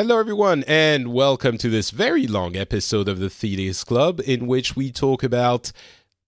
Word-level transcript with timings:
Hello, 0.00 0.18
everyone, 0.18 0.64
and 0.66 1.12
welcome 1.12 1.58
to 1.58 1.68
this 1.68 1.90
very 1.90 2.26
long 2.26 2.56
episode 2.56 3.06
of 3.06 3.18
the 3.18 3.28
Phileas 3.28 3.84
Club, 3.84 4.18
in 4.24 4.46
which 4.46 4.74
we 4.74 4.90
talk 4.90 5.22
about 5.22 5.72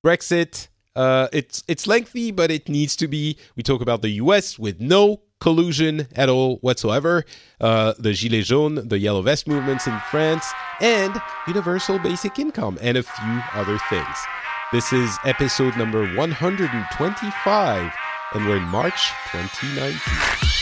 Brexit. 0.05 0.69
Uh, 0.95 1.29
it's 1.33 1.65
it's 1.67 1.87
lengthy, 1.87 2.31
but 2.33 2.51
it 2.51 2.69
needs 2.69 2.95
to 2.97 3.09
be. 3.09 3.39
We 3.57 3.63
talk 3.63 3.81
about 3.81 4.03
the 4.03 4.11
U.S. 4.11 4.59
with 4.59 4.79
no 4.79 5.23
collusion 5.41 6.07
at 6.15 6.29
all 6.29 6.57
whatsoever. 6.57 7.25
Uh, 7.63 7.95
the 7.99 8.11
Gilets 8.11 8.45
jaunes, 8.45 8.89
the 8.89 8.99
Yellow 8.99 9.23
Vest 9.23 9.49
movements 9.49 9.87
in 9.87 9.99
France, 10.11 10.53
and 10.83 11.19
universal 11.47 11.99
basic 11.99 12.39
income, 12.39 12.77
and 12.83 12.99
a 12.99 13.03
few 13.03 13.41
other 13.55 13.79
things. 13.89 14.19
This 14.71 14.93
is 14.93 15.17
episode 15.25 15.79
number 15.79 16.15
125, 16.15 17.93
and 18.35 18.47
we're 18.47 18.59
in 18.59 18.65
March 18.65 19.13
2019. 19.33 20.62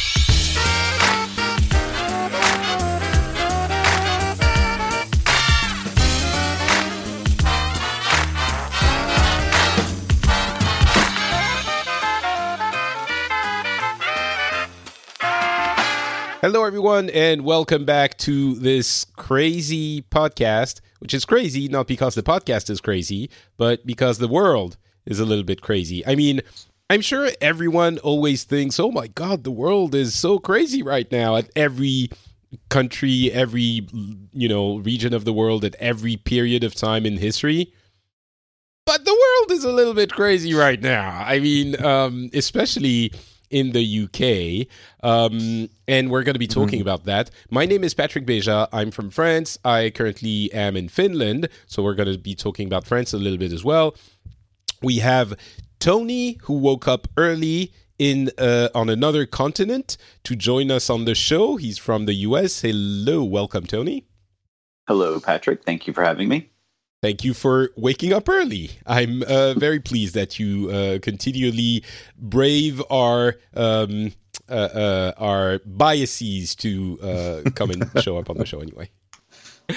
Hello, 16.42 16.64
everyone, 16.64 17.10
and 17.10 17.44
welcome 17.44 17.84
back 17.84 18.16
to 18.16 18.54
this 18.54 19.04
crazy 19.04 20.00
podcast, 20.00 20.80
which 21.00 21.12
is 21.12 21.26
crazy 21.26 21.68
not 21.68 21.86
because 21.86 22.14
the 22.14 22.22
podcast 22.22 22.70
is 22.70 22.80
crazy, 22.80 23.28
but 23.58 23.84
because 23.84 24.16
the 24.16 24.26
world 24.26 24.78
is 25.04 25.20
a 25.20 25.26
little 25.26 25.44
bit 25.44 25.60
crazy. 25.60 26.02
I 26.06 26.14
mean, 26.14 26.40
I'm 26.88 27.02
sure 27.02 27.28
everyone 27.42 27.98
always 27.98 28.44
thinks, 28.44 28.80
oh 28.80 28.90
my 28.90 29.08
God, 29.08 29.44
the 29.44 29.50
world 29.50 29.94
is 29.94 30.14
so 30.14 30.38
crazy 30.38 30.82
right 30.82 31.12
now 31.12 31.36
at 31.36 31.50
every 31.54 32.08
country, 32.70 33.30
every, 33.32 33.86
you 34.32 34.48
know, 34.48 34.78
region 34.78 35.12
of 35.12 35.26
the 35.26 35.34
world, 35.34 35.62
at 35.62 35.74
every 35.74 36.16
period 36.16 36.64
of 36.64 36.74
time 36.74 37.04
in 37.04 37.18
history. 37.18 37.70
But 38.86 39.04
the 39.04 39.12
world 39.12 39.58
is 39.58 39.64
a 39.64 39.72
little 39.72 39.92
bit 39.92 40.10
crazy 40.10 40.54
right 40.54 40.80
now. 40.80 41.22
I 41.22 41.38
mean, 41.38 41.84
um, 41.84 42.30
especially 42.32 43.12
in 43.50 43.72
the 43.72 44.04
UK. 44.04 44.66
Um, 45.02 45.68
and 45.86 46.10
we're 46.10 46.22
going 46.22 46.34
to 46.34 46.38
be 46.38 46.46
talking 46.46 46.80
mm-hmm. 46.80 46.88
about 46.88 47.04
that. 47.04 47.30
My 47.50 47.66
name 47.66 47.84
is 47.84 47.94
Patrick 47.94 48.26
Beja. 48.26 48.68
I'm 48.72 48.90
from 48.90 49.10
France. 49.10 49.58
I 49.64 49.90
currently 49.90 50.52
am 50.52 50.76
in 50.76 50.88
Finland. 50.88 51.48
So 51.66 51.82
we're 51.82 51.94
going 51.94 52.12
to 52.12 52.18
be 52.18 52.34
talking 52.34 52.66
about 52.66 52.86
France 52.86 53.12
a 53.12 53.18
little 53.18 53.38
bit 53.38 53.52
as 53.52 53.64
well. 53.64 53.96
We 54.82 54.98
have 54.98 55.34
Tony, 55.78 56.38
who 56.42 56.54
woke 56.54 56.88
up 56.88 57.08
early 57.16 57.72
in 57.98 58.30
uh, 58.38 58.68
on 58.74 58.88
another 58.88 59.26
continent 59.26 59.98
to 60.24 60.34
join 60.34 60.70
us 60.70 60.88
on 60.88 61.04
the 61.04 61.14
show. 61.14 61.56
He's 61.56 61.76
from 61.76 62.06
the 62.06 62.14
US. 62.14 62.62
Hello, 62.62 63.22
welcome, 63.22 63.66
Tony. 63.66 64.06
Hello, 64.88 65.20
Patrick. 65.20 65.64
Thank 65.64 65.86
you 65.86 65.92
for 65.92 66.02
having 66.02 66.28
me. 66.28 66.50
Thank 67.02 67.24
you 67.24 67.32
for 67.32 67.70
waking 67.76 68.12
up 68.12 68.28
early. 68.28 68.72
I'm 68.86 69.22
uh, 69.22 69.54
very 69.54 69.80
pleased 69.80 70.14
that 70.16 70.38
you 70.38 70.70
uh, 70.70 70.98
continually 71.00 71.82
brave 72.18 72.82
our 72.90 73.36
um, 73.56 74.12
uh, 74.50 74.52
uh 74.52 75.12
our 75.16 75.60
biases 75.64 76.54
to 76.56 76.98
uh, 77.02 77.50
come 77.54 77.70
and 77.70 77.90
show 78.02 78.18
up 78.18 78.28
on 78.28 78.36
the 78.36 78.44
show 78.44 78.60
anyway. 78.60 78.90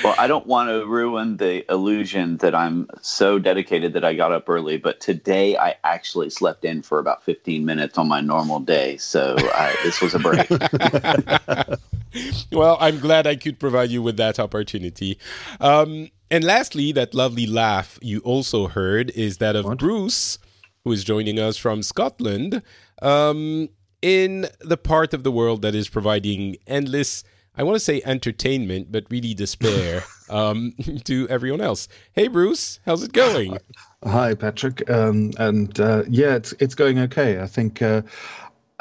Well, 0.04 0.16
I 0.18 0.28
don't 0.28 0.48
want 0.48 0.70
to 0.70 0.86
ruin 0.86 1.38
the 1.38 1.64
illusion 1.72 2.38
that 2.38 2.54
I'm 2.54 2.90
so 3.02 3.40
dedicated 3.40 3.94
that 3.94 4.04
I 4.04 4.16
got 4.16 4.34
up 4.34 4.50
early, 4.50 4.76
but 4.76 5.00
today 5.00 5.56
I 5.56 5.76
actually 5.86 6.30
slept 6.30 6.66
in 6.66 6.82
for 6.82 7.00
about 7.00 7.24
15 7.24 7.64
minutes 7.64 7.98
on 7.98 8.10
my 8.10 8.20
normal 8.20 8.60
day, 8.60 8.98
so 8.98 9.36
I, 9.38 9.74
this 9.84 10.02
was 10.02 10.14
a 10.14 10.20
break. 10.20 10.50
well, 12.52 12.76
I'm 12.82 13.00
glad 13.00 13.28
I 13.28 13.36
could 13.36 13.60
provide 13.60 13.92
you 13.92 14.02
with 14.02 14.18
that 14.18 14.40
opportunity. 14.40 15.20
Um, 15.62 16.10
and 16.34 16.44
lastly, 16.44 16.92
that 16.94 17.14
lovely 17.14 17.46
laugh 17.46 18.00
you 18.02 18.18
also 18.22 18.68
heard 18.68 19.12
is 19.12 19.38
that 19.38 19.56
of 19.56 19.66
what? 19.66 19.78
Bruce, 19.78 20.40
who 20.84 20.92
is 20.92 21.04
joining 21.04 21.38
us 21.38 21.58
from 21.58 21.84
Scotland, 21.84 22.64
um, 23.04 23.70
in 24.02 24.48
the 24.60 24.76
part 24.76 25.14
of 25.14 25.24
the 25.24 25.32
world 25.32 25.62
that 25.62 25.76
is 25.76 25.88
providing 25.88 26.56
endless, 26.66 27.24
I 27.56 27.62
want 27.62 27.76
to 27.76 27.80
say 27.80 28.02
entertainment, 28.04 28.92
but 28.92 29.06
really 29.12 29.36
despair 29.36 30.06
um, 30.32 30.74
to 31.04 31.30
everyone 31.30 31.62
else. 31.62 31.88
Hey, 32.14 32.30
Bruce, 32.30 32.80
how's 32.84 33.04
it 33.04 33.14
going? 33.14 33.60
Hi, 34.04 34.34
Patrick. 34.34 34.90
Um, 34.90 35.34
and 35.38 35.80
uh, 35.80 36.02
yeah, 36.10 36.34
it's 36.34 36.54
it's 36.54 36.74
going 36.74 36.98
okay. 36.98 37.42
I 37.42 37.46
think. 37.46 37.84
Uh, 37.84 38.02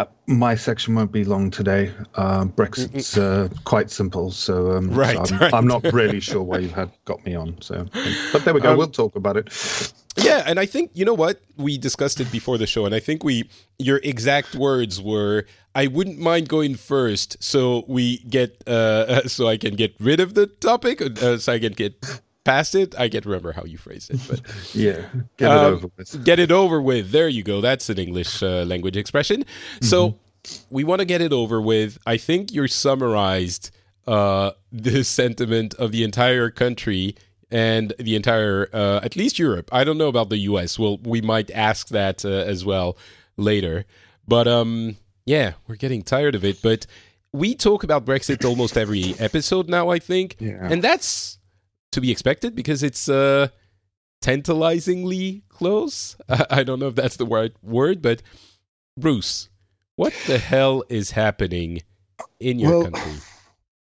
uh, 0.03 0.07
my 0.27 0.55
section 0.55 0.95
won't 0.95 1.13
be 1.13 1.25
long 1.25 1.51
today. 1.51 1.93
Uh, 2.15 2.45
Brexit's 2.45 3.17
uh, 3.17 3.49
quite 3.65 3.91
simple, 3.91 4.31
so, 4.31 4.73
um, 4.73 4.91
right, 4.91 5.27
so 5.27 5.35
I'm, 5.35 5.41
right. 5.41 5.55
I'm, 5.55 5.67
not 5.67 5.85
really 5.93 6.21
sure 6.21 6.43
why 6.43 6.59
you 6.59 6.69
had 6.69 6.91
got 7.05 7.25
me 7.25 7.35
on. 7.35 7.61
So, 7.61 7.87
but 8.33 8.45
there 8.45 8.55
we 8.55 8.61
go. 8.61 8.73
Um, 8.73 8.79
we'll 8.79 8.89
talk 8.89 9.17
about 9.17 9.37
it. 9.37 9.93
Yeah, 10.17 10.43
and 10.47 10.61
I 10.61 10.67
think 10.67 10.91
you 10.95 11.05
know 11.05 11.15
what 11.15 11.41
we 11.57 11.79
discussed 11.79 12.21
it 12.21 12.31
before 12.31 12.59
the 12.59 12.67
show, 12.67 12.85
and 12.85 12.95
I 12.95 13.01
think 13.01 13.25
we 13.25 13.49
your 13.79 14.01
exact 14.03 14.55
words 14.55 15.01
were, 15.01 15.47
"I 15.75 15.87
wouldn't 15.87 16.19
mind 16.19 16.49
going 16.49 16.75
first, 16.75 17.43
so 17.43 17.85
we 17.89 18.19
get 18.19 18.63
uh, 18.69 19.23
so 19.29 19.49
I 19.49 19.57
can 19.57 19.75
get 19.75 19.95
rid 19.99 20.21
of 20.21 20.35
the 20.35 20.47
topic, 20.47 21.01
uh, 21.01 21.39
so 21.39 21.53
I 21.53 21.59
can 21.59 21.73
get 21.73 21.95
past 22.45 22.75
it. 22.75 22.95
I 22.99 23.09
can't 23.09 23.25
remember 23.25 23.53
how 23.53 23.65
you 23.65 23.79
phrased 23.79 24.11
it, 24.11 24.21
but 24.29 24.41
yeah, 24.75 25.07
get 25.37 25.51
it 25.51 25.59
um, 25.59 25.75
over 25.75 25.89
with. 25.97 26.25
Get 26.25 26.39
it 26.39 26.53
over 26.53 26.81
with. 26.81 27.11
There 27.11 27.29
you 27.29 27.43
go. 27.43 27.61
That's 27.61 27.89
an 27.91 27.99
English 27.99 28.43
uh, 28.43 28.65
language 28.65 28.97
expression. 28.97 29.43
Mm-hmm. 29.43 29.85
So 29.85 30.19
we 30.71 30.85
want 30.85 31.01
to 31.01 31.05
get 31.05 31.21
it 31.21 31.33
over 31.33 31.61
with. 31.61 31.99
I 32.07 32.17
think 32.17 32.53
you're 32.53 32.69
summarized 32.69 33.71
uh, 34.07 34.53
the 34.71 35.05
sentiment 35.19 35.75
of 35.75 35.93
the 35.93 36.05
entire 36.05 36.51
country 36.51 37.17
and 37.51 37.93
the 37.99 38.17
entire, 38.17 38.69
uh, 38.73 39.01
at 39.03 39.15
least 39.15 39.39
Europe. 39.39 39.69
I 39.73 39.85
don't 39.85 39.99
know 39.99 40.09
about 40.09 40.31
the 40.31 40.39
U.S. 40.39 40.79
Well, 40.79 40.99
we 40.99 41.21
might 41.21 41.51
ask 41.51 41.89
that 41.89 42.25
uh, 42.25 42.29
as 42.29 42.65
well 42.65 42.97
later. 43.37 43.85
But 44.27 44.49
um, 44.49 44.97
yeah, 45.27 45.53
we're 45.67 45.77
getting 45.77 46.03
tired 46.03 46.35
of 46.35 46.45
it. 46.45 46.63
But 46.63 46.87
we 47.33 47.55
talk 47.55 47.85
about 47.85 48.05
Brexit 48.05 48.45
almost 48.45 48.77
every 48.77 49.15
episode 49.19 49.69
now. 49.69 49.91
I 49.91 49.99
think, 49.99 50.37
yeah. 50.39 50.59
and 50.63 50.83
that's 50.83 51.39
to 51.93 52.01
be 52.01 52.11
expected 52.11 52.55
because 52.55 52.83
it's 52.83 53.09
uh, 53.09 53.49
tantalizingly 54.21 55.43
close. 55.49 56.17
I 56.51 56.65
don't 56.65 56.79
know 56.79 56.89
if 56.89 56.95
that's 56.95 57.17
the 57.17 57.27
right 57.27 57.53
word, 57.63 58.03
but 58.03 58.23
Bruce, 58.99 59.49
what 59.97 60.13
the 60.27 60.39
hell 60.39 60.85
is 60.89 61.13
happening 61.13 61.83
in 62.41 62.59
your 62.59 62.71
well, 62.71 62.83
country? 62.91 63.13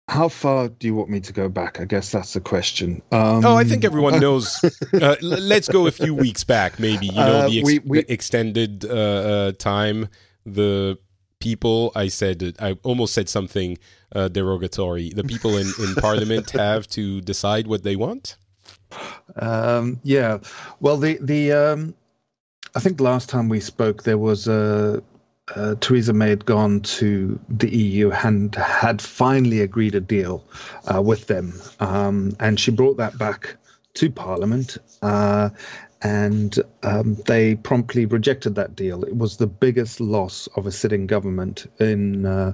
How 0.08 0.28
far 0.28 0.68
do 0.68 0.86
you 0.86 0.94
want 0.94 1.10
me 1.10 1.18
to 1.18 1.32
go 1.32 1.48
back? 1.48 1.80
I 1.80 1.84
guess 1.84 2.12
that's 2.12 2.32
the 2.32 2.40
question. 2.40 3.02
Um, 3.10 3.44
oh, 3.44 3.56
I 3.56 3.64
think 3.64 3.84
everyone 3.84 4.20
knows. 4.20 4.62
uh, 4.94 5.16
let's 5.20 5.68
go 5.68 5.88
a 5.88 5.90
few 5.90 6.14
weeks 6.14 6.44
back, 6.44 6.78
maybe. 6.78 7.06
You 7.06 7.12
know, 7.14 7.38
uh, 7.38 7.48
the, 7.48 7.58
ex- 7.58 7.66
we, 7.66 7.78
we, 7.80 8.02
the, 8.02 8.12
extended 8.12 8.84
uh, 8.84 8.94
uh, 8.94 9.52
time, 9.52 10.08
the 10.44 10.96
people. 11.40 11.92
I 11.94 12.08
said, 12.08 12.56
I 12.60 12.76
almost 12.82 13.14
said 13.14 13.28
something 13.28 13.78
uh, 14.14 14.28
derogatory. 14.28 15.10
The 15.10 15.24
people 15.24 15.56
in, 15.56 15.70
in 15.78 15.94
Parliament 15.96 16.50
have 16.50 16.86
to 16.88 17.20
decide 17.20 17.66
what 17.66 17.82
they 17.82 17.96
want. 17.96 18.36
Um, 19.36 20.00
yeah. 20.02 20.38
Well, 20.80 20.96
the 20.96 21.18
the 21.20 21.52
um, 21.52 21.94
I 22.74 22.80
think 22.80 23.00
last 23.00 23.28
time 23.28 23.48
we 23.48 23.60
spoke, 23.60 24.02
there 24.02 24.18
was 24.18 24.48
a. 24.48 25.02
Uh, 25.54 25.76
Theresa 25.78 26.12
May 26.12 26.30
had 26.30 26.44
gone 26.44 26.80
to 26.80 27.38
the 27.48 27.70
EU 27.70 28.10
and 28.10 28.52
had 28.56 29.00
finally 29.00 29.60
agreed 29.60 29.94
a 29.94 30.00
deal 30.00 30.44
uh, 30.92 31.00
with 31.00 31.28
them, 31.28 31.54
um, 31.78 32.34
and 32.40 32.58
she 32.58 32.72
brought 32.72 32.96
that 32.96 33.16
back 33.16 33.54
to 33.94 34.10
Parliament. 34.10 34.76
Uh, 35.02 35.50
and 36.06 36.60
um, 36.84 37.16
they 37.26 37.56
promptly 37.56 38.06
rejected 38.06 38.54
that 38.54 38.76
deal. 38.76 39.02
It 39.02 39.16
was 39.16 39.38
the 39.38 39.46
biggest 39.48 40.00
loss 40.00 40.46
of 40.54 40.64
a 40.64 40.70
sitting 40.70 41.08
government 41.08 41.66
in 41.80 42.24
uh, 42.24 42.52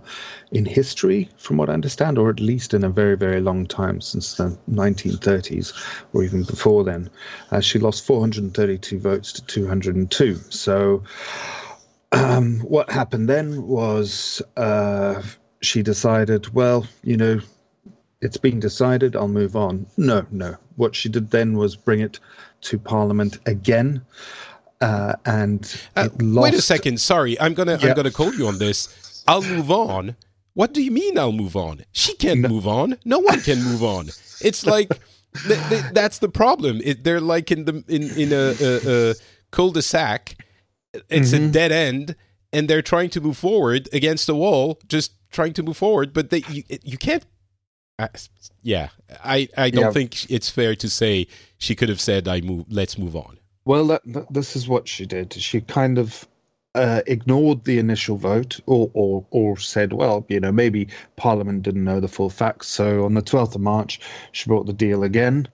in 0.52 0.64
history, 0.64 1.28
from 1.36 1.58
what 1.58 1.68
I 1.68 1.74
understand, 1.74 2.16
or 2.16 2.30
at 2.30 2.40
least 2.40 2.72
in 2.72 2.82
a 2.82 2.88
very 2.88 3.14
very 3.14 3.42
long 3.42 3.66
time 3.66 4.00
since 4.00 4.36
the 4.36 4.56
1930s, 4.70 5.66
or 6.14 6.22
even 6.24 6.44
before 6.44 6.82
then. 6.82 7.10
Uh, 7.50 7.60
she 7.60 7.78
lost 7.78 8.06
432 8.06 8.98
votes 8.98 9.32
to 9.32 9.42
202. 9.42 10.34
So. 10.48 11.02
Um, 12.14 12.60
what 12.60 12.90
happened 12.90 13.30
then 13.30 13.66
was 13.66 14.42
uh, 14.58 15.22
she 15.62 15.82
decided, 15.82 16.52
well, 16.52 16.86
you 17.02 17.16
know, 17.16 17.40
it's 18.22 18.36
been 18.36 18.60
decided, 18.60 19.16
I'll 19.16 19.28
move 19.28 19.56
on. 19.56 19.84
No, 19.96 20.24
no. 20.30 20.56
What 20.76 20.94
she 20.94 21.08
did 21.08 21.30
then 21.30 21.56
was 21.56 21.76
bring 21.76 22.00
it 22.00 22.20
to 22.62 22.78
Parliament 22.78 23.38
again. 23.46 24.00
Uh, 24.80 25.14
and 25.26 25.76
uh, 25.96 26.08
lost... 26.20 26.44
wait 26.44 26.54
a 26.54 26.62
second. 26.62 27.00
Sorry, 27.00 27.38
I'm 27.40 27.52
gonna 27.54 27.78
yeah. 27.80 27.88
I'm 27.88 27.96
gonna 27.96 28.10
call 28.10 28.32
you 28.34 28.46
on 28.46 28.58
this. 28.58 29.22
I'll 29.28 29.42
move 29.42 29.70
on. 29.70 30.16
What 30.54 30.72
do 30.72 30.82
you 30.82 30.90
mean 30.90 31.18
I'll 31.18 31.32
move 31.32 31.56
on? 31.56 31.84
She 31.92 32.14
can't 32.14 32.40
no. 32.40 32.48
move 32.48 32.66
on. 32.66 32.96
No 33.04 33.18
one 33.18 33.40
can 33.40 33.62
move 33.62 33.82
on. 33.82 34.08
It's 34.40 34.66
like 34.74 34.88
th- 35.46 35.68
th- 35.68 35.84
that's 35.92 36.18
the 36.18 36.28
problem. 36.28 36.80
It, 36.82 37.04
they're 37.04 37.20
like 37.20 37.50
in 37.50 37.64
the 37.64 37.84
in 37.88 38.02
in 38.18 38.32
a, 38.32 38.54
a, 38.60 39.10
a 39.10 39.14
cul-de-sac. 39.50 40.36
It's 41.08 41.32
mm-hmm. 41.32 41.44
a 41.44 41.48
dead 41.48 41.72
end, 41.72 42.16
and 42.52 42.68
they're 42.68 42.82
trying 42.82 43.10
to 43.10 43.20
move 43.20 43.38
forward 43.38 43.88
against 43.92 44.26
the 44.26 44.34
wall, 44.34 44.78
just 44.88 45.12
trying 45.30 45.54
to 45.54 45.62
move 45.62 45.76
forward. 45.76 46.12
But 46.12 46.30
they 46.30 46.42
you, 46.48 46.64
you 46.82 46.98
can't 46.98 47.24
I, 48.02 48.08
yeah, 48.62 48.88
I 49.24 49.48
I 49.56 49.70
don't 49.70 49.84
Yeah. 49.84 49.92
think 49.92 50.30
it's 50.30 50.50
fair 50.50 50.74
to 50.76 50.88
say 50.88 51.26
she 51.58 51.74
could 51.74 51.88
have 51.88 52.00
said, 52.00 52.28
"I 52.28 52.40
move. 52.40 52.66
Let's 52.68 52.98
move 52.98 53.16
on." 53.16 53.38
Well, 53.64 53.86
that, 53.88 54.02
that- 54.06 54.32
this 54.32 54.56
is 54.56 54.68
what 54.68 54.88
she 54.88 55.06
did. 55.06 55.32
She 55.32 55.60
kind 55.60 55.98
of 55.98 56.26
uh, 56.74 57.02
ignored 57.06 57.64
the 57.64 57.78
initial 57.78 58.16
vote, 58.16 58.58
or, 58.66 58.90
or 58.94 59.24
or 59.30 59.56
said, 59.58 59.92
well, 59.92 60.24
you 60.28 60.40
know, 60.40 60.50
maybe 60.50 60.88
Parliament 61.16 61.62
didn't 61.62 61.84
know 61.84 62.00
the 62.00 62.08
full 62.08 62.30
facts. 62.30 62.66
So 62.68 63.04
on 63.04 63.14
the 63.14 63.22
twelfth 63.22 63.54
of 63.54 63.60
March, 63.60 64.00
she 64.32 64.48
brought 64.48 64.66
the 64.66 64.72
deal 64.72 65.02
again, 65.04 65.48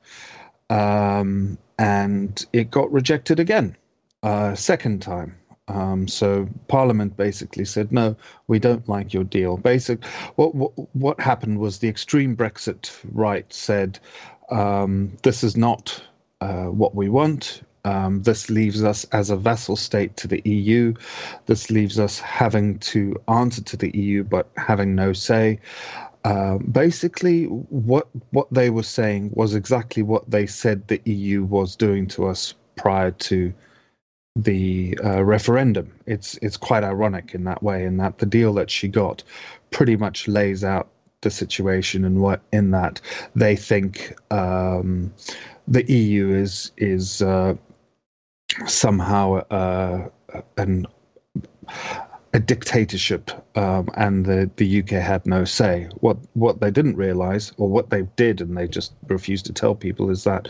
um, 0.70 1.58
and 1.78 2.44
it 2.52 2.70
got 2.70 2.90
rejected 2.92 3.40
again, 3.40 3.76
uh, 4.22 4.54
second 4.54 5.02
time. 5.02 5.34
Um, 5.68 6.08
so 6.08 6.48
Parliament 6.68 7.16
basically 7.16 7.64
said, 7.64 7.92
no, 7.92 8.16
we 8.46 8.58
don't 8.58 8.88
like 8.88 9.12
your 9.12 9.24
deal. 9.24 9.56
Basic, 9.56 10.04
what 10.36 10.54
what, 10.54 10.72
what 10.94 11.20
happened 11.20 11.58
was 11.58 11.78
the 11.78 11.88
extreme 11.88 12.36
Brexit 12.36 12.90
right 13.12 13.50
said, 13.52 13.98
um, 14.50 15.16
this 15.22 15.44
is 15.44 15.56
not 15.56 16.02
uh, 16.40 16.66
what 16.66 16.94
we 16.94 17.08
want. 17.08 17.62
Um, 17.84 18.22
this 18.22 18.50
leaves 18.50 18.82
us 18.82 19.04
as 19.12 19.30
a 19.30 19.36
vassal 19.36 19.76
state 19.76 20.16
to 20.18 20.28
the 20.28 20.42
EU. 20.44 20.94
This 21.46 21.70
leaves 21.70 21.98
us 21.98 22.18
having 22.18 22.78
to 22.80 23.16
answer 23.28 23.62
to 23.62 23.76
the 23.76 23.96
EU 23.96 24.24
but 24.24 24.50
having 24.56 24.94
no 24.94 25.12
say. 25.12 25.60
Um, 26.24 26.58
basically, 26.70 27.44
what 27.44 28.08
what 28.30 28.48
they 28.52 28.70
were 28.70 28.82
saying 28.82 29.30
was 29.32 29.54
exactly 29.54 30.02
what 30.02 30.30
they 30.30 30.46
said 30.46 30.86
the 30.88 31.00
EU 31.04 31.44
was 31.44 31.76
doing 31.76 32.06
to 32.08 32.26
us 32.26 32.54
prior 32.76 33.12
to 33.12 33.54
the 34.38 34.98
uh, 35.04 35.24
referendum. 35.24 35.92
It's 36.06 36.38
it's 36.40 36.56
quite 36.56 36.84
ironic 36.84 37.34
in 37.34 37.44
that 37.44 37.62
way, 37.62 37.84
in 37.84 37.96
that 37.98 38.18
the 38.18 38.26
deal 38.26 38.54
that 38.54 38.70
she 38.70 38.88
got 38.88 39.22
pretty 39.70 39.96
much 39.96 40.28
lays 40.28 40.64
out 40.64 40.88
the 41.20 41.30
situation 41.30 42.04
and 42.04 42.20
what 42.20 42.40
in 42.52 42.70
that 42.70 43.00
they 43.34 43.56
think 43.56 44.14
um, 44.32 45.12
the 45.66 45.84
EU 45.92 46.32
is 46.32 46.70
is 46.76 47.20
uh, 47.20 47.54
somehow 48.66 49.34
uh, 49.50 50.08
an 50.56 50.86
a 52.34 52.38
dictatorship, 52.38 53.30
um, 53.56 53.88
and 53.94 54.26
the, 54.26 54.50
the 54.56 54.80
UK 54.80 54.90
had 54.90 55.26
no 55.26 55.44
say. 55.44 55.88
What 56.00 56.18
what 56.34 56.60
they 56.60 56.70
didn't 56.70 56.96
realise, 56.96 57.52
or 57.56 57.68
what 57.68 57.90
they 57.90 58.02
did, 58.16 58.40
and 58.40 58.56
they 58.56 58.68
just 58.68 58.92
refused 59.08 59.46
to 59.46 59.52
tell 59.52 59.74
people, 59.74 60.10
is 60.10 60.24
that 60.24 60.48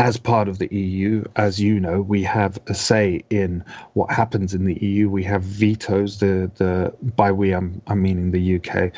as 0.00 0.16
part 0.16 0.48
of 0.48 0.58
the 0.58 0.74
EU, 0.74 1.22
as 1.36 1.60
you 1.60 1.78
know, 1.78 2.00
we 2.00 2.22
have 2.22 2.58
a 2.68 2.74
say 2.74 3.22
in 3.28 3.62
what 3.92 4.10
happens 4.10 4.54
in 4.54 4.64
the 4.64 4.82
EU. 4.82 5.10
We 5.10 5.22
have 5.24 5.42
vetoes. 5.42 6.20
The 6.20 6.50
the 6.56 6.94
by 7.14 7.30
we 7.30 7.52
I'm 7.52 7.82
I'm 7.86 8.00
meaning 8.00 8.30
the 8.30 8.56
UK. 8.56 8.92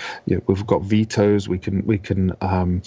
We've 0.46 0.66
got 0.66 0.82
vetoes. 0.82 1.48
We 1.48 1.58
can 1.58 1.84
we 1.86 1.98
can 1.98 2.32
um, 2.40 2.82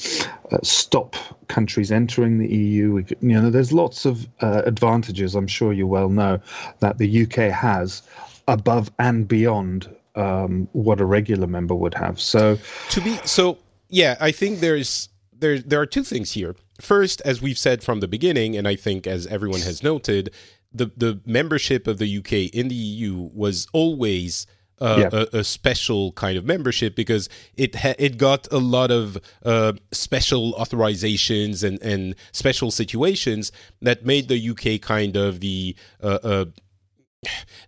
uh, 0.51 0.59
stop 0.63 1.17
countries 1.49 1.91
entering 1.91 2.37
the 2.39 2.47
EU. 2.47 3.03
Can, 3.03 3.29
you 3.29 3.41
know, 3.41 3.49
there's 3.49 3.73
lots 3.73 4.05
of 4.05 4.29
uh, 4.41 4.61
advantages. 4.65 5.35
I'm 5.35 5.47
sure 5.47 5.73
you 5.73 5.85
well 5.85 6.09
know 6.09 6.39
that 6.79 6.97
the 6.97 7.23
UK 7.23 7.51
has 7.51 8.01
above 8.47 8.89
and 8.97 9.27
beyond 9.27 9.93
um, 10.15 10.69
what 10.71 11.01
a 11.01 11.05
regular 11.05 11.47
member 11.47 11.75
would 11.75 11.93
have. 11.95 12.21
So 12.21 12.57
to 12.89 13.01
be 13.01 13.17
so 13.25 13.57
yeah 13.89 14.15
i 14.19 14.31
think 14.31 14.59
there's 14.61 15.09
there 15.37 15.59
there 15.59 15.79
are 15.79 15.85
two 15.85 16.03
things 16.03 16.31
here 16.31 16.55
first 16.81 17.21
as 17.25 17.41
we've 17.41 17.57
said 17.57 17.83
from 17.83 17.99
the 18.01 18.07
beginning 18.07 18.55
and 18.57 18.67
i 18.67 18.75
think 18.75 19.07
as 19.07 19.25
everyone 19.27 19.61
has 19.61 19.81
noted 19.83 20.29
the 20.73 20.91
the 20.97 21.19
membership 21.25 21.87
of 21.87 21.97
the 21.99 22.17
uk 22.17 22.31
in 22.31 22.67
the 22.67 22.75
eu 22.75 23.29
was 23.33 23.67
always 23.73 24.45
uh, 24.81 25.07
Yeah. 25.09 25.19
a, 25.31 25.37
a 25.39 25.43
special 25.45 26.11
kind 26.11 26.37
of 26.37 26.43
membership 26.43 26.97
because 26.97 27.29
it 27.55 27.75
ha- 27.75 27.95
it 27.97 28.17
got 28.17 28.45
a 28.51 28.57
lot 28.57 28.91
of 28.91 29.17
uh, 29.45 29.71
special 29.93 30.51
authorizations 30.55 31.63
and, 31.63 31.81
and 31.81 32.13
special 32.33 32.71
situations 32.71 33.53
that 33.81 34.05
made 34.05 34.27
the 34.27 34.49
UK 34.49 34.81
kind 34.81 35.15
of 35.15 35.39
the 35.39 35.77
uh, 36.03 36.19
uh, 36.23 36.45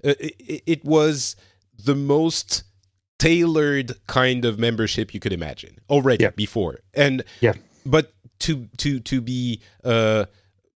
it, 0.03 0.63
it 0.65 0.83
was 0.85 1.37
the 1.81 1.95
most 1.95 2.63
tailored 3.19 3.93
kind 4.07 4.45
of 4.45 4.59
membership 4.59 5.13
you 5.13 5.19
could 5.19 5.33
imagine 5.33 5.77
already 5.89 6.23
Yeah. 6.25 6.31
before 6.31 6.79
and 6.93 7.23
Yeah. 7.41 7.53
but 7.85 8.13
to 8.39 8.67
to 8.77 8.99
to 8.99 9.21
be 9.21 9.59
uh 9.83 10.25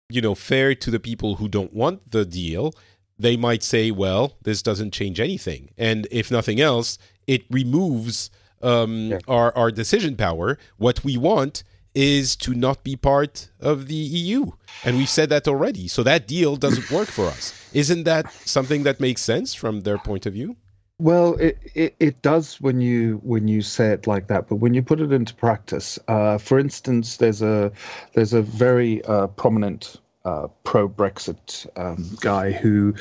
you 0.09 0.21
know 0.21 0.35
fair 0.35 0.75
to 0.75 0.91
the 0.91 0.99
people 0.99 1.35
who 1.35 1.47
don't 1.47 1.73
want 1.73 2.11
the 2.11 2.25
deal 2.25 2.73
they 3.19 3.37
might 3.37 3.61
say 3.63 3.91
well 3.91 4.35
this 4.43 4.61
doesn't 4.63 4.91
change 4.91 5.19
anything. 5.19 5.69
And 5.77 6.07
if 6.11 6.31
nothing 6.31 6.59
else 6.59 6.97
it 7.27 7.43
removes 7.49 8.29
um 8.61 9.09
Yeah. 9.11 9.19
our 9.27 9.55
our 9.55 9.71
decision 9.71 10.15
power. 10.15 10.57
What 10.77 11.03
we 11.03 11.17
want 11.17 11.63
is 11.93 12.35
to 12.37 12.53
not 12.53 12.83
be 12.83 12.95
part 12.95 13.49
of 13.59 13.87
the 13.87 13.95
EU 14.21 14.51
and 14.83 14.97
we've 14.97 15.09
said 15.09 15.29
that 15.29 15.47
already. 15.47 15.87
So 15.87 16.03
that 16.03 16.27
deal 16.27 16.55
doesn't 16.55 16.89
work 16.89 17.09
for 17.09 17.25
us. 17.27 17.53
Isn't 17.73 18.03
that 18.05 18.31
something 18.45 18.83
that 18.83 18.99
makes 18.99 19.21
sense 19.21 19.53
from 19.53 19.81
their 19.81 19.97
point 19.97 20.25
of 20.25 20.33
view 20.33 20.55
Well, 21.01 21.33
it, 21.37 21.57
it, 21.73 21.95
it 21.99 22.21
does 22.21 22.61
when 22.61 22.79
you 22.79 23.19
when 23.23 23.47
you 23.47 23.63
say 23.63 23.87
it 23.87 24.05
like 24.05 24.27
that, 24.27 24.47
but 24.47 24.57
when 24.57 24.75
you 24.75 24.83
put 24.83 25.01
it 25.01 25.11
into 25.11 25.33
practice, 25.33 25.97
uh, 26.07 26.37
for 26.37 26.59
instance, 26.59 27.17
there's 27.17 27.41
a 27.41 27.71
there's 28.13 28.33
a 28.33 28.43
very 28.43 29.03
uh, 29.05 29.25
prominent 29.25 29.95
uh, 30.25 30.47
pro 30.63 30.87
Brexit 30.87 31.65
um, 31.75 32.07
guy 32.19 32.51
who 32.51 32.93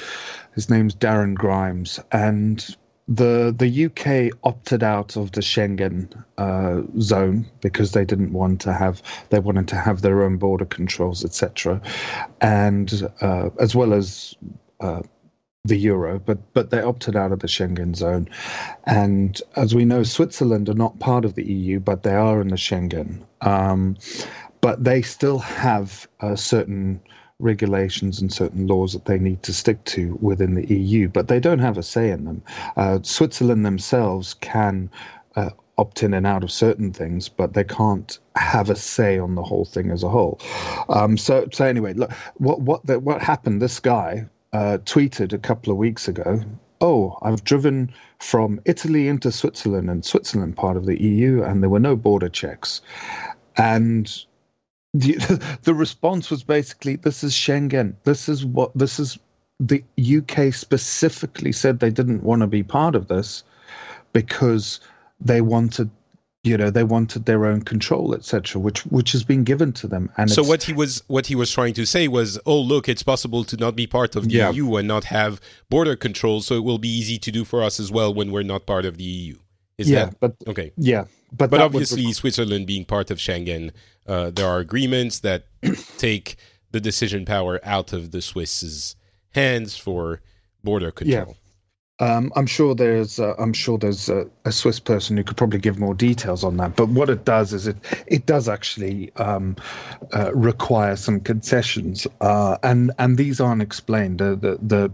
his 0.55 0.71
name's 0.71 0.95
Darren 0.95 1.35
Grimes, 1.35 2.01
and 2.11 2.75
the 3.07 3.55
the 3.55 3.85
UK 3.85 4.35
opted 4.45 4.83
out 4.83 5.17
of 5.17 5.33
the 5.33 5.43
Schengen 5.43 6.09
uh, 6.39 6.81
zone 7.03 7.45
because 7.61 7.93
they 7.93 8.07
didn't 8.07 8.33
want 8.33 8.63
to 8.63 8.73
have 8.73 9.03
they 9.29 9.41
wanted 9.41 9.69
to 9.69 9.77
have 9.77 10.01
their 10.01 10.23
own 10.23 10.39
border 10.39 10.65
controls, 10.65 11.23
etc., 11.23 11.83
and 12.41 13.07
uh, 13.21 13.51
as 13.59 13.75
well 13.75 13.93
as 13.93 14.35
uh, 14.81 15.03
the 15.65 15.77
euro, 15.77 16.19
but 16.19 16.39
but 16.55 16.71
they 16.71 16.81
opted 16.81 17.17
out 17.17 17.33
of 17.33 17.41
the 17.41 17.47
Schengen 17.47 17.95
zone, 17.95 18.29
and 18.85 19.41
as 19.57 19.75
we 19.75 19.85
know, 19.85 20.03
Switzerland 20.03 20.69
are 20.69 20.75
not 20.75 20.99
part 21.01 21.25
of 21.25 21.35
the 21.35 21.45
EU, 21.45 21.79
but 21.81 22.03
they 22.03 22.15
are 22.15 22.41
in 22.41 22.49
the 22.49 22.57
Schengen. 22.57 23.21
Um, 23.43 23.97
but 24.63 24.85
they 24.85 25.03
still 25.03 25.39
have 25.39 26.09
uh, 26.21 26.37
certain 26.37 27.01
regulations 27.39 28.21
and 28.21 28.33
certain 28.33 28.67
laws 28.67 28.93
that 28.93 29.07
they 29.07 29.19
need 29.19 29.43
to 29.43 29.53
stick 29.53 29.83
to 29.85 30.19
within 30.21 30.55
the 30.55 30.67
EU, 30.75 31.09
but 31.09 31.29
they 31.29 31.41
don't 31.41 31.59
have 31.59 31.79
a 31.79 31.83
say 31.83 32.11
in 32.11 32.25
them. 32.25 32.43
Uh, 32.77 32.99
Switzerland 33.03 33.65
themselves 33.67 34.35
can. 34.35 34.91
Uh, 35.37 35.51
opt 35.79 36.03
in 36.03 36.13
and 36.13 36.27
out 36.27 36.43
of 36.43 36.53
certain 36.53 36.93
things, 36.93 37.27
but 37.27 37.55
they 37.55 37.65
can't 37.65 38.19
have 38.37 38.69
a 38.69 38.77
say 38.77 39.19
on 39.19 39.35
the 39.35 39.43
whole 39.43 39.65
thing 39.65 39.91
as 39.91 40.03
a 40.03 40.11
whole. 40.11 40.39
Um, 40.91 41.17
so, 41.17 41.49
so 41.53 41.65
anyway, 41.65 41.95
look, 41.95 42.13
what 42.35 42.61
what 42.61 42.85
the, 42.85 42.99
what 42.99 43.23
happened? 43.23 43.63
This 43.63 43.81
guy 43.81 44.27
uh, 44.53 44.79
tweeted 44.85 45.33
a 45.33 45.39
couple 45.39 45.71
of 45.71 45.79
weeks 45.79 46.09
ago. 46.09 46.41
Oh, 46.81 47.19
I've 47.23 47.45
driven 47.45 47.93
from 48.19 48.61
Italy 48.65 49.09
into 49.09 49.31
Switzerland, 49.31 49.91
and 49.91 50.05
Switzerland 50.05 50.57
part 50.57 50.77
of 50.77 50.87
the 50.87 51.01
EU, 51.03 51.43
and 51.43 51.63
there 51.63 51.71
were 51.71 51.81
no 51.81 51.97
border 51.97 52.29
checks. 52.29 52.81
And 53.57 54.13
the 54.95 55.15
the 55.63 55.75
response 55.75 56.31
was 56.31 56.43
basically, 56.43 56.97
"This 56.97 57.23
is 57.23 57.33
Schengen. 57.33 57.95
This 58.05 58.29
is 58.29 58.45
what 58.45 58.77
this 58.77 58.99
is." 58.99 59.19
The 59.63 59.85
UK 59.99 60.55
specifically 60.55 61.53
said 61.53 61.81
they 61.81 61.91
didn't 61.91 62.23
want 62.23 62.41
to 62.41 62.47
be 62.47 62.63
part 62.63 62.95
of 62.95 63.09
this 63.09 63.45
because 64.15 64.81
they 65.21 65.43
wanted 65.43 65.91
you 66.43 66.57
know 66.57 66.71
they 66.71 66.85
wanted 66.85 67.27
their 67.27 67.45
own 67.45 67.61
control 67.61 68.15
etc 68.15 68.61
which 68.61 68.87
which 68.87 69.13
has 69.13 69.23
been 69.25 69.45
given 69.45 69.73
to 69.73 69.87
them. 69.87 70.11
And 70.17 70.31
so 70.31 70.43
what 70.43 70.63
he 70.63 70.73
was 70.73 71.03
what 71.07 71.27
he 71.27 71.35
was 71.35 71.51
trying 71.51 71.75
to 71.75 71.85
say 71.85 72.09
was 72.09 72.39
oh 72.47 72.59
look 72.61 72.89
it's 72.89 73.03
possible 73.03 73.45
to 73.45 73.57
not 73.57 73.77
be 73.77 73.87
part 73.87 74.17
of 74.17 74.25
the 74.29 74.35
Yeah. 74.37 74.51
EU 74.51 74.77
and 74.77 74.89
not 74.89 75.05
have 75.05 75.41
border 75.69 75.97
control 75.97 76.41
so 76.41 76.55
it 76.55 76.65
will 76.65 76.79
be 76.79 76.89
easy 76.89 77.19
to 77.19 77.31
do 77.31 77.45
for 77.45 77.63
us 77.63 77.79
as 77.79 77.91
well 77.93 78.13
when 78.15 78.33
we're 78.33 78.43
not 78.43 78.67
part 78.67 78.87
of 78.87 78.97
the 78.97 79.05
EU 79.05 79.37
is 79.77 79.91
yeah 79.91 80.07
that 80.07 80.21
but 80.21 80.35
okay? 80.47 80.73
yeah 80.77 81.05
but 81.31 81.51
but 81.51 81.53
would 81.53 81.61
obviously 81.61 82.11
Switzerland 82.13 82.67
being 82.67 82.85
part 82.85 83.11
of 83.11 83.19
Schengen 83.19 83.73
uh, 84.07 84.31
there 84.31 84.47
are 84.47 84.59
agreements 84.61 85.21
that 85.21 85.45
take 85.99 86.37
the 86.73 86.81
decision 86.81 87.25
power 87.27 87.61
out 87.65 87.93
of 87.93 88.13
the 88.13 88.23
Swiss's 88.23 88.97
hands 89.35 89.77
for 89.77 90.21
border 90.65 90.91
control 90.91 91.37
um, 92.01 92.33
I'm 92.35 92.47
sure 92.47 92.75
there's 92.75 93.21
uh, 93.21 93.35
I'm 93.39 93.53
sure 93.53 93.79
there's 93.79 94.09
a, 94.09 94.27
a 94.45 94.53
Swiss 94.53 94.81
person 94.81 95.17
who 95.17 95.23
could 95.25 95.37
probably 95.37 95.61
give 95.61 95.79
more 95.79 95.95
details 95.95 96.43
on 96.43 96.57
that. 96.57 96.75
But 96.75 96.89
what 96.89 97.11
it 97.11 97.25
does 97.25 97.53
is 97.53 97.67
it 97.67 97.77
it 98.07 98.27
does 98.27 98.49
actually 98.49 99.13
um, 99.17 99.57
uh, 100.13 100.33
require 100.35 100.97
some 100.97 101.21
concessions, 101.21 102.07
uh, 102.21 102.57
and 102.63 102.93
and 102.99 103.17
these 103.17 103.41
aren't 103.41 103.63
explained. 103.63 104.19
The, 104.19 104.37
the 104.37 104.59
the 104.63 104.93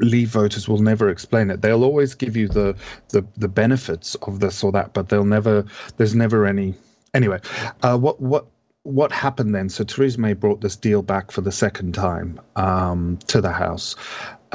Leave 0.00 0.30
voters 0.30 0.68
will 0.68 0.78
never 0.78 1.08
explain 1.08 1.50
it. 1.50 1.62
They'll 1.62 1.84
always 1.84 2.14
give 2.14 2.36
you 2.36 2.48
the 2.48 2.76
the 3.10 3.24
the 3.36 3.48
benefits 3.48 4.14
of 4.22 4.40
this 4.40 4.64
or 4.64 4.72
that, 4.72 4.92
but 4.92 5.08
they'll 5.08 5.24
never. 5.24 5.64
There's 5.96 6.14
never 6.14 6.46
any. 6.46 6.74
Anyway, 7.14 7.40
uh, 7.82 7.96
what 7.96 8.20
what 8.20 8.46
what 8.84 9.10
happened 9.12 9.54
then? 9.54 9.68
So 9.68 9.82
Theresa 9.82 10.20
May 10.20 10.34
brought 10.34 10.60
this 10.60 10.76
deal 10.76 11.02
back 11.02 11.30
for 11.30 11.40
the 11.40 11.52
second 11.52 11.94
time 11.94 12.40
um, 12.56 13.18
to 13.28 13.40
the 13.40 13.50
House. 13.50 13.96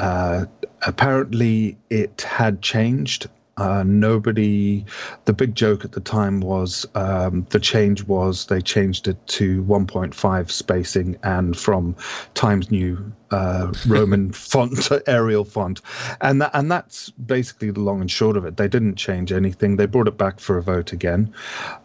Uh, 0.00 0.46
apparently, 0.86 1.76
it 1.90 2.22
had 2.22 2.62
changed. 2.62 3.28
Uh, 3.58 3.84
nobody. 3.86 4.86
The 5.26 5.34
big 5.34 5.54
joke 5.54 5.84
at 5.84 5.92
the 5.92 6.00
time 6.00 6.40
was 6.40 6.86
um, 6.94 7.46
the 7.50 7.60
change 7.60 8.04
was 8.04 8.46
they 8.46 8.62
changed 8.62 9.08
it 9.08 9.18
to 9.26 9.62
1.5 9.64 10.50
spacing 10.50 11.18
and 11.22 11.54
from 11.54 11.94
Times 12.32 12.70
New 12.70 13.12
uh, 13.30 13.70
Roman 13.86 14.32
font 14.32 14.80
to 14.84 15.02
Arial 15.06 15.44
font, 15.44 15.82
and 16.22 16.40
that, 16.40 16.52
and 16.54 16.70
that's 16.70 17.10
basically 17.10 17.70
the 17.70 17.80
long 17.80 18.00
and 18.00 18.10
short 18.10 18.38
of 18.38 18.46
it. 18.46 18.56
They 18.56 18.68
didn't 18.68 18.96
change 18.96 19.32
anything. 19.32 19.76
They 19.76 19.84
brought 19.84 20.08
it 20.08 20.16
back 20.16 20.40
for 20.40 20.56
a 20.56 20.62
vote 20.62 20.94
again, 20.94 21.34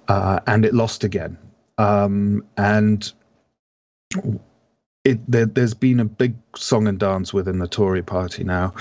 uh, 0.07 0.39
and 0.47 0.63
it 0.63 0.73
lost 0.73 1.03
again. 1.03 1.37
Um, 1.77 2.45
and 2.55 3.11
it, 5.05 5.19
there, 5.31 5.47
has 5.55 5.73
been 5.73 5.99
a 5.99 6.05
big 6.05 6.35
song 6.55 6.87
and 6.87 6.99
dance 6.99 7.33
within 7.33 7.59
the 7.59 7.67
Tory 7.67 8.01
party 8.01 8.43
now. 8.43 8.73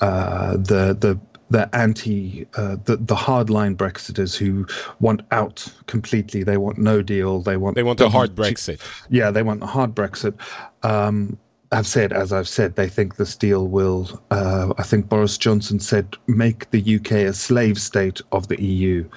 Uh, 0.00 0.56
the 0.56 0.96
the 0.98 1.18
the 1.50 1.74
anti 1.74 2.46
uh, 2.56 2.76
the 2.84 2.96
the 2.96 3.14
hardline 3.14 3.76
Brexiters 3.76 4.36
who 4.36 4.66
want 5.00 5.22
out 5.30 5.66
completely. 5.86 6.42
They 6.42 6.58
want 6.58 6.78
no 6.78 7.00
deal. 7.00 7.40
They 7.40 7.56
want 7.56 7.76
they 7.76 7.84
want 7.84 8.00
a 8.00 8.08
hard 8.08 8.34
Brexit. 8.34 8.82
Yeah, 9.08 9.30
they 9.30 9.42
want 9.42 9.62
a 9.62 9.66
hard 9.66 9.94
Brexit. 9.94 10.34
Um, 10.82 11.38
I've 11.70 11.86
said, 11.86 12.12
as 12.12 12.32
I've 12.32 12.48
said, 12.48 12.76
they 12.76 12.88
think 12.88 13.16
this 13.16 13.36
deal 13.36 13.68
will. 13.68 14.20
Uh, 14.30 14.72
I 14.78 14.82
think 14.82 15.08
Boris 15.08 15.38
Johnson 15.38 15.80
said 15.80 16.16
make 16.26 16.70
the 16.70 16.96
UK 16.96 17.12
a 17.12 17.32
slave 17.32 17.78
state 17.78 18.20
of 18.32 18.48
the 18.48 18.60
EU. 18.62 19.08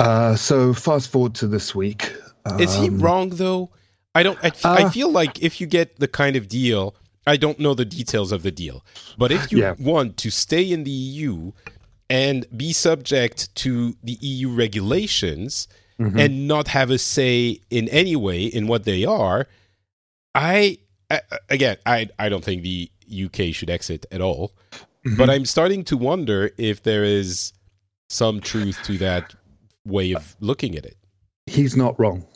Uh, 0.00 0.34
so 0.34 0.72
fast 0.72 1.12
forward 1.12 1.34
to 1.34 1.46
this 1.46 1.74
week. 1.74 2.14
Um, 2.46 2.58
Is 2.58 2.74
he 2.74 2.88
um, 2.88 2.98
wrong 2.98 3.28
though? 3.30 3.70
I 4.14 4.22
don't. 4.22 4.38
I, 4.42 4.48
uh, 4.48 4.72
I, 4.72 4.90
feel 4.90 5.10
like 5.10 5.42
if 5.42 5.60
you 5.60 5.66
get 5.66 6.00
the 6.00 6.08
kind 6.08 6.36
of 6.36 6.48
deal, 6.48 6.94
I 7.26 7.36
don't 7.36 7.58
know 7.58 7.74
the 7.74 7.84
details 7.84 8.32
of 8.32 8.42
the 8.42 8.50
deal, 8.50 8.84
but 9.16 9.30
if 9.30 9.52
you 9.52 9.58
yeah. 9.58 9.74
want 9.78 10.16
to 10.18 10.30
stay 10.30 10.70
in 10.70 10.84
the 10.84 10.90
EU 10.90 11.52
and 12.08 12.46
be 12.56 12.72
subject 12.72 13.54
to 13.56 13.94
the 14.02 14.18
EU 14.20 14.48
regulations 14.48 15.68
mm-hmm. 15.98 16.18
and 16.18 16.48
not 16.48 16.68
have 16.68 16.90
a 16.90 16.98
say 16.98 17.60
in 17.70 17.88
any 17.90 18.16
way 18.16 18.44
in 18.44 18.66
what 18.66 18.84
they 18.84 19.04
are, 19.04 19.46
I, 20.34 20.78
I 21.08 21.20
again, 21.48 21.76
I 21.86 22.08
I 22.18 22.28
don't 22.28 22.44
think 22.44 22.62
the 22.62 22.90
UK 23.12 23.54
should 23.54 23.70
exit 23.70 24.06
at 24.10 24.20
all. 24.20 24.52
Mm-hmm. 25.06 25.16
But 25.16 25.30
I'm 25.30 25.46
starting 25.46 25.84
to 25.84 25.96
wonder 25.96 26.50
if 26.58 26.82
there 26.82 27.04
is 27.04 27.52
some 28.08 28.40
truth 28.40 28.78
to 28.84 28.98
that 28.98 29.34
way 29.86 30.12
of 30.12 30.36
looking 30.40 30.76
at 30.76 30.84
it. 30.84 30.96
He's 31.46 31.76
not 31.76 31.98
wrong. 31.98 32.26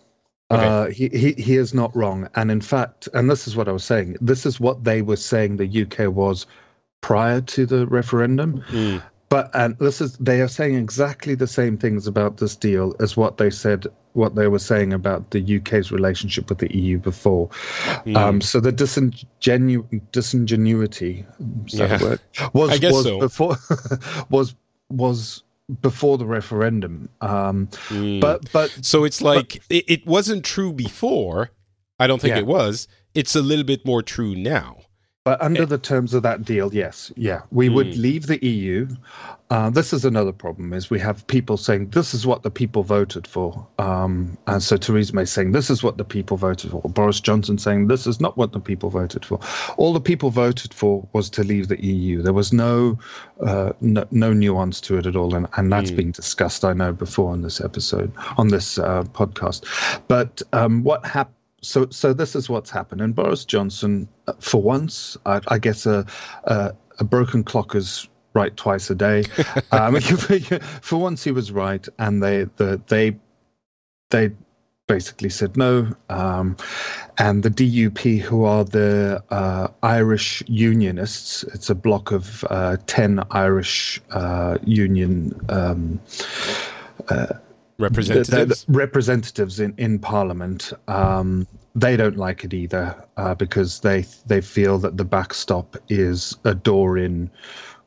Okay. 0.51 0.63
Uh, 0.63 0.87
he, 0.91 1.09
he 1.09 1.33
he 1.33 1.57
is 1.57 1.73
not 1.73 1.95
wrong, 1.97 2.29
and 2.35 2.51
in 2.51 2.61
fact, 2.61 3.09
and 3.15 3.31
this 3.31 3.49
is 3.49 3.57
what 3.57 3.67
I 3.67 3.73
was 3.73 3.85
saying. 3.85 4.17
This 4.21 4.45
is 4.45 4.61
what 4.61 4.85
they 4.85 5.01
were 5.01 5.17
saying 5.17 5.57
the 5.57 5.83
UK 5.83 6.15
was 6.15 6.47
prior 7.01 7.41
to 7.41 7.67
the 7.67 7.87
referendum. 7.87 8.63
Mm. 8.69 9.03
But 9.31 9.51
and 9.55 9.77
this 9.79 10.01
is 10.01 10.17
they 10.19 10.43
are 10.43 10.49
saying 10.49 10.75
exactly 10.75 11.35
the 11.35 11.47
same 11.47 11.79
things 11.79 12.07
about 12.07 12.37
this 12.37 12.55
deal 12.55 12.95
as 13.01 13.17
what 13.17 13.39
they 13.39 13.51
said 13.51 13.87
what 14.13 14.37
they 14.37 14.49
were 14.49 14.59
saying 14.61 14.93
about 14.93 15.31
the 15.31 15.57
UK's 15.57 15.91
relationship 15.91 16.49
with 16.49 16.59
the 16.59 16.75
EU 16.77 16.99
before. 16.99 17.49
Mm. 18.07 18.17
Um, 18.17 18.41
so 18.41 18.61
the 18.61 18.73
disingenu- 18.73 20.01
disingenuity 20.13 21.27
yeah. 21.67 22.17
was 22.53 22.81
was 22.81 23.05
so. 23.05 23.19
before 23.19 23.57
was 24.31 24.55
was 24.89 25.43
before 25.81 26.19
the 26.19 26.27
referendum. 26.27 27.09
Um, 27.21 27.69
mm. 27.89 28.21
But 28.21 28.51
but 28.53 28.71
so 28.83 29.05
it's 29.05 29.23
like 29.23 29.53
but, 29.53 29.77
it, 29.77 29.85
it, 29.89 30.07
wasn't 30.07 30.45
true 30.45 30.73
before. 30.73 31.51
I 31.99 32.07
don't 32.07 32.21
think 32.21 32.35
yeah. 32.35 32.41
it 32.41 32.47
was. 32.47 32.89
It's 33.15 33.37
a 33.37 33.43
little 33.43 33.65
bit 33.65 33.87
more 33.87 34.03
true 34.03 34.35
now. 34.35 34.79
But 35.25 35.41
under 35.41 35.63
eh. 35.63 35.65
the 35.65 35.79
terms 35.79 36.13
of 36.13 36.23
that 36.25 36.45
deal, 36.45 36.75
yes, 36.75 37.11
yeah, 37.17 37.41
we 37.51 37.71
mm. 37.71 37.75
would 37.77 37.97
leave 37.97 38.27
the 38.27 38.45
EU. 38.45 38.87
Uh, 39.49 39.71
this 39.71 39.95
is 39.95 40.05
another 40.05 40.33
problem: 40.33 40.75
is 40.75 40.91
we 40.91 40.99
have 41.01 41.27
people 41.29 41.57
saying 41.57 41.91
this 41.91 42.13
is 42.13 42.27
what 42.27 42.43
the 42.43 42.51
people 42.51 42.83
voted 42.83 43.27
for, 43.27 43.67
um, 43.79 44.37
and 44.49 44.63
so 44.63 44.77
Theresa 44.77 45.15
May 45.15 45.25
saying 45.25 45.53
this 45.53 45.71
is 45.71 45.83
what 45.83 45.97
the 45.97 46.05
people 46.05 46.37
voted 46.37 46.73
for. 46.73 46.83
Boris 46.83 47.21
Johnson 47.21 47.57
saying 47.57 47.87
this 47.87 48.07
is 48.07 48.21
not 48.21 48.37
what 48.37 48.53
the 48.53 48.61
people 48.61 48.91
voted 48.91 49.25
for. 49.25 49.41
All 49.79 49.95
the 49.95 50.01
people 50.01 50.29
voted 50.29 50.75
for 50.75 51.09
was 51.15 51.31
to 51.31 51.43
leave 51.43 51.69
the 51.69 51.83
EU. 51.83 52.21
There 52.21 52.35
was 52.35 52.53
no 52.53 52.99
uh, 53.41 53.73
no, 53.81 54.07
no, 54.11 54.35
nuance 54.35 54.79
to 54.83 54.99
it 54.99 55.07
at 55.07 55.17
all, 55.17 55.35
and, 55.35 55.49
and 55.57 55.73
that's 55.73 55.91
mm. 55.91 55.97
been 55.97 56.11
discussed, 56.11 56.67
I 56.67 56.75
know, 56.75 56.93
before 56.93 57.33
on 57.33 57.41
this 57.41 57.63
episode 57.63 58.13
on 58.37 58.49
this 58.49 58.77
uh, 58.77 59.05
podcast. 59.05 59.65
But 60.07 60.43
um, 60.53 60.83
what 60.83 61.07
happened? 61.07 61.37
So 61.65 61.89
so 61.91 62.13
this 62.13 62.37
is 62.37 62.49
what's 62.49 62.71
happened. 62.71 63.01
And 63.01 63.15
Boris 63.15 63.45
Johnson, 63.45 64.09
uh, 64.29 64.35
for 64.41 64.63
once, 64.63 65.17
I, 65.27 65.41
I 65.49 65.59
guess 65.59 65.87
a, 65.87 66.07
a, 66.45 66.75
a 66.99 67.05
broken 67.05 67.43
clock 67.43 67.75
is 67.75 68.09
right 68.35 68.57
twice 68.57 68.91
a 68.91 68.95
day. 68.95 69.25
um, 69.73 70.01
for 70.81 70.99
once, 70.99 71.25
he 71.25 71.31
was 71.31 71.51
right, 71.51 71.87
and 71.99 72.23
they 72.23 72.45
the 72.57 72.81
they 72.89 73.17
they 74.11 74.31
basically 74.87 75.31
said 75.31 75.57
no. 75.57 75.89
Um, 76.11 76.57
and 77.19 77.43
the 77.43 77.51
DUP, 77.51 78.21
who 78.21 78.45
are 78.45 78.65
the 78.65 79.23
uh, 79.31 79.69
Irish 79.83 80.43
Unionists, 80.47 81.43
it's 81.55 81.71
a 81.71 81.75
block 81.75 82.13
of 82.13 82.45
uh, 82.51 82.77
ten 82.87 83.23
Irish 83.31 84.01
uh, 84.11 84.59
union. 84.65 85.39
Um, 85.49 86.01
uh, 87.09 87.27
representatives 87.79 88.65
the, 88.65 88.73
the 88.73 88.79
representatives 88.79 89.61
in 89.61 89.75
in 89.79 89.99
parliament 89.99 90.73
um, 90.89 91.47
they 91.75 91.97
don't 91.97 92.17
like 92.17 92.45
it 92.45 92.55
either 92.55 92.95
uh, 93.17 93.35
because 93.35 93.81
they 93.81 94.05
they 94.27 94.41
feel 94.41 94.79
that 94.79 94.97
the 94.97 95.05
backstop 95.05 95.77
is 95.89 96.37
a 96.45 96.55
door 96.55 96.97
in 96.97 97.31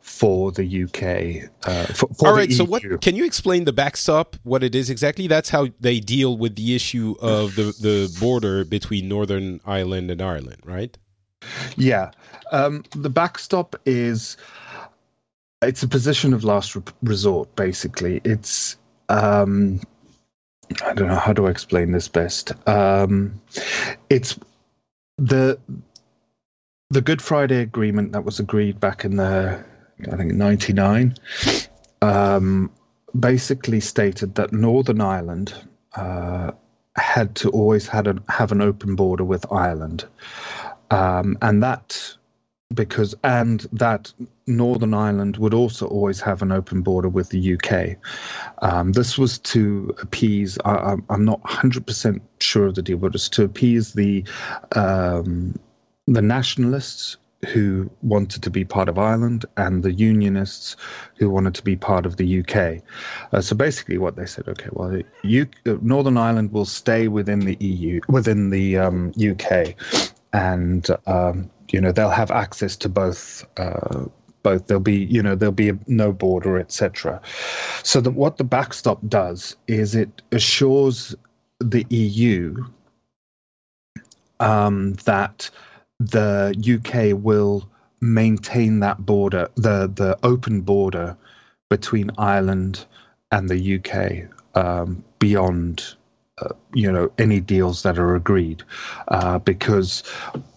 for 0.08 0.54
the 0.54 0.84
UK. 0.84 1.50
Uh, 1.68 1.86
for, 1.88 2.08
for 2.18 2.30
All 2.30 2.34
right. 2.34 2.52
So, 2.52 2.64
what 2.64 2.82
can 3.02 3.16
you 3.16 3.26
explain 3.26 3.66
the 3.66 3.74
backstop? 3.74 4.38
What 4.44 4.64
it 4.64 4.74
is 4.74 4.90
exactly? 4.90 5.28
That's 5.28 5.50
how 5.50 5.68
they 5.82 6.00
deal 6.00 6.38
with 6.38 6.56
the 6.56 6.76
issue 6.76 7.16
of 7.20 7.56
the 7.56 7.76
the 7.82 8.18
border 8.20 8.64
between 8.64 9.10
Northern 9.10 9.60
Ireland 9.66 10.10
and 10.10 10.22
Ireland, 10.22 10.62
right? 10.64 10.98
Yeah. 11.76 12.12
Um, 12.52 12.84
the 12.96 13.10
backstop 13.10 13.76
is 13.86 14.38
it's 15.62 15.84
a 15.84 15.88
position 15.88 16.34
of 16.34 16.44
last 16.44 16.76
re- 16.76 16.84
resort. 17.04 17.54
Basically, 17.56 18.22
it's 18.24 18.78
um, 19.10 19.80
I 20.84 20.94
don't 20.94 21.08
know 21.08 21.16
how 21.16 21.34
do 21.34 21.48
I 21.48 21.50
explain 21.50 21.92
this 21.92 22.08
best. 22.08 22.52
Um, 22.68 23.42
it's 24.10 24.38
the 25.18 25.60
the 26.90 27.02
Good 27.02 27.22
Friday 27.22 27.62
Agreement 27.62 28.12
that 28.14 28.24
was 28.24 28.40
agreed 28.40 28.80
back 28.80 29.06
in 29.06 29.18
the 29.18 29.64
I 30.12 30.16
think 30.16 30.34
'99 30.34 31.16
um, 32.02 32.72
basically 33.20 33.80
stated 33.80 34.36
that 34.36 34.54
Northern 34.54 35.02
Ireland 35.02 35.54
uh, 35.96 36.52
had 36.96 37.36
to 37.36 37.50
always 37.50 37.88
had 37.88 38.08
a, 38.08 38.16
have 38.30 38.52
an 38.52 38.62
open 38.62 38.96
border 38.96 39.24
with 39.24 39.52
Ireland, 39.52 40.06
um, 40.92 41.38
and 41.42 41.64
that 41.64 42.16
because 42.74 43.16
and 43.24 43.62
that 43.72 44.14
Northern 44.46 44.94
Ireland 44.94 45.38
would 45.38 45.54
also 45.54 45.88
always 45.88 46.20
have 46.22 46.42
an 46.42 46.52
open 46.52 46.82
border 46.82 47.10
with 47.10 47.30
the 47.30 47.54
UK. 47.56 47.98
Um, 48.62 48.92
this 48.92 49.18
was 49.18 49.40
to 49.40 49.96
appease. 50.02 50.58
I, 50.66 50.96
am 51.10 51.26
not 51.26 51.42
100% 51.44 52.22
sure 52.40 52.68
of 52.68 52.76
the 52.76 52.82
deal, 52.82 52.98
but 52.98 53.16
it's 53.16 53.30
to 53.30 53.44
appease 53.44 53.94
the 53.94 54.24
um, 54.74 55.58
the 56.08 56.22
nationalists 56.22 57.18
who 57.54 57.90
wanted 58.02 58.42
to 58.42 58.50
be 58.50 58.66
part 58.66 58.90
of 58.90 58.98
Ireland 58.98 59.46
and 59.58 59.84
the 59.84 59.94
Unionists 59.94 60.76
who 61.18 61.30
wanted 61.30 61.54
to 61.56 61.64
be 61.64 61.76
part 61.76 62.06
of 62.06 62.18
the 62.18 62.40
UK. 62.40 62.82
Uh, 63.32 63.42
so 63.42 63.56
basically, 63.56 63.98
what 63.98 64.16
they 64.16 64.26
said, 64.26 64.48
okay, 64.48 64.70
well, 64.72 65.00
you, 65.24 65.48
Northern 65.82 66.18
Ireland 66.18 66.52
will 66.52 66.66
stay 66.66 67.08
within 67.08 67.40
the 67.42 67.56
EU, 67.60 68.02
within 68.08 68.50
the 68.50 68.78
um, 68.78 69.14
UK, 69.22 69.76
and 70.34 70.88
um, 71.06 71.50
you 71.72 71.82
know 71.82 71.92
they'll 71.92 72.10
have 72.10 72.32
access 72.32 72.76
to 72.78 72.90
both 72.90 73.46
uh, 73.58 74.06
both. 74.44 74.68
There'll 74.68 74.82
be 74.82 75.06
you 75.06 75.22
know 75.22 75.36
there'll 75.36 75.52
be 75.52 75.70
a, 75.70 75.80
no 75.88 76.12
border 76.12 76.58
etc 76.58 77.22
so 77.84 78.02
that 78.02 78.12
what 78.12 78.38
the 78.38 78.44
backstop 78.44 79.00
does 79.08 79.56
is 79.68 79.96
it 79.96 80.22
assures 80.32 81.16
the 81.60 81.86
eu 81.90 82.66
um, 84.40 84.94
that 85.06 85.50
the 86.00 86.54
uk 86.78 87.24
will 87.24 87.68
maintain 88.00 88.80
that 88.80 89.06
border 89.06 89.50
the 89.56 89.92
the 89.94 90.18
open 90.24 90.62
border 90.62 91.18
between 91.70 92.12
ireland 92.18 92.86
and 93.32 93.50
the 93.50 93.76
uk 93.76 94.30
um, 94.56 95.04
beyond 95.20 95.96
uh, 96.42 96.54
you 96.74 96.92
know 96.92 97.12
any 97.18 97.40
deals 97.40 97.84
that 97.84 97.98
are 97.98 98.16
agreed 98.16 98.64
uh, 99.10 99.40
because 99.40 100.04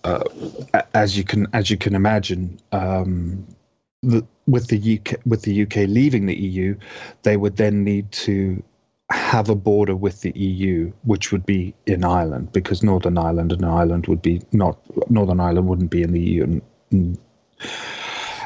uh, 0.04 0.22
as 0.94 1.16
you 1.16 1.25
can 1.25 1.46
as 1.52 1.70
you 1.70 1.76
can 1.76 1.94
imagine 1.94 2.58
um, 2.72 3.46
the, 4.02 4.25
with 4.46 4.68
the 4.68 4.99
UK 4.99 5.18
with 5.26 5.42
the 5.42 5.62
UK 5.62 5.76
leaving 5.88 6.26
the 6.26 6.37
EU 6.37 6.75
they 7.22 7.37
would 7.37 7.56
then 7.56 7.84
need 7.84 8.10
to 8.12 8.62
have 9.10 9.49
a 9.49 9.54
border 9.54 9.96
with 9.96 10.20
the 10.20 10.32
EU 10.38 10.92
which 11.04 11.32
would 11.32 11.44
be 11.44 11.75
in 11.87 12.04
Ireland 12.04 12.52
because 12.52 12.82
Northern 12.82 13.18
Ireland 13.18 13.52
and 13.52 13.64
Ireland 13.64 14.06
would 14.06 14.22
be 14.22 14.40
not 14.52 14.78
Northern 15.10 15.40
Ireland 15.40 15.68
wouldn't 15.68 15.90
be 15.90 16.02
in 16.02 16.12
the 16.12 16.20
EU 16.20 16.60
and, 16.92 17.18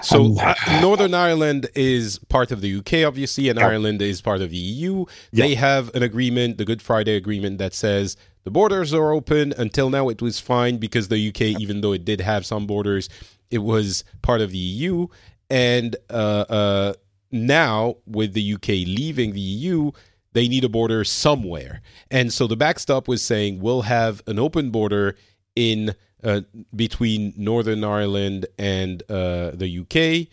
So 0.05 0.37
uh, 0.39 0.55
Northern 0.81 1.15
Ireland 1.15 1.69
is 1.75 2.19
part 2.29 2.51
of 2.53 2.61
the 2.61 2.77
UK, 2.77 3.07
obviously, 3.07 3.49
and 3.49 3.59
yeah. 3.59 3.67
Ireland 3.67 4.03
is 4.03 4.21
part 4.21 4.41
of 4.41 4.51
the 4.51 4.57
EU. 4.57 5.05
Yeah. 5.33 5.47
They 5.47 5.55
have 5.55 5.95
an 5.95 6.03
agreement, 6.03 6.59
the 6.59 6.65
Good 6.65 6.83
Friday 6.83 7.17
Agreement, 7.17 7.59
that 7.59 7.75
says 7.75 8.17
the 8.45 8.51
borders 8.51 8.93
are 8.93 9.13
open. 9.13 9.53
Until 9.57 9.91
now, 9.91 10.09
it 10.09 10.23
was 10.23 10.39
fine 10.39 10.79
because 10.79 11.09
the 11.09 11.29
UK, 11.29 11.61
even 11.61 11.81
though 11.81 11.93
it 11.93 12.05
did 12.05 12.21
have 12.21 12.47
some 12.47 12.67
borders, 12.67 13.09
it 13.51 13.59
was 13.59 14.05
part 14.23 14.41
of 14.41 14.51
the 14.51 14.59
EU. 14.59 15.07
And 15.51 15.97
uh, 16.11 16.45
uh, 16.49 16.95
now, 17.31 17.97
with 18.07 18.33
the 18.35 18.55
UK 18.55 18.69
leaving 18.69 19.33
the 19.33 19.41
EU, 19.41 19.91
they 20.33 20.49
need 20.49 20.65
a 20.65 20.69
border 20.69 21.05
somewhere. 21.05 21.81
And 22.11 22.33
so 22.33 22.47
the 22.47 22.57
backstop 22.57 23.09
was 23.09 23.23
saying 23.23 23.61
we'll 23.61 23.83
have 23.83 24.23
an 24.27 24.39
open 24.39 24.71
border 24.71 25.17
in 25.57 25.95
uh, 26.25 26.41
between 26.75 27.35
Northern 27.37 27.85
Ireland 27.85 28.47
and 28.59 29.03
uh, 29.11 29.53
the 29.53 29.81
UK, 29.81 30.29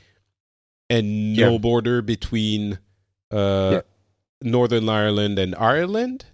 and 0.90 1.34
no 1.36 1.54
yeah. 1.54 1.58
border 1.58 2.02
between 2.02 2.80
uh, 3.32 3.70
yeah. 3.74 3.82
Northern 4.42 4.90
Ireland 4.90 5.38
and 5.40 5.56
Ireland. 5.56 6.26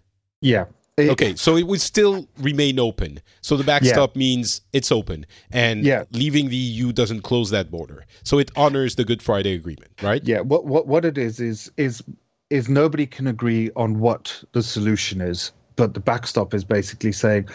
Yeah. 0.42 0.66
It, 0.98 1.12
okay, 1.12 1.36
so 1.36 1.58
it 1.58 1.68
would 1.68 1.82
still 1.82 2.28
remain 2.40 2.80
open. 2.80 3.20
So 3.42 3.56
the 3.56 3.64
backstop 3.64 4.16
yeah. 4.16 4.20
means 4.20 4.62
it's 4.74 4.92
open, 4.92 5.28
and 5.52 5.84
yeah. 5.84 6.06
leaving 6.12 6.50
the 6.50 6.56
EU 6.56 6.92
doesn't 6.92 7.22
close 7.22 7.52
that 7.52 7.70
border. 7.70 8.04
So 8.24 8.40
it 8.40 8.50
honors 8.56 8.96
the 8.96 9.06
Good 9.06 9.22
Friday 9.22 9.54
Agreement, 9.54 9.92
right? 10.02 10.24
Yeah. 10.24 10.40
What 10.40 10.66
what 10.66 10.88
what 10.88 11.06
it 11.06 11.16
is 11.16 11.40
is 11.40 11.72
is 11.78 12.04
is 12.50 12.68
nobody 12.68 13.06
can 13.06 13.28
agree 13.28 13.70
on 13.76 14.00
what 14.00 14.44
the 14.54 14.64
solution 14.64 15.22
is, 15.22 15.52
but 15.76 15.94
the 15.94 16.00
backstop 16.00 16.56
is 16.56 16.64
basically 16.64 17.12
saying, 17.12 17.48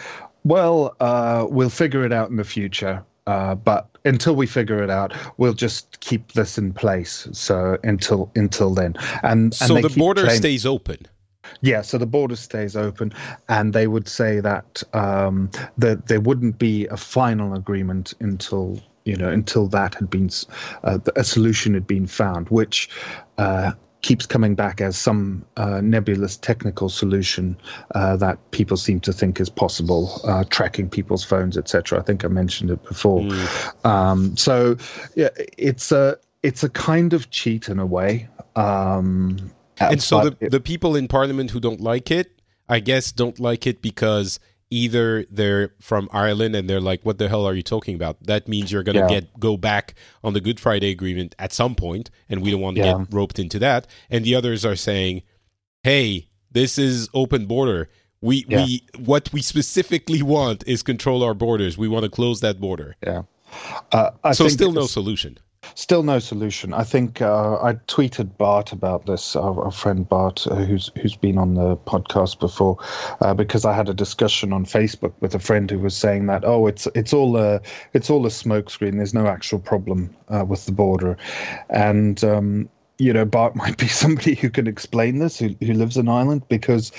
well, 0.43 0.95
uh, 0.99 1.45
we'll 1.49 1.69
figure 1.69 2.05
it 2.05 2.13
out 2.13 2.29
in 2.29 2.37
the 2.37 2.43
future. 2.43 3.03
Uh, 3.25 3.55
but 3.55 3.87
until 4.03 4.35
we 4.35 4.45
figure 4.45 4.83
it 4.83 4.89
out, 4.89 5.13
we'll 5.37 5.53
just 5.53 5.99
keep 6.01 6.33
this 6.33 6.57
in 6.57 6.73
place. 6.73 7.27
So 7.31 7.77
until 7.83 8.29
until 8.35 8.73
then, 8.73 8.95
and, 9.23 9.53
so 9.53 9.79
the 9.79 9.93
border 9.97 10.29
stays 10.29 10.65
open. 10.65 11.07
Yeah, 11.61 11.81
so 11.81 11.97
the 11.97 12.05
border 12.05 12.35
stays 12.35 12.75
open, 12.75 13.13
and 13.47 13.73
they 13.73 13.87
would 13.87 14.07
say 14.07 14.39
that 14.41 14.83
um, 14.93 15.49
that 15.77 16.07
there 16.07 16.19
wouldn't 16.19 16.57
be 16.57 16.87
a 16.87 16.97
final 16.97 17.53
agreement 17.53 18.13
until 18.19 18.81
you 19.05 19.15
know 19.15 19.29
until 19.29 19.67
that 19.67 19.95
had 19.95 20.09
been 20.09 20.29
uh, 20.83 20.99
a 21.15 21.23
solution 21.23 21.73
had 21.73 21.87
been 21.87 22.07
found, 22.07 22.49
which 22.49 22.89
uh, 23.37 23.71
keeps 24.03 24.25
coming 24.25 24.53
back 24.53 24.81
as 24.81 24.95
some 24.95 25.43
uh, 25.57 25.81
nebulous 25.81 26.37
technical 26.37 26.89
solution 26.89 27.57
uh, 27.95 28.15
that 28.17 28.37
people 28.51 28.77
seem 28.77 28.99
to 28.99 29.11
think 29.11 29.39
is 29.39 29.49
possible, 29.49 30.21
uh, 30.25 30.43
tracking 30.49 30.89
people's 30.89 31.23
phones, 31.23 31.57
etc. 31.57 31.99
I 31.99 32.03
think 32.03 32.23
I 32.23 32.27
mentioned 32.27 32.69
it 32.69 32.83
before. 32.83 33.21
Mm. 33.21 33.85
Um, 33.85 34.37
so 34.37 34.77
yeah, 35.15 35.29
it's 35.57 35.91
a 35.91 36.17
it's 36.43 36.63
a 36.63 36.69
kind 36.69 37.13
of 37.13 37.31
cheat 37.31 37.69
in 37.69 37.79
a 37.79 37.85
way. 37.85 38.27
Um, 38.55 39.51
and 39.79 40.03
so 40.03 40.29
the, 40.29 40.37
it, 40.39 40.51
the 40.51 40.59
people 40.59 40.95
in 40.95 41.07
parliament 41.07 41.51
who 41.51 41.59
don't 41.59 41.81
like 41.81 42.11
it, 42.11 42.41
I 42.69 42.79
guess, 42.79 43.11
don't 43.11 43.39
like 43.39 43.65
it 43.65 43.81
because 43.81 44.39
either 44.73 45.25
they're 45.29 45.73
from 45.79 46.09
Ireland 46.11 46.55
and 46.55 46.67
they're 46.67 46.81
like, 46.81 47.01
"What 47.03 47.19
the 47.19 47.29
hell 47.29 47.45
are 47.45 47.53
you 47.53 47.61
talking 47.61 47.95
about?" 47.95 48.17
That 48.23 48.47
means 48.47 48.71
you're 48.71 48.83
going 48.83 48.95
to 48.95 49.01
yeah. 49.01 49.19
get 49.19 49.39
go 49.39 49.55
back 49.55 49.93
on 50.23 50.33
the 50.33 50.41
Good 50.41 50.59
Friday 50.59 50.89
Agreement 50.89 51.35
at 51.37 51.53
some 51.53 51.75
point, 51.75 52.09
and 52.27 52.41
we 52.41 52.49
don't 52.51 52.59
want 52.61 52.77
to 52.77 52.83
yeah. 52.83 52.97
get 52.97 53.13
roped 53.13 53.37
into 53.37 53.59
that. 53.59 53.87
And 54.09 54.25
the 54.25 54.33
others 54.35 54.65
are 54.65 54.75
saying, 54.75 55.21
"Hey, 55.83 56.27
this 56.51 56.77
is 56.77 57.07
open 57.13 57.45
border. 57.45 57.89
We 58.21 58.45
yeah. 58.47 58.65
we 58.65 58.83
what 58.97 59.31
we 59.31 59.41
specifically 59.41 60.23
want 60.23 60.63
is 60.65 60.81
control 60.81 61.23
our 61.23 61.35
borders. 61.35 61.77
We 61.77 61.87
want 61.87 62.03
to 62.03 62.09
close 62.09 62.41
that 62.41 62.59
border." 62.59 62.95
Yeah. 63.05 63.23
Uh, 63.91 64.33
so 64.33 64.47
still 64.47 64.71
no 64.71 64.87
solution. 64.87 65.37
Still 65.75 66.03
no 66.03 66.19
solution. 66.19 66.73
I 66.73 66.83
think 66.83 67.21
uh, 67.21 67.55
I 67.61 67.73
tweeted 67.87 68.37
Bart 68.37 68.71
about 68.71 69.07
this, 69.07 69.35
our, 69.35 69.63
our 69.65 69.71
friend 69.71 70.07
Bart, 70.07 70.45
uh, 70.47 70.55
who's 70.55 70.91
who's 71.01 71.15
been 71.15 71.37
on 71.37 71.55
the 71.55 71.75
podcast 71.77 72.39
before, 72.39 72.77
uh, 73.21 73.33
because 73.33 73.65
I 73.65 73.73
had 73.73 73.89
a 73.89 73.93
discussion 73.93 74.53
on 74.53 74.65
Facebook 74.65 75.13
with 75.19 75.33
a 75.33 75.39
friend 75.39 75.69
who 75.71 75.79
was 75.79 75.95
saying 75.95 76.27
that 76.27 76.45
oh, 76.45 76.67
it's 76.67 76.87
it's 76.93 77.11
all 77.11 77.37
a 77.37 77.59
it's 77.93 78.09
all 78.09 78.25
a 78.25 78.29
smokescreen. 78.29 78.97
There's 78.97 79.15
no 79.15 79.25
actual 79.25 79.59
problem 79.59 80.15
uh, 80.29 80.45
with 80.47 80.65
the 80.67 80.71
border, 80.71 81.17
and 81.69 82.23
um, 82.23 82.69
you 82.99 83.11
know 83.11 83.25
Bart 83.25 83.55
might 83.63 83.77
be 83.77 83.87
somebody 83.87 84.35
who 84.35 84.51
can 84.51 84.67
explain 84.67 85.17
this, 85.17 85.39
who 85.39 85.55
who 85.59 85.73
lives 85.73 85.97
in 85.97 86.07
Ireland, 86.07 86.43
because 86.49 86.91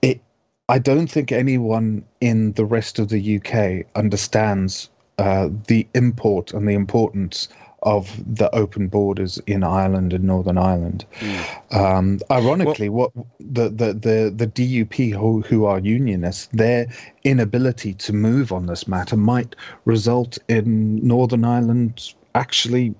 it. 0.00 0.20
I 0.68 0.78
don't 0.78 1.08
think 1.08 1.32
anyone 1.32 2.04
in 2.20 2.52
the 2.52 2.64
rest 2.64 2.98
of 2.98 3.08
the 3.08 3.36
UK 3.36 3.84
understands 3.96 4.88
uh, 5.18 5.48
the 5.66 5.86
import 5.94 6.54
and 6.54 6.66
the 6.66 6.72
importance 6.74 7.48
of 7.82 8.22
the 8.36 8.52
open 8.54 8.88
borders 8.88 9.38
in 9.46 9.64
Ireland 9.64 10.12
and 10.12 10.24
Northern 10.24 10.58
Ireland. 10.58 11.04
Mm. 11.20 11.76
Um, 11.76 12.20
ironically, 12.30 12.88
well, 12.88 13.10
what 13.14 13.26
the, 13.40 13.68
the, 13.68 13.92
the, 13.92 14.32
the 14.34 14.46
DUP 14.46 15.12
who, 15.12 15.42
who 15.42 15.64
are 15.64 15.78
unionists, 15.78 16.48
their 16.52 16.86
inability 17.24 17.94
to 17.94 18.12
move 18.12 18.52
on 18.52 18.66
this 18.66 18.86
matter 18.86 19.16
might 19.16 19.56
result 19.84 20.38
in 20.48 21.04
Northern 21.06 21.44
Ireland 21.44 22.14
actually 22.34 22.94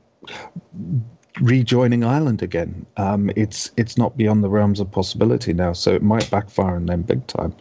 rejoining 1.41 2.05
Ireland 2.05 2.43
again. 2.43 2.85
Um, 2.97 3.31
it's 3.37 3.71
it's 3.77 3.97
not 3.97 4.17
beyond 4.17 4.45
the 4.45 4.51
realms 4.51 4.81
of 4.81 4.91
possibility 4.91 5.53
now, 5.53 5.73
so 5.73 5.95
it 5.95 6.03
might 6.03 6.31
backfire 6.31 6.77
on 6.77 6.87
them 6.87 7.03
big 7.03 7.27
time. 7.27 7.55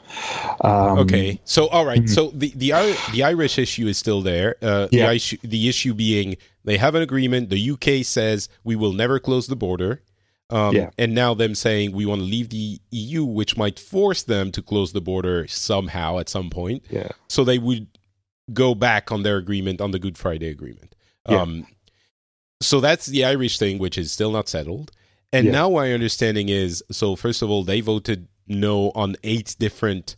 Um, 0.61 0.99
okay, 0.99 1.39
so 1.45 1.67
all 1.67 1.85
right, 1.85 1.99
mm-hmm. 1.99 2.07
so 2.07 2.31
the 2.31 2.51
the 2.55 2.71
the 3.13 3.23
Irish 3.23 3.57
issue 3.57 3.87
is 3.87 3.97
still 3.97 4.21
there. 4.21 4.55
Uh, 4.61 4.87
yeah. 4.91 5.07
the 5.07 5.15
issue 5.15 5.37
the 5.43 5.69
issue 5.69 5.93
being 5.93 6.37
they 6.63 6.77
have 6.77 6.95
an 6.95 7.01
agreement. 7.01 7.49
The 7.49 7.71
UK 7.71 8.05
says 8.05 8.49
we 8.63 8.75
will 8.75 8.93
never 8.93 9.19
close 9.19 9.47
the 9.47 9.55
border. 9.55 10.03
Um, 10.49 10.75
yeah. 10.75 10.89
And 10.97 11.15
now 11.15 11.33
them 11.33 11.55
saying 11.55 11.93
we 11.93 12.05
want 12.05 12.19
to 12.19 12.25
leave 12.25 12.49
the 12.49 12.79
EU, 12.91 13.23
which 13.23 13.55
might 13.55 13.79
force 13.79 14.23
them 14.23 14.51
to 14.51 14.61
close 14.61 14.91
the 14.91 15.01
border 15.01 15.47
somehow 15.47 16.19
at 16.19 16.27
some 16.27 16.49
point. 16.49 16.85
Yeah. 16.89 17.09
So 17.29 17.43
they 17.43 17.57
would 17.57 17.87
go 18.53 18.75
back 18.75 19.11
on 19.11 19.23
their 19.23 19.37
agreement 19.37 19.79
on 19.79 19.91
the 19.91 19.99
Good 19.99 20.17
Friday 20.17 20.49
Agreement. 20.49 20.93
Yeah. 21.29 21.41
Um, 21.41 21.67
so 22.61 22.81
that's 22.81 23.05
the 23.05 23.23
Irish 23.23 23.57
thing, 23.57 23.79
which 23.79 23.97
is 23.97 24.11
still 24.11 24.31
not 24.31 24.49
settled. 24.49 24.91
And 25.33 25.45
yeah. 25.45 25.51
now 25.53 25.69
my 25.69 25.93
understanding 25.93 26.49
is 26.49 26.83
so 26.91 27.15
first 27.15 27.41
of 27.41 27.49
all, 27.49 27.63
they 27.63 27.81
voted 27.81 28.27
no 28.47 28.91
on 28.91 29.15
eight 29.23 29.55
different 29.57 30.17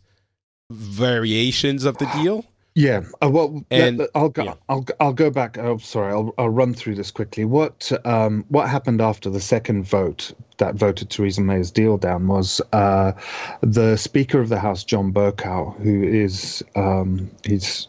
variations 0.70 1.84
of 1.84 1.98
the 1.98 2.06
deal. 2.22 2.44
Yeah. 2.74 3.04
Uh, 3.22 3.30
well, 3.30 3.64
and 3.70 4.08
I'll 4.16 4.28
go. 4.28 4.44
Yeah. 4.44 4.54
I'll 4.68 4.84
I'll 4.98 5.12
go 5.12 5.30
back. 5.30 5.58
Oh, 5.58 5.78
sorry. 5.78 6.12
I'll 6.12 6.34
I'll 6.38 6.48
run 6.48 6.74
through 6.74 6.96
this 6.96 7.10
quickly. 7.12 7.44
What 7.44 7.92
um 8.04 8.44
what 8.48 8.68
happened 8.68 9.00
after 9.00 9.30
the 9.30 9.40
second 9.40 9.84
vote 9.84 10.32
that 10.58 10.74
voted 10.74 11.10
Theresa 11.10 11.40
May's 11.40 11.70
deal 11.70 11.96
down 11.96 12.26
was 12.26 12.60
uh 12.72 13.12
the 13.60 13.96
Speaker 13.96 14.40
of 14.40 14.48
the 14.48 14.58
House, 14.58 14.82
John 14.82 15.12
Bercow, 15.12 15.76
who 15.82 16.02
is 16.02 16.64
um 16.74 17.30
he's 17.44 17.86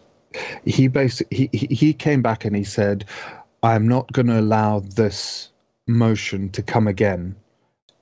he 0.66 0.88
basically 0.88 1.50
he 1.52 1.68
he 1.74 1.94
came 1.94 2.22
back 2.22 2.46
and 2.46 2.56
he 2.56 2.64
said 2.64 3.06
I'm 3.64 3.88
not 3.88 4.12
going 4.12 4.28
to 4.28 4.40
allow 4.40 4.82
this 4.82 5.50
motion 5.88 6.50
to 6.50 6.62
come 6.62 6.88
again 6.88 7.36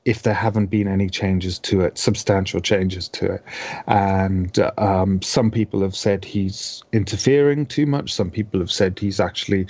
if 0.06 0.24
there 0.24 0.34
haven't 0.34 0.68
been 0.68 0.88
any 0.88 1.10
changes 1.10 1.58
to 1.60 1.82
it, 1.82 1.98
substantial 1.98 2.60
changes 2.60 3.08
to 3.10 3.34
it. 3.34 3.44
And 3.88 4.60
um, 4.78 5.22
some 5.22 5.50
people 5.50 5.82
have 5.82 5.96
said 5.96 6.26
he's 6.26 6.84
interfering 6.92 7.66
too 7.66 7.86
much. 7.86 8.14
Some 8.14 8.30
people 8.30 8.60
have 8.60 8.72
said 8.72 9.00
he's 9.00 9.20
actually 9.20 9.68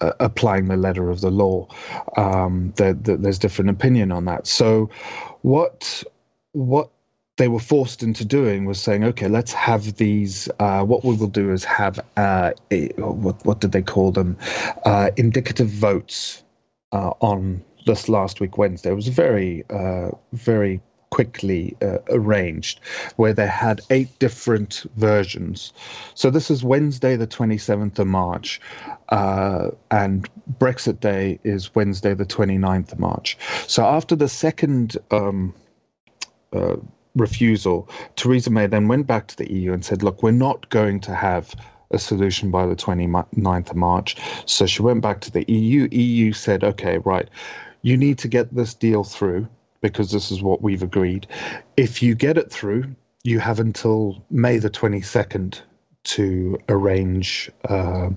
uh, 0.00 0.12
applying 0.20 0.66
the 0.66 0.76
letter 0.76 1.10
of 1.10 1.20
the 1.20 1.30
law. 1.30 1.68
Um, 2.16 2.72
there, 2.76 2.94
there, 2.94 3.16
there's 3.16 3.38
different 3.38 3.70
opinion 3.70 4.12
on 4.12 4.24
that. 4.26 4.46
So, 4.46 4.90
what 5.42 6.02
what 6.52 6.90
they 7.36 7.48
were 7.48 7.58
forced 7.58 8.02
into 8.02 8.24
doing 8.24 8.64
was 8.64 8.80
saying, 8.80 9.02
okay, 9.02 9.26
let's 9.28 9.52
have 9.52 9.96
these. 9.96 10.48
Uh, 10.60 10.84
what 10.84 11.04
we 11.04 11.16
will 11.16 11.26
do 11.26 11.50
is 11.52 11.64
have 11.64 11.98
uh, 12.16 12.52
a, 12.70 12.88
what 12.96 13.44
what 13.44 13.60
did 13.60 13.72
they 13.72 13.82
call 13.82 14.12
them? 14.12 14.36
Uh, 14.84 15.10
indicative 15.16 15.68
votes 15.68 16.44
uh, 16.92 17.10
on 17.20 17.62
this 17.86 18.08
last 18.08 18.40
week 18.40 18.58
Wednesday. 18.58 18.90
It 18.90 18.94
was 18.94 19.08
very 19.08 19.64
uh, 19.70 20.10
very 20.32 20.80
quickly 21.10 21.76
uh, 21.80 21.98
arranged, 22.08 22.80
where 23.16 23.32
they 23.32 23.46
had 23.46 23.80
eight 23.90 24.18
different 24.18 24.84
versions. 24.96 25.72
So 26.14 26.28
this 26.28 26.50
is 26.50 26.64
Wednesday, 26.64 27.16
the 27.16 27.26
twenty 27.26 27.58
seventh 27.58 27.98
of 27.98 28.06
March, 28.06 28.60
and 29.10 30.28
Brexit 30.58 31.00
Day 31.00 31.38
is 31.44 31.74
Wednesday, 31.74 32.14
the 32.14 32.26
29th 32.26 32.92
of 32.92 32.98
March. 32.98 33.38
So 33.66 33.84
after 33.84 34.16
the 34.16 34.28
second. 34.28 34.96
Um, 35.10 35.54
uh, 36.52 36.76
refusal, 37.16 37.88
Theresa 38.16 38.50
May 38.50 38.66
then 38.66 38.88
went 38.88 39.06
back 39.06 39.28
to 39.28 39.36
the 39.36 39.52
EU 39.52 39.72
and 39.72 39.84
said, 39.84 40.02
look, 40.02 40.22
we're 40.22 40.32
not 40.32 40.68
going 40.70 41.00
to 41.00 41.14
have 41.14 41.54
a 41.90 41.98
solution 41.98 42.50
by 42.50 42.66
the 42.66 42.74
29th 42.74 43.70
of 43.70 43.76
March. 43.76 44.16
So 44.46 44.66
she 44.66 44.82
went 44.82 45.00
back 45.00 45.20
to 45.22 45.30
the 45.30 45.44
EU. 45.50 45.88
EU 45.90 46.32
said, 46.32 46.64
okay, 46.64 46.98
right, 46.98 47.28
you 47.84 47.98
need 47.98 48.16
to 48.16 48.28
get 48.28 48.54
this 48.54 48.72
deal 48.72 49.04
through 49.04 49.46
because 49.82 50.10
this 50.10 50.30
is 50.32 50.42
what 50.42 50.62
we've 50.62 50.82
agreed. 50.82 51.26
If 51.76 52.02
you 52.02 52.14
get 52.14 52.38
it 52.38 52.50
through, 52.50 52.86
you 53.24 53.38
have 53.40 53.60
until 53.60 54.24
May 54.30 54.56
the 54.56 54.70
22nd 54.70 55.60
to 56.04 56.58
arrange, 56.70 57.50
uh, 57.68 58.08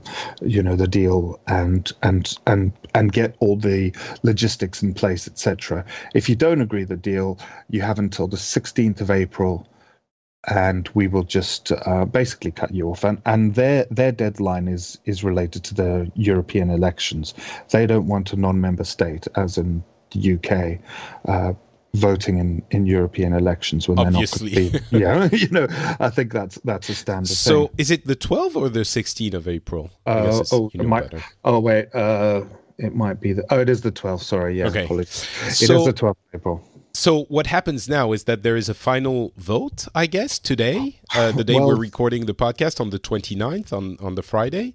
you 0.41 0.63
know, 0.63 0.77
the 0.77 0.87
deal 0.87 1.39
and 1.47 1.91
and 2.01 2.37
and 2.47 2.71
and 2.95 3.11
get 3.11 3.35
all 3.39 3.57
the 3.57 3.93
logistics 4.23 4.81
in 4.81 4.93
place, 4.93 5.27
etc. 5.27 5.83
If 6.15 6.29
you 6.29 6.35
don't 6.35 6.61
agree 6.61 6.85
the 6.85 6.95
deal, 6.95 7.37
you 7.69 7.81
have 7.81 7.99
until 7.99 8.27
the 8.27 8.37
16th 8.37 9.01
of 9.01 9.11
April, 9.11 9.67
and 10.47 10.89
we 10.93 11.07
will 11.07 11.23
just 11.23 11.71
uh, 11.85 12.05
basically 12.05 12.51
cut 12.51 12.73
you 12.73 12.89
off. 12.89 13.03
And 13.03 13.21
and 13.25 13.55
their 13.55 13.85
their 13.91 14.11
deadline 14.11 14.67
is 14.67 14.97
is 15.05 15.23
related 15.23 15.63
to 15.65 15.73
the 15.73 16.11
European 16.15 16.69
elections. 16.69 17.33
They 17.69 17.85
don't 17.85 18.07
want 18.07 18.33
a 18.33 18.35
non-member 18.35 18.83
state, 18.83 19.27
as 19.35 19.57
in 19.57 19.83
the 20.11 20.33
UK, 20.35 20.79
uh, 21.27 21.53
voting 21.93 22.37
in, 22.37 22.63
in 22.71 22.85
European 22.85 23.33
elections 23.33 23.89
when 23.89 23.99
Obviously. 23.99 24.69
they're 24.69 24.81
not. 24.81 24.91
Be, 24.91 24.97
yeah, 24.99 25.29
you 25.31 25.49
know, 25.49 25.67
I 25.99 26.09
think 26.09 26.31
that's 26.31 26.57
that's 26.63 26.89
a 26.89 26.95
standard. 26.95 27.27
So 27.27 27.67
thing. 27.67 27.75
is 27.77 27.91
it 27.91 28.05
the 28.05 28.15
12th 28.15 28.55
or 28.55 28.69
the 28.69 28.81
16th 28.81 29.33
of 29.33 29.47
April? 29.47 29.89
Uh, 30.05 30.43
oh, 30.51 30.69
you 30.73 30.83
know 30.83 31.09
oh 31.43 31.59
wait, 31.59 31.93
uh, 31.93 32.43
it 32.77 32.95
might 32.95 33.19
be 33.19 33.33
the. 33.33 33.43
Oh, 33.49 33.59
it 33.59 33.69
is 33.69 33.81
the 33.81 33.91
12th. 33.91 34.23
Sorry, 34.23 34.59
yeah, 34.59 34.67
Okay. 34.67 34.85
apologies. 34.85 35.27
It 35.45 35.61
is 35.61 35.67
So- 35.67 35.85
the 35.85 35.93
12th 35.93 36.11
of 36.11 36.17
April. 36.35 36.63
So 36.97 37.25
what 37.25 37.45
happens 37.45 37.87
now 37.87 38.11
is 38.11 38.23
that 38.23 38.41
there 38.41 38.55
is 38.55 38.69
a 38.69 38.73
final 38.73 39.31
vote, 39.37 39.87
I 39.93 40.07
guess, 40.07 40.39
today, 40.39 40.99
uh, 41.15 41.31
the 41.31 41.43
day 41.43 41.53
Well- 41.53 41.67
we're 41.67 41.75
recording 41.75 42.25
the 42.25 42.33
podcast 42.33 42.81
on 42.81 42.89
the 42.89 42.97
29th, 42.97 43.71
on, 43.71 43.97
on 43.99 44.15
the 44.15 44.23
Friday. 44.23 44.73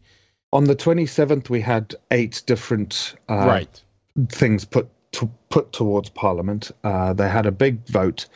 On 0.52 0.62
the 0.64 0.76
27th, 0.76 1.50
we 1.50 1.60
had 1.60 1.96
eight 2.12 2.42
different 2.46 3.16
uh, 3.28 3.44
right. 3.48 3.82
things 4.28 4.64
put 4.64 4.88
to, 5.12 5.28
put 5.50 5.72
towards 5.72 6.10
Parliament. 6.10 6.70
Uh, 6.84 7.12
they 7.12 7.28
had 7.28 7.44
a 7.44 7.50
big 7.50 7.84
vote, 7.88 8.26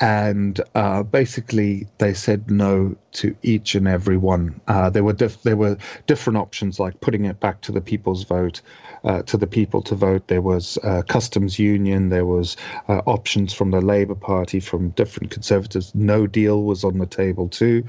and 0.00 0.60
uh, 0.76 1.02
basically 1.02 1.88
they 1.98 2.14
said 2.14 2.50
no 2.50 2.94
to 3.12 3.36
each 3.42 3.74
and 3.74 3.88
every 3.88 4.16
one. 4.16 4.60
Uh, 4.68 4.90
there 4.90 5.02
were 5.04 5.12
diff- 5.12 5.42
there 5.42 5.56
were 5.56 5.76
different 6.06 6.36
options 6.36 6.78
like 6.78 7.00
putting 7.00 7.24
it 7.24 7.40
back 7.40 7.60
to 7.62 7.72
the 7.72 7.80
people's 7.80 8.22
vote, 8.24 8.60
uh, 9.04 9.22
to 9.22 9.36
the 9.36 9.46
people 9.46 9.82
to 9.82 9.94
vote. 9.94 10.28
There 10.28 10.42
was 10.42 10.78
uh, 10.82 11.02
customs 11.08 11.58
union. 11.58 12.08
There 12.08 12.26
was 12.26 12.56
uh, 12.88 13.02
options 13.06 13.52
from 13.52 13.70
the 13.70 13.80
Labour 13.80 14.14
Party, 14.14 14.60
from 14.60 14.90
different 14.90 15.30
Conservatives. 15.30 15.94
No 15.94 16.26
deal 16.26 16.62
was 16.62 16.84
on 16.84 16.98
the 16.98 17.06
table 17.06 17.48
too. 17.48 17.84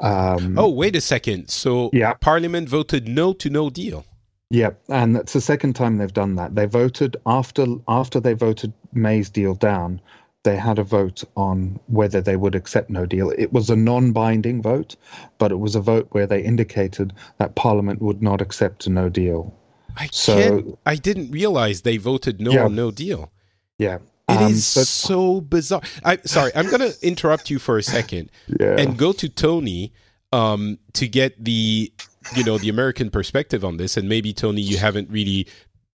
Um, 0.00 0.58
Oh, 0.58 0.68
wait 0.68 0.96
a 0.96 1.00
second. 1.00 1.48
So 1.48 1.90
Yeah. 1.92 2.14
Parliament 2.14 2.68
voted 2.68 3.08
no 3.08 3.32
to 3.34 3.50
no 3.50 3.70
deal. 3.70 4.04
Yeah, 4.50 4.70
and 4.88 5.16
that's 5.16 5.32
the 5.32 5.40
second 5.40 5.72
time 5.74 5.96
they've 5.96 6.12
done 6.12 6.36
that. 6.36 6.54
They 6.54 6.66
voted 6.66 7.16
after 7.26 7.66
after 7.88 8.20
they 8.20 8.34
voted 8.34 8.72
May's 8.92 9.28
deal 9.30 9.54
down. 9.54 10.00
They 10.44 10.56
had 10.56 10.78
a 10.78 10.84
vote 10.84 11.24
on 11.36 11.80
whether 11.86 12.20
they 12.20 12.36
would 12.36 12.54
accept 12.54 12.90
no 12.90 13.06
deal. 13.06 13.30
It 13.30 13.52
was 13.52 13.70
a 13.70 13.76
non-binding 13.76 14.60
vote, 14.60 14.94
but 15.38 15.50
it 15.50 15.58
was 15.58 15.74
a 15.74 15.80
vote 15.80 16.08
where 16.10 16.26
they 16.26 16.42
indicated 16.42 17.14
that 17.38 17.54
Parliament 17.54 18.02
would 18.02 18.22
not 18.22 18.42
accept 18.42 18.86
a 18.86 18.90
no 18.90 19.08
deal. 19.08 19.54
I 19.96 20.08
So- 20.12 20.34
can't. 20.36 20.78
I 20.86 20.96
didn't 20.96 21.30
realize 21.30 21.82
they 21.82 21.96
voted 21.96 22.40
no 22.40 22.52
Yeah. 22.52 22.64
on 22.64 22.74
no 22.74 22.90
deal. 22.90 23.30
Yeah, 23.78 23.98
It 24.28 24.50
is 24.50 24.76
um, 24.76 24.84
so 24.84 25.40
bizarre. 25.40 25.82
I 26.04 26.18
sorry. 26.24 26.52
I'm 26.54 26.68
gonna 26.70 26.92
interrupt 27.02 27.50
you 27.50 27.58
for 27.58 27.76
a 27.78 27.82
second 27.82 28.30
yeah, 28.60 28.76
and 28.78 28.96
go 28.96 29.12
to 29.12 29.28
Tony 29.28 29.92
um, 30.32 30.78
to 30.94 31.06
get 31.08 31.44
the 31.44 31.92
you 32.36 32.44
know 32.44 32.56
the 32.58 32.68
American 32.68 33.10
perspective 33.10 33.64
on 33.64 33.76
this. 33.76 33.96
And 33.96 34.08
maybe 34.08 34.32
Tony, 34.32 34.60
you 34.62 34.78
haven't 34.78 35.10
really 35.10 35.46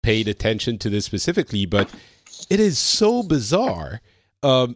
paid 0.02 0.28
attention 0.28 0.78
to 0.80 0.90
this 0.90 1.06
specifically, 1.06 1.66
but 1.66 1.90
it 2.50 2.60
is 2.60 2.78
so 2.78 3.24
bizarre. 3.24 4.02
Um, 4.44 4.76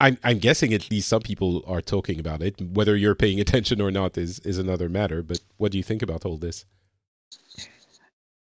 I'm, 0.00 0.18
I'm 0.24 0.38
guessing 0.38 0.74
at 0.74 0.90
least 0.90 1.08
some 1.08 1.22
people 1.22 1.62
are 1.66 1.80
talking 1.80 2.18
about 2.18 2.42
it. 2.42 2.60
Whether 2.60 2.96
you're 2.96 3.14
paying 3.14 3.40
attention 3.40 3.80
or 3.80 3.90
not 3.90 4.18
is 4.18 4.40
is 4.40 4.58
another 4.58 4.88
matter. 4.88 5.22
But 5.22 5.40
what 5.58 5.70
do 5.72 5.78
you 5.78 5.84
think 5.84 6.02
about 6.02 6.24
all 6.24 6.36
this? 6.38 6.64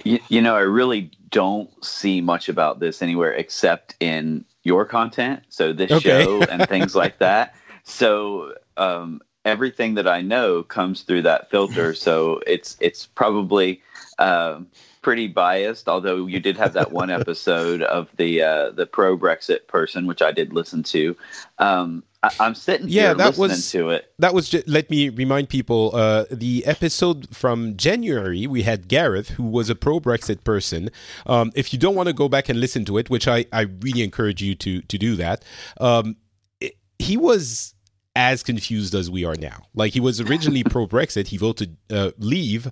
You, 0.03 0.19
you 0.29 0.41
know, 0.41 0.55
I 0.55 0.61
really 0.61 1.11
don't 1.29 1.69
see 1.83 2.21
much 2.21 2.49
about 2.49 2.79
this 2.79 3.01
anywhere 3.01 3.31
except 3.33 3.95
in 3.99 4.45
your 4.63 4.85
content. 4.85 5.43
So 5.49 5.73
this 5.73 5.91
Okay. 5.91 5.91
show 5.91 6.45
and 6.45 6.67
things 6.67 6.95
like 6.95 7.19
that. 7.19 7.55
So 7.83 8.53
um, 8.77 9.21
everything 9.45 9.95
that 9.95 10.07
I 10.07 10.21
know 10.21 10.63
comes 10.63 11.03
through 11.03 11.21
that 11.23 11.49
filter. 11.49 11.93
So 11.93 12.41
it's 12.45 12.75
it's 12.79 13.05
probably 13.05 13.81
um, 14.19 14.67
pretty 15.05 15.27
biased. 15.27 15.87
Although 15.87 16.25
you 16.25 16.39
did 16.39 16.57
have 16.57 16.73
that 16.73 16.91
one 16.91 17.09
episode 17.21 17.83
of 17.83 18.09
the 18.17 18.41
uh, 18.41 18.71
the 18.71 18.87
pro 18.87 19.15
Brexit 19.17 19.67
person, 19.67 20.07
which 20.07 20.21
I 20.23 20.31
did 20.31 20.51
listen 20.51 20.81
to. 20.95 21.15
Um, 21.59 22.03
I, 22.23 22.31
I'm 22.39 22.55
sitting 22.55 22.87
Yeah, 22.89 23.01
here 23.09 23.13
that 23.13 23.27
listening 23.37 23.49
was- 23.49 23.71
to 23.71 23.89
it. 23.91 24.11
that 24.17 24.33
was 24.33 24.49
just, 24.49 24.67
let 24.67 24.89
me 24.89 25.09
remind 25.09 25.47
people 25.49 25.91
uh, 25.93 26.25
the 26.31 26.65
episode 26.65 27.29
from 27.35 27.77
January 27.77 28.47
we 28.47 28.63
had 28.63 28.87
Gareth 28.87 29.29
who 29.37 29.43
was 29.43 29.69
a 29.69 29.75
pro 29.75 29.99
Brexit 29.99 30.43
person 30.43 30.89
um, 31.27 31.51
if 31.55 31.71
you 31.71 31.77
don't 31.77 31.93
want 31.95 32.07
to 32.07 32.13
go 32.13 32.27
back 32.27 32.49
and 32.49 32.59
listen 32.59 32.83
to 32.85 32.97
it 32.97 33.09
which 33.11 33.27
I, 33.27 33.45
I 33.53 33.61
really 33.85 34.01
encourage 34.01 34.41
you 34.41 34.55
to 34.55 34.81
to 34.81 34.97
do 34.97 35.15
that 35.17 35.45
um, 35.79 36.15
it- 36.59 36.77
he 36.97 37.15
was 37.15 37.75
as 38.15 38.41
confused 38.43 38.95
as 38.95 39.07
we 39.11 39.23
are 39.25 39.35
now 39.35 39.57
like 39.75 39.93
he 39.93 39.99
was 39.99 40.19
originally 40.19 40.63
pro 40.63 40.87
Brexit 40.87 41.27
he 41.27 41.37
voted 41.37 41.77
uh, 41.91 42.11
leave 42.17 42.71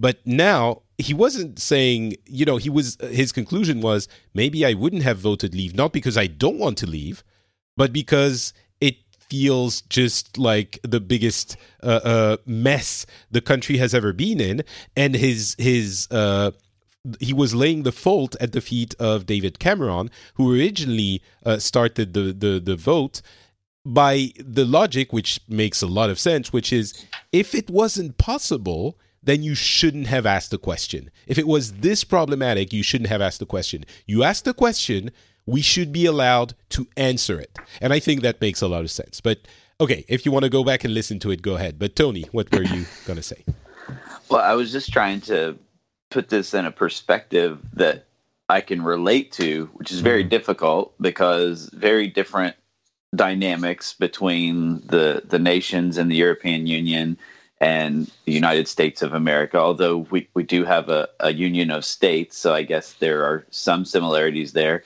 but 0.00 0.26
now 0.26 0.82
he 0.98 1.14
wasn't 1.14 1.58
saying 1.58 2.16
you 2.26 2.44
know 2.44 2.56
he 2.56 2.70
was 2.70 2.96
his 3.10 3.30
conclusion 3.32 3.80
was 3.80 4.08
maybe 4.34 4.66
I 4.66 4.74
wouldn't 4.74 5.02
have 5.02 5.18
voted 5.18 5.54
leave 5.54 5.74
not 5.74 5.92
because 5.92 6.16
I 6.16 6.26
don't 6.26 6.58
want 6.58 6.78
to 6.78 6.86
leave 6.86 7.22
but 7.76 7.92
because 7.92 8.52
it 8.82 8.96
feels 9.30 9.80
just 9.82 10.36
like 10.36 10.78
the 10.82 11.00
biggest 11.00 11.56
uh, 11.82 12.00
uh, 12.04 12.36
mess 12.44 13.06
the 13.30 13.40
country 13.40 13.78
has 13.78 13.94
ever 13.94 14.12
been 14.12 14.40
in, 14.40 14.62
and 14.96 15.14
his 15.14 15.56
his 15.58 16.08
uh, 16.10 16.50
he 17.20 17.32
was 17.32 17.54
laying 17.54 17.84
the 17.84 17.92
fault 17.92 18.36
at 18.38 18.52
the 18.52 18.60
feet 18.60 18.94
of 18.98 19.24
David 19.24 19.58
Cameron, 19.58 20.10
who 20.34 20.52
originally 20.52 21.22
uh, 21.46 21.58
started 21.58 22.12
the, 22.12 22.34
the 22.34 22.60
the 22.60 22.76
vote 22.76 23.22
by 23.86 24.30
the 24.36 24.66
logic, 24.66 25.12
which 25.12 25.40
makes 25.48 25.80
a 25.80 25.86
lot 25.86 26.10
of 26.10 26.18
sense, 26.18 26.52
which 26.52 26.72
is 26.72 27.06
if 27.32 27.54
it 27.54 27.70
wasn't 27.70 28.18
possible. 28.18 28.98
Then 29.22 29.42
you 29.42 29.54
shouldn't 29.54 30.06
have 30.06 30.24
asked 30.24 30.50
the 30.50 30.58
question. 30.58 31.10
If 31.26 31.38
it 31.38 31.46
was 31.46 31.72
this 31.74 32.04
problematic, 32.04 32.72
you 32.72 32.82
shouldn't 32.82 33.10
have 33.10 33.20
asked 33.20 33.38
the 33.38 33.46
question. 33.46 33.84
You 34.06 34.22
asked 34.22 34.44
the 34.44 34.54
question, 34.54 35.10
we 35.46 35.60
should 35.60 35.92
be 35.92 36.06
allowed 36.06 36.54
to 36.70 36.86
answer 36.96 37.38
it. 37.38 37.58
And 37.80 37.92
I 37.92 37.98
think 37.98 38.22
that 38.22 38.40
makes 38.40 38.62
a 38.62 38.68
lot 38.68 38.82
of 38.82 38.90
sense. 38.90 39.20
But 39.20 39.40
okay, 39.80 40.04
if 40.08 40.24
you 40.24 40.32
want 40.32 40.44
to 40.44 40.50
go 40.50 40.64
back 40.64 40.84
and 40.84 40.94
listen 40.94 41.18
to 41.20 41.30
it, 41.30 41.42
go 41.42 41.56
ahead. 41.56 41.78
But 41.78 41.96
Tony, 41.96 42.22
what 42.32 42.50
were 42.52 42.62
you 42.62 42.86
going 43.06 43.16
to 43.16 43.22
say? 43.22 43.44
Well, 44.30 44.40
I 44.40 44.54
was 44.54 44.72
just 44.72 44.92
trying 44.92 45.20
to 45.22 45.58
put 46.10 46.28
this 46.28 46.54
in 46.54 46.64
a 46.64 46.70
perspective 46.70 47.58
that 47.74 48.06
I 48.48 48.60
can 48.60 48.82
relate 48.82 49.32
to, 49.32 49.68
which 49.74 49.92
is 49.92 50.00
very 50.00 50.22
mm-hmm. 50.22 50.30
difficult 50.30 50.94
because 51.00 51.68
very 51.72 52.06
different 52.06 52.56
dynamics 53.14 53.92
between 53.92 54.80
the 54.86 55.22
the 55.26 55.38
nations 55.38 55.98
and 55.98 56.10
the 56.10 56.16
European 56.16 56.66
Union 56.66 57.18
and 57.60 58.10
the 58.24 58.32
United 58.32 58.66
States 58.66 59.02
of 59.02 59.12
America. 59.12 59.58
Although 59.58 59.98
we, 60.10 60.28
we 60.34 60.42
do 60.42 60.64
have 60.64 60.88
a, 60.88 61.08
a 61.20 61.32
union 61.32 61.70
of 61.70 61.84
states, 61.84 62.36
so 62.36 62.54
I 62.54 62.62
guess 62.62 62.94
there 62.94 63.24
are 63.24 63.44
some 63.50 63.84
similarities 63.84 64.52
there. 64.52 64.82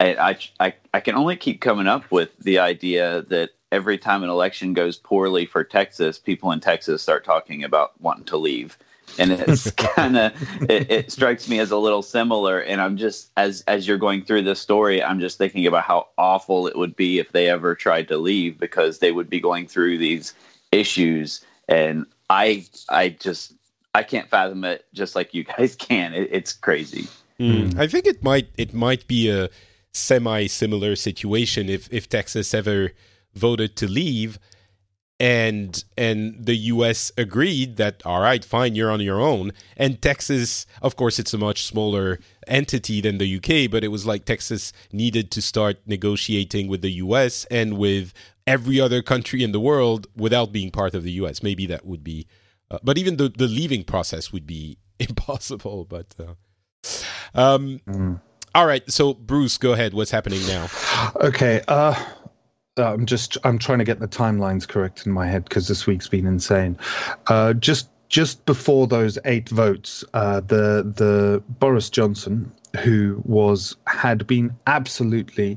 I, 0.00 0.36
I, 0.60 0.74
I, 0.92 1.00
can 1.00 1.14
only 1.14 1.36
keep 1.36 1.60
coming 1.60 1.86
up 1.86 2.10
with 2.10 2.36
the 2.38 2.58
idea 2.58 3.22
that 3.28 3.50
every 3.72 3.96
time 3.96 4.22
an 4.22 4.28
election 4.28 4.74
goes 4.74 4.96
poorly 4.96 5.46
for 5.46 5.64
Texas, 5.64 6.18
people 6.18 6.52
in 6.52 6.60
Texas 6.60 7.02
start 7.02 7.24
talking 7.24 7.64
about 7.64 7.98
wanting 8.00 8.24
to 8.24 8.36
leave. 8.36 8.76
And 9.18 9.32
it's 9.32 9.70
kind 9.72 10.16
of 10.16 10.32
it, 10.68 10.90
it 10.90 11.12
strikes 11.12 11.48
me 11.48 11.58
as 11.58 11.70
a 11.70 11.76
little 11.76 12.02
similar. 12.02 12.60
And 12.60 12.80
I'm 12.80 12.96
just 12.96 13.30
as 13.36 13.62
as 13.66 13.86
you're 13.86 13.98
going 13.98 14.24
through 14.24 14.42
this 14.42 14.60
story, 14.60 15.02
I'm 15.02 15.20
just 15.20 15.38
thinking 15.38 15.66
about 15.66 15.84
how 15.84 16.08
awful 16.18 16.66
it 16.66 16.76
would 16.76 16.96
be 16.96 17.18
if 17.18 17.32
they 17.32 17.48
ever 17.48 17.74
tried 17.74 18.08
to 18.08 18.18
leave 18.18 18.58
because 18.58 18.98
they 18.98 19.12
would 19.12 19.30
be 19.30 19.40
going 19.40 19.66
through 19.66 19.98
these 19.98 20.34
issues. 20.72 21.44
And 21.68 22.06
I 22.30 22.66
I 22.88 23.10
just 23.10 23.54
I 23.94 24.02
can't 24.02 24.28
fathom 24.28 24.64
it 24.64 24.86
just 24.92 25.14
like 25.14 25.34
you 25.34 25.44
guys 25.44 25.76
can. 25.78 26.14
It, 26.14 26.28
it's 26.30 26.52
crazy. 26.52 27.06
Mm. 27.38 27.78
I 27.78 27.86
think 27.86 28.06
it 28.06 28.22
might 28.22 28.48
it 28.56 28.72
might 28.74 29.06
be 29.06 29.30
a 29.30 29.50
semi 29.92 30.46
similar 30.46 30.96
situation 30.96 31.68
if 31.68 31.92
if 31.92 32.08
Texas 32.08 32.54
ever 32.54 32.92
voted 33.34 33.76
to 33.76 33.88
leave 33.88 34.38
and 35.20 35.84
and 35.96 36.44
the 36.44 36.56
US 36.56 37.12
agreed 37.16 37.76
that 37.76 38.02
all 38.04 38.20
right 38.20 38.44
fine 38.44 38.74
you're 38.74 38.90
on 38.90 39.00
your 39.00 39.20
own 39.20 39.52
and 39.76 40.02
Texas 40.02 40.66
of 40.82 40.96
course 40.96 41.18
it's 41.18 41.32
a 41.32 41.38
much 41.38 41.64
smaller 41.64 42.18
entity 42.48 43.00
than 43.00 43.18
the 43.18 43.36
UK 43.36 43.70
but 43.70 43.84
it 43.84 43.88
was 43.88 44.04
like 44.04 44.24
Texas 44.24 44.72
needed 44.92 45.30
to 45.30 45.40
start 45.40 45.78
negotiating 45.86 46.66
with 46.66 46.82
the 46.82 46.92
US 46.94 47.44
and 47.50 47.78
with 47.78 48.12
every 48.46 48.80
other 48.80 49.02
country 49.02 49.42
in 49.42 49.52
the 49.52 49.60
world 49.60 50.06
without 50.16 50.52
being 50.52 50.70
part 50.70 50.94
of 50.94 51.02
the 51.02 51.12
US 51.12 51.42
maybe 51.42 51.66
that 51.66 51.84
would 51.86 52.04
be 52.04 52.26
uh, 52.70 52.78
but 52.82 52.98
even 52.98 53.16
the 53.16 53.28
the 53.28 53.48
leaving 53.48 53.84
process 53.84 54.32
would 54.32 54.46
be 54.46 54.78
impossible 54.98 55.84
but 55.84 56.14
uh, 56.18 56.34
um 57.34 57.80
Mm. 57.86 58.20
all 58.54 58.66
right 58.66 58.88
so 58.90 59.14
Bruce 59.14 59.56
go 59.58 59.72
ahead 59.72 59.94
what's 59.94 60.10
happening 60.10 60.46
now 60.46 60.68
Okay. 61.16 61.62
Uh, 61.68 61.94
I'm 62.76 63.06
just 63.06 63.36
I'm 63.44 63.58
trying 63.58 63.78
to 63.78 63.84
get 63.84 64.00
the 64.00 64.08
timelines 64.08 64.66
correct 64.66 65.06
in 65.06 65.12
my 65.12 65.26
head 65.26 65.44
because 65.44 65.68
this 65.68 65.86
week's 65.86 66.08
been 66.08 66.26
insane. 66.26 66.76
Uh, 67.28 67.52
just 67.52 67.88
just 68.08 68.44
before 68.46 68.86
those 68.86 69.18
eight 69.24 69.48
votes, 69.48 70.04
uh, 70.14 70.40
the 70.40 70.82
the 70.96 71.42
Boris 71.60 71.88
Johnson, 71.88 72.50
who 72.82 73.20
was 73.24 73.76
had 73.86 74.26
been 74.26 74.54
absolutely 74.66 75.56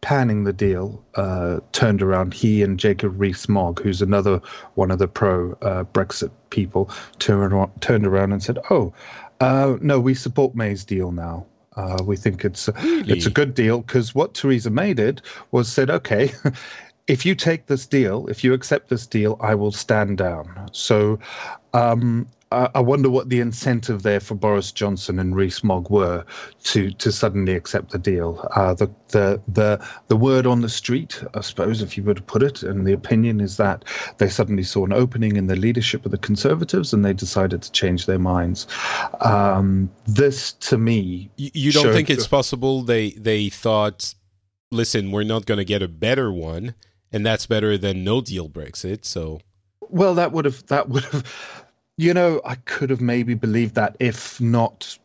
panning 0.00 0.44
the 0.44 0.52
deal, 0.52 1.02
uh, 1.14 1.60
turned 1.72 2.02
around. 2.02 2.34
He 2.34 2.62
and 2.62 2.78
Jacob 2.78 3.20
Rees-Mogg, 3.20 3.80
who's 3.80 4.02
another 4.02 4.40
one 4.74 4.90
of 4.90 4.98
the 4.98 5.08
pro 5.08 5.52
uh, 5.62 5.84
Brexit 5.84 6.30
people, 6.50 6.90
turned 7.18 7.52
around, 7.52 7.72
turned 7.80 8.06
around 8.06 8.32
and 8.32 8.42
said, 8.42 8.58
"Oh, 8.70 8.92
uh, 9.40 9.76
no, 9.80 10.00
we 10.00 10.14
support 10.14 10.54
May's 10.54 10.84
deal 10.84 11.12
now." 11.12 11.46
Uh, 11.76 12.02
we 12.02 12.16
think 12.16 12.44
it's 12.44 12.68
really? 12.82 13.12
it's 13.12 13.26
a 13.26 13.30
good 13.30 13.54
deal 13.54 13.82
because 13.82 14.12
what 14.12 14.34
Theresa 14.34 14.68
May 14.68 14.94
did 14.94 15.22
was 15.52 15.70
said, 15.70 15.90
okay, 15.90 16.32
if 17.06 17.24
you 17.24 17.36
take 17.36 17.66
this 17.66 17.86
deal, 17.86 18.26
if 18.26 18.42
you 18.42 18.52
accept 18.52 18.88
this 18.88 19.06
deal, 19.06 19.36
I 19.40 19.54
will 19.54 19.70
stand 19.70 20.18
down. 20.18 20.68
So 20.72 21.20
um, 21.74 22.26
I 22.50 22.80
wonder 22.80 23.10
what 23.10 23.28
the 23.28 23.40
incentive 23.40 24.02
there 24.02 24.20
for 24.20 24.34
Boris 24.34 24.72
Johnson 24.72 25.18
and 25.18 25.36
Rees-Mogg 25.36 25.90
were 25.90 26.24
to 26.64 26.90
to 26.92 27.12
suddenly 27.12 27.54
accept 27.54 27.90
the 27.90 27.98
deal. 27.98 28.48
Uh, 28.54 28.72
the 28.72 28.90
the 29.08 29.40
the 29.48 29.86
the 30.08 30.16
word 30.16 30.46
on 30.46 30.62
the 30.62 30.68
street, 30.68 31.22
I 31.34 31.42
suppose, 31.42 31.82
if 31.82 31.96
you 31.98 32.02
were 32.02 32.14
to 32.14 32.22
put 32.22 32.42
it, 32.42 32.62
and 32.62 32.86
the 32.86 32.94
opinion 32.94 33.40
is 33.40 33.58
that 33.58 33.84
they 34.16 34.28
suddenly 34.28 34.62
saw 34.62 34.86
an 34.86 34.94
opening 34.94 35.36
in 35.36 35.46
the 35.46 35.56
leadership 35.56 36.06
of 36.06 36.10
the 36.10 36.18
Conservatives 36.18 36.94
and 36.94 37.04
they 37.04 37.12
decided 37.12 37.60
to 37.62 37.72
change 37.72 38.06
their 38.06 38.18
minds. 38.18 38.66
Um, 39.20 39.90
this, 40.06 40.52
to 40.52 40.78
me, 40.78 41.30
you, 41.36 41.50
you 41.52 41.72
don't 41.72 41.92
think 41.92 42.08
it's 42.08 42.28
possible 42.28 42.82
they 42.82 43.10
they 43.10 43.50
thought, 43.50 44.14
listen, 44.70 45.12
we're 45.12 45.22
not 45.22 45.44
going 45.44 45.58
to 45.58 45.66
get 45.66 45.82
a 45.82 45.88
better 45.88 46.32
one, 46.32 46.74
and 47.12 47.26
that's 47.26 47.44
better 47.44 47.76
than 47.76 48.04
no 48.04 48.22
deal 48.22 48.48
Brexit. 48.48 49.04
So, 49.04 49.40
well, 49.90 50.14
that 50.14 50.32
would 50.32 50.44
have 50.46 50.66
that 50.66 50.88
would 50.88 51.04
have 51.04 51.57
you 51.98 52.14
know, 52.14 52.40
I 52.44 52.54
could 52.54 52.90
have 52.90 53.00
maybe 53.00 53.34
believed 53.34 53.74
that 53.74 53.96
if 53.98 54.40
not 54.40 54.96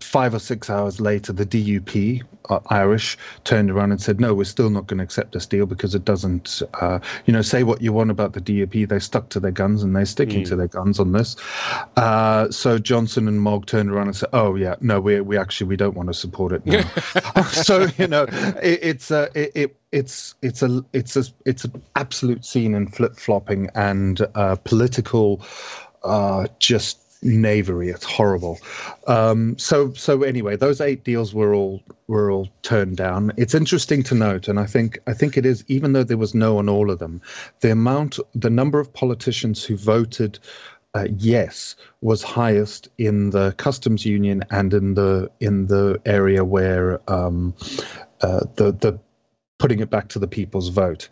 five 0.00 0.34
or 0.34 0.38
six 0.38 0.70
hours 0.70 0.98
later, 0.98 1.30
the 1.30 1.44
DUP, 1.44 2.22
uh, 2.48 2.58
Irish, 2.68 3.18
turned 3.44 3.70
around 3.70 3.92
and 3.92 4.00
said, 4.00 4.18
no, 4.18 4.32
we're 4.34 4.44
still 4.44 4.70
not 4.70 4.86
going 4.86 4.96
to 4.96 5.04
accept 5.04 5.32
this 5.32 5.44
deal 5.44 5.66
because 5.66 5.94
it 5.94 6.06
doesn't, 6.06 6.62
uh, 6.80 6.98
you 7.26 7.34
know, 7.34 7.42
say 7.42 7.64
what 7.64 7.82
you 7.82 7.92
want 7.92 8.10
about 8.10 8.32
the 8.32 8.40
DUP. 8.40 8.88
They 8.88 8.98
stuck 8.98 9.28
to 9.28 9.40
their 9.40 9.50
guns 9.50 9.82
and 9.82 9.94
they're 9.94 10.06
sticking 10.06 10.42
mm. 10.42 10.48
to 10.48 10.56
their 10.56 10.68
guns 10.68 10.98
on 10.98 11.12
this. 11.12 11.36
Uh, 11.98 12.50
so 12.50 12.78
Johnson 12.78 13.28
and 13.28 13.42
Mogg 13.42 13.66
turned 13.66 13.90
around 13.90 14.06
and 14.06 14.16
said, 14.16 14.30
oh, 14.32 14.54
yeah, 14.54 14.76
no, 14.80 15.02
we, 15.02 15.20
we 15.20 15.36
actually, 15.36 15.68
we 15.68 15.76
don't 15.76 15.94
want 15.94 16.08
to 16.08 16.14
support 16.14 16.52
it 16.52 16.64
now. 16.64 16.82
so, 17.48 17.88
you 17.98 18.06
know, 18.06 18.24
it, 18.62 18.80
it's, 18.82 19.10
uh, 19.10 19.28
it, 19.34 19.52
it 19.54 19.76
it's 19.92 20.36
it's 20.40 20.62
a 20.62 20.84
it's 20.92 21.16
a 21.16 21.24
it's 21.44 21.64
an 21.64 21.82
absolute 21.96 22.44
scene 22.44 22.74
in 22.74 22.86
flip 22.86 23.16
flopping 23.16 23.68
and 23.74 24.24
uh, 24.36 24.54
political 24.56 25.42
uh, 26.04 26.46
just 26.58 26.98
knavery. 27.22 27.90
It's 27.90 28.04
horrible. 28.04 28.58
Um, 29.06 29.58
so 29.58 29.92
so 29.92 30.22
anyway, 30.22 30.56
those 30.56 30.80
eight 30.80 31.04
deals 31.04 31.34
were 31.34 31.54
all 31.54 31.82
were 32.06 32.30
all 32.30 32.48
turned 32.62 32.96
down. 32.96 33.32
It's 33.36 33.54
interesting 33.54 34.02
to 34.04 34.14
note, 34.14 34.48
and 34.48 34.58
I 34.58 34.66
think 34.66 34.98
I 35.06 35.12
think 35.12 35.36
it 35.36 35.46
is 35.46 35.64
even 35.68 35.92
though 35.92 36.04
there 36.04 36.16
was 36.16 36.34
no 36.34 36.58
on 36.58 36.68
all 36.68 36.90
of 36.90 36.98
them, 36.98 37.20
the 37.60 37.72
amount, 37.72 38.18
the 38.34 38.50
number 38.50 38.80
of 38.80 38.92
politicians 38.92 39.64
who 39.64 39.76
voted. 39.76 40.38
Uh, 40.92 41.06
yes, 41.18 41.76
was 42.00 42.20
highest 42.20 42.88
in 42.98 43.30
the 43.30 43.52
customs 43.58 44.04
union 44.04 44.42
and 44.50 44.74
in 44.74 44.94
the 44.94 45.30
in 45.38 45.68
the 45.68 46.00
area 46.04 46.44
where 46.44 47.00
um, 47.08 47.54
uh, 48.22 48.40
the 48.56 48.72
the 48.72 48.98
putting 49.58 49.78
it 49.78 49.88
back 49.88 50.08
to 50.08 50.18
the 50.18 50.26
people's 50.26 50.68
vote. 50.68 51.08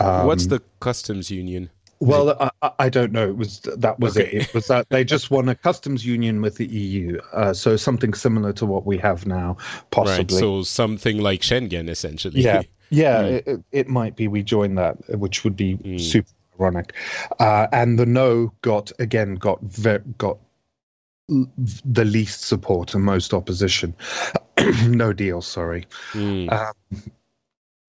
Um, 0.00 0.26
What's 0.26 0.46
the 0.46 0.62
customs 0.80 1.30
union? 1.30 1.68
Well, 2.02 2.52
I, 2.62 2.70
I, 2.80 2.88
don't 2.88 3.12
know. 3.12 3.28
It 3.28 3.36
was 3.36 3.60
that 3.60 4.00
was 4.00 4.18
okay. 4.18 4.28
it. 4.28 4.42
It 4.42 4.54
was 4.54 4.66
that 4.66 4.88
they 4.88 5.04
just 5.04 5.30
won 5.30 5.48
a 5.48 5.54
customs 5.54 6.04
union 6.04 6.42
with 6.42 6.56
the 6.56 6.66
EU, 6.66 7.20
uh, 7.32 7.52
so 7.52 7.76
something 7.76 8.12
similar 8.12 8.52
to 8.54 8.66
what 8.66 8.84
we 8.84 8.98
have 8.98 9.24
now, 9.24 9.56
possibly. 9.92 10.34
Right, 10.34 10.40
so 10.40 10.62
something 10.64 11.18
like 11.18 11.42
Schengen, 11.42 11.88
essentially. 11.88 12.40
Yeah, 12.40 12.62
yeah. 12.90 13.22
Mm. 13.22 13.46
It, 13.46 13.64
it, 13.70 13.88
might 13.88 14.16
be 14.16 14.26
we 14.26 14.42
join 14.42 14.74
that, 14.74 14.96
which 15.16 15.44
would 15.44 15.56
be 15.56 15.76
mm. 15.76 16.00
super 16.00 16.28
ironic. 16.58 16.92
Uh, 17.38 17.68
and 17.70 18.00
the 18.00 18.06
no 18.06 18.52
got 18.62 18.90
again 18.98 19.36
got 19.36 19.60
ve- 19.62 19.98
got 20.18 20.38
the 21.28 22.04
least 22.04 22.42
support 22.42 22.94
and 22.94 23.04
most 23.04 23.32
opposition. 23.32 23.94
no 24.88 25.12
deal, 25.12 25.40
sorry. 25.40 25.86
Mm. 26.14 26.52
Um, 26.52 27.12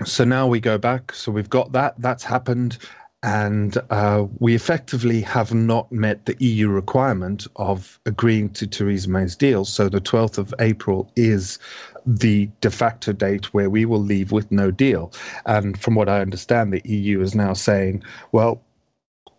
so 0.06 0.23
now 0.23 0.45
we 0.45 0.60
go 0.60 0.78
back. 0.78 1.13
So 1.13 1.32
we've 1.32 1.49
got 1.49 1.71
that. 1.71 1.95
That's 1.97 2.23
happened 2.23 2.78
and 3.23 3.77
uh, 3.89 4.27
we 4.39 4.53
effectively 4.53 5.21
have 5.21 5.53
not 5.53 5.89
met 5.91 6.25
the 6.25 6.36
EU 6.39 6.67
requirement 6.67 7.47
of 7.55 7.97
agreeing 8.05 8.49
to 8.49 8.67
Theresa 8.67 9.09
May's 9.09 9.36
deal. 9.36 9.63
So 9.63 9.88
the 9.88 10.01
12th 10.01 10.38
of 10.38 10.53
April 10.59 11.09
is 11.15 11.57
the 12.05 12.49
de 12.59 12.69
facto 12.69 13.13
date 13.13 13.53
where 13.53 13.69
we 13.69 13.86
will 13.86 14.01
leave 14.01 14.33
with 14.33 14.51
no 14.51 14.71
deal. 14.71 15.13
And 15.45 15.79
from 15.79 15.95
what 15.95 16.09
I 16.09 16.19
understand, 16.19 16.73
the 16.73 16.81
EU 16.83 17.21
is 17.21 17.33
now 17.33 17.53
saying, 17.53 18.03
well, 18.33 18.62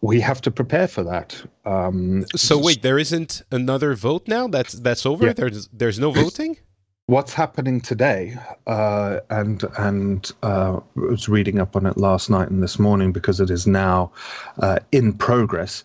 we 0.01 0.19
have 0.21 0.41
to 0.43 0.51
prepare 0.51 0.89
for 0.89 1.03
that. 1.03 1.43
Um, 1.67 2.25
so 2.35 2.59
wait, 2.59 2.81
there 2.81 2.99
isn't 2.99 3.43
another 3.51 3.95
vote 3.95 4.29
now. 4.29 4.49
That's 4.49 4.73
that's 4.75 5.07
over. 5.07 5.27
Yeah. 5.27 5.33
There's 5.33 5.69
there's 5.73 5.99
no 5.99 6.11
voting 6.11 6.59
what's 7.07 7.35
happening 7.35 7.81
today, 7.81 8.37
uh, 8.67 9.21
and 9.31 9.65
and 9.79 10.31
uh, 10.43 10.81
I 10.97 11.01
was 11.01 11.29
reading 11.29 11.59
up 11.59 11.77
on 11.77 11.87
it 11.87 11.97
last 11.97 12.31
night 12.31 12.51
and 12.51 12.63
this 12.63 12.79
morning 12.79 13.13
because 13.13 13.41
it 13.41 13.51
is 13.51 13.67
now 13.67 14.13
uh, 14.61 14.79
in 14.93 15.13
progress. 15.13 15.85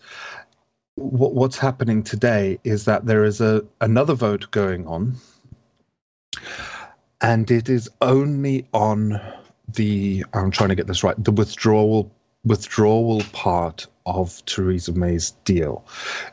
What, 0.96 1.34
what's 1.34 1.58
happening 1.58 2.02
today 2.02 2.58
is 2.64 2.84
that 2.86 3.06
there 3.06 3.24
is 3.24 3.40
a 3.40 3.64
another 3.80 4.14
vote 4.14 4.50
going 4.50 4.86
on, 4.86 5.16
and 7.20 7.50
it 7.50 7.68
is 7.68 7.88
only 8.00 8.66
on 8.72 9.20
the 9.68 10.24
I'm 10.32 10.50
trying 10.50 10.70
to 10.70 10.74
get 10.74 10.86
this 10.86 11.04
right 11.04 11.22
the 11.22 11.32
withdrawal 11.32 12.10
withdrawal 12.44 13.22
part 13.32 13.86
of 14.06 14.44
Theresa 14.46 14.92
May's 14.92 15.32
deal. 15.44 15.84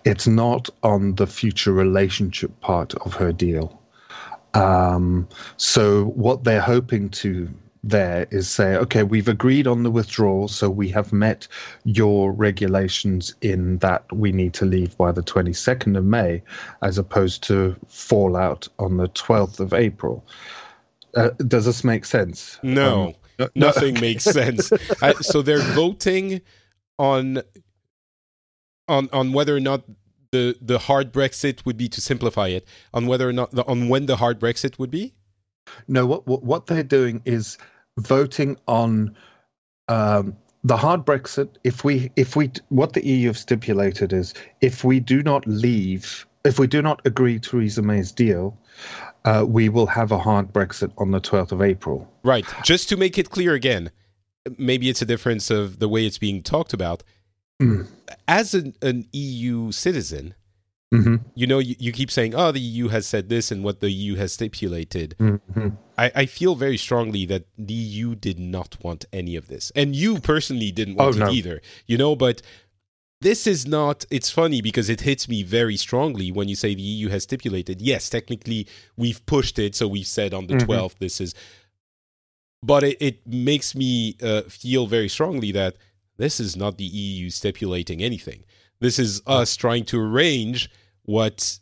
It's 0.06 0.26
not 0.26 0.70
on 0.82 1.16
the 1.16 1.28
future 1.28 1.74
relationship 1.74 2.60
part 2.62 2.96
of 2.96 3.14
her 3.14 3.34
deal. 3.34 3.77
Um, 4.58 5.28
so 5.58 6.06
what 6.06 6.44
they're 6.44 6.62
hoping 6.62 7.10
to 7.10 7.50
there 7.84 8.28
is 8.32 8.50
say, 8.50 8.76
okay, 8.76 9.04
we've 9.04 9.28
agreed 9.28 9.68
on 9.68 9.84
the 9.84 9.92
withdrawal, 9.92 10.48
so 10.48 10.70
we 10.70 10.90
have 10.90 11.14
met 11.14 11.48
your 11.86 12.32
regulations 12.32 13.34
in 13.42 13.78
that 13.78 14.04
we 14.12 14.32
need 14.32 14.54
to 14.56 14.66
leave 14.66 14.98
by 14.98 15.12
the 15.12 15.22
22nd 15.24 15.98
of 15.98 16.04
May, 16.04 16.42
as 16.82 16.98
opposed 16.98 17.44
to 17.44 17.76
fallout 17.88 18.68
on 18.80 18.98
the 18.98 19.08
12th 19.10 19.60
of 19.60 19.74
April. 19.74 20.26
Uh, 21.16 21.30
does 21.48 21.66
this 21.66 21.84
make 21.84 22.04
sense? 22.04 22.60
No, 22.64 23.08
um, 23.08 23.14
no 23.40 23.50
nothing 23.56 23.94
makes 24.02 24.24
sense. 24.24 24.72
I, 25.02 25.14
so 25.14 25.42
they're 25.42 25.60
voting 25.60 26.42
on 27.00 27.42
on 28.88 29.10
on 29.14 29.34
whether 29.34 29.56
or 29.56 29.60
not 29.60 29.84
the 30.32 30.58
the 30.62 30.80
hard 30.80 31.12
Brexit 31.12 31.66
would 31.66 31.78
be 31.78 31.88
to 31.90 32.02
simplify 32.02 32.48
it 32.48 32.68
on 32.94 33.08
whether 33.08 33.28
or 33.28 33.34
not 33.34 33.52
the, 33.52 33.66
on 33.66 33.90
when 33.90 34.06
the 34.06 34.18
hard 34.18 34.40
Brexit 34.40 34.80
would 34.80 34.92
be. 34.92 35.14
No, 35.88 36.06
what 36.06 36.28
what, 36.28 36.44
what 36.44 36.68
they're 36.68 36.84
doing 36.84 37.22
is 37.26 37.58
voting 37.98 38.58
on 38.68 39.16
um, 39.88 40.36
the 40.64 40.78
hard 40.78 41.06
Brexit. 41.06 41.50
If 41.64 41.84
we 41.84 42.12
if 42.16 42.36
we 42.36 42.52
what 42.70 42.94
the 42.94 43.06
EU 43.06 43.28
have 43.28 43.38
stipulated 43.38 44.14
is 44.14 44.34
if 44.62 44.84
we 44.84 45.00
do 45.00 45.24
not 45.24 45.46
leave, 45.48 46.26
if 46.44 46.60
we 46.60 46.68
do 46.68 46.82
not 46.82 47.02
agree 47.06 47.40
Theresa 47.40 47.82
May's 47.82 48.12
deal. 48.12 48.58
Uh, 49.26 49.44
we 49.46 49.68
will 49.68 49.88
have 49.88 50.14
a 50.14 50.18
hard 50.18 50.54
Brexit 50.54 50.90
on 50.98 51.12
the 51.12 51.20
12th 51.20 51.52
of 51.52 51.62
April. 51.62 52.10
Right. 52.24 52.46
Just 52.64 52.88
to 52.90 52.96
make 52.96 53.18
it 53.18 53.30
clear 53.30 53.56
again, 53.56 53.92
maybe 54.58 54.90
it's 54.90 55.02
a 55.02 55.06
difference 55.06 55.50
of 55.50 55.80
the 55.80 55.90
way 55.90 56.06
it's 56.06 56.18
being 56.18 56.42
talked 56.42 56.72
about. 56.74 57.04
Mm. 57.62 57.88
As 58.28 58.54
an, 58.54 58.76
an, 58.82 59.08
EU 59.14 59.72
citizen, 59.72 60.36
mm-hmm. 60.94 61.16
you 61.34 61.48
know, 61.48 61.60
you, 61.60 61.76
you, 61.80 61.92
keep 61.92 62.12
saying, 62.12 62.36
oh, 62.36 62.52
the 62.52 62.60
EU 62.60 62.90
has 62.90 63.08
said 63.08 63.30
this 63.30 63.52
and 63.52 63.64
what 63.64 63.80
the 63.80 63.90
EU 63.90 64.16
has 64.16 64.34
stipulated. 64.34 65.16
Mm-hmm. 65.20 65.70
I, 65.98 66.12
I, 66.14 66.26
feel 66.28 66.54
very 66.54 66.78
strongly 66.78 67.26
that 67.26 67.46
the 67.58 67.74
EU 67.74 68.14
did 68.14 68.38
not 68.38 68.78
want 68.84 69.06
any 69.12 69.36
of 69.36 69.48
this. 69.48 69.72
And 69.76 69.96
you 69.96 70.20
personally 70.20 70.72
didn't 70.72 70.96
want 70.96 71.16
oh, 71.16 71.18
it 71.18 71.26
no. 71.26 71.32
either, 71.32 71.62
you 71.88 71.98
know, 71.98 72.16
but 72.16 72.44
this 73.22 73.48
is 73.48 73.66
not 73.66 74.06
it's 74.12 74.30
funny 74.30 74.62
because 74.62 74.90
it 74.90 75.02
hits 75.02 75.28
me 75.28 75.44
very 75.44 75.76
strongly 75.76 76.32
when 76.32 76.48
you 76.48 76.56
say 76.56 76.76
the 76.76 76.82
eu 76.82 77.10
has 77.10 77.24
stipulated 77.24 77.82
yes 77.82 78.10
technically 78.10 78.68
we've 78.96 79.26
pushed 79.26 79.58
it 79.58 79.76
so 79.76 79.88
we've 79.88 80.06
said 80.06 80.34
on 80.34 80.48
the 80.48 80.54
mm-hmm. 80.54 80.70
12th 80.70 80.98
this 81.00 81.20
is 81.20 81.34
but 82.64 82.84
it, 82.84 82.98
it 83.00 83.28
makes 83.28 83.76
me 83.76 84.16
uh, 84.22 84.42
feel 84.44 84.88
very 84.88 85.10
strongly 85.10 85.52
that 85.52 85.78
this 86.18 86.40
is 86.40 86.56
not 86.56 86.78
the 86.78 86.86
EU 86.86 87.30
stipulating 87.30 88.02
anything. 88.02 88.44
This 88.80 89.00
is 89.00 89.22
us 89.26 89.56
trying 89.56 89.86
to 89.86 90.00
arrange 90.00 90.70
what 91.04 91.60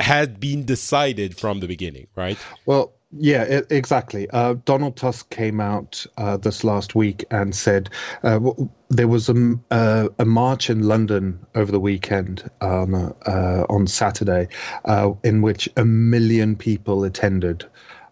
had 0.00 0.40
been 0.40 0.64
decided 0.64 1.36
from 1.36 1.60
the 1.60 1.68
beginning, 1.68 2.06
right? 2.16 2.38
Well, 2.66 2.92
Yeah, 3.18 3.44
it, 3.44 3.66
exactly. 3.70 4.28
Uh, 4.30 4.54
Donald 4.64 4.96
Tusk 4.96 5.30
came 5.30 5.60
out 5.60 6.04
uh, 6.18 6.36
this 6.36 6.64
last 6.64 6.94
week 6.94 7.24
and 7.30 7.54
said 7.54 7.88
uh, 8.24 8.34
w- 8.34 8.68
there 8.90 9.08
was 9.08 9.28
a, 9.28 9.54
uh, 9.70 10.08
a 10.18 10.24
march 10.24 10.68
in 10.68 10.82
London 10.82 11.38
over 11.54 11.70
the 11.70 11.80
weekend 11.80 12.50
um, 12.60 13.14
uh, 13.26 13.64
on 13.70 13.86
Saturday 13.86 14.48
uh, 14.84 15.12
in 15.22 15.40
which 15.40 15.68
a 15.76 15.84
million 15.84 16.56
people 16.56 17.04
attended. 17.04 17.64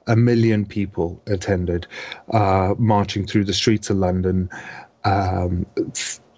A 0.06 0.16
million 0.16 0.66
people 0.66 1.22
attended, 1.26 1.86
marching 2.76 3.26
through 3.26 3.46
the 3.46 3.54
streets 3.54 3.88
of 3.88 3.96
London. 3.96 4.50
Um, 5.04 5.66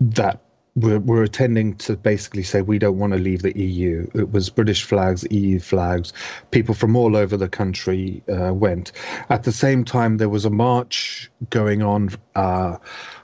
that 0.00 0.40
we're, 0.76 0.98
we're 1.00 1.22
attending 1.22 1.74
to 1.76 1.96
basically 1.96 2.42
say 2.42 2.60
we 2.62 2.78
don't 2.78 2.98
want 2.98 3.12
to 3.14 3.18
leave 3.18 3.42
the 3.42 3.58
EU. 3.58 4.06
It 4.14 4.30
was 4.32 4.50
British 4.50 4.84
flags, 4.84 5.26
EU 5.30 5.58
flags. 5.58 6.12
People 6.50 6.74
from 6.74 6.94
all 6.96 7.16
over 7.16 7.36
the 7.36 7.48
country 7.48 8.22
uh, 8.28 8.52
went. 8.52 8.92
At 9.30 9.44
the 9.44 9.52
same 9.52 9.84
time, 9.84 10.18
there 10.18 10.28
was 10.28 10.44
a 10.44 10.50
march 10.50 11.30
going 11.50 11.82
on 11.82 12.10
uh, 12.34 12.76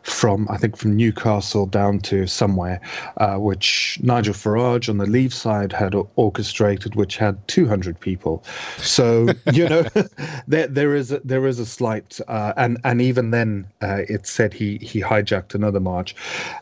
from, 0.02 0.46
I 0.50 0.56
think, 0.56 0.76
from 0.76 0.96
Newcastle 0.96 1.66
down 1.66 2.00
to 2.00 2.26
somewhere, 2.26 2.80
uh, 3.18 3.36
which 3.36 3.98
Nigel 4.02 4.34
Farage 4.34 4.88
on 4.88 4.98
the 4.98 5.06
Leave 5.06 5.32
side 5.32 5.72
had 5.72 5.94
orchestrated, 6.16 6.94
which 6.94 7.16
had 7.16 7.46
200 7.48 7.98
people. 7.98 8.44
So 8.78 9.28
you 9.52 9.68
know, 9.68 9.84
there 10.46 10.66
there 10.66 10.94
is 10.94 11.12
a, 11.12 11.20
there 11.24 11.46
is 11.46 11.58
a 11.58 11.66
slight, 11.66 12.20
uh, 12.28 12.52
and 12.56 12.78
and 12.84 13.00
even 13.00 13.30
then, 13.30 13.66
uh, 13.80 14.02
it 14.08 14.26
said 14.26 14.52
he 14.52 14.78
he 14.78 15.00
hijacked 15.00 15.54
another 15.54 15.80
march, 15.80 16.14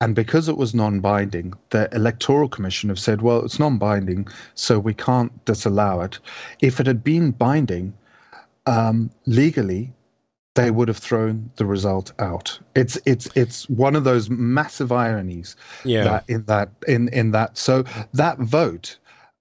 And 0.01 0.15
because 0.15 0.49
it 0.49 0.57
was 0.57 0.73
non 0.73 0.99
binding, 0.99 1.53
the 1.69 1.87
Electoral 1.93 2.49
Commission 2.49 2.89
have 2.89 2.99
said, 2.99 3.21
well, 3.21 3.43
it's 3.45 3.59
non 3.59 3.77
binding, 3.77 4.27
so 4.55 4.79
we 4.79 4.93
can't 4.93 5.45
disallow 5.45 6.01
it. 6.01 6.19
If 6.61 6.79
it 6.79 6.87
had 6.87 7.03
been 7.03 7.31
binding, 7.31 7.93
um, 8.65 9.09
legally, 9.25 9.93
they 10.55 10.69
would 10.69 10.87
have 10.87 10.97
thrown 10.97 11.49
the 11.55 11.65
result 11.65 12.11
out. 12.19 12.59
It's 12.75 12.97
it's 13.05 13.27
it's 13.35 13.67
one 13.69 13.95
of 13.95 14.03
those 14.03 14.29
massive 14.29 14.91
ironies 14.91 15.55
yeah. 15.83 16.03
that 16.03 16.25
in 16.27 16.45
that 16.45 16.69
in 16.87 17.07
in 17.09 17.31
that 17.31 17.57
so 17.57 17.83
that 18.13 18.37
vote 18.39 18.97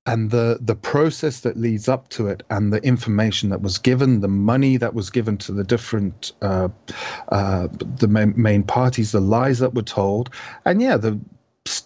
and 0.06 0.30
the 0.30 0.58
the 0.60 0.74
process 0.74 1.40
that 1.40 1.56
leads 1.56 1.88
up 1.88 2.08
to 2.08 2.26
it 2.26 2.42
and 2.50 2.72
the 2.72 2.82
information 2.82 3.50
that 3.50 3.62
was 3.62 3.78
given 3.78 4.20
the 4.20 4.28
money 4.28 4.76
that 4.76 4.94
was 4.94 5.10
given 5.10 5.36
to 5.36 5.52
the 5.52 5.64
different 5.64 6.32
uh, 6.42 6.68
uh, 7.28 7.68
the 7.98 8.08
main, 8.08 8.34
main 8.36 8.62
parties 8.62 9.12
the 9.12 9.20
lies 9.20 9.60
that 9.60 9.74
were 9.74 9.82
told 9.82 10.30
and 10.64 10.82
yeah 10.82 10.96
the, 10.96 11.18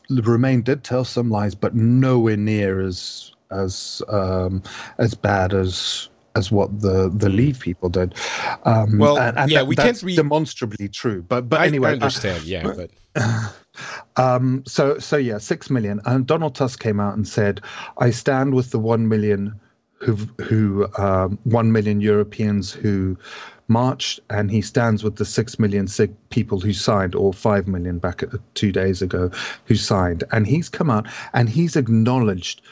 the 0.09 0.23
remain 0.23 0.63
did 0.63 0.83
tell 0.83 1.05
some 1.05 1.31
lies 1.31 1.55
but 1.55 1.75
nowhere 1.75 2.37
near 2.37 2.81
as 2.81 3.33
as 3.51 4.03
um, 4.09 4.63
as 4.99 5.15
bad 5.15 5.53
as 5.53 6.09
as 6.37 6.53
what 6.53 6.81
the 6.81 7.11
the 7.13 7.29
hmm. 7.29 7.37
leave 7.37 7.61
people 7.61 7.89
did. 7.89 8.15
Um, 8.65 8.99
well, 8.99 9.19
and, 9.19 9.37
and 9.37 9.51
yeah, 9.51 9.59
that, 9.59 9.67
we 9.67 9.75
can't 9.75 10.01
re- 10.03 10.15
demonstrably 10.15 10.89
true, 10.89 11.23
but 11.23 11.49
but 11.49 11.63
anyway, 11.63 11.91
I 11.91 11.93
understand. 11.95 12.43
Uh, 12.43 12.47
yeah, 12.47 12.63
but. 12.63 12.91
Um, 14.17 14.63
so 14.67 14.99
so 14.99 15.19
yeah, 15.19 15.37
six 15.37 15.69
million. 15.69 16.01
And 16.07 16.27
Donald 16.27 16.55
Tusk 16.55 16.81
came 16.81 16.99
out 16.99 17.15
and 17.15 17.29
said, 17.29 17.61
"I 17.99 18.11
stand 18.11 18.55
with 18.55 18.71
the 18.71 18.79
one 18.79 19.07
million 19.07 19.61
who 20.01 20.15
who 20.41 20.89
um, 20.97 21.39
one 21.45 21.73
million 21.73 22.01
Europeans 22.01 22.73
who 22.73 23.19
marched, 23.69 24.19
and 24.31 24.51
he 24.51 24.63
stands 24.63 25.05
with 25.05 25.17
the 25.17 25.27
six 25.27 25.59
million 25.59 25.89
sig- 25.89 26.17
people 26.31 26.59
who 26.59 26.73
signed, 26.73 27.15
or 27.15 27.35
five 27.35 27.69
million 27.69 27.99
back 27.99 28.23
at, 28.23 28.31
two 28.55 28.73
days 28.73 29.03
ago 29.03 29.31
who 29.67 29.75
signed." 29.75 30.25
And 30.33 30.47
he's 30.47 30.71
come 30.71 30.89
out 30.89 31.07
and 31.35 31.51
he's 31.51 31.77
acknowledged 31.77 32.63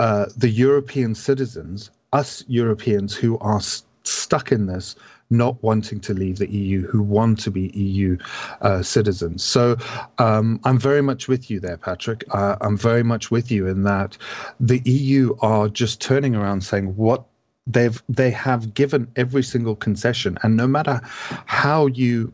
uh, 0.00 0.26
the 0.34 0.48
European 0.48 1.14
citizens 1.14 1.90
us 2.12 2.44
Europeans 2.48 3.14
who 3.14 3.38
are 3.38 3.60
st- 3.60 3.86
stuck 4.04 4.52
in 4.52 4.66
this, 4.66 4.96
not 5.30 5.60
wanting 5.62 5.98
to 6.00 6.12
leave 6.14 6.38
the 6.38 6.50
EU, 6.50 6.86
who 6.86 7.02
want 7.02 7.38
to 7.40 7.50
be 7.50 7.68
EU 7.68 8.16
uh, 8.60 8.82
citizens. 8.82 9.42
So 9.42 9.76
um, 10.18 10.60
I'm 10.64 10.78
very 10.78 11.02
much 11.02 11.28
with 11.28 11.50
you 11.50 11.58
there, 11.58 11.76
Patrick. 11.78 12.24
Uh, 12.30 12.56
I'm 12.60 12.76
very 12.76 13.02
much 13.02 13.30
with 13.30 13.50
you 13.50 13.66
in 13.66 13.82
that 13.84 14.16
the 14.60 14.80
EU 14.84 15.34
are 15.40 15.68
just 15.68 16.00
turning 16.00 16.36
around 16.36 16.62
saying 16.62 16.94
what 16.96 17.24
they've 17.66 18.02
they 18.08 18.30
have 18.30 18.74
given 18.74 19.08
every 19.16 19.42
single 19.42 19.76
concession, 19.76 20.36
and 20.42 20.56
no 20.56 20.66
matter 20.66 21.00
how 21.46 21.86
you 21.86 22.32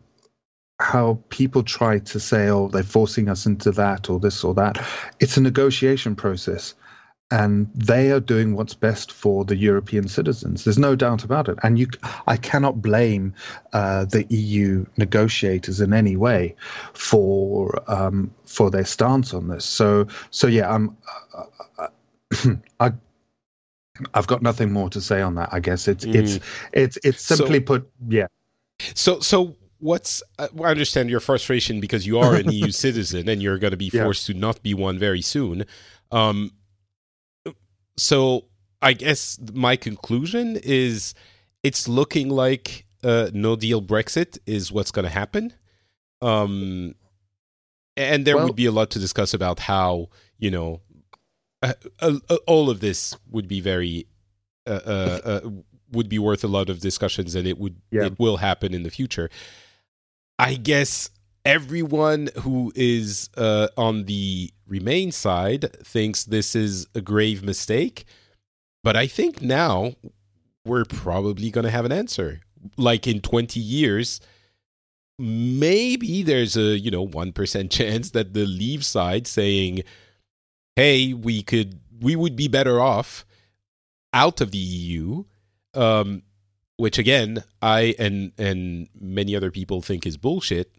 how 0.80 1.18
people 1.28 1.62
try 1.62 1.98
to 1.98 2.20
say, 2.20 2.48
oh, 2.48 2.68
they're 2.68 2.82
forcing 2.84 3.28
us 3.28 3.46
into 3.46 3.72
that 3.72 4.08
or 4.08 4.20
this 4.20 4.44
or 4.44 4.54
that, 4.54 4.78
it's 5.18 5.36
a 5.36 5.40
negotiation 5.40 6.14
process 6.14 6.74
and 7.30 7.70
they 7.74 8.10
are 8.10 8.20
doing 8.20 8.54
what's 8.54 8.74
best 8.74 9.12
for 9.12 9.44
the 9.44 9.56
European 9.56 10.08
citizens. 10.08 10.64
There's 10.64 10.78
no 10.78 10.96
doubt 10.96 11.24
about 11.24 11.48
it. 11.48 11.58
And 11.62 11.78
you, 11.78 11.88
I 12.26 12.36
cannot 12.36 12.80
blame 12.80 13.34
uh, 13.72 14.06
the 14.06 14.24
EU 14.30 14.86
negotiators 14.96 15.80
in 15.80 15.92
any 15.92 16.16
way 16.16 16.54
for 16.94 17.82
um, 17.90 18.32
for 18.46 18.70
their 18.70 18.84
stance 18.84 19.34
on 19.34 19.48
this. 19.48 19.64
So, 19.64 20.06
so 20.30 20.46
yeah, 20.46 20.72
I'm. 20.72 20.96
Uh, 21.36 21.44
uh 21.78 21.88
I, 22.80 22.92
I've 24.14 24.26
got 24.26 24.42
nothing 24.42 24.72
more 24.72 24.88
to 24.90 25.00
say 25.00 25.20
on 25.20 25.34
that. 25.34 25.48
I 25.52 25.60
guess 25.60 25.88
it's 25.88 26.04
mm. 26.04 26.14
it's 26.14 26.38
it's 26.72 26.98
it's 27.04 27.22
simply 27.22 27.58
so, 27.58 27.64
put, 27.64 27.90
yeah. 28.08 28.26
So 28.94 29.20
so 29.20 29.56
what's 29.80 30.22
uh, 30.38 30.48
I 30.62 30.70
understand 30.70 31.10
your 31.10 31.20
frustration 31.20 31.80
because 31.80 32.06
you 32.06 32.18
are 32.18 32.34
an 32.34 32.50
EU 32.50 32.70
citizen 32.86 33.28
and 33.28 33.42
you're 33.42 33.58
going 33.58 33.72
to 33.72 33.76
be 33.76 33.90
forced 33.90 34.28
yeah. 34.28 34.34
to 34.34 34.40
not 34.40 34.62
be 34.62 34.72
one 34.74 34.98
very 34.98 35.22
soon. 35.22 35.64
Um, 36.10 36.52
so 37.98 38.44
I 38.80 38.92
guess 38.92 39.38
my 39.52 39.76
conclusion 39.76 40.58
is 40.62 41.14
it's 41.62 41.88
looking 41.88 42.28
like 42.28 42.86
uh, 43.02 43.30
no 43.32 43.56
deal 43.56 43.82
Brexit 43.82 44.38
is 44.46 44.72
what's 44.72 44.90
going 44.90 45.04
to 45.04 45.10
happen. 45.10 45.52
Um, 46.22 46.94
and 47.96 48.24
there 48.24 48.36
well, 48.36 48.46
would 48.46 48.56
be 48.56 48.66
a 48.66 48.72
lot 48.72 48.90
to 48.90 48.98
discuss 48.98 49.34
about 49.34 49.58
how 49.58 50.08
you 50.38 50.50
know 50.50 50.80
uh, 51.62 51.74
uh, 52.00 52.14
uh 52.28 52.36
all 52.46 52.70
of 52.70 52.80
this 52.80 53.16
would 53.30 53.48
be 53.48 53.60
very 53.60 54.06
uh, 54.66 54.70
uh, 54.70 55.40
would 55.92 56.08
be 56.08 56.18
worth 56.18 56.44
a 56.44 56.48
lot 56.48 56.70
of 56.70 56.80
discussions, 56.80 57.34
and 57.34 57.46
it 57.46 57.58
would 57.58 57.76
yeah. 57.90 58.06
it 58.06 58.18
will 58.18 58.36
happen 58.36 58.74
in 58.74 58.84
the 58.84 58.90
future. 58.90 59.30
I 60.38 60.54
guess 60.54 61.10
everyone 61.44 62.28
who 62.42 62.72
is 62.76 63.30
uh, 63.36 63.68
on 63.76 64.04
the 64.04 64.52
Remain 64.68 65.12
side 65.12 65.72
thinks 65.82 66.24
this 66.24 66.54
is 66.54 66.86
a 66.94 67.00
grave 67.00 67.42
mistake, 67.42 68.04
but 68.84 68.96
I 68.96 69.06
think 69.06 69.40
now 69.40 69.94
we're 70.64 70.84
probably 70.84 71.50
going 71.50 71.64
to 71.64 71.70
have 71.70 71.84
an 71.84 71.92
answer. 71.92 72.40
Like 72.76 73.06
in 73.06 73.20
20 73.20 73.58
years, 73.58 74.20
maybe 75.18 76.22
there's 76.22 76.56
a, 76.56 76.78
you 76.78 76.90
know, 76.90 77.06
1% 77.06 77.70
chance 77.70 78.10
that 78.10 78.34
the 78.34 78.44
leave 78.44 78.84
side 78.84 79.26
saying, 79.26 79.82
hey, 80.76 81.14
we 81.14 81.42
could, 81.42 81.80
we 82.00 82.14
would 82.14 82.36
be 82.36 82.48
better 82.48 82.80
off 82.80 83.24
out 84.12 84.40
of 84.40 84.50
the 84.50 84.58
EU. 84.58 85.24
Um, 85.74 86.22
which 86.78 86.96
again 86.96 87.44
I 87.60 87.94
and 87.98 88.32
and 88.38 88.88
many 88.98 89.36
other 89.36 89.50
people 89.50 89.82
think 89.82 90.06
is 90.06 90.16
bullshit. 90.16 90.74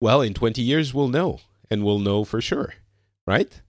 Well, 0.00 0.20
in 0.20 0.34
20 0.34 0.60
years 0.60 0.92
we'll 0.92 1.08
know 1.08 1.38
and 1.70 1.84
we'll 1.84 2.00
know 2.00 2.24
for 2.24 2.40
sure, 2.40 2.74
right? 3.26 3.60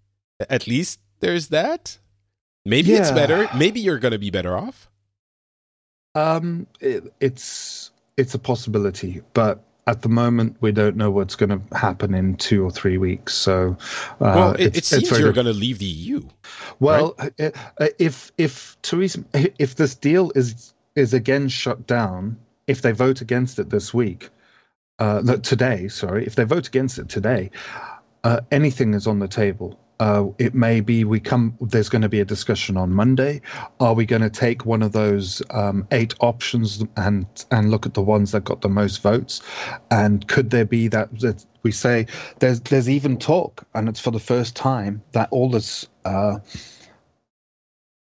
At 0.50 0.68
least 0.68 1.00
there's 1.20 1.48
that. 1.50 1.98
Maybe 2.66 2.94
it's 2.94 3.12
better. 3.12 3.48
Maybe 3.56 3.80
you're 3.80 4.00
going 4.00 4.12
to 4.14 4.20
be 4.20 4.32
better 4.32 4.58
off. 4.58 4.90
Um, 6.16 6.66
it, 6.80 7.14
it's 7.20 7.92
it's 8.18 8.34
a 8.34 8.40
possibility, 8.40 9.22
but 9.34 9.64
at 9.88 10.02
the 10.02 10.10
moment 10.10 10.56
we 10.62 10.72
don't 10.72 10.96
know 10.96 11.12
what's 11.12 11.36
going 11.36 11.50
to 11.50 11.78
happen 11.78 12.14
in 12.16 12.36
two 12.38 12.64
or 12.64 12.72
three 12.72 12.98
weeks. 12.98 13.34
So, 13.36 13.78
uh, 14.14 14.16
well, 14.20 14.52
it, 14.54 14.62
it's- 14.62 14.68
it 14.74 14.78
it's 14.78 14.88
seems 14.88 15.10
very 15.10 15.22
you're 15.22 15.34
going 15.34 15.46
to 15.48 15.54
leave 15.54 15.80
the 15.80 15.86
EU. 15.86 16.22
Well, 16.80 17.16
uh, 17.20 17.52
uh, 17.80 17.88
if 18.00 18.32
if 18.38 18.78
Theresa, 18.82 19.24
if 19.34 19.76
this 19.76 19.94
deal 19.96 20.32
is 20.36 20.74
is 20.96 21.14
again 21.14 21.50
shut 21.50 21.86
down, 21.86 22.38
if 22.68 22.82
they 22.82 22.94
vote 22.94 23.22
against 23.22 23.60
it 23.60 23.70
this 23.70 23.94
week, 23.94 24.30
uh, 25.00 25.22
today, 25.38 25.88
sorry, 25.90 26.26
if 26.26 26.36
they 26.36 26.46
vote 26.46 26.68
against 26.68 26.98
it 26.98 27.10
today, 27.10 27.52
uh, 28.26 28.42
anything 28.52 28.96
is 28.96 29.06
on 29.08 29.20
the 29.20 29.28
table. 29.28 29.80
Uh, 30.00 30.26
it 30.40 30.54
may 30.54 30.82
be 30.82 31.06
we 31.06 31.22
come. 31.22 31.56
There's 31.62 31.88
going 31.88 32.02
to 32.02 32.10
be 32.10 32.20
a 32.20 32.26
discussion 32.26 32.76
on 32.76 32.92
Monday. 32.92 33.40
Are 33.80 33.94
we 33.94 34.06
going 34.06 34.24
to 34.24 34.30
take 34.30 34.66
one 34.66 34.82
of 34.82 34.92
those 34.92 35.42
um, 35.52 35.88
eight 35.92 36.14
options 36.20 36.84
and 36.98 37.26
and 37.52 37.72
look 37.72 37.86
at 37.86 37.94
the 37.94 38.02
ones 38.02 38.32
that 38.34 38.44
got 38.44 38.60
the 38.62 38.68
most 38.68 39.02
votes? 39.02 39.42
And 39.92 40.28
could 40.28 40.50
there 40.50 40.66
be 40.66 40.90
that 40.90 41.18
that 41.20 41.46
we 41.64 41.72
say 41.72 42.08
there's 42.40 42.60
there's 42.62 42.90
even 42.90 43.18
talk, 43.18 43.64
and 43.74 43.88
it's 43.88 44.02
for 44.02 44.12
the 44.12 44.20
first 44.20 44.56
time 44.56 45.02
that 45.14 45.30
all 45.32 45.50
this. 45.50 45.88
Uh, 46.04 46.40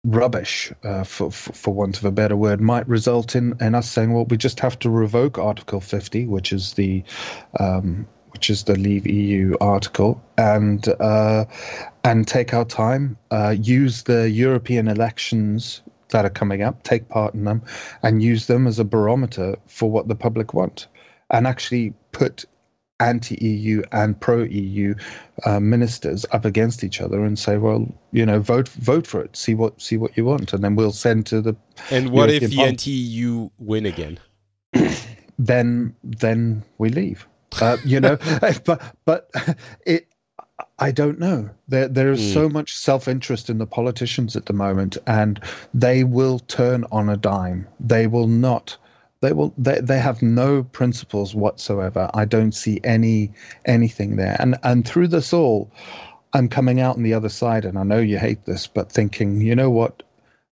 rubbish, 0.05 0.73
uh, 0.83 1.05
for, 1.05 1.31
for 1.31 1.53
for 1.53 1.75
want 1.75 1.99
of 1.99 2.05
a 2.07 2.11
better 2.11 2.35
word, 2.35 2.59
might 2.59 2.89
result 2.89 3.37
in, 3.37 3.55
in 3.61 3.75
us 3.75 3.91
saying, 3.91 4.15
well, 4.15 4.25
we 4.25 4.37
just 4.39 4.59
have 4.59 4.79
to 4.79 4.89
revoke 4.89 5.37
Article 5.37 5.79
50, 5.79 6.27
which 6.27 6.55
is 6.55 6.73
the 6.73 7.05
um, 7.59 8.07
which 8.33 8.51
is 8.51 8.65
the 8.65 8.77
Leave 8.77 9.07
EU 9.07 9.55
article, 9.61 10.23
and 10.39 10.89
uh, 11.01 11.45
and 12.05 12.27
take 12.27 12.55
our 12.55 12.65
time, 12.65 13.17
uh, 13.31 13.55
use 13.59 14.05
the 14.05 14.31
European 14.31 14.89
elections 14.89 15.83
that 16.11 16.25
are 16.25 16.31
coming 16.31 16.63
up, 16.63 16.83
take 16.83 17.09
part 17.09 17.35
in 17.35 17.45
them, 17.45 17.63
and 18.03 18.23
use 18.23 18.47
them 18.47 18.67
as 18.67 18.79
a 18.79 18.85
barometer 18.85 19.57
for 19.67 19.91
what 19.91 20.09
the 20.09 20.15
public 20.15 20.55
want, 20.55 20.87
and 21.31 21.47
actually 21.47 21.93
put 22.13 22.45
anti-EU 23.01 23.83
and 23.93 24.21
pro-EU 24.21 24.95
uh, 25.47 25.59
ministers 25.59 26.27
up 26.33 26.45
against 26.45 26.85
each 26.85 27.01
other 27.01 27.25
and 27.25 27.39
say, 27.39 27.57
well, 27.57 27.89
you 28.13 28.25
know, 28.25 28.39
vote 28.41 28.69
vote 28.69 29.07
for 29.07 29.23
it, 29.23 29.37
see 29.37 29.55
what 29.55 29.81
see 29.81 29.97
what 29.97 30.17
you 30.17 30.25
want, 30.25 30.53
and 30.53 30.63
then 30.63 30.77
we'll 30.77 30.93
send 30.93 31.27
to 31.27 31.41
the 31.41 31.57
And 31.91 32.11
what 32.11 32.31
if 32.31 32.51
the 32.51 32.61
anti-EU 32.61 33.49
win 33.59 33.87
again? 33.87 34.19
then 35.39 35.95
then 36.05 36.63
we 36.79 36.91
leave. 36.91 37.27
Uh, 37.61 37.79
you 37.85 38.01
know, 38.01 38.17
but 38.65 38.83
but 39.05 39.31
it. 39.87 40.07
I 40.79 40.91
don't 40.91 41.19
know. 41.19 41.51
There 41.69 41.89
there 41.89 42.13
is 42.13 42.21
Hmm. 42.21 42.33
so 42.33 42.49
much 42.49 42.77
self 42.77 43.09
interest 43.09 43.51
in 43.51 43.59
the 43.59 43.67
politicians 43.67 44.37
at 44.37 44.47
the 44.47 44.53
moment, 44.53 44.97
and 45.07 45.41
they 45.75 46.05
will 46.05 46.39
turn 46.41 46.85
on 46.93 47.09
a 47.09 47.17
dime. 47.17 47.67
They 47.81 48.07
will 48.07 48.27
not. 48.29 48.77
They 49.21 49.33
will. 49.33 49.55
They 49.59 49.81
they 49.81 49.99
have 49.99 50.23
no 50.23 50.63
principles 50.65 51.35
whatsoever. 51.35 52.11
I 52.15 52.25
don't 52.27 52.53
see 52.53 52.81
any 52.85 53.33
anything 53.67 54.17
there. 54.17 54.37
And 54.39 54.57
and 54.63 54.87
through 54.87 55.09
this 55.09 55.33
all, 55.33 55.71
I'm 56.35 56.49
coming 56.49 56.81
out 56.81 56.97
on 56.97 57.03
the 57.03 57.15
other 57.15 57.29
side, 57.31 57.65
and 57.65 57.79
I 57.79 57.83
know 57.85 57.99
you 57.99 58.19
hate 58.19 58.45
this, 58.47 58.67
but 58.67 58.93
thinking, 58.93 59.41
you 59.41 59.55
know 59.55 59.71
what, 59.71 60.03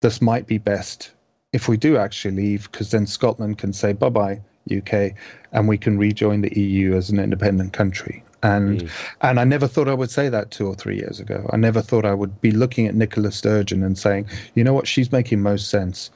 this 0.01 0.21
might 0.21 0.47
be 0.47 0.57
best 0.57 1.11
if 1.53 1.67
we 1.67 1.77
do 1.77 1.97
actually 1.97 2.35
leave, 2.35 2.71
because 2.71 2.91
then 2.91 3.05
Scotland 3.07 3.57
can 3.57 3.73
say 3.73 3.93
bye 3.93 4.09
bye 4.09 4.41
UK, 4.75 5.13
and 5.53 5.67
we 5.67 5.77
can 5.77 5.97
rejoin 5.97 6.41
the 6.41 6.59
EU 6.59 6.95
as 6.95 7.09
an 7.09 7.19
independent 7.19 7.73
country. 7.73 8.23
And 8.41 8.81
Mm. 8.81 8.89
and 9.21 9.39
I 9.39 9.45
never 9.45 9.67
thought 9.67 9.87
I 9.87 9.93
would 9.93 10.11
say 10.11 10.27
that 10.29 10.51
two 10.51 10.67
or 10.67 10.75
three 10.75 10.97
years 10.97 11.19
ago. 11.19 11.49
I 11.53 11.57
never 11.57 11.81
thought 11.81 12.05
I 12.05 12.13
would 12.13 12.41
be 12.41 12.51
looking 12.51 12.87
at 12.87 12.95
Nicola 12.95 13.31
Sturgeon 13.31 13.83
and 13.83 13.97
saying, 13.97 14.25
you 14.55 14.63
know 14.63 14.73
what, 14.73 14.87
she's 14.87 15.11
making 15.11 15.41
most 15.41 15.69
sense. 15.69 16.11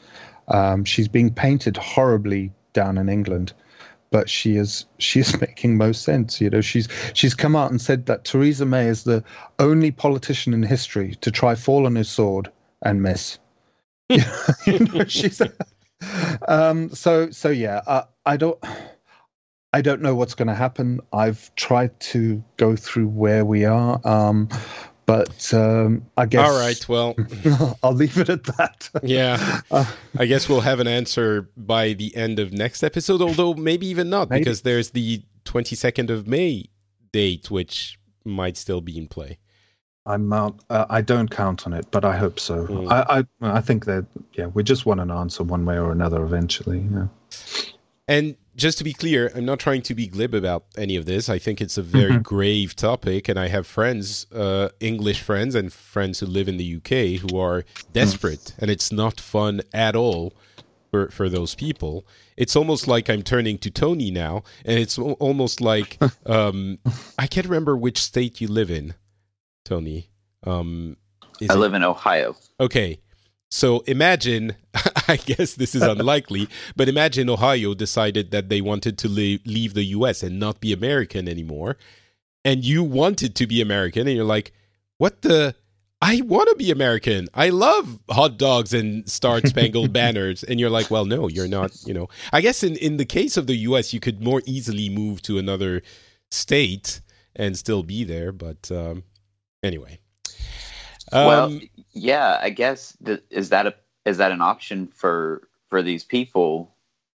Um, 0.50 0.84
she's 0.84 1.08
being 1.08 1.34
painted 1.34 1.78
horribly 1.78 2.52
down 2.74 2.98
in 2.98 3.08
England, 3.10 3.54
but 4.12 4.30
she 4.30 4.58
is 4.58 4.86
she 4.98 5.22
is 5.22 5.40
making 5.40 5.78
most 5.78 6.02
sense. 6.04 6.42
You 6.42 6.50
know, 6.50 6.62
she's 6.62 6.88
she's 7.14 7.34
come 7.34 7.56
out 7.56 7.72
and 7.72 7.80
said 7.80 8.08
that 8.08 8.26
Theresa 8.26 8.66
May 8.66 8.88
is 8.88 9.04
the 9.04 9.24
only 9.60 9.92
politician 9.92 10.54
in 10.54 10.64
history 10.64 11.16
to 11.22 11.32
try 11.32 11.56
fall 11.56 11.86
on 11.86 11.96
his 11.96 12.10
sword 12.10 12.52
and 12.82 13.02
miss. 13.02 13.40
you 14.10 14.80
know, 14.80 15.06
she's 15.06 15.42
um, 16.48 16.90
so 16.90 17.30
so 17.32 17.50
yeah. 17.50 17.82
Uh, 17.88 18.04
I 18.26 18.36
don't. 18.38 18.60
I 19.78 19.82
don't 19.82 20.02
know 20.02 20.16
what's 20.16 20.34
going 20.34 20.48
to 20.48 20.56
happen. 20.56 21.00
I've 21.14 21.54
tried 21.54 22.00
to 22.00 22.44
go 22.58 22.76
through 22.76 23.10
where 23.10 23.46
we 23.46 23.64
are, 23.64 24.02
um, 24.08 24.50
but 25.06 25.54
um, 25.54 26.04
I 26.18 26.26
guess. 26.26 26.50
All 26.50 26.58
right. 26.60 26.90
Well, 26.90 27.16
I'll 27.84 27.94
leave 27.94 28.18
it 28.18 28.28
at 28.30 28.44
that. 28.46 28.90
yeah. 29.04 29.62
Uh, 29.72 29.86
I 30.18 30.26
guess 30.26 30.50
we'll 30.50 30.62
have 30.62 30.80
an 30.80 30.88
answer 30.88 31.48
by 31.56 31.94
the 31.94 32.16
end 32.16 32.40
of 32.40 32.52
next 32.52 32.82
episode, 32.84 33.22
although 33.22 33.54
maybe 33.54 33.86
even 33.86 34.10
not, 34.10 34.32
Maybe. 34.32 34.42
because 34.46 34.62
there's 34.64 34.92
the 34.92 35.22
22nd 35.46 36.10
of 36.10 36.28
May 36.28 36.66
date, 37.12 37.52
which 37.52 38.00
might 38.26 38.58
still 38.58 38.82
be 38.82 38.98
in 38.98 39.08
play. 39.08 39.38
I'm 40.08 40.34
out. 40.34 40.60
Uh, 40.72 40.86
I 40.90 41.02
don't 41.02 41.30
count 41.30 41.68
on 41.68 41.74
it, 41.74 41.86
but 41.92 42.04
I 42.04 42.18
hope 42.18 42.40
so. 42.40 42.66
Mm. 42.66 42.92
I, 42.92 43.20
I 43.20 43.58
I 43.58 43.62
think 43.62 43.86
that 43.86 44.08
yeah, 44.34 44.48
we 44.48 44.64
just 44.64 44.88
want 44.88 45.02
an 45.02 45.12
answer 45.12 45.44
one 45.44 45.66
way 45.66 45.78
or 45.78 45.92
another 45.92 46.24
eventually. 46.24 46.84
Yeah. 46.92 47.08
And 48.08 48.38
just 48.58 48.78
to 48.80 48.84
be 48.84 48.91
clear, 48.93 49.32
I'm 49.36 49.45
not 49.45 49.60
trying 49.60 49.84
to 49.84 49.95
be 49.95 50.08
glib 50.08 50.34
about 50.34 50.66
any 50.78 50.95
of 50.97 51.05
this. 51.05 51.30
I 51.30 51.38
think 51.39 51.62
it's 51.62 51.78
a 51.78 51.84
very 51.84 52.14
Mhm. 52.14 52.24
grave 52.24 52.76
topic, 52.76 53.30
and 53.30 53.39
I 53.39 53.47
have 53.47 53.66
friends, 53.68 54.26
uh, 54.34 54.70
English 54.80 55.22
friends, 55.22 55.55
and 55.55 55.72
friends 55.72 56.20
who 56.20 56.26
live 56.26 56.49
in 56.49 56.58
the 56.58 56.66
UK 56.66 57.18
who 57.18 57.38
are 57.39 57.64
desperate, 57.93 58.53
and 58.60 58.70
it's 58.72 58.91
not 58.91 59.20
fun 59.22 59.62
at 59.74 59.95
all 59.95 60.34
for 60.91 61.10
for 61.10 61.30
those 61.30 61.53
people. 61.55 62.05
It's 62.36 62.55
almost 62.55 62.88
like 62.88 63.10
I'm 63.10 63.22
turning 63.24 63.58
to 63.60 63.70
Tony 63.70 64.10
now, 64.12 64.43
and 64.66 64.80
it's 64.80 64.97
almost 64.97 65.62
like 65.62 65.97
um, 66.26 66.80
I 67.20 67.28
can't 67.28 67.45
remember 67.47 67.78
which 67.78 67.99
state 68.01 68.41
you 68.41 68.47
live 68.47 68.72
in, 68.72 68.95
Tony. 69.66 70.10
Um, 70.43 70.97
is 71.39 71.49
I 71.49 71.53
it- 71.53 71.58
live 71.60 71.74
in 71.76 71.84
Ohio. 71.84 72.36
Okay. 72.60 72.99
So 73.50 73.80
imagine, 73.82 74.56
I 75.08 75.18
guess 75.18 75.56
this 75.56 75.74
is 75.74 75.82
unlikely, 75.82 76.48
but 76.76 76.89
imagine 76.89 77.30
Ohio 77.30 77.74
decided 77.74 78.32
that 78.32 78.50
they 78.50 78.62
wanted 78.62 78.98
to 79.00 79.08
leave, 79.08 79.41
leave 79.45 79.74
the 79.74 79.86
US 79.86 80.22
and 80.24 80.39
not 80.39 80.60
be 80.60 80.74
American 80.74 81.28
anymore. 81.28 81.78
And 82.43 82.64
you 82.64 82.84
wanted 82.84 83.36
to 83.36 83.48
be 83.48 83.62
American, 83.62 84.08
and 84.08 84.16
you're 84.16 84.26
like, 84.26 84.54
what 84.98 85.22
the? 85.22 85.56
I 86.00 86.22
want 86.22 86.48
to 86.50 86.56
be 86.56 86.70
American. 86.70 87.28
I 87.34 87.50
love 87.50 88.00
hot 88.10 88.38
dogs 88.38 88.72
and 88.74 89.10
Star 89.10 89.41
Spangled 89.43 89.91
Banners. 90.00 90.43
And 90.43 90.60
you're 90.60 90.70
like, 90.70 90.91
well, 90.91 91.06
no, 91.06 91.28
you're 91.28 91.48
not. 91.48 91.72
You 91.86 91.93
know, 91.95 92.08
I 92.32 92.41
guess 92.41 92.64
in, 92.64 92.76
in 92.78 92.98
the 92.98 93.06
case 93.06 93.36
of 93.36 93.48
the 93.48 93.56
US, 93.56 93.93
you 93.93 94.00
could 94.00 94.22
more 94.22 94.43
easily 94.45 94.89
move 94.89 95.24
to 95.24 95.39
another 95.39 95.82
state 96.30 97.02
and 97.36 97.58
still 97.58 97.82
be 97.82 98.04
there. 98.04 98.32
But 98.32 98.70
um, 98.72 99.04
anyway. 99.64 100.00
well, 101.12 101.45
Um, 101.45 101.62
yeah, 101.98 102.39
I 102.41 102.50
guess 102.52 102.98
th- 103.06 103.24
is 103.30 103.50
that 103.50 103.68
a 103.68 103.76
is 104.06 104.18
that 104.18 104.32
an 104.32 104.41
option 104.41 104.88
for 104.88 105.48
for 105.70 105.82
these 105.84 106.04
people 106.04 106.72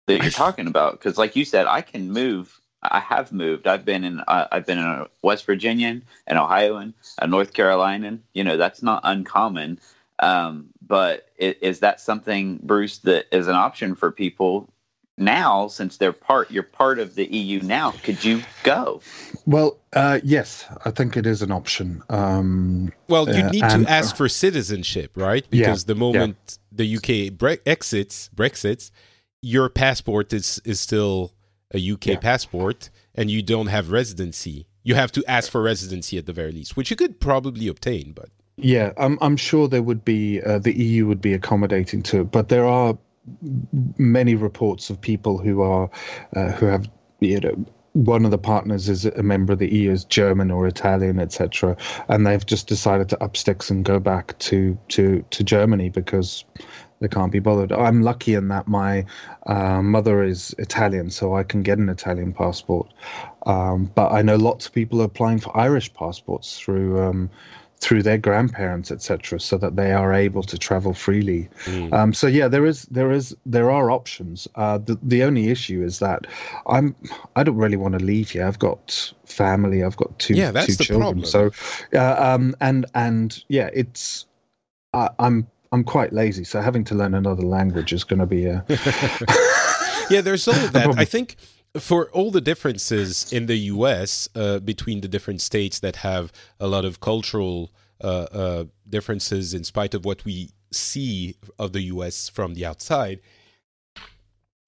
that 0.08 0.22
you're 0.22 0.32
talking 0.32 0.68
about? 0.68 0.94
Because, 0.94 1.18
like 1.18 1.36
you 1.36 1.46
said, 1.46 1.68
I 1.68 1.82
can 1.82 2.12
move. 2.12 2.60
I 2.84 3.00
have 3.00 3.32
moved. 3.34 3.68
I've 3.68 3.86
been 3.86 4.04
in. 4.04 4.22
Uh, 4.22 4.48
I've 4.52 4.66
been 4.66 4.80
in 4.80 4.86
a 4.86 5.08
West 5.22 5.46
Virginian, 5.46 6.04
an 6.28 6.38
Ohioan, 6.38 6.94
a 7.20 7.28
North 7.28 7.54
Carolinian. 7.54 8.24
You 8.34 8.44
know, 8.44 8.58
that's 8.58 8.84
not 8.84 9.02
uncommon. 9.04 9.80
Um, 10.20 10.68
but 10.88 11.30
i- 11.42 11.56
is 11.62 11.80
that 11.82 12.02
something, 12.02 12.60
Bruce, 12.64 13.00
that 13.00 13.28
is 13.36 13.48
an 13.48 13.56
option 13.56 13.96
for 13.96 14.12
people 14.12 14.70
now? 15.18 15.68
Since 15.68 15.98
they're 15.98 16.14
part, 16.14 16.52
you're 16.52 16.64
part 16.64 17.00
of 17.00 17.16
the 17.16 17.26
EU 17.34 17.62
now. 17.62 17.92
Could 18.04 18.24
you 18.24 18.42
go? 18.64 19.02
Well, 19.46 19.78
uh, 19.94 20.20
yes, 20.24 20.66
I 20.86 20.92
think 20.92 21.18
it 21.18 21.26
is 21.26 21.42
an 21.42 21.52
option. 21.52 22.02
Um, 22.10 22.92
Well, 23.08 23.28
you 23.28 23.44
Uh, 23.44 23.50
need 23.50 23.64
and- 23.64 23.86
to 23.86 23.92
ask 23.92 24.16
for 24.16 24.30
citizenship, 24.30 25.12
right? 25.16 25.46
Yeah, 25.52 25.68
Because 25.68 25.86
the 25.86 25.96
moment 25.96 26.60
the 26.72 26.86
UK 26.86 27.30
bre- 27.30 27.62
exits, 27.66 28.30
Brexits, 28.36 28.92
your 29.42 29.70
passport 29.70 30.34
is 30.34 30.62
is 30.66 30.80
still 30.80 31.34
a 31.74 31.80
UK 31.80 32.12
Yeah. 32.14 32.20
passport, 32.20 32.90
and 33.16 33.30
you 33.32 33.42
don't 33.42 33.68
have 33.68 33.92
residency. 33.92 34.68
You 34.84 34.96
have 34.96 35.12
to 35.14 35.24
ask 35.28 35.52
for 35.52 35.62
residency 35.62 36.18
at 36.18 36.26
the 36.26 36.34
very 36.34 36.52
least, 36.52 36.78
which 36.78 36.90
you 36.92 36.96
could 36.96 37.20
probably 37.20 37.68
obtain. 37.68 38.14
But 38.14 38.30
Yeah, 38.58 38.92
I'm 38.98 39.18
I'm 39.22 39.38
sure 39.38 39.68
there 39.68 39.84
would 39.84 40.04
be 40.04 40.42
uh, 40.42 40.60
the 40.60 40.74
EU 40.74 41.06
would 41.08 41.22
be 41.22 41.34
accommodating 41.34 42.02
to 42.04 42.22
it, 42.22 42.32
but 42.32 42.50
there 42.50 42.66
are 42.66 42.98
many 43.98 44.36
reports 44.36 44.90
of 44.90 45.00
people 45.00 45.38
who 45.38 45.62
are 45.62 45.90
uh, 46.36 46.52
who 46.52 46.66
have 46.66 46.90
you 47.20 47.40
know 47.40 47.66
one 47.94 48.26
of 48.26 48.32
the 48.32 48.38
partners 48.38 48.90
is 48.90 49.06
a 49.06 49.24
member 49.24 49.54
of 49.54 49.60
the 49.60 49.74
EU 49.74 49.92
is 49.92 50.06
German 50.06 50.52
or 50.52 50.68
Italian, 50.68 51.20
etc., 51.20 51.76
and 52.10 52.28
they've 52.28 52.46
just 52.46 52.68
decided 52.68 53.10
to 53.10 53.24
up 53.24 53.36
sticks 53.36 53.72
and 53.72 53.84
go 53.84 54.00
back 54.00 54.38
to 54.40 54.78
to 54.90 55.24
to 55.32 55.44
Germany 55.44 55.90
because 55.90 56.46
they 57.00 57.08
can't 57.08 57.32
be 57.32 57.40
bothered. 57.40 57.72
I'm 57.72 58.02
lucky 58.02 58.34
in 58.34 58.48
that 58.48 58.68
my 58.68 59.06
uh, 59.46 59.82
mother 59.82 60.24
is 60.24 60.56
Italian, 60.58 61.10
so 61.10 61.36
I 61.36 61.44
can 61.44 61.64
get 61.64 61.78
an 61.78 61.90
Italian 61.90 62.34
passport. 62.34 62.92
Um, 63.46 63.92
but 63.96 64.12
I 64.12 64.22
know 64.22 64.36
lots 64.36 64.68
of 64.68 64.74
people 64.74 65.02
are 65.02 65.06
applying 65.06 65.40
for 65.40 65.56
Irish 65.56 65.94
passports 65.94 66.60
through 66.60 67.02
um, 67.02 67.30
through 67.80 68.02
their 68.04 68.18
grandparents, 68.18 68.92
etc., 68.92 69.40
so 69.40 69.58
that 69.58 69.76
they 69.76 69.92
are 69.92 70.14
able 70.14 70.44
to 70.44 70.58
travel 70.58 70.94
freely. 70.94 71.48
Mm. 71.66 71.94
Um, 71.94 72.14
so 72.14 72.28
yeah, 72.28 72.48
there 72.48 72.66
is 72.66 72.84
there 72.86 73.12
is 73.12 73.36
there 73.46 73.70
are 73.70 73.92
options. 73.92 74.48
Uh, 74.56 74.80
the 74.80 74.98
the 75.04 75.24
only 75.24 75.50
issue 75.50 75.84
is 75.84 76.00
that 76.00 76.26
I'm 76.68 76.96
I 77.36 77.44
don't 77.44 77.58
really 77.58 77.78
want 77.78 77.98
to 77.98 78.04
leave 78.04 78.32
here. 78.32 78.46
I've 78.46 78.60
got 78.60 79.14
family. 79.26 79.84
I've 79.84 79.98
got 79.98 80.18
two 80.20 80.34
yeah, 80.34 80.52
that's 80.52 80.68
two 80.68 80.76
the 80.76 80.84
children. 80.86 81.22
Problem. 81.22 81.26
So 81.26 81.52
uh, 81.94 82.16
um, 82.18 82.56
and 82.62 82.86
and 82.96 83.44
yeah, 83.48 83.70
it's 83.74 84.26
I, 84.94 85.10
I'm 85.20 85.48
I'm 85.72 85.84
quite 85.84 86.14
lazy, 86.14 86.44
so 86.44 86.62
having 86.62 86.84
to 86.86 86.96
learn 86.96 87.14
another 87.14 87.44
language 87.44 87.94
is 87.94 88.04
going 88.04 88.20
to 88.20 88.26
be 88.26 88.46
a. 88.46 88.66
yeah, 90.10 90.22
there's 90.22 90.48
all 90.48 90.56
of 90.56 90.74
that. 90.74 90.98
I 90.98 91.06
think 91.06 91.36
for 91.80 92.10
all 92.12 92.32
the 92.32 92.42
differences 92.42 93.32
in 93.32 93.46
the 93.46 93.58
U.S. 93.76 94.30
Uh, 94.36 94.60
between 94.60 95.02
the 95.02 95.08
different 95.08 95.42
states 95.42 95.80
that 95.80 95.98
have 95.98 96.32
a 96.60 96.68
lot 96.68 96.86
of 96.86 97.00
cultural 97.00 97.72
uh, 98.04 98.28
uh, 98.32 98.64
differences, 98.88 99.54
in 99.54 99.64
spite 99.64 99.94
of 99.94 100.06
what 100.06 100.24
we 100.26 100.52
see 100.72 101.36
of 101.58 101.74
the 101.74 101.82
U.S. 101.84 102.30
from 102.30 102.54
the 102.54 102.66
outside. 102.66 103.20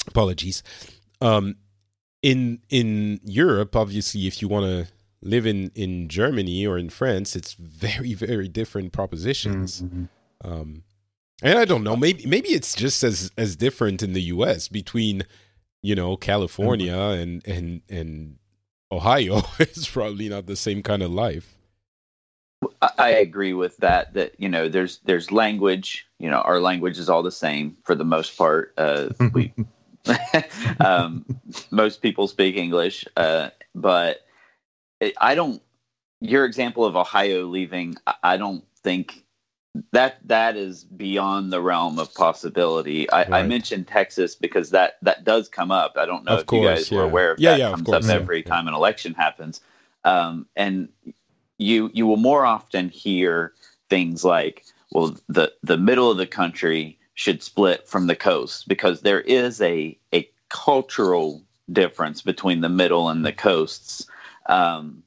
Apologies. 0.08 0.64
Um, 1.22 1.58
in 2.22 2.60
in 2.70 3.20
Europe, 3.24 3.76
obviously, 3.76 4.28
if 4.28 4.42
you 4.42 4.48
want 4.48 4.66
to 4.66 4.92
live 5.22 5.46
in 5.46 5.72
in 5.76 6.08
Germany 6.08 6.66
or 6.66 6.78
in 6.78 6.90
France, 6.90 7.36
it's 7.36 7.54
very 7.54 8.14
very 8.14 8.48
different 8.48 8.92
propositions. 8.92 9.82
Mm-hmm. 9.82 10.06
Um, 10.44 10.84
and 11.42 11.58
I 11.58 11.66
don't 11.66 11.84
know, 11.84 11.96
maybe 11.96 12.26
maybe 12.26 12.50
it's 12.50 12.76
just 12.76 13.04
as 13.04 13.32
as 13.38 13.56
different 13.56 14.04
in 14.04 14.14
the 14.14 14.24
U.S. 14.24 14.68
between 14.68 15.24
you 15.82 15.96
know 15.96 16.18
California 16.18 16.94
mm-hmm. 16.94 17.22
and 17.22 17.48
and 17.48 17.82
and 17.90 18.38
Ohio. 18.92 19.42
is 19.60 19.88
probably 19.88 20.30
not 20.30 20.46
the 20.46 20.56
same 20.56 20.84
kind 20.84 21.04
of 21.04 21.12
life. 21.12 21.56
I 22.98 23.12
agree 23.12 23.54
with 23.54 23.78
that. 23.78 24.14
That 24.14 24.40
you 24.40 24.50
know, 24.50 24.68
there's 24.68 25.00
there's 25.06 25.32
language. 25.32 26.08
You 26.20 26.30
know, 26.30 26.42
our 26.42 26.60
language 26.60 27.00
is 27.00 27.10
all 27.10 27.24
the 27.24 27.32
same 27.32 27.78
for 27.84 27.96
the 27.96 28.04
most 28.04 28.38
part. 28.38 28.74
Uh, 28.78 29.10
we 29.34 29.54
um, 30.80 31.26
most 31.72 32.02
people 32.02 32.28
speak 32.28 32.56
English, 32.56 33.06
uh, 33.16 33.50
but 33.76 34.26
I 35.20 35.36
don't. 35.36 35.62
Your 36.22 36.44
example 36.44 36.84
of 36.84 36.98
Ohio 36.98 37.46
leaving, 37.46 37.96
I 38.24 38.36
don't 38.36 38.66
think 38.84 39.24
that 39.92 40.18
that 40.28 40.56
is 40.56 40.84
beyond 40.84 41.54
the 41.54 41.62
realm 41.62 42.00
of 42.00 42.14
possibility. 42.14 43.10
I, 43.12 43.20
right. 43.20 43.34
I, 43.34 43.44
mentioned 43.44 43.88
Texas 43.88 44.36
because 44.36 44.72
that 44.72 44.98
that 45.02 45.24
does 45.24 45.48
come 45.48 45.72
up. 45.72 45.94
I 45.96 46.06
don't 46.06 46.26
know 46.26 46.34
of 46.34 46.40
if 46.42 46.46
course, 46.48 46.62
you 46.62 46.68
guys 46.68 46.92
yeah. 46.92 46.98
were 46.98 47.04
aware 47.04 47.32
of 47.32 47.40
yeah, 47.40 47.52
that. 47.52 47.60
Yeah, 47.60 47.72
comes 47.72 47.90
up 47.90 48.04
every 48.06 48.42
time 48.44 48.68
an 48.68 48.74
election 48.74 49.14
happens, 49.14 49.62
um, 50.04 50.48
and 50.56 50.90
you 51.58 51.92
you 51.94 52.08
will 52.08 52.18
more 52.18 52.46
often 52.46 52.90
hear 52.90 53.54
things 53.90 54.24
like, 54.24 54.66
"Well, 54.92 55.18
the 55.28 55.54
the 55.62 55.78
middle 55.78 56.10
of 56.10 56.18
the 56.18 56.28
country 56.28 56.98
should 57.14 57.44
split 57.44 57.88
from 57.88 58.08
the 58.08 58.16
coast," 58.16 58.68
because 58.68 59.02
there 59.02 59.22
is 59.22 59.62
a 59.62 59.98
a 60.14 60.30
cultural 60.50 61.44
difference 61.72 62.24
between 62.24 62.62
the 62.62 62.70
middle 62.70 63.10
and 63.10 63.24
the 63.24 63.34
coasts. 63.34 64.08
Um, 64.48 65.04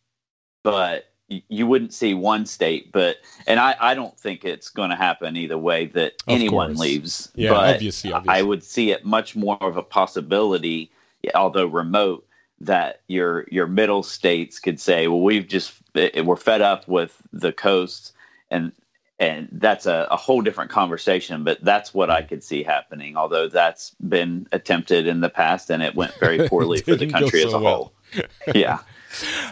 but 0.62 1.11
you 1.48 1.66
wouldn't 1.66 1.94
see 1.94 2.14
one 2.14 2.46
state, 2.46 2.92
but 2.92 3.16
and 3.46 3.60
I, 3.60 3.74
I 3.80 3.94
don't 3.94 4.18
think 4.18 4.44
it's 4.44 4.68
going 4.68 4.90
to 4.90 4.96
happen 4.96 5.36
either 5.36 5.58
way 5.58 5.86
that 5.86 6.14
of 6.26 6.34
anyone 6.34 6.68
course. 6.68 6.78
leaves. 6.78 7.32
Yeah, 7.34 7.50
but 7.50 7.74
obviously, 7.74 8.12
obviously, 8.12 8.38
I 8.38 8.42
would 8.42 8.62
see 8.62 8.90
it 8.90 9.04
much 9.04 9.36
more 9.36 9.58
of 9.60 9.76
a 9.76 9.82
possibility, 9.82 10.90
although 11.34 11.66
remote, 11.66 12.26
that 12.60 13.02
your 13.08 13.46
your 13.50 13.66
middle 13.66 14.02
states 14.02 14.58
could 14.58 14.80
say, 14.80 15.08
well, 15.08 15.20
we've 15.20 15.46
just 15.46 15.74
eh, 15.94 16.10
eh, 16.14 16.20
we're 16.20 16.36
fed 16.36 16.60
up 16.60 16.86
with 16.88 17.20
the 17.32 17.52
coast, 17.52 18.12
and 18.50 18.72
and 19.18 19.48
that's 19.52 19.86
a, 19.86 20.08
a 20.10 20.16
whole 20.16 20.42
different 20.42 20.70
conversation. 20.70 21.44
But 21.44 21.62
that's 21.62 21.94
what 21.94 22.10
I 22.10 22.22
could 22.22 22.42
see 22.42 22.62
happening. 22.62 23.16
Although 23.16 23.48
that's 23.48 23.94
been 24.08 24.46
attempted 24.52 25.06
in 25.06 25.20
the 25.20 25.30
past, 25.30 25.70
and 25.70 25.82
it 25.82 25.94
went 25.94 26.14
very 26.20 26.48
poorly 26.48 26.80
for 26.80 26.96
the 26.96 27.06
country 27.06 27.42
so 27.42 27.48
as 27.48 27.52
a 27.54 27.58
well. 27.58 27.92
whole. 28.14 28.24
yeah. 28.54 28.78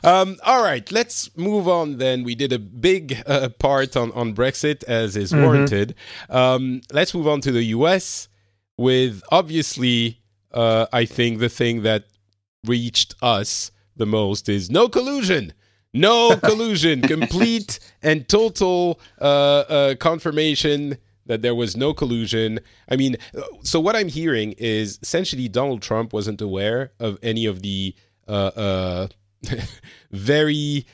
Um, 0.02 0.36
all 0.44 0.62
right, 0.62 0.90
let's 0.90 1.36
move 1.36 1.68
on 1.68 1.98
then. 1.98 2.24
We 2.24 2.34
did 2.34 2.52
a 2.52 2.58
big 2.58 3.22
uh, 3.26 3.50
part 3.58 3.96
on, 3.96 4.12
on 4.12 4.34
Brexit, 4.34 4.84
as 4.84 5.16
is 5.16 5.32
mm-hmm. 5.32 5.42
warranted. 5.42 5.94
Um, 6.28 6.82
let's 6.92 7.14
move 7.14 7.28
on 7.28 7.40
to 7.42 7.52
the 7.52 7.64
US 7.64 8.28
with 8.78 9.22
obviously, 9.30 10.20
uh, 10.52 10.86
I 10.92 11.04
think 11.04 11.38
the 11.38 11.48
thing 11.48 11.82
that 11.82 12.04
reached 12.66 13.14
us 13.22 13.70
the 13.96 14.06
most 14.06 14.48
is 14.48 14.70
no 14.70 14.88
collusion. 14.88 15.52
No 15.92 16.36
collusion. 16.42 17.02
Complete 17.02 17.78
and 18.02 18.28
total 18.28 19.00
uh, 19.20 19.24
uh, 19.24 19.94
confirmation 19.96 20.98
that 21.26 21.42
there 21.42 21.54
was 21.54 21.76
no 21.76 21.94
collusion. 21.94 22.60
I 22.88 22.96
mean, 22.96 23.16
so 23.62 23.78
what 23.78 23.94
I'm 23.94 24.08
hearing 24.08 24.52
is 24.58 24.98
essentially 25.02 25.48
Donald 25.48 25.82
Trump 25.82 26.12
wasn't 26.12 26.40
aware 26.40 26.92
of 26.98 27.18
any 27.22 27.46
of 27.46 27.62
the 27.62 27.94
uh, 28.26 28.50
uh, 28.56 29.08
very 30.10 30.86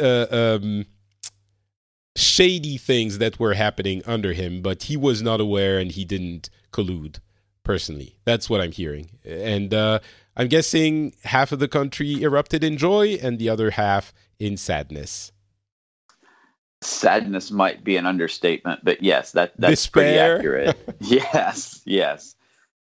uh, 0.00 0.26
um, 0.30 0.86
shady 2.16 2.76
things 2.76 3.18
that 3.18 3.38
were 3.38 3.54
happening 3.54 4.02
under 4.06 4.32
him, 4.32 4.62
but 4.62 4.84
he 4.84 4.96
was 4.96 5.22
not 5.22 5.40
aware 5.40 5.78
and 5.78 5.92
he 5.92 6.04
didn't 6.04 6.50
collude 6.72 7.18
personally. 7.62 8.18
That's 8.24 8.48
what 8.50 8.60
I'm 8.60 8.72
hearing. 8.72 9.18
And 9.24 9.72
uh, 9.72 10.00
I'm 10.36 10.48
guessing 10.48 11.14
half 11.24 11.52
of 11.52 11.58
the 11.58 11.68
country 11.68 12.22
erupted 12.22 12.62
in 12.62 12.76
joy 12.76 13.18
and 13.22 13.38
the 13.38 13.48
other 13.48 13.70
half 13.70 14.12
in 14.38 14.56
sadness. 14.56 15.32
Sadness 16.82 17.50
might 17.50 17.82
be 17.82 17.96
an 17.96 18.04
understatement, 18.04 18.80
but 18.84 19.02
yes, 19.02 19.32
that 19.32 19.54
that's 19.58 19.82
Despair. 19.82 20.36
pretty 20.36 20.68
accurate. 20.68 20.96
yes, 21.00 21.80
yes 21.86 22.34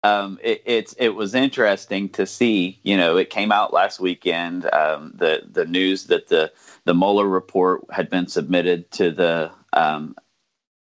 um, 0.04 0.40
it, 0.42 0.62
it's 0.66 0.94
it 0.94 1.10
was 1.10 1.36
interesting 1.36 2.10
to 2.10 2.26
see. 2.26 2.80
You 2.84 2.98
know, 2.98 3.18
it 3.18 3.30
came 3.30 3.52
out 3.52 3.74
last 3.74 4.00
weekend. 4.00 4.72
Um, 4.74 5.14
the 5.16 5.44
the 5.50 5.66
news 5.66 6.06
that 6.06 6.28
the 6.28 6.52
the 6.86 6.94
Mueller 6.94 7.28
report 7.28 7.82
had 7.92 8.10
been 8.10 8.28
submitted 8.28 8.90
to 8.92 9.12
the 9.12 9.52
um, 9.74 10.16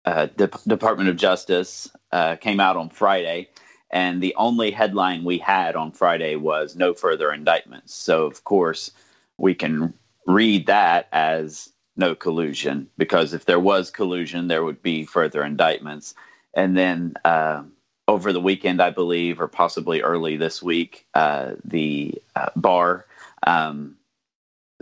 uh, 0.04 0.26
De- 0.36 0.50
Department 0.66 1.08
of 1.08 1.16
Justice 1.16 1.88
uh, 2.12 2.36
came 2.36 2.60
out 2.60 2.76
on 2.76 2.90
Friday, 2.90 3.48
and 3.90 4.22
the 4.22 4.34
only 4.36 4.70
headline 4.70 5.24
we 5.24 5.38
had 5.38 5.76
on 5.76 5.92
Friday 5.92 6.36
was 6.36 6.76
no 6.76 6.94
further 6.94 7.32
indictments. 7.32 7.94
So 7.94 8.26
of 8.26 8.44
course 8.44 8.90
we 9.38 9.54
can 9.54 9.94
read 10.26 10.66
that 10.66 11.08
as 11.12 11.70
no 11.96 12.14
collusion 12.14 12.88
because 12.98 13.34
if 13.34 13.46
there 13.46 13.60
was 13.60 13.90
collusion, 13.90 14.48
there 14.48 14.64
would 14.64 14.82
be 14.82 15.04
further 15.04 15.42
indictments. 15.44 16.14
And 16.54 16.76
then 16.76 17.14
uh, 17.24 17.62
over 18.10 18.32
the 18.32 18.40
weekend, 18.40 18.82
I 18.82 18.90
believe, 18.90 19.40
or 19.40 19.46
possibly 19.46 20.02
early 20.02 20.36
this 20.36 20.60
week, 20.60 21.06
uh, 21.14 21.52
the 21.64 22.20
uh, 22.34 22.48
Barr 22.56 23.06
um, 23.46 23.98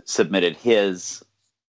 submitted 0.03 0.57
his 0.57 1.23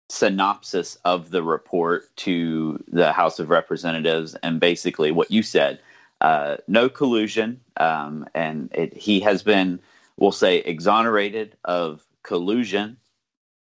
synopsis 0.07 0.99
of 1.03 1.31
the 1.31 1.41
report 1.41 2.15
to 2.17 2.81
the 2.87 3.11
House 3.11 3.39
of 3.39 3.49
Representatives, 3.49 4.35
and 4.35 4.59
basically 4.59 5.11
what 5.11 5.31
you 5.31 5.41
said: 5.41 5.79
uh, 6.21 6.57
no 6.67 6.89
collusion, 6.89 7.59
um, 7.77 8.27
and 8.35 8.69
it, 8.75 8.95
he 8.95 9.19
has 9.21 9.41
been, 9.41 9.79
we'll 10.15 10.31
say, 10.31 10.57
exonerated 10.57 11.57
of 11.65 12.05
collusion 12.21 12.97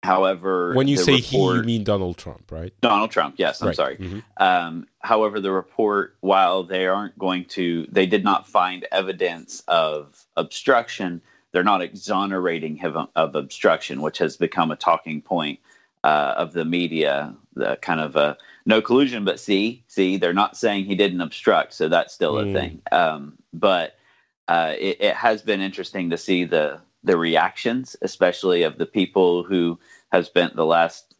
However, 0.02 0.72
when 0.72 0.88
you 0.88 0.96
say 0.96 1.16
report, 1.16 1.56
he, 1.56 1.60
you 1.60 1.62
mean 1.62 1.84
Donald 1.84 2.16
Trump, 2.16 2.50
right? 2.50 2.72
Donald 2.80 3.10
Trump. 3.10 3.34
Yes, 3.36 3.60
I'm 3.60 3.68
right. 3.68 3.76
sorry. 3.76 3.96
Mm-hmm. 3.96 4.42
Um, 4.42 4.86
however, 5.00 5.40
the 5.40 5.52
report, 5.52 6.16
while 6.20 6.64
they 6.64 6.86
aren't 6.86 7.18
going 7.18 7.44
to, 7.46 7.86
they 7.90 8.06
did 8.06 8.24
not 8.24 8.48
find 8.48 8.86
evidence 8.92 9.62
of 9.68 10.24
obstruction. 10.36 11.20
They're 11.52 11.64
not 11.64 11.82
exonerating 11.82 12.76
him 12.76 13.08
of 13.14 13.34
obstruction, 13.34 14.00
which 14.00 14.18
has 14.18 14.38
become 14.38 14.70
a 14.70 14.76
talking 14.76 15.20
point 15.20 15.60
uh, 16.02 16.34
of 16.34 16.54
the 16.54 16.64
media. 16.64 17.34
The 17.54 17.76
kind 17.82 18.00
of 18.00 18.16
a 18.16 18.38
no 18.64 18.80
collusion, 18.80 19.26
but 19.26 19.38
see, 19.38 19.84
see, 19.86 20.16
they're 20.16 20.32
not 20.32 20.56
saying 20.56 20.86
he 20.86 20.94
didn't 20.94 21.20
obstruct, 21.20 21.74
so 21.74 21.88
that's 21.88 22.14
still 22.14 22.34
mm. 22.34 22.48
a 22.48 22.52
thing. 22.58 22.82
Um, 22.90 23.34
but 23.52 23.96
uh, 24.48 24.74
it, 24.78 24.96
it 25.00 25.14
has 25.14 25.42
been 25.42 25.60
interesting 25.60 26.10
to 26.10 26.16
see 26.16 26.44
the 26.44 26.80
the 27.02 27.16
reactions, 27.16 27.96
especially 28.02 28.62
of 28.62 28.78
the 28.78 28.86
people 28.86 29.42
who 29.42 29.78
have 30.12 30.26
spent 30.26 30.56
the 30.56 30.66
last 30.66 31.14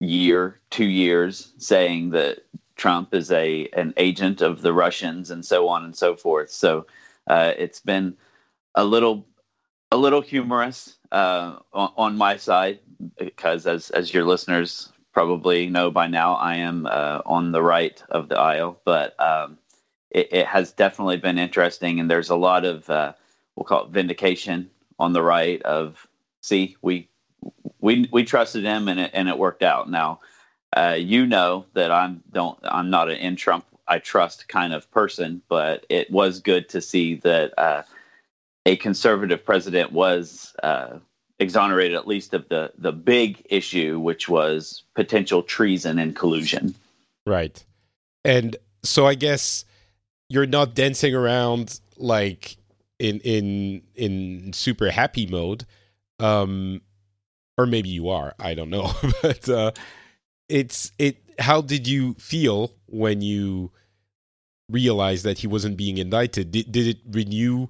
year, 0.00 0.60
two 0.70 0.86
years, 0.86 1.52
saying 1.58 2.10
that 2.10 2.44
Trump 2.76 3.14
is 3.14 3.30
a 3.30 3.68
an 3.72 3.94
agent 3.96 4.40
of 4.40 4.62
the 4.62 4.72
Russians 4.72 5.30
and 5.30 5.44
so 5.44 5.68
on 5.68 5.84
and 5.84 5.96
so 5.96 6.14
forth. 6.16 6.50
So 6.50 6.86
uh, 7.26 7.52
it's 7.56 7.80
been 7.80 8.16
a 8.74 8.84
little 8.84 9.26
a 9.90 9.96
little 9.96 10.20
humorous 10.20 10.96
uh, 11.12 11.56
on, 11.72 11.92
on, 11.96 12.18
my 12.18 12.36
side 12.36 12.80
because, 13.18 13.66
as 13.66 13.90
as 13.90 14.12
your 14.12 14.24
listeners 14.24 14.92
probably 15.12 15.68
know 15.68 15.90
by 15.90 16.06
now, 16.06 16.34
I 16.34 16.56
am 16.56 16.86
uh, 16.86 17.22
on 17.24 17.52
the 17.52 17.62
right 17.62 18.02
of 18.10 18.28
the 18.28 18.38
aisle, 18.38 18.80
but. 18.84 19.18
Um, 19.20 19.58
it, 20.12 20.28
it, 20.32 20.46
has 20.46 20.72
definitely 20.72 21.16
been 21.16 21.36
interesting, 21.36 21.98
and 21.98 22.08
there's 22.08 22.30
a 22.30 22.36
lot 22.36 22.64
of 22.64 22.88
uh, 22.88 23.12
we'll 23.56 23.64
call 23.64 23.84
it 23.84 23.90
vindication 23.90 24.70
on 24.98 25.12
the 25.12 25.22
right 25.22 25.62
of 25.62 26.06
see 26.40 26.76
we 26.82 27.08
we 27.80 28.08
we 28.12 28.24
trusted 28.24 28.64
him 28.64 28.88
and 28.88 29.00
it 29.00 29.10
and 29.14 29.28
it 29.28 29.38
worked 29.38 29.62
out. 29.62 29.88
Now, 29.90 30.20
uh, 30.76 30.96
you 30.98 31.26
know 31.26 31.66
that 31.74 31.90
I'm 31.90 32.22
don't 32.32 32.58
I'm 32.62 32.90
not 32.90 33.10
an 33.10 33.16
in 33.16 33.36
Trump 33.36 33.64
I 33.88 33.98
trust 33.98 34.48
kind 34.48 34.72
of 34.72 34.90
person, 34.90 35.42
but 35.48 35.86
it 35.88 36.10
was 36.10 36.40
good 36.40 36.68
to 36.70 36.80
see 36.80 37.16
that 37.16 37.56
uh, 37.58 37.82
a 38.64 38.76
conservative 38.76 39.44
president 39.44 39.92
was 39.92 40.54
uh, 40.62 40.98
exonerated 41.38 41.96
at 41.96 42.06
least 42.06 42.34
of 42.34 42.48
the 42.48 42.72
the 42.78 42.92
big 42.92 43.46
issue, 43.48 43.98
which 43.98 44.28
was 44.28 44.82
potential 44.94 45.42
treason 45.42 45.98
and 45.98 46.16
collusion. 46.16 46.74
Right, 47.24 47.64
and 48.24 48.56
so 48.82 49.06
I 49.06 49.14
guess 49.14 49.64
you're 50.28 50.46
not 50.46 50.74
dancing 50.74 51.14
around 51.14 51.80
like 51.96 52.56
in 52.98 53.20
in 53.20 53.82
in 53.94 54.52
super 54.52 54.90
happy 54.90 55.26
mode 55.26 55.64
um 56.18 56.80
or 57.58 57.66
maybe 57.66 57.88
you 57.88 58.08
are 58.08 58.34
i 58.38 58.54
don't 58.54 58.70
know 58.70 58.90
but 59.22 59.48
uh 59.48 59.70
it's 60.48 60.92
it 60.98 61.18
how 61.38 61.60
did 61.60 61.86
you 61.86 62.14
feel 62.14 62.72
when 62.86 63.20
you 63.20 63.70
realized 64.68 65.24
that 65.24 65.38
he 65.38 65.46
wasn't 65.46 65.76
being 65.76 65.98
indicted? 65.98 66.50
Did, 66.50 66.72
did 66.72 66.86
it 66.86 66.98
renew 67.10 67.68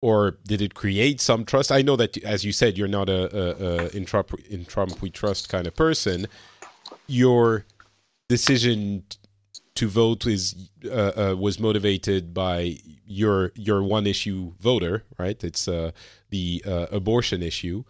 or 0.00 0.38
did 0.46 0.60
it 0.60 0.74
create 0.74 1.20
some 1.20 1.44
trust? 1.44 1.72
I 1.72 1.82
know 1.82 1.96
that 1.96 2.22
as 2.24 2.44
you 2.44 2.52
said 2.52 2.76
you're 2.76 2.88
not 2.88 3.08
a, 3.08 3.36
a, 3.36 3.84
a 3.84 3.88
in 3.96 4.04
trump 4.04 4.32
in 4.48 4.64
trump 4.64 5.00
we 5.00 5.10
trust 5.10 5.48
kind 5.48 5.66
of 5.66 5.74
person. 5.74 6.26
Your 7.06 7.64
decision 8.28 9.04
to 9.78 9.88
vote 9.88 10.26
is 10.26 10.70
uh, 10.84 11.12
uh, 11.30 11.36
was 11.38 11.60
motivated 11.60 12.34
by 12.34 12.78
your 13.06 13.52
your 13.54 13.80
one 13.80 14.08
issue 14.08 14.52
voter, 14.58 15.04
right? 15.18 15.42
It's 15.44 15.68
uh, 15.68 15.92
the 16.30 16.64
uh, 16.66 16.86
abortion 16.90 17.44
issue. 17.44 17.84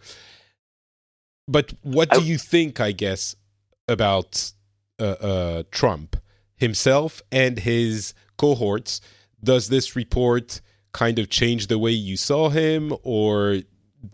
But 1.47 1.73
what 1.81 2.11
do 2.11 2.21
you 2.23 2.37
think? 2.37 2.79
I 2.79 2.91
guess 2.91 3.35
about 3.87 4.51
uh, 4.99 5.03
uh, 5.03 5.63
Trump 5.71 6.15
himself 6.57 7.23
and 7.31 7.57
his 7.57 8.13
cohorts. 8.37 9.01
Does 9.43 9.69
this 9.69 9.95
report 9.95 10.61
kind 10.91 11.17
of 11.17 11.29
change 11.29 11.67
the 11.67 11.79
way 11.79 11.91
you 11.91 12.17
saw 12.17 12.49
him, 12.49 12.93
or 13.01 13.61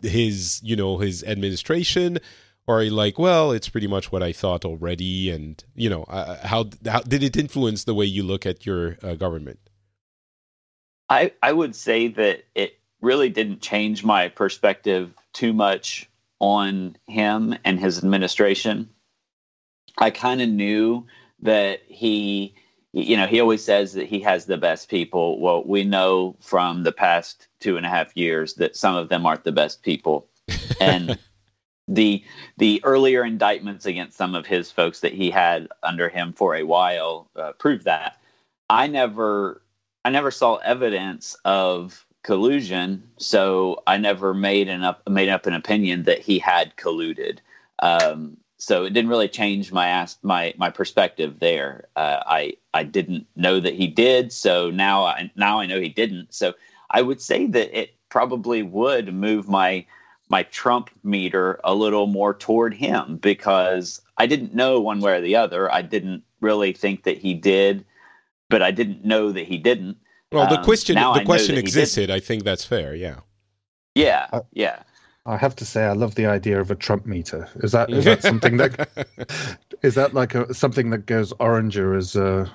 his 0.02 0.62
you 0.64 0.78
know 0.78 1.00
his 1.00 1.26
administration? 1.26 2.20
Or 2.68 2.80
are 2.80 2.84
you 2.84 2.92
like, 2.92 3.20
well, 3.20 3.52
it's 3.52 3.70
pretty 3.70 3.88
much 3.88 4.12
what 4.12 4.24
I 4.24 4.32
thought 4.32 4.66
already, 4.66 5.30
and 5.30 5.64
you 5.76 5.90
know, 5.90 6.04
uh, 6.04 6.46
how 6.48 6.70
how 6.86 7.02
did 7.02 7.24
it 7.24 7.38
influence 7.38 7.84
the 7.84 7.94
way 7.94 8.06
you 8.06 8.24
look 8.24 8.46
at 8.46 8.66
your 8.66 8.98
uh, 9.04 9.16
government? 9.16 9.60
I 11.10 11.32
I 11.42 11.54
would 11.54 11.76
say 11.76 12.08
that 12.08 12.46
it 12.56 12.80
really 13.02 13.30
didn't 13.30 13.62
change 13.62 14.04
my 14.04 14.30
perspective 14.30 15.14
too 15.34 15.54
much 15.54 16.10
on 16.40 16.98
him 17.08 17.56
and 17.64 17.80
his 17.80 18.00
administration. 18.00 18.90
I 19.98 20.10
kind 20.10 20.42
of 20.42 20.50
knew 20.50 21.06
that 21.42 21.82
he, 21.88 22.56
you 22.92 23.16
know, 23.16 23.28
he 23.28 23.40
always 23.40 23.64
says 23.64 23.94
that 23.94 24.08
he 24.08 24.20
has 24.22 24.46
the 24.46 24.58
best 24.58 24.90
people. 24.90 25.40
Well, 25.40 25.64
we 25.64 25.84
know 25.84 26.36
from 26.42 26.84
the 26.84 26.92
past 26.92 27.48
two 27.60 27.78
and 27.78 27.86
a 27.86 27.90
half 27.90 28.16
years 28.18 28.56
that 28.56 28.76
some 28.76 28.96
of 28.96 29.10
them 29.10 29.26
aren't 29.26 29.44
the 29.44 29.52
best 29.52 29.84
people, 29.84 30.28
and 30.82 31.18
the 31.88 32.24
the 32.58 32.82
earlier 32.84 33.24
indictments 33.24 33.86
against 33.86 34.18
some 34.18 34.36
of 34.36 34.46
his 34.46 34.72
folks 34.72 35.02
that 35.02 35.14
he 35.14 35.30
had 35.30 35.68
under 35.84 36.10
him 36.10 36.34
for 36.34 36.56
a 36.56 36.64
while 36.64 37.30
uh, 37.36 37.52
proved 37.54 37.86
that. 37.86 38.18
I 38.70 38.88
never 38.88 39.62
I 40.04 40.10
never 40.10 40.32
saw 40.32 40.56
evidence 40.58 41.36
of 41.46 42.06
collusion, 42.24 43.04
so 43.18 43.84
I 43.86 43.98
never 43.98 44.34
made 44.34 44.68
an 44.68 44.84
up 44.84 45.08
made 45.10 45.30
up 45.30 45.46
an 45.46 45.54
opinion 45.54 46.04
that 46.04 46.20
he 46.20 46.40
had 46.40 46.76
colluded. 46.76 47.40
Um, 47.80 48.38
so 48.58 48.86
it 48.86 48.94
didn't 48.94 49.10
really 49.10 49.28
change 49.28 49.72
my 49.72 49.88
ask, 49.88 50.18
my 50.24 50.54
my 50.58 50.70
perspective 50.72 51.40
there. 51.40 51.88
Uh, 51.96 52.24
I 52.26 52.54
I 52.74 52.84
didn't 52.84 53.28
know 53.36 53.60
that 53.60 53.76
he 53.76 53.88
did, 53.88 54.32
so 54.32 54.72
now 54.72 55.04
I 55.04 55.32
now 55.36 55.60
I 55.60 55.68
know 55.68 55.80
he 55.80 55.90
didn't. 55.90 56.34
So 56.34 56.54
I 56.90 57.02
would 57.02 57.22
say 57.22 57.46
that 57.48 57.78
it 57.78 57.92
probably 58.10 58.64
would 58.64 59.14
move 59.14 59.48
my 59.48 59.86
my 60.30 60.44
Trump 60.44 60.90
meter 61.04 61.60
a 61.64 61.74
little 61.74 62.08
more 62.08 62.34
toward 62.34 62.74
him 62.74 63.18
because 63.18 64.02
I 64.18 64.26
didn't 64.26 64.56
know 64.56 64.80
one 64.80 65.00
way 65.00 65.18
or 65.18 65.22
the 65.22 65.36
other. 65.36 65.72
I 65.72 65.82
didn't 65.82 66.24
really 66.42 66.74
think 66.74 67.04
that 67.04 67.18
he 67.18 67.34
did, 67.34 67.86
but 68.50 68.62
I 68.62 68.72
didn't 68.72 69.06
know 69.06 69.32
that 69.32 69.46
he 69.46 69.58
didn't. 69.58 69.98
Well, 70.32 70.48
the 70.48 70.60
um, 70.60 70.64
question 70.64 70.96
the 70.96 71.24
question 71.26 71.58
existed. 71.58 72.10
I 72.10 72.20
think 72.20 72.44
that's 72.44 72.66
fair. 72.66 72.96
Yeah. 72.96 73.20
Yeah. 73.94 74.28
Uh, 74.34 74.42
yeah. 74.52 74.84
I 75.28 75.38
have 75.38 75.56
to 75.56 75.66
say, 75.66 75.86
I 75.86 75.94
love 75.94 76.16
the 76.16 76.28
idea 76.28 76.60
of 76.60 76.70
a 76.70 76.76
Trump 76.76 77.06
meter. 77.06 77.50
Is 77.56 77.72
that 77.72 77.90
is 77.90 78.06
that 78.06 78.22
something 78.22 78.58
that 78.58 78.88
is 79.86 79.96
that 79.96 80.14
like 80.14 80.36
a, 80.36 80.54
something 80.54 80.90
that 80.90 81.06
goes 81.06 81.32
oranger 81.34 81.96
as 81.98 82.16
uh, 82.16 82.50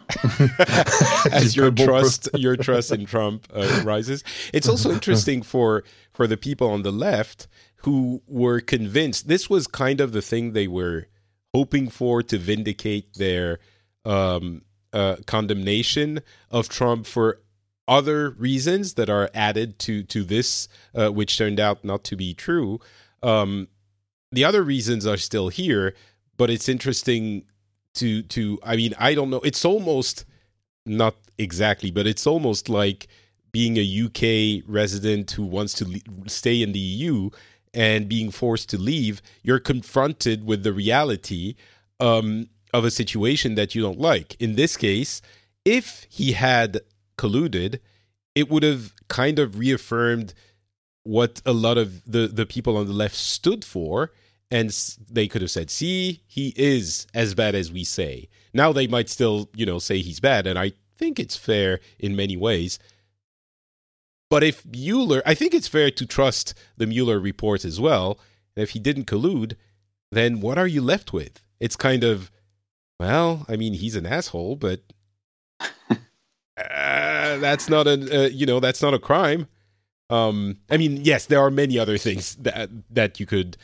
as 1.32 1.56
your 1.56 1.70
trust 1.70 2.28
your 2.34 2.56
trust 2.56 2.92
in 2.92 3.06
Trump 3.06 3.46
uh, 3.54 3.82
rises? 3.84 4.24
It's 4.52 4.68
also 4.68 4.90
interesting 4.98 5.42
for 5.42 5.84
for 6.12 6.26
the 6.26 6.36
people 6.36 6.68
on 6.68 6.82
the 6.82 6.92
left 6.92 7.46
who 7.82 8.22
were 8.26 8.60
convinced 8.60 9.28
this 9.28 9.48
was 9.48 9.66
kind 9.66 10.00
of 10.00 10.12
the 10.12 10.22
thing 10.22 10.52
they 10.52 10.66
were 10.66 11.06
hoping 11.54 11.88
for 11.88 12.22
to 12.22 12.38
vindicate 12.38 13.14
their 13.14 13.58
um, 14.04 14.62
uh, 14.92 15.16
condemnation 15.26 16.20
of 16.50 16.68
Trump 16.68 17.06
for 17.06 17.40
other 17.88 18.30
reasons 18.30 18.94
that 18.94 19.08
are 19.08 19.30
added 19.34 19.78
to 19.78 20.02
to 20.02 20.24
this, 20.24 20.68
uh, 20.94 21.08
which 21.08 21.38
turned 21.38 21.60
out 21.60 21.84
not 21.84 22.04
to 22.04 22.16
be 22.16 22.34
true. 22.34 22.80
Um, 23.22 23.68
the 24.32 24.44
other 24.44 24.62
reasons 24.62 25.06
are 25.06 25.16
still 25.16 25.48
here, 25.48 25.94
but 26.40 26.48
it's 26.48 26.70
interesting 26.70 27.44
to 27.92 28.22
to. 28.22 28.58
I 28.62 28.74
mean, 28.74 28.94
I 28.98 29.14
don't 29.14 29.28
know. 29.28 29.42
It's 29.44 29.62
almost 29.62 30.24
not 30.86 31.14
exactly, 31.36 31.90
but 31.90 32.06
it's 32.06 32.26
almost 32.26 32.70
like 32.70 33.08
being 33.52 33.76
a 33.76 33.86
UK 34.04 34.64
resident 34.66 35.32
who 35.32 35.44
wants 35.44 35.74
to 35.74 35.84
le- 35.86 36.28
stay 36.28 36.62
in 36.62 36.72
the 36.72 36.78
EU 36.78 37.28
and 37.74 38.08
being 38.08 38.30
forced 38.30 38.70
to 38.70 38.78
leave. 38.78 39.20
You're 39.42 39.60
confronted 39.60 40.46
with 40.46 40.62
the 40.62 40.72
reality 40.72 41.56
um, 42.08 42.48
of 42.72 42.86
a 42.86 42.90
situation 42.90 43.54
that 43.56 43.74
you 43.74 43.82
don't 43.82 44.00
like. 44.00 44.34
In 44.40 44.54
this 44.54 44.78
case, 44.78 45.20
if 45.66 46.06
he 46.08 46.32
had 46.32 46.80
colluded, 47.18 47.80
it 48.34 48.48
would 48.48 48.62
have 48.62 48.94
kind 49.08 49.38
of 49.38 49.58
reaffirmed 49.58 50.32
what 51.02 51.42
a 51.44 51.52
lot 51.52 51.76
of 51.76 52.10
the, 52.10 52.28
the 52.28 52.46
people 52.46 52.78
on 52.78 52.86
the 52.86 52.94
left 52.94 53.16
stood 53.16 53.62
for. 53.62 54.10
And 54.50 54.70
they 55.08 55.28
could 55.28 55.42
have 55.42 55.50
said, 55.50 55.70
see, 55.70 56.22
he 56.26 56.52
is 56.56 57.06
as 57.14 57.34
bad 57.34 57.54
as 57.54 57.70
we 57.70 57.84
say. 57.84 58.28
Now 58.52 58.72
they 58.72 58.86
might 58.88 59.08
still, 59.08 59.48
you 59.54 59.64
know, 59.64 59.78
say 59.78 59.98
he's 59.98 60.18
bad. 60.18 60.46
And 60.46 60.58
I 60.58 60.72
think 60.98 61.20
it's 61.20 61.36
fair 61.36 61.80
in 61.98 62.16
many 62.16 62.36
ways. 62.36 62.78
But 64.28 64.44
if 64.44 64.64
Mueller, 64.64 65.22
I 65.26 65.34
think 65.34 65.54
it's 65.54 65.68
fair 65.68 65.90
to 65.90 66.06
trust 66.06 66.54
the 66.76 66.86
Mueller 66.86 67.18
report 67.18 67.64
as 67.64 67.80
well. 67.80 68.18
And 68.56 68.62
if 68.62 68.70
he 68.70 68.78
didn't 68.78 69.06
collude, 69.06 69.56
then 70.12 70.40
what 70.40 70.58
are 70.58 70.66
you 70.66 70.82
left 70.82 71.12
with? 71.12 71.42
It's 71.58 71.76
kind 71.76 72.04
of, 72.04 72.30
well, 72.98 73.44
I 73.48 73.56
mean, 73.56 73.74
he's 73.74 73.96
an 73.96 74.06
asshole, 74.06 74.56
but 74.56 74.80
uh, 75.90 75.96
that's 76.56 77.68
not 77.68 77.86
a 77.86 78.24
uh, 78.24 78.28
you 78.28 78.46
know 78.46 78.60
that's 78.60 78.82
not 78.82 78.94
a 78.94 78.98
crime. 78.98 79.46
Um, 80.08 80.58
I 80.68 80.76
mean, 80.76 80.98
yes, 81.04 81.26
there 81.26 81.40
are 81.40 81.50
many 81.50 81.78
other 81.78 81.98
things 81.98 82.36
that 82.36 82.70
that 82.90 83.20
you 83.20 83.26
could 83.26 83.56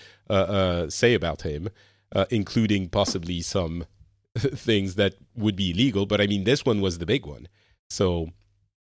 say 0.90 1.14
about 1.14 1.42
him, 1.42 1.68
uh, 2.14 2.26
including 2.30 2.88
possibly 2.88 3.40
some 3.42 3.84
things 4.38 4.94
that 4.96 5.14
would 5.36 5.56
be 5.56 5.70
illegal. 5.70 6.06
But 6.06 6.20
I 6.20 6.26
mean, 6.26 6.44
this 6.44 6.64
one 6.64 6.80
was 6.80 6.98
the 6.98 7.06
big 7.06 7.26
one. 7.26 7.48
So 7.88 8.30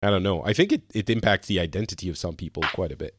I 0.01 0.09
don't 0.09 0.23
know. 0.23 0.43
I 0.43 0.53
think 0.53 0.71
it, 0.71 0.83
it 0.93 1.09
impacts 1.09 1.47
the 1.47 1.59
identity 1.59 2.09
of 2.09 2.17
some 2.17 2.35
people 2.35 2.63
quite 2.73 2.91
a 2.91 2.97
bit. 2.97 3.15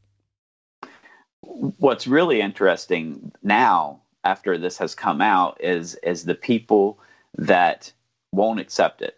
What's 1.40 2.06
really 2.06 2.40
interesting 2.40 3.32
now, 3.42 4.02
after 4.24 4.58
this 4.58 4.78
has 4.78 4.94
come 4.94 5.20
out, 5.20 5.60
is 5.60 5.96
is 5.96 6.24
the 6.24 6.34
people 6.34 7.00
that 7.36 7.92
won't 8.32 8.60
accept 8.60 9.02
it 9.02 9.16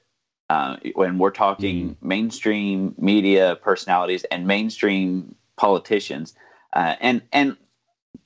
uh, 0.48 0.76
when 0.94 1.18
we're 1.18 1.30
talking 1.30 1.90
mm. 1.90 1.96
mainstream 2.02 2.94
media 2.98 3.56
personalities 3.60 4.24
and 4.24 4.46
mainstream 4.46 5.34
politicians, 5.56 6.34
uh, 6.72 6.96
and 7.00 7.22
and 7.32 7.56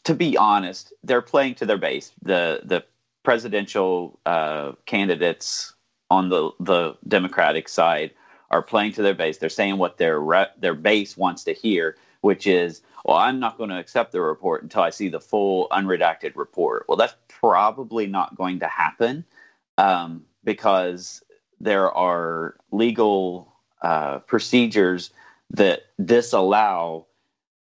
to 0.08 0.14
be 0.14 0.38
honest, 0.38 0.94
they're 1.04 1.20
playing 1.20 1.54
to 1.56 1.66
their 1.66 1.76
base. 1.76 2.12
The 2.22 2.62
the 2.64 2.82
presidential 3.24 4.18
uh, 4.24 4.72
candidates 4.86 5.74
on 6.08 6.30
the 6.30 6.50
the 6.60 6.96
Democratic 7.06 7.68
side 7.68 8.12
are 8.50 8.62
playing 8.62 8.92
to 8.92 9.02
their 9.02 9.12
base. 9.12 9.36
They're 9.36 9.50
saying 9.50 9.76
what 9.76 9.98
their 9.98 10.18
re- 10.18 10.54
their 10.58 10.72
base 10.72 11.18
wants 11.18 11.44
to 11.44 11.52
hear, 11.52 11.94
which 12.22 12.46
is, 12.46 12.80
"Well, 13.04 13.18
I'm 13.18 13.38
not 13.38 13.58
going 13.58 13.68
to 13.68 13.78
accept 13.78 14.12
the 14.12 14.22
report 14.22 14.62
until 14.62 14.80
I 14.80 14.88
see 14.88 15.10
the 15.10 15.20
full 15.20 15.68
unredacted 15.72 16.36
report." 16.36 16.86
Well, 16.88 16.96
that's 16.96 17.16
probably 17.28 18.06
not 18.06 18.34
going 18.34 18.60
to 18.60 18.66
happen 18.66 19.26
um, 19.76 20.24
because 20.42 21.22
there 21.60 21.92
are 21.92 22.56
legal 22.70 23.52
uh, 23.82 24.20
procedures 24.20 25.10
that 25.50 25.82
disallow 26.02 27.08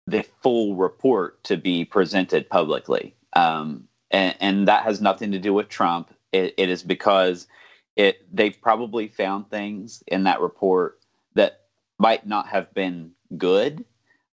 the 0.07 0.23
full 0.41 0.75
report 0.75 1.43
to 1.45 1.57
be 1.57 1.85
presented 1.85 2.49
publicly. 2.49 3.15
Um, 3.33 3.87
and, 4.09 4.35
and, 4.39 4.67
that 4.67 4.83
has 4.83 4.99
nothing 4.99 5.31
to 5.31 5.39
do 5.39 5.53
with 5.53 5.69
Trump. 5.69 6.13
It, 6.31 6.53
it 6.57 6.69
is 6.69 6.83
because 6.83 7.47
it 7.95 8.25
they've 8.33 8.59
probably 8.61 9.07
found 9.07 9.49
things 9.49 10.03
in 10.07 10.23
that 10.23 10.41
report 10.41 10.99
that 11.35 11.61
might 11.97 12.25
not 12.25 12.47
have 12.47 12.73
been 12.73 13.11
good, 13.37 13.85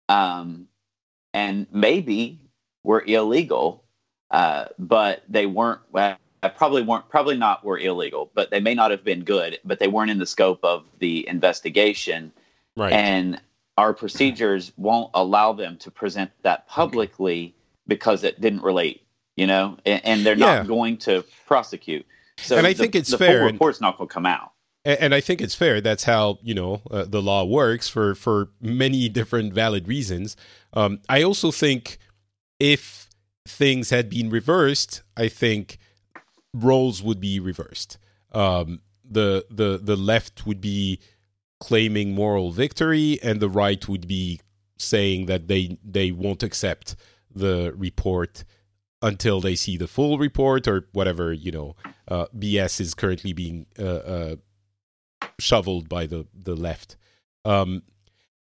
um, 0.09 0.67
and 1.33 1.67
maybe 1.71 2.39
were 2.83 3.03
illegal, 3.05 3.83
uh, 4.31 4.65
but 4.79 5.23
they 5.29 5.45
weren't. 5.45 5.81
Well, 5.91 6.17
probably 6.55 6.83
weren't. 6.83 7.09
Probably 7.09 7.37
not 7.37 7.63
were 7.63 7.77
illegal, 7.77 8.31
but 8.33 8.49
they 8.51 8.59
may 8.59 8.73
not 8.73 8.91
have 8.91 9.03
been 9.03 9.23
good. 9.23 9.59
But 9.65 9.79
they 9.79 9.87
weren't 9.87 10.11
in 10.11 10.19
the 10.19 10.25
scope 10.25 10.63
of 10.63 10.85
the 10.99 11.27
investigation. 11.27 12.31
Right. 12.75 12.93
And 12.93 13.41
our 13.77 13.93
procedures 13.93 14.73
won't 14.75 15.11
allow 15.13 15.53
them 15.53 15.77
to 15.77 15.91
present 15.91 16.31
that 16.41 16.67
publicly 16.67 17.55
because 17.87 18.23
it 18.23 18.41
didn't 18.41 18.63
relate, 18.63 19.05
you 19.35 19.47
know, 19.47 19.77
and, 19.85 20.03
and 20.05 20.25
they're 20.25 20.35
not 20.35 20.63
yeah. 20.63 20.63
going 20.63 20.97
to 20.97 21.23
prosecute. 21.45 22.05
So 22.39 22.57
and 22.57 22.65
I 22.65 22.73
the, 22.73 22.83
think 22.83 22.95
it's 22.95 23.11
the 23.11 23.17
fair. 23.17 23.39
The 23.39 23.45
report's 23.45 23.79
not 23.79 23.97
going 23.97 24.07
to 24.07 24.13
come 24.13 24.25
out. 24.25 24.51
And, 24.83 24.99
and, 24.99 25.15
I 25.15 25.21
think 25.21 25.41
it's 25.41 25.55
fair. 25.55 25.81
That's 25.81 26.03
how 26.03 26.39
you 26.41 26.53
know 26.53 26.81
uh, 26.89 27.05
the 27.05 27.21
law 27.21 27.43
works 27.43 27.87
for 27.87 28.15
for 28.15 28.49
many 28.61 29.09
different 29.09 29.53
valid 29.53 29.87
reasons. 29.87 30.35
Um, 30.73 30.99
I 31.09 31.23
also 31.23 31.51
think 31.51 31.97
if 32.59 33.09
things 33.47 33.89
had 33.89 34.09
been 34.09 34.29
reversed, 34.29 35.01
I 35.15 35.29
think 35.29 35.77
roles 36.53 37.01
would 37.01 37.19
be 37.19 37.39
reversed. 37.39 37.97
Um, 38.33 38.81
the 39.03 39.45
the 39.49 39.79
the 39.81 39.95
left 39.95 40.45
would 40.45 40.61
be 40.61 40.99
claiming 41.59 42.13
moral 42.13 42.51
victory, 42.51 43.19
and 43.23 43.39
the 43.39 43.49
right 43.49 43.87
would 43.87 44.07
be 44.07 44.39
saying 44.77 45.25
that 45.25 45.47
they 45.47 45.77
they 45.83 46.11
won't 46.11 46.43
accept 46.43 46.95
the 47.33 47.73
report 47.75 48.43
until 49.01 49.39
they 49.39 49.55
see 49.55 49.77
the 49.77 49.87
full 49.87 50.17
report 50.17 50.67
or 50.67 50.87
whatever 50.91 51.31
you 51.31 51.51
know 51.51 51.75
uh, 52.07 52.25
BS 52.37 52.79
is 52.79 52.93
currently 52.93 53.33
being 53.33 53.65
uh, 53.79 53.83
uh, 53.83 54.35
shoveled 55.39 55.89
by 55.89 56.05
the 56.05 56.27
the 56.33 56.55
left. 56.55 56.95
Um, 57.45 57.83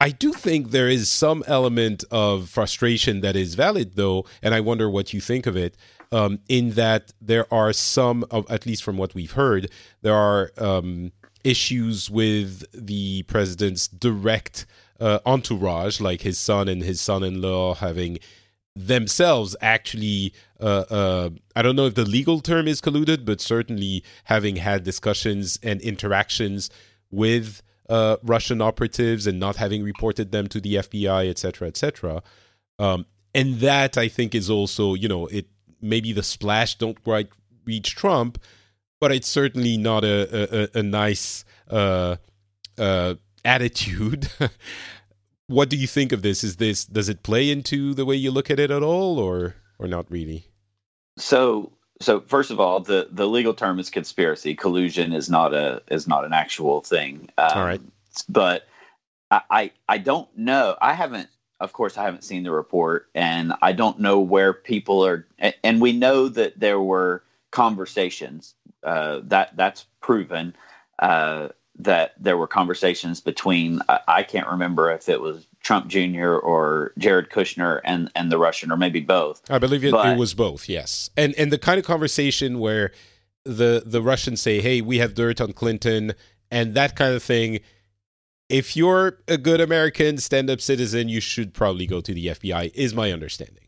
I 0.01 0.09
do 0.11 0.31
think 0.31 0.71
there 0.71 0.87
is 0.87 1.11
some 1.11 1.43
element 1.45 2.05
of 2.09 2.49
frustration 2.49 3.19
that 3.19 3.35
is 3.35 3.55
valid, 3.55 3.95
though, 3.95 4.25
and 4.41 4.55
I 4.55 4.61
wonder 4.61 4.89
what 4.89 5.13
you 5.13 5.19
think 5.19 5.45
of 5.45 5.57
it. 5.57 5.75
Um, 6.11 6.39
in 6.47 6.71
that 6.71 7.11
there 7.21 7.53
are 7.53 7.71
some, 7.71 8.25
of, 8.31 8.49
at 8.49 8.65
least 8.65 8.81
from 8.81 8.97
what 8.97 9.13
we've 9.13 9.33
heard, 9.33 9.69
there 10.01 10.15
are 10.15 10.51
um, 10.57 11.11
issues 11.43 12.09
with 12.09 12.65
the 12.73 13.23
president's 13.23 13.87
direct 13.87 14.65
uh, 14.99 15.19
entourage, 15.25 15.99
like 15.99 16.21
his 16.21 16.37
son 16.37 16.67
and 16.67 16.83
his 16.83 16.99
son-in-law 16.99 17.75
having 17.75 18.19
themselves 18.75 19.55
actually 19.61 20.33
uh, 20.61 20.85
uh, 20.89 21.29
i 21.55 21.61
don't 21.61 21.75
know 21.75 21.87
if 21.87 21.95
the 21.95 22.05
legal 22.05 22.39
term 22.39 22.67
is 22.67 22.79
colluded 22.79 23.25
but 23.25 23.41
certainly 23.41 24.03
having 24.25 24.55
had 24.55 24.83
discussions 24.83 25.59
and 25.63 25.81
interactions 25.81 26.69
with 27.11 27.61
uh, 27.89 28.15
russian 28.23 28.61
operatives 28.61 29.27
and 29.27 29.39
not 29.39 29.57
having 29.57 29.83
reported 29.83 30.31
them 30.31 30.47
to 30.47 30.61
the 30.61 30.75
fbi 30.75 31.29
etc 31.29 31.67
etc 31.67 32.23
um, 32.77 33.05
and 33.33 33.59
that 33.59 33.97
i 33.97 34.07
think 34.07 34.33
is 34.33 34.49
also 34.49 34.93
you 34.93 35.09
know 35.09 35.25
it 35.27 35.47
maybe 35.81 36.13
the 36.13 36.23
splash 36.23 36.75
don't 36.75 37.03
quite 37.03 37.27
reach 37.65 37.95
trump 37.95 38.37
but 38.99 39.11
it's 39.11 39.27
certainly 39.27 39.77
not 39.77 40.03
a 40.03 40.69
a, 40.75 40.79
a 40.79 40.83
nice 40.83 41.45
uh, 41.69 42.17
uh, 42.77 43.15
attitude. 43.45 44.29
what 45.47 45.69
do 45.69 45.77
you 45.77 45.87
think 45.87 46.11
of 46.11 46.21
this? 46.21 46.43
Is 46.43 46.57
this 46.57 46.85
does 46.85 47.09
it 47.09 47.23
play 47.23 47.49
into 47.49 47.93
the 47.93 48.05
way 48.05 48.15
you 48.15 48.31
look 48.31 48.49
at 48.49 48.59
it 48.59 48.71
at 48.71 48.83
all, 48.83 49.19
or 49.19 49.55
or 49.77 49.87
not 49.87 50.09
really? 50.09 50.45
So 51.17 51.71
so 52.01 52.21
first 52.21 52.51
of 52.51 52.59
all, 52.59 52.79
the 52.79 53.07
the 53.11 53.27
legal 53.27 53.53
term 53.53 53.79
is 53.79 53.89
conspiracy. 53.89 54.55
Collusion 54.55 55.13
is 55.13 55.29
not 55.29 55.53
a 55.53 55.81
is 55.89 56.07
not 56.07 56.25
an 56.25 56.33
actual 56.33 56.81
thing. 56.81 57.29
Um, 57.37 57.51
all 57.55 57.65
right, 57.65 57.81
but 58.27 58.67
I, 59.31 59.41
I 59.49 59.71
I 59.87 59.97
don't 59.97 60.29
know. 60.37 60.75
I 60.81 60.93
haven't 60.93 61.29
of 61.59 61.73
course, 61.73 61.97
I 61.97 62.03
haven't 62.03 62.23
seen 62.23 62.43
the 62.43 62.51
report, 62.51 63.09
and 63.13 63.53
I 63.61 63.73
don't 63.73 63.99
know 63.99 64.19
where 64.19 64.53
people 64.53 65.05
are. 65.05 65.27
And 65.63 65.81
we 65.81 65.91
know 65.91 66.29
that 66.29 66.59
there 66.59 66.79
were 66.79 67.23
conversations 67.51 68.55
uh, 68.83 69.21
that 69.23 69.55
that's 69.55 69.85
proven 70.01 70.55
uh, 70.99 71.49
that 71.77 72.13
there 72.19 72.37
were 72.37 72.47
conversations 72.47 73.21
between 73.21 73.81
I, 73.89 73.99
I, 74.07 74.23
can't 74.23 74.47
remember 74.47 74.91
if 74.91 75.07
it 75.07 75.21
was 75.21 75.47
Trump 75.63 75.87
Jr. 75.87 76.35
or 76.35 76.93
Jared 76.97 77.29
Kushner 77.29 77.81
and 77.83 78.11
and 78.15 78.31
the 78.31 78.37
Russian 78.37 78.71
or 78.71 78.77
maybe 78.77 78.99
both. 78.99 79.41
I 79.49 79.59
believe 79.59 79.83
it, 79.83 79.91
but, 79.91 80.13
it 80.13 80.17
was 80.17 80.33
both. 80.33 80.69
Yes, 80.69 81.09
and 81.17 81.33
and 81.35 81.51
the 81.51 81.57
kind 81.57 81.79
of 81.79 81.85
conversation 81.85 82.59
where 82.59 82.91
the 83.45 83.83
the 83.85 84.01
Russians 84.01 84.41
say, 84.41 84.61
"Hey, 84.61 84.81
we 84.81 84.99
have 84.99 85.13
dirt 85.13 85.41
on 85.41 85.53
Clinton," 85.53 86.13
and 86.51 86.75
that 86.75 86.95
kind 86.95 87.13
of 87.13 87.23
thing. 87.23 87.59
If 88.49 88.75
you're 88.75 89.19
a 89.27 89.37
good 89.37 89.61
American 89.61 90.17
stand-up 90.17 90.59
citizen, 90.59 91.07
you 91.07 91.21
should 91.21 91.53
probably 91.53 91.85
go 91.85 92.01
to 92.01 92.13
the 92.13 92.27
FBI. 92.27 92.71
Is 92.73 92.95
my 92.95 93.11
understanding. 93.11 93.65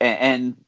And, 0.00 0.18
and 0.18 0.63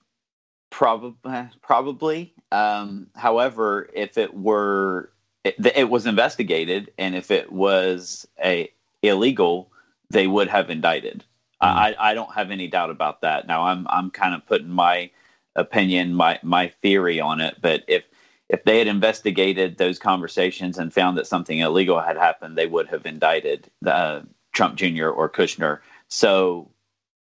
Probably, 0.76 1.48
probably. 1.62 2.34
Um, 2.52 3.06
however, 3.14 3.88
if 3.94 4.18
it 4.18 4.34
were, 4.34 5.10
it, 5.42 5.54
it, 5.74 5.88
was 5.88 6.04
investigated, 6.04 6.92
and 6.98 7.14
if 7.14 7.30
it 7.30 7.50
was 7.50 8.28
a 8.44 8.70
illegal, 9.00 9.72
they 10.10 10.26
would 10.26 10.48
have 10.48 10.68
indicted. 10.68 11.24
Mm. 11.62 11.68
I, 11.68 11.96
I 11.98 12.12
don't 12.12 12.34
have 12.34 12.50
any 12.50 12.68
doubt 12.68 12.90
about 12.90 13.22
that. 13.22 13.46
Now, 13.46 13.62
I'm 13.62 13.86
I'm 13.88 14.10
kind 14.10 14.34
of 14.34 14.44
putting 14.44 14.68
my 14.68 15.10
opinion, 15.54 16.12
my 16.12 16.38
my 16.42 16.68
theory 16.82 17.20
on 17.20 17.40
it, 17.40 17.56
but 17.62 17.82
if 17.88 18.04
if 18.50 18.62
they 18.64 18.78
had 18.78 18.86
investigated 18.86 19.78
those 19.78 19.98
conversations 19.98 20.76
and 20.76 20.92
found 20.92 21.16
that 21.16 21.26
something 21.26 21.58
illegal 21.58 22.02
had 22.02 22.18
happened, 22.18 22.58
they 22.58 22.66
would 22.66 22.88
have 22.88 23.06
indicted 23.06 23.70
uh, 23.86 24.20
Trump 24.52 24.76
Jr. 24.76 25.08
or 25.08 25.30
Kushner. 25.30 25.78
So, 26.08 26.70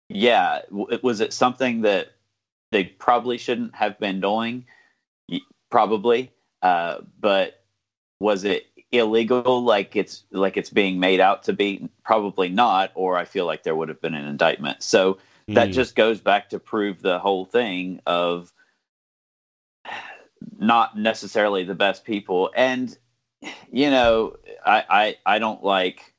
yeah, 0.09 0.61
was 0.71 1.21
it 1.21 1.33
something 1.33 1.81
that 1.81 2.13
they 2.73 2.85
probably 2.85 3.39
shouldn't 3.39 3.75
have 3.77 4.01
been 4.01 4.21
doing, 4.21 4.65
probably. 5.71 6.33
Uh, 6.63 6.99
but 7.21 7.63
was 8.19 8.45
it 8.45 8.67
illegal 8.91 9.63
like 9.63 9.95
it's 9.95 10.25
like 10.31 10.57
it's 10.57 10.71
being 10.71 10.99
made 10.99 11.21
out 11.21 11.45
to 11.45 11.53
be? 11.53 11.89
Probably 12.03 12.49
not. 12.49 12.91
Or 12.95 13.17
I 13.17 13.27
feel 13.27 13.47
like 13.47 13.63
there 13.63 13.77
would 13.77 13.91
have 13.91 14.01
been 14.01 14.15
an 14.15 14.25
indictment. 14.25 14.83
So 14.83 15.19
mm. 15.49 15.55
that 15.55 15.69
hmm. 15.69 15.73
just 15.73 15.95
goes 15.95 16.21
back 16.21 16.51
to 16.51 16.59
prove 16.59 17.03
the 17.03 17.19
whole 17.19 17.45
thing 17.45 18.01
of 18.07 18.53
not 20.59 20.97
necessarily 20.97 21.65
the 21.65 21.75
best 21.75 22.05
people. 22.05 22.51
And 22.57 22.97
you 23.71 23.91
know, 23.91 24.37
I 24.65 24.85
I, 24.89 25.35
I 25.35 25.39
don't 25.39 25.63
like 25.63 26.12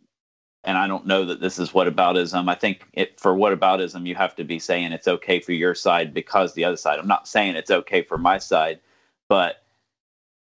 and 0.63 0.77
I 0.77 0.87
don't 0.87 1.05
know 1.05 1.25
that 1.25 1.41
this 1.41 1.59
is 1.59 1.71
whataboutism. 1.71 2.49
I 2.49 2.55
think 2.55 2.87
it, 2.93 3.19
for 3.19 3.33
whataboutism, 3.33 4.05
you 4.05 4.15
have 4.15 4.35
to 4.35 4.43
be 4.43 4.59
saying 4.59 4.91
it's 4.91 5.07
okay 5.07 5.39
for 5.39 5.51
your 5.51 5.75
side 5.75 6.13
because 6.13 6.53
the 6.53 6.63
other 6.63 6.77
side. 6.77 6.99
I'm 6.99 7.07
not 7.07 7.27
saying 7.27 7.55
it's 7.55 7.71
okay 7.71 8.01
for 8.01 8.17
my 8.17 8.37
side, 8.37 8.79
but 9.27 9.63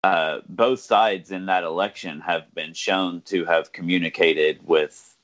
uh, 0.04 0.40
both 0.48 0.80
sides 0.80 1.32
in 1.32 1.46
that 1.48 1.64
election 1.64 2.20
have 2.22 2.54
been 2.54 2.74
shown 2.74 3.22
to 3.22 3.46
have 3.46 3.72
communicated 3.72 4.60
with 4.64 5.16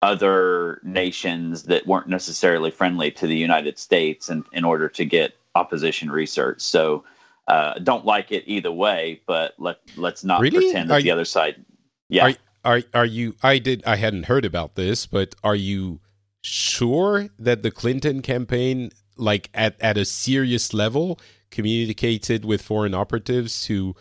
other 0.00 0.80
nations 0.84 1.64
that 1.64 1.86
weren't 1.86 2.08
necessarily 2.08 2.70
friendly 2.70 3.10
to 3.10 3.26
the 3.26 3.36
United 3.36 3.78
States 3.78 4.28
in, 4.28 4.44
in 4.52 4.64
order 4.64 4.88
to 4.88 5.04
get 5.04 5.34
opposition 5.54 6.10
research. 6.10 6.60
So 6.60 7.04
uh, 7.48 7.78
don't 7.80 8.04
like 8.04 8.30
it 8.30 8.44
either 8.46 8.70
way, 8.70 9.20
but 9.26 9.54
let 9.58 9.80
let's 9.96 10.22
not 10.22 10.40
really? 10.40 10.66
pretend 10.66 10.90
that 10.90 10.94
Are 10.94 11.00
the 11.00 11.06
you, 11.06 11.12
other 11.12 11.24
side. 11.24 11.64
Yeah. 12.08 12.26
Are, 12.26 12.34
are 12.68 12.82
are 12.92 13.06
you 13.06 13.34
I 13.42 13.58
did 13.58 13.82
I 13.86 13.96
hadn't 13.96 14.26
heard 14.26 14.44
about 14.44 14.74
this, 14.74 15.06
but 15.06 15.34
are 15.42 15.56
you 15.56 16.00
sure 16.42 17.28
that 17.38 17.62
the 17.62 17.70
Clinton 17.70 18.20
campaign 18.20 18.90
like 19.16 19.48
at 19.54 19.80
at 19.80 19.96
a 19.96 20.04
serious 20.04 20.74
level 20.74 21.18
communicated 21.50 22.44
with 22.44 22.60
foreign 22.60 22.92
operatives 22.92 23.62
to 23.64 23.96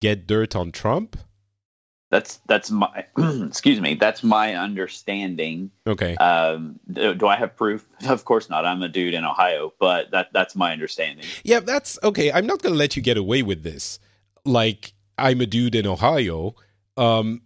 get 0.00 0.26
dirt 0.26 0.56
on 0.56 0.72
Trump? 0.72 1.18
That's 2.10 2.40
that's 2.46 2.70
my 2.70 3.04
excuse 3.18 3.82
me. 3.82 3.94
That's 3.94 4.22
my 4.22 4.54
understanding. 4.54 5.70
Okay. 5.86 6.16
Um, 6.16 6.80
do, 6.90 7.14
do, 7.14 7.26
I 7.26 7.36
have 7.36 7.54
proof? 7.54 7.84
Of 8.08 8.24
course 8.24 8.48
not. 8.48 8.64
I'm 8.64 8.82
a 8.82 8.88
dude 8.88 9.12
in 9.12 9.24
Ohio, 9.26 9.74
but 9.78 10.10
that 10.12 10.28
that's 10.32 10.56
my 10.56 10.72
understanding. 10.72 11.26
Yeah, 11.44 11.60
that's 11.60 11.98
okay. 12.02 12.32
I'm 12.32 12.46
not 12.46 12.62
gonna 12.62 12.76
let 12.76 12.96
you 12.96 13.02
get 13.02 13.18
away 13.18 13.42
with 13.42 13.62
this. 13.62 13.98
Like 14.46 14.94
I'm 15.18 15.42
a 15.42 15.46
dude 15.46 15.74
in 15.74 15.86
Ohio. 15.86 16.54
Um, 16.96 17.42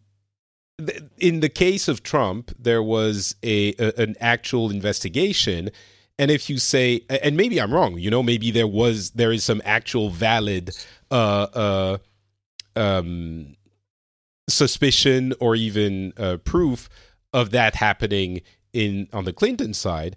in 1.19 1.41
the 1.41 1.49
case 1.49 1.89
of 1.89 2.03
Trump, 2.03 2.53
there 2.59 2.83
was 2.83 3.35
a, 3.43 3.75
a, 3.79 3.93
an 4.01 4.17
actual 4.21 4.71
investigation, 4.71 5.71
and 6.19 6.31
if 6.31 6.51
you 6.51 6.59
say, 6.59 7.03
and 7.09 7.37
maybe 7.37 7.61
I'm 7.61 7.73
wrong, 7.73 7.99
you 7.99 8.11
know, 8.11 8.23
maybe 8.23 8.51
there 8.51 8.67
was 8.67 9.11
there 9.13 9.33
is 9.33 9.45
some 9.45 9.63
actual 9.65 10.11
valid 10.11 10.77
uh, 11.11 11.47
uh, 11.55 11.99
um, 12.77 13.57
suspicion 14.49 15.33
or 15.41 15.55
even 15.57 16.13
uh, 16.17 16.37
proof 16.39 16.89
of 17.33 17.51
that 17.51 17.75
happening 17.75 18.43
in 18.73 19.09
on 19.13 19.25
the 19.25 19.33
Clinton 19.33 19.75
side. 19.75 20.17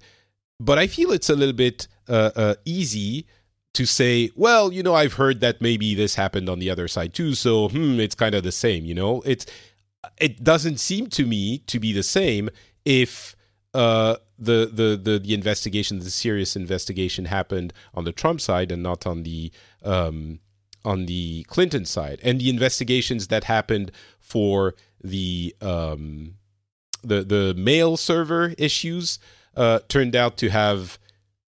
But 0.59 0.77
I 0.77 0.87
feel 0.87 1.11
it's 1.11 1.29
a 1.29 1.35
little 1.35 1.55
bit 1.55 1.87
uh, 2.07 2.31
uh, 2.35 2.55
easy 2.65 3.25
to 3.73 3.85
say, 3.85 4.29
well, 4.35 4.71
you 4.71 4.83
know, 4.83 4.93
I've 4.93 5.13
heard 5.13 5.39
that 5.39 5.61
maybe 5.61 5.95
this 5.95 6.15
happened 6.15 6.47
on 6.47 6.59
the 6.59 6.69
other 6.69 6.87
side 6.87 7.13
too, 7.13 7.33
so 7.33 7.69
hmm, 7.69 7.99
it's 7.99 8.15
kind 8.15 8.35
of 8.35 8.43
the 8.43 8.51
same. 8.51 8.85
You 8.85 8.93
know, 8.93 9.21
it's 9.25 9.45
it 10.17 10.43
doesn't 10.43 10.79
seem 10.79 11.07
to 11.07 11.25
me 11.25 11.59
to 11.59 11.79
be 11.79 11.93
the 11.93 12.03
same 12.03 12.49
if 12.85 13.35
uh, 13.73 14.17
the, 14.37 14.69
the 14.71 14.99
the 15.01 15.19
the 15.19 15.33
investigation, 15.33 15.99
the 15.99 16.11
serious 16.11 16.55
investigation, 16.55 17.25
happened 17.25 17.73
on 17.93 18.03
the 18.03 18.11
Trump 18.11 18.41
side 18.41 18.71
and 18.71 18.83
not 18.83 19.07
on 19.07 19.23
the 19.23 19.51
um, 19.83 20.39
on 20.85 21.05
the 21.05 21.43
Clinton 21.43 21.85
side, 21.85 22.19
and 22.23 22.39
the 22.39 22.49
investigations 22.49 23.27
that 23.27 23.45
happened 23.45 23.91
for 24.19 24.75
the 25.03 25.55
um, 25.61 26.35
the 27.03 27.23
the 27.23 27.53
mail 27.55 27.97
server 27.97 28.53
issues 28.57 29.19
uh, 29.55 29.79
turned 29.87 30.15
out 30.15 30.37
to 30.37 30.49
have 30.49 30.99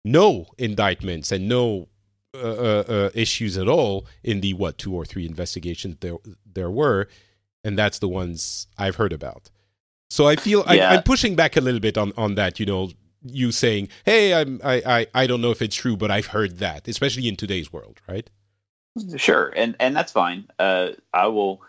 no 0.03 0.47
indictments 0.57 1.31
and 1.31 1.47
no 1.47 1.87
uh, 2.33 2.37
uh, 2.37 2.83
uh, 2.87 3.09
issues 3.13 3.57
at 3.57 3.67
all 3.67 4.05
in 4.23 4.41
the 4.41 4.53
what 4.53 4.77
two 4.77 4.93
or 4.93 5.05
three 5.05 5.25
investigations 5.25 5.97
there 5.99 6.17
there 6.51 6.69
were, 6.69 7.07
and 7.67 7.77
that's 7.77 7.99
the 7.99 8.07
ones 8.07 8.67
I've 8.77 8.95
heard 8.95 9.11
about. 9.11 9.51
So 10.09 10.25
I 10.25 10.37
feel 10.37 10.63
yeah. 10.67 10.91
I, 10.91 10.95
am 10.95 11.03
pushing 11.03 11.35
back 11.35 11.57
a 11.57 11.61
little 11.61 11.81
bit 11.81 11.97
on 11.97 12.13
on 12.15 12.35
that. 12.35 12.59
You 12.61 12.65
know, 12.65 12.89
you 13.21 13.51
saying, 13.51 13.89
"Hey, 14.05 14.33
I'm 14.33 14.61
I, 14.63 14.81
I 14.85 15.07
I 15.13 15.27
don't 15.27 15.41
know 15.41 15.51
if 15.51 15.61
it's 15.61 15.75
true, 15.75 15.97
but 15.97 16.09
I've 16.09 16.27
heard 16.27 16.59
that," 16.59 16.87
especially 16.87 17.27
in 17.27 17.35
today's 17.35 17.71
world, 17.73 17.99
right? 18.07 18.29
Sure, 19.17 19.53
and 19.55 19.75
and 19.81 19.95
that's 19.95 20.13
fine. 20.13 20.47
Uh, 20.57 20.91
I 21.13 21.27
will 21.27 21.61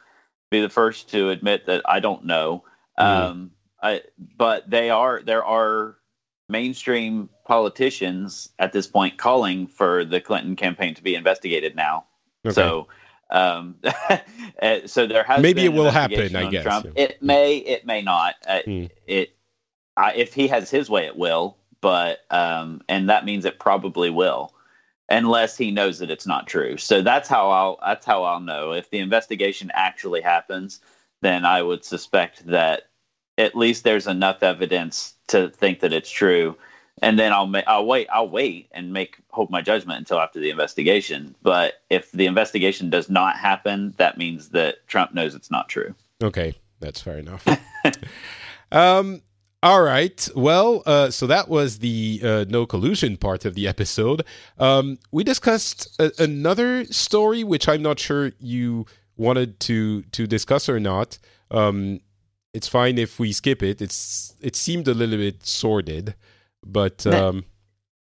be 0.50 0.60
the 0.60 0.68
first 0.68 1.10
to 1.10 1.30
admit 1.30 1.66
that 1.66 1.82
I 1.84 1.98
don't 1.98 2.24
know. 2.24 2.64
Mm-hmm. 2.98 3.30
Um, 3.30 3.50
I, 3.82 4.02
but 4.36 4.70
they 4.70 4.90
are 4.90 5.20
there 5.20 5.44
are 5.44 5.96
mainstream 6.48 7.28
politicians 7.44 8.50
at 8.60 8.72
this 8.72 8.86
point 8.86 9.18
calling 9.18 9.66
for 9.66 10.04
the 10.04 10.20
Clinton 10.20 10.54
campaign 10.54 10.94
to 10.94 11.02
be 11.02 11.16
investigated 11.16 11.74
now. 11.74 12.06
Okay. 12.46 12.54
So, 12.54 12.86
um, 13.30 13.76
eh, 14.60 14.86
so 14.86 15.06
there 15.06 15.22
has 15.22 15.42
maybe 15.42 15.64
it 15.64 15.72
will 15.72 15.90
happen. 15.90 16.34
I 16.34 16.50
guess 16.50 16.62
Trump. 16.62 16.86
It 16.96 17.22
may, 17.22 17.56
it 17.58 17.86
may 17.86 18.02
not. 18.02 18.34
Uh, 18.46 18.60
mm. 18.66 18.90
It, 19.06 19.34
I, 19.96 20.14
if 20.14 20.32
he 20.34 20.48
has 20.48 20.70
his 20.70 20.88
way, 20.88 21.06
it 21.06 21.16
will. 21.16 21.56
But 21.80 22.20
um, 22.30 22.82
and 22.88 23.08
that 23.08 23.24
means 23.24 23.44
it 23.44 23.60
probably 23.60 24.10
will, 24.10 24.52
unless 25.08 25.56
he 25.56 25.70
knows 25.70 26.00
that 26.00 26.10
it's 26.10 26.26
not 26.26 26.48
true. 26.48 26.76
So 26.76 27.02
that's 27.02 27.28
how 27.28 27.50
I'll 27.50 27.78
that's 27.84 28.04
how 28.04 28.24
I'll 28.24 28.40
know 28.40 28.72
if 28.72 28.90
the 28.90 28.98
investigation 28.98 29.70
actually 29.74 30.20
happens. 30.20 30.80
Then 31.22 31.44
I 31.44 31.62
would 31.62 31.84
suspect 31.84 32.46
that 32.46 32.88
at 33.36 33.56
least 33.56 33.84
there's 33.84 34.08
enough 34.08 34.42
evidence 34.42 35.14
to 35.28 35.48
think 35.50 35.80
that 35.80 35.92
it's 35.92 36.10
true 36.10 36.56
and 37.02 37.18
then 37.18 37.32
I'll 37.32 37.52
I'll 37.66 37.86
wait 37.86 38.08
I'll 38.12 38.28
wait 38.28 38.68
and 38.72 38.92
make 38.92 39.16
hold 39.30 39.50
my 39.50 39.60
judgment 39.60 39.98
until 39.98 40.20
after 40.20 40.40
the 40.40 40.50
investigation. 40.50 41.34
But 41.42 41.74
if 41.90 42.12
the 42.12 42.26
investigation 42.26 42.90
does 42.90 43.08
not 43.08 43.36
happen, 43.36 43.94
that 43.98 44.18
means 44.18 44.50
that 44.50 44.86
Trump 44.86 45.14
knows 45.14 45.34
it's 45.34 45.50
not 45.50 45.68
true. 45.68 45.94
Okay, 46.22 46.54
that's 46.80 47.00
fair 47.00 47.18
enough. 47.18 47.46
um, 48.72 49.22
all 49.62 49.82
right. 49.82 50.28
Well, 50.36 50.82
uh, 50.86 51.10
so 51.10 51.26
that 51.26 51.48
was 51.48 51.80
the 51.80 52.20
uh, 52.22 52.44
no 52.48 52.64
collusion 52.64 53.16
part 53.16 53.44
of 53.44 53.54
the 53.54 53.66
episode. 53.66 54.24
Um, 54.58 54.98
we 55.10 55.24
discussed 55.24 56.00
a- 56.00 56.12
another 56.18 56.84
story, 56.86 57.42
which 57.42 57.68
I'm 57.68 57.82
not 57.82 57.98
sure 57.98 58.32
you 58.38 58.86
wanted 59.16 59.58
to 59.60 60.02
to 60.02 60.26
discuss 60.26 60.68
or 60.68 60.78
not. 60.78 61.18
Um, 61.50 62.00
it's 62.54 62.68
fine 62.68 62.98
if 62.98 63.18
we 63.18 63.32
skip 63.32 63.62
it. 63.62 63.82
It's 63.82 64.34
it 64.40 64.54
seemed 64.54 64.86
a 64.88 64.94
little 64.94 65.18
bit 65.18 65.44
sordid. 65.44 66.14
But 66.64 67.06
um, 67.06 67.44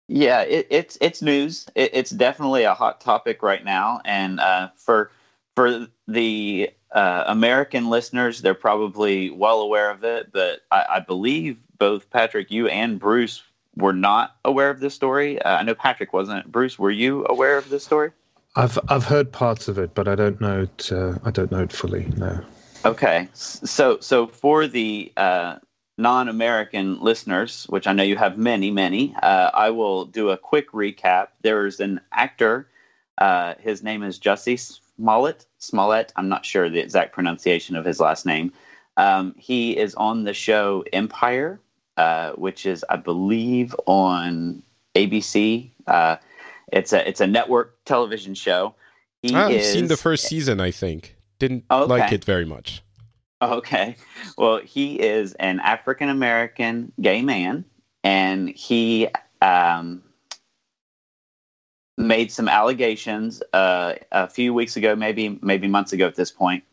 yeah, 0.08 0.42
it, 0.42 0.68
it's 0.70 0.98
it's 1.00 1.22
news. 1.22 1.68
It, 1.76 1.92
it's 1.94 2.12
definitely 2.12 2.64
a 2.64 2.74
hot 2.74 3.02
topic 3.02 3.42
right 3.44 3.64
now, 3.64 4.02
and 4.04 4.40
uh, 4.40 4.70
for 4.76 5.12
for 5.56 5.88
the 6.08 6.70
uh, 6.92 7.24
American 7.28 7.90
listeners, 7.90 8.42
they're 8.42 8.54
probably 8.54 9.30
well 9.30 9.62
aware 9.62 9.90
of 9.90 10.04
it. 10.04 10.32
But 10.32 10.62
I, 10.72 10.86
I, 10.90 11.00
believe 11.00 11.58
both 11.78 12.10
Patrick, 12.10 12.52
you 12.52 12.68
and 12.68 13.00
Bruce 13.00 13.44
were 13.78 13.94
not 13.94 14.36
aware 14.44 14.70
of 14.70 14.82
this 14.82 14.94
story. 14.94 15.42
Uh, 15.42 15.58
I 15.58 15.64
know 15.64 15.76
Patrick 15.76 16.12
wasn't. 16.12 16.52
Bruce, 16.52 16.78
were 16.78 16.92
you 16.92 17.26
aware 17.30 17.58
of 17.58 17.70
this 17.70 17.84
story? 17.84 18.12
I've 18.56 18.78
I've 18.90 19.06
heard 19.06 19.32
parts 19.32 19.70
of 19.70 19.78
it, 19.78 19.96
but 19.96 20.08
I 20.08 20.16
don't 20.16 20.42
know 20.42 20.64
it. 20.64 20.92
Uh, 20.92 21.18
I 21.24 21.32
don't 21.32 21.52
know 21.52 21.62
it 21.62 21.72
fully. 21.72 22.06
No. 22.18 22.42
Okay, 22.84 23.30
so 23.34 24.00
so 24.00 24.28
for 24.28 24.68
the 24.68 25.12
uh, 25.16 25.58
non-American 26.02 27.00
listeners, 27.00 27.66
which 27.70 27.88
I 27.88 27.94
know 27.94 28.04
you 28.04 28.18
have 28.18 28.38
many, 28.38 28.72
many, 28.72 29.16
uh, 29.22 29.52
I 29.54 29.70
will 29.70 30.06
do 30.06 30.30
a 30.30 30.38
quick 30.38 30.72
recap. 30.72 31.28
There's 31.42 31.80
an 31.80 32.02
actor. 32.12 32.68
Uh, 33.18 33.54
his 33.60 33.84
name 33.84 34.04
is 34.04 34.20
Jussie 34.20 34.60
Smollett. 34.60 35.46
Smollett. 35.60 36.12
I'm 36.16 36.28
not 36.28 36.46
sure 36.46 36.70
the 36.70 36.80
exact 36.80 37.14
pronunciation 37.14 37.76
of 37.76 37.86
his 37.86 38.00
last 38.00 38.26
name. 38.26 38.52
Um, 38.98 39.36
he 39.38 39.78
is 39.78 39.96
on 39.96 40.24
the 40.24 40.34
show 40.34 40.84
Empire, 40.92 41.60
uh, 41.98 42.32
which 42.32 42.66
is, 42.66 42.84
I 42.90 42.98
believe, 42.98 43.76
on 43.86 44.64
ABC. 44.96 45.70
Uh, 45.88 46.18
it's 46.72 46.94
a 46.94 47.08
it's 47.08 47.22
a 47.22 47.28
network 47.28 47.78
television 47.86 48.34
show. 48.34 48.76
He 49.22 49.34
I've 49.36 49.52
is, 49.52 49.72
seen 49.72 49.88
the 49.88 49.98
first 49.98 50.26
season. 50.26 50.60
I 50.60 50.72
think 50.72 51.16
didn't 51.40 51.66
okay. 51.70 51.90
like 51.90 52.12
it 52.12 52.26
very 52.26 52.46
much. 52.46 52.84
Okay. 53.42 53.96
Well, 54.38 54.60
he 54.60 55.00
is 55.00 55.34
an 55.36 55.60
African 55.60 56.10
American 56.10 56.92
gay 57.02 57.22
man, 57.22 57.66
and 58.04 58.50
he 58.50 59.08
um, 59.42 60.04
made 61.98 62.32
some 62.32 62.48
allegations 62.48 63.42
uh, 63.54 63.96
a 64.12 64.28
few 64.28 64.54
weeks 64.54 64.78
ago, 64.78 64.96
maybe 64.96 65.40
maybe 65.42 65.68
months 65.68 65.92
ago 65.92 66.06
at 66.06 66.16
this 66.16 66.32
point. 66.32 66.64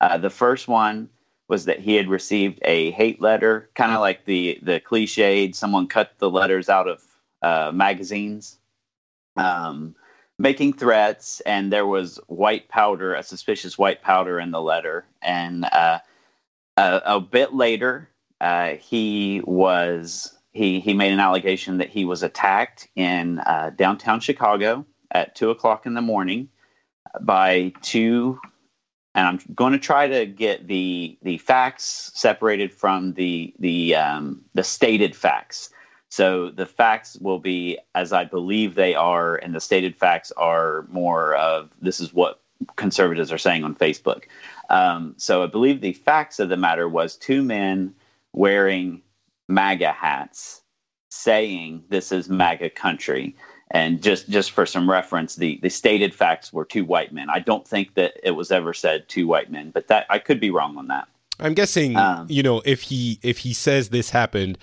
Uh, 0.00 0.16
the 0.16 0.30
first 0.30 0.68
one 0.68 1.08
was 1.48 1.66
that 1.66 1.80
he 1.80 1.94
had 1.94 2.08
received 2.08 2.58
a 2.62 2.90
hate 2.92 3.20
letter, 3.20 3.68
kind 3.74 3.92
of 3.92 4.00
like 4.00 4.24
the 4.24 4.58
the 4.62 4.80
cliched 4.80 5.54
someone 5.54 5.86
cut 5.86 6.12
the 6.18 6.30
letters 6.30 6.68
out 6.68 6.88
of 6.88 7.02
uh, 7.42 7.70
magazines, 7.72 8.58
um, 9.36 9.94
making 10.38 10.74
threats, 10.74 11.40
and 11.40 11.72
there 11.72 11.86
was 11.86 12.20
white 12.26 12.68
powder, 12.68 13.14
a 13.14 13.22
suspicious 13.22 13.78
white 13.78 14.02
powder 14.02 14.38
in 14.38 14.50
the 14.50 14.60
letter, 14.60 15.06
and 15.22 15.64
uh, 15.72 15.98
uh, 16.76 17.00
a 17.04 17.20
bit 17.20 17.54
later, 17.54 18.08
uh, 18.40 18.74
he 18.74 19.40
was 19.44 20.36
he 20.52 20.80
he 20.80 20.94
made 20.94 21.12
an 21.12 21.20
allegation 21.20 21.78
that 21.78 21.88
he 21.88 22.04
was 22.04 22.22
attacked 22.22 22.88
in 22.96 23.38
uh, 23.40 23.70
downtown 23.76 24.20
Chicago 24.20 24.84
at 25.10 25.34
two 25.34 25.50
o'clock 25.50 25.86
in 25.86 25.94
the 25.94 26.02
morning 26.02 26.48
by 27.20 27.72
two. 27.82 28.38
And 29.14 29.26
I'm 29.26 29.54
going 29.54 29.72
to 29.72 29.78
try 29.78 30.06
to 30.06 30.26
get 30.26 30.66
the 30.66 31.18
the 31.22 31.38
facts 31.38 32.10
separated 32.14 32.72
from 32.72 33.14
the 33.14 33.54
the 33.58 33.94
um, 33.94 34.42
the 34.52 34.62
stated 34.62 35.16
facts. 35.16 35.70
So 36.08 36.50
the 36.50 36.66
facts 36.66 37.16
will 37.20 37.38
be 37.38 37.78
as 37.94 38.12
I 38.12 38.24
believe 38.24 38.74
they 38.74 38.94
are, 38.94 39.36
and 39.36 39.54
the 39.54 39.60
stated 39.60 39.96
facts 39.96 40.32
are 40.36 40.86
more 40.90 41.34
of 41.34 41.70
this 41.80 42.00
is 42.00 42.14
what 42.14 42.40
conservatives 42.76 43.32
are 43.32 43.38
saying 43.38 43.64
on 43.64 43.74
Facebook. 43.74 44.24
Um, 44.70 45.14
so 45.16 45.42
I 45.42 45.46
believe 45.46 45.80
the 45.80 45.92
facts 45.92 46.38
of 46.38 46.48
the 46.48 46.56
matter 46.56 46.88
was 46.88 47.16
two 47.16 47.42
men 47.42 47.94
wearing 48.32 49.02
MAGA 49.48 49.92
hats 49.92 50.62
saying 51.10 51.84
this 51.88 52.12
is 52.12 52.28
MAGA 52.28 52.70
country. 52.70 53.36
And 53.72 54.00
just, 54.02 54.28
just 54.28 54.52
for 54.52 54.64
some 54.64 54.88
reference, 54.88 55.36
the, 55.36 55.58
the 55.60 55.70
stated 55.70 56.14
facts 56.14 56.52
were 56.52 56.64
two 56.64 56.84
white 56.84 57.12
men. 57.12 57.28
I 57.28 57.40
don't 57.40 57.66
think 57.66 57.94
that 57.94 58.14
it 58.22 58.30
was 58.32 58.52
ever 58.52 58.72
said 58.72 59.08
two 59.08 59.26
white 59.26 59.50
men, 59.50 59.70
but 59.70 59.88
that 59.88 60.06
I 60.08 60.18
could 60.18 60.38
be 60.38 60.50
wrong 60.50 60.78
on 60.78 60.86
that. 60.88 61.08
I'm 61.40 61.52
guessing, 61.52 61.96
um, 61.96 62.26
you 62.30 62.42
know, 62.42 62.62
if 62.64 62.82
he 62.82 63.18
if 63.22 63.38
he 63.38 63.52
says 63.52 63.90
this 63.90 64.10
happened, 64.10 64.56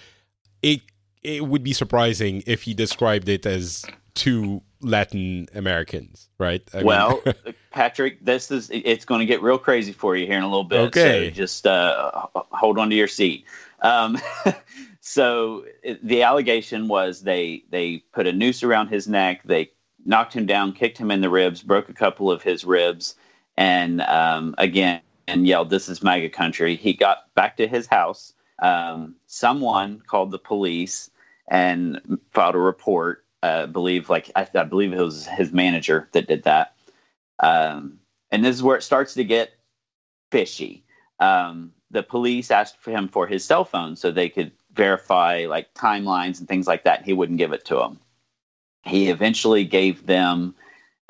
it 0.63 0.81
it 1.23 1.45
would 1.45 1.63
be 1.63 1.73
surprising 1.73 2.43
if 2.45 2.63
he 2.63 2.73
described 2.73 3.29
it 3.29 3.45
as 3.45 3.85
two 4.13 4.61
Latin 4.81 5.47
Americans, 5.55 6.29
right? 6.37 6.61
I 6.73 6.83
well. 6.83 7.23
Patrick, 7.71 8.23
this 8.23 8.51
is 8.51 8.69
it's 8.71 9.05
going 9.05 9.19
to 9.19 9.25
get 9.25 9.41
real 9.41 9.57
crazy 9.57 9.93
for 9.93 10.15
you 10.15 10.27
here 10.27 10.37
in 10.37 10.43
a 10.43 10.47
little 10.47 10.63
bit. 10.63 10.79
Okay, 10.87 11.29
so 11.29 11.35
just 11.35 11.65
uh, 11.65 12.11
hold 12.51 12.77
on 12.77 12.89
to 12.89 12.95
your 12.95 13.07
seat. 13.07 13.45
Um, 13.81 14.19
so 15.01 15.65
the 16.03 16.23
allegation 16.23 16.87
was 16.87 17.21
they 17.21 17.63
they 17.69 18.03
put 18.11 18.27
a 18.27 18.33
noose 18.33 18.63
around 18.63 18.89
his 18.89 19.07
neck, 19.07 19.41
they 19.43 19.71
knocked 20.05 20.33
him 20.33 20.45
down, 20.45 20.73
kicked 20.73 20.97
him 20.97 21.09
in 21.09 21.21
the 21.21 21.29
ribs, 21.29 21.63
broke 21.63 21.89
a 21.89 21.93
couple 21.93 22.31
of 22.31 22.43
his 22.43 22.63
ribs, 22.63 23.15
and 23.57 24.01
um, 24.01 24.53
again 24.57 25.01
and 25.27 25.47
yelled, 25.47 25.69
"This 25.69 25.89
is 25.89 26.03
MAGA 26.03 26.29
country." 26.29 26.75
He 26.75 26.93
got 26.93 27.33
back 27.33 27.57
to 27.57 27.67
his 27.67 27.87
house. 27.87 28.33
Um, 28.59 29.15
someone 29.25 30.01
called 30.05 30.31
the 30.31 30.39
police 30.39 31.09
and 31.49 32.19
filed 32.31 32.55
a 32.55 32.59
report 32.59 33.23
uh, 33.43 33.67
believe 33.67 34.09
like 34.09 34.31
I, 34.35 34.47
I, 34.55 34.63
believe 34.63 34.93
it 34.93 35.01
was 35.01 35.27
his 35.27 35.51
manager 35.51 36.07
that 36.13 36.27
did 36.27 36.43
that. 36.43 36.75
Um, 37.39 37.99
and 38.31 38.43
this 38.43 38.55
is 38.55 38.63
where 38.63 38.77
it 38.77 38.83
starts 38.83 39.13
to 39.15 39.23
get 39.25 39.51
fishy. 40.31 40.85
Um, 41.19 41.73
the 41.91 42.03
police 42.03 42.51
asked 42.51 42.77
for 42.77 42.91
him 42.91 43.09
for 43.09 43.27
his 43.27 43.43
cell 43.43 43.65
phone 43.65 43.97
so 43.97 44.11
they 44.11 44.29
could 44.29 44.53
verify 44.73 45.45
like 45.47 45.73
timelines 45.73 46.39
and 46.39 46.47
things 46.47 46.67
like 46.67 46.85
that. 46.85 47.03
He 47.03 47.11
wouldn't 47.11 47.37
give 47.37 47.51
it 47.51 47.65
to 47.65 47.75
them. 47.75 47.99
He 48.83 49.09
eventually 49.09 49.65
gave 49.65 50.05
them 50.05 50.55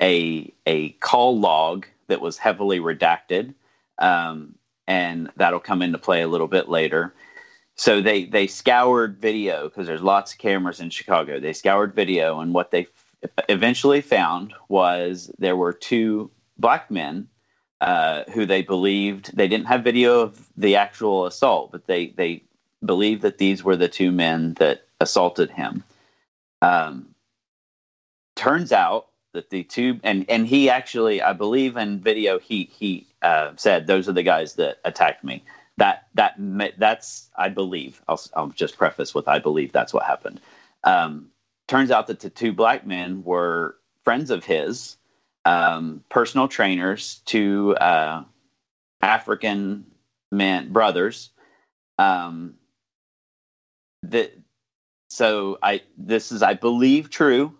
a 0.02 0.52
a 0.66 0.90
call 1.00 1.38
log 1.38 1.86
that 2.08 2.20
was 2.20 2.36
heavily 2.36 2.80
redacted, 2.80 3.54
um, 3.98 4.56
and 4.86 5.30
that'll 5.36 5.60
come 5.60 5.82
into 5.82 5.98
play 5.98 6.22
a 6.22 6.28
little 6.28 6.48
bit 6.48 6.68
later. 6.68 7.14
So 7.76 8.00
they 8.00 8.24
they 8.24 8.46
scoured 8.46 9.18
video 9.18 9.64
because 9.64 9.86
there's 9.86 10.02
lots 10.02 10.32
of 10.32 10.38
cameras 10.38 10.80
in 10.80 10.90
Chicago. 10.90 11.40
They 11.40 11.52
scoured 11.52 11.94
video, 11.94 12.40
and 12.40 12.54
what 12.54 12.70
they 12.70 12.86
f- 13.22 13.44
eventually 13.48 14.00
found 14.00 14.54
was 14.68 15.30
there 15.38 15.56
were 15.56 15.72
two 15.72 16.30
black 16.56 16.90
men 16.90 17.28
uh, 17.80 18.24
who 18.32 18.46
they 18.46 18.62
believed 18.62 19.36
they 19.36 19.48
didn't 19.48 19.66
have 19.66 19.82
video 19.82 20.20
of 20.20 20.48
the 20.56 20.76
actual 20.76 21.26
assault, 21.26 21.72
but 21.72 21.86
they 21.86 22.08
they 22.08 22.42
believed 22.84 23.22
that 23.22 23.38
these 23.38 23.64
were 23.64 23.76
the 23.76 23.88
two 23.88 24.12
men 24.12 24.54
that 24.54 24.86
assaulted 25.00 25.50
him. 25.50 25.82
Um, 26.62 27.14
turns 28.36 28.72
out 28.72 29.08
that 29.32 29.50
the 29.50 29.64
two 29.64 30.00
and 30.04 30.24
and 30.28 30.46
he 30.46 30.70
actually 30.70 31.20
I 31.20 31.32
believe 31.32 31.76
in 31.76 32.00
video 32.00 32.38
he 32.38 32.70
he 32.72 33.06
uh, 33.20 33.52
said 33.56 33.86
those 33.86 34.08
are 34.08 34.12
the 34.12 34.22
guys 34.22 34.54
that 34.54 34.78
attacked 34.84 35.24
me. 35.24 35.42
That 35.76 36.06
that 36.14 36.36
that's 36.78 37.30
I 37.36 37.48
believe. 37.48 38.00
I'll 38.08 38.20
I'll 38.34 38.48
just 38.48 38.78
preface 38.78 39.14
with 39.14 39.26
I 39.28 39.38
believe 39.40 39.72
that's 39.72 39.92
what 39.92 40.04
happened. 40.04 40.40
Um, 40.84 41.30
turns 41.66 41.90
out 41.90 42.06
that 42.06 42.20
the 42.20 42.30
two 42.30 42.52
black 42.52 42.86
men 42.86 43.24
were 43.24 43.76
friends 44.04 44.30
of 44.30 44.44
his, 44.44 44.96
um, 45.44 46.04
personal 46.10 46.46
trainers 46.46 47.22
to 47.26 47.74
uh, 47.76 48.24
African 49.02 49.86
men 50.30 50.72
brothers. 50.72 51.30
Um, 51.98 52.54
that 54.04 54.36
so 55.08 55.58
I 55.62 55.82
this 55.96 56.32
is 56.32 56.42
I 56.42 56.54
believe 56.54 57.10
true 57.10 57.54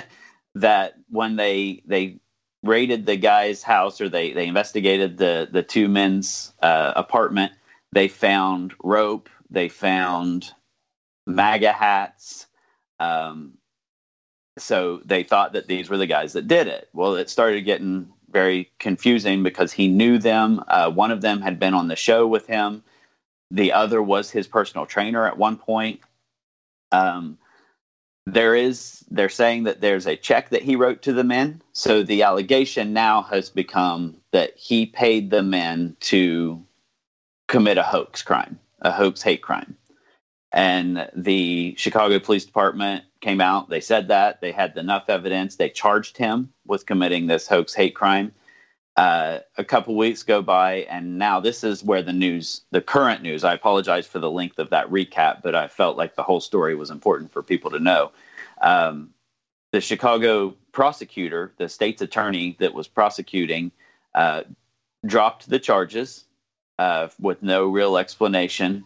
that 0.54 0.94
when 1.08 1.36
they 1.36 1.82
they 1.86 2.18
raided 2.62 3.06
the 3.06 3.16
guy's 3.16 3.62
house 3.62 4.00
or 4.00 4.08
they 4.08 4.32
they 4.32 4.46
investigated 4.46 5.18
the 5.18 5.48
the 5.50 5.62
two 5.62 5.88
men's 5.88 6.52
uh, 6.62 6.92
apartment, 6.96 7.52
they 7.92 8.08
found 8.08 8.74
rope, 8.82 9.28
they 9.50 9.68
found 9.68 10.52
MAGA 11.26 11.72
hats. 11.72 12.46
Um, 12.98 13.54
so 14.58 15.00
they 15.04 15.22
thought 15.22 15.52
that 15.54 15.68
these 15.68 15.88
were 15.88 15.96
the 15.96 16.06
guys 16.06 16.32
that 16.34 16.48
did 16.48 16.66
it. 16.66 16.88
Well, 16.92 17.16
it 17.16 17.30
started 17.30 17.62
getting 17.62 18.12
very 18.30 18.70
confusing 18.78 19.42
because 19.42 19.72
he 19.72 19.88
knew 19.88 20.18
them. 20.18 20.62
Uh, 20.68 20.90
one 20.90 21.10
of 21.10 21.20
them 21.20 21.40
had 21.40 21.58
been 21.58 21.74
on 21.74 21.88
the 21.88 21.96
show 21.96 22.26
with 22.26 22.46
him. 22.46 22.82
The 23.50 23.72
other 23.72 24.02
was 24.02 24.30
his 24.30 24.46
personal 24.46 24.86
trainer 24.86 25.26
at 25.26 25.38
one 25.38 25.56
point. 25.56 26.00
Um, 26.92 27.38
there 28.26 28.54
is 28.54 29.04
they're 29.10 29.28
saying 29.28 29.64
that 29.64 29.80
there's 29.80 30.06
a 30.06 30.16
check 30.16 30.50
that 30.50 30.62
he 30.62 30.76
wrote 30.76 31.02
to 31.02 31.12
the 31.12 31.24
men 31.24 31.60
so 31.72 32.02
the 32.02 32.22
allegation 32.22 32.92
now 32.92 33.22
has 33.22 33.48
become 33.50 34.16
that 34.30 34.56
he 34.56 34.86
paid 34.86 35.30
the 35.30 35.42
men 35.42 35.96
to 36.00 36.62
commit 37.50 37.76
a 37.76 37.82
hoax 37.82 38.22
crime 38.22 38.58
a 38.82 38.92
hoax 38.92 39.22
hate 39.22 39.42
crime. 39.42 39.76
And 40.52 41.08
the 41.14 41.74
chicago 41.76 42.18
police 42.18 42.44
department 42.44 43.04
came 43.20 43.40
out. 43.40 43.68
They 43.68 43.80
said 43.80 44.08
that. 44.08 44.40
They 44.40 44.52
had 44.52 44.76
enough 44.76 45.04
evidence. 45.08 45.56
They 45.56 45.68
charged 45.70 46.16
him 46.16 46.52
with 46.66 46.86
committing 46.86 47.26
this 47.26 47.46
hoax 47.46 47.74
hate 47.74 47.94
crime. 47.94 48.32
Uh, 48.96 49.38
a 49.56 49.64
couple 49.64 49.96
weeks 49.96 50.24
go 50.24 50.42
by, 50.42 50.86
and 50.90 51.18
now 51.18 51.38
this 51.38 51.62
is 51.62 51.84
where 51.84 52.02
the 52.02 52.12
news, 52.12 52.62
the 52.72 52.80
current 52.80 53.22
news. 53.22 53.44
I 53.44 53.54
apologize 53.54 54.06
for 54.06 54.18
the 54.18 54.30
length 54.30 54.58
of 54.58 54.70
that 54.70 54.90
recap, 54.90 55.42
but 55.42 55.54
I 55.54 55.68
felt 55.68 55.96
like 55.96 56.16
the 56.16 56.22
whole 56.22 56.40
story 56.40 56.74
was 56.74 56.90
important 56.90 57.32
for 57.32 57.42
people 57.42 57.70
to 57.70 57.78
know. 57.78 58.10
Um, 58.60 59.10
the 59.72 59.80
Chicago 59.80 60.56
prosecutor, 60.72 61.52
the 61.56 61.68
state's 61.68 62.02
attorney 62.02 62.56
that 62.58 62.74
was 62.74 62.88
prosecuting, 62.88 63.70
uh, 64.14 64.42
dropped 65.06 65.48
the 65.48 65.60
charges 65.60 66.24
uh, 66.80 67.10
with 67.20 67.42
no 67.42 67.66
real 67.66 67.98
explanation, 67.98 68.82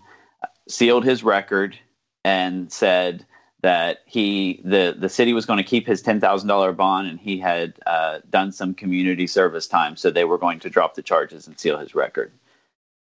sealed 0.69 1.05
his 1.05 1.23
record, 1.23 1.79
and 2.25 2.73
said 2.73 3.25
that 3.63 4.01
he 4.05 4.61
the 4.65 4.97
the 4.99 5.09
city 5.09 5.33
was 5.33 5.47
going 5.47 5.59
to 5.59 5.71
keep 5.71 5.87
his 5.87 6.03
ten 6.03 6.21
thousand 6.21 6.49
dollar 6.49 6.73
bond, 6.73 7.07
and 7.07 7.21
he 7.21 7.39
had 7.39 7.75
uh, 7.87 8.19
done 8.29 8.51
some 8.51 8.75
community 8.75 9.29
service 9.29 9.69
time, 9.69 9.95
so 9.97 10.11
they 10.11 10.25
were 10.25 10.39
going 10.39 10.59
to 10.59 10.69
drop 10.69 10.97
the 10.97 11.03
charges 11.03 11.47
and 11.47 11.57
seal 11.59 11.79
his 11.79 11.95
record. 11.95 12.33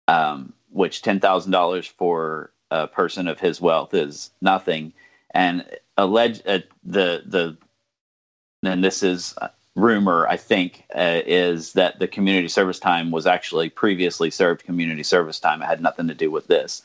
Um, 0.06 0.52
which 0.70 1.02
ten 1.02 1.18
thousand 1.18 1.50
dollars 1.50 1.88
for 1.88 2.52
a 2.70 2.86
person 2.86 3.26
of 3.26 3.40
his 3.40 3.60
wealth 3.60 3.94
is 3.94 4.30
nothing, 4.40 4.92
and 5.32 5.66
alleged 5.96 6.42
uh, 6.46 6.60
the 6.84 7.24
the 7.26 7.56
and 8.62 8.84
this 8.84 9.02
is 9.02 9.34
rumor 9.76 10.26
I 10.28 10.36
think 10.36 10.84
uh, 10.94 11.20
is 11.26 11.72
that 11.72 11.98
the 11.98 12.08
community 12.08 12.48
service 12.48 12.78
time 12.78 13.10
was 13.10 13.26
actually 13.26 13.70
previously 13.70 14.30
served 14.30 14.64
community 14.64 15.02
service 15.02 15.40
time. 15.40 15.62
It 15.62 15.66
had 15.66 15.82
nothing 15.82 16.08
to 16.08 16.14
do 16.14 16.30
with 16.30 16.46
this. 16.46 16.82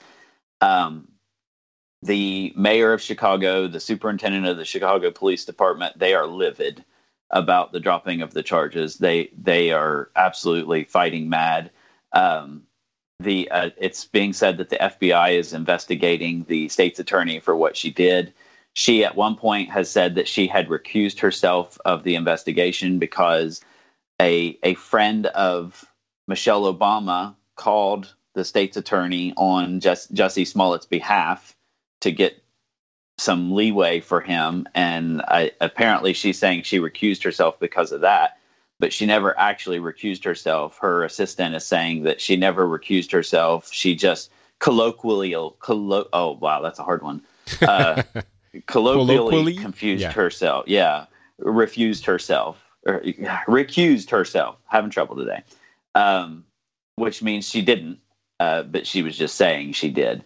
Um, 0.61 1.07
the 2.01 2.53
mayor 2.55 2.93
of 2.93 3.01
Chicago, 3.01 3.67
the 3.67 3.79
superintendent 3.79 4.45
of 4.45 4.57
the 4.57 4.65
Chicago 4.65 5.11
Police 5.11 5.45
Department, 5.45 5.99
they 5.99 6.13
are 6.13 6.25
livid 6.25 6.83
about 7.29 7.71
the 7.71 7.79
dropping 7.79 8.21
of 8.21 8.33
the 8.33 8.43
charges. 8.43 8.97
They 8.97 9.31
they 9.37 9.71
are 9.71 10.09
absolutely 10.15 10.85
fighting 10.85 11.29
mad. 11.29 11.71
Um, 12.13 12.63
the 13.19 13.51
uh, 13.51 13.69
it's 13.77 14.05
being 14.05 14.33
said 14.33 14.57
that 14.57 14.69
the 14.69 14.77
FBI 14.77 15.37
is 15.37 15.53
investigating 15.53 16.45
the 16.47 16.69
state's 16.69 16.99
attorney 16.99 17.39
for 17.39 17.55
what 17.55 17.75
she 17.75 17.91
did. 17.91 18.33
She 18.73 19.03
at 19.03 19.15
one 19.15 19.35
point 19.35 19.69
has 19.71 19.89
said 19.89 20.15
that 20.15 20.27
she 20.27 20.47
had 20.47 20.69
recused 20.69 21.19
herself 21.19 21.77
of 21.85 22.03
the 22.03 22.15
investigation 22.15 22.99
because 22.99 23.61
a 24.21 24.57
a 24.63 24.75
friend 24.75 25.25
of 25.27 25.85
Michelle 26.27 26.73
Obama 26.73 27.35
called 27.55 28.13
the 28.35 28.45
state's 28.45 28.77
attorney 28.77 29.33
on 29.35 29.79
just 29.79 30.13
Jussie 30.13 30.47
Smollett's 30.47 30.85
behalf 30.85 31.55
to 32.01 32.11
get 32.11 32.41
some 33.17 33.53
leeway 33.53 33.99
for 33.99 34.21
him. 34.21 34.67
And 34.73 35.21
I, 35.23 35.51
apparently, 35.59 36.13
she's 36.13 36.39
saying 36.39 36.63
she 36.63 36.79
recused 36.79 37.23
herself 37.23 37.59
because 37.59 37.91
of 37.91 38.01
that, 38.01 38.37
but 38.79 38.93
she 38.93 39.05
never 39.05 39.37
actually 39.37 39.79
recused 39.79 40.23
herself. 40.23 40.77
Her 40.79 41.03
assistant 41.03 41.55
is 41.55 41.65
saying 41.65 42.03
that 42.03 42.21
she 42.21 42.37
never 42.37 42.65
recused 42.67 43.11
herself. 43.11 43.71
She 43.71 43.95
just 43.95 44.31
colloquially, 44.59 45.31
collo- 45.59 46.07
oh 46.13 46.33
wow, 46.33 46.61
that's 46.61 46.79
a 46.79 46.83
hard 46.83 47.03
one. 47.03 47.21
Uh, 47.61 48.03
colloquially, 48.65 49.15
colloquially, 49.15 49.55
confused 49.55 50.01
yeah. 50.01 50.11
herself. 50.11 50.67
Yeah, 50.67 51.05
refused 51.39 52.05
herself 52.05 52.63
or 52.85 53.01
recused 53.47 54.09
herself. 54.09 54.57
Having 54.65 54.91
trouble 54.91 55.15
today, 55.15 55.43
um, 55.95 56.45
which 56.95 57.21
means 57.21 57.47
she 57.47 57.61
didn't, 57.61 57.99
uh, 58.39 58.63
but 58.63 58.87
she 58.87 59.01
was 59.01 59.17
just 59.17 59.35
saying 59.35 59.73
she 59.73 59.89
did. 59.89 60.23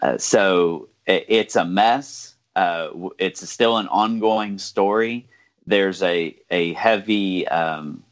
Uh, 0.00 0.18
so 0.18 0.88
it's 1.06 1.56
a 1.56 1.64
mess. 1.64 2.34
Uh, 2.54 2.90
it's 3.18 3.48
still 3.48 3.78
an 3.78 3.88
ongoing 3.88 4.58
story. 4.58 5.26
There's 5.66 6.02
a 6.02 6.36
a 6.50 6.72
heavy 6.74 7.46
um, 7.48 8.02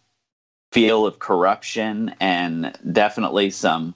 feel 0.73 1.07
of 1.07 1.19
corruption 1.19 2.15
and 2.21 2.77
definitely 2.93 3.51
some 3.51 3.95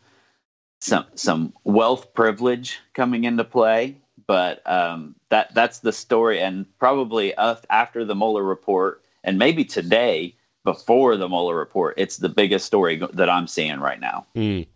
some 0.80 1.06
some 1.14 1.52
wealth 1.64 2.12
privilege 2.14 2.80
coming 2.94 3.24
into 3.24 3.44
play. 3.44 3.96
But 4.26 4.62
um, 4.70 5.14
that 5.28 5.54
that's 5.54 5.80
the 5.80 5.92
story, 5.92 6.40
and 6.40 6.66
probably 6.78 7.34
after 7.36 8.04
the 8.04 8.14
Mueller 8.14 8.42
report, 8.42 9.02
and 9.22 9.38
maybe 9.38 9.64
today 9.64 10.34
before 10.64 11.16
the 11.16 11.28
Mueller 11.28 11.56
report, 11.56 11.94
it's 11.98 12.16
the 12.16 12.28
biggest 12.28 12.66
story 12.66 13.02
that 13.12 13.28
I'm 13.28 13.46
seeing 13.46 13.80
right 13.80 14.00
now. 14.00 14.26
Mm. 14.34 14.66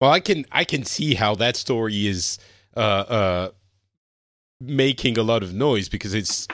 Well, 0.00 0.10
I 0.10 0.20
can 0.20 0.46
I 0.50 0.64
can 0.64 0.84
see 0.84 1.14
how 1.14 1.34
that 1.36 1.56
story 1.56 2.06
is 2.06 2.38
uh, 2.76 2.80
uh, 2.80 3.48
making 4.60 5.18
a 5.18 5.22
lot 5.22 5.42
of 5.42 5.54
noise 5.54 5.88
because 5.88 6.14
it's 6.14 6.48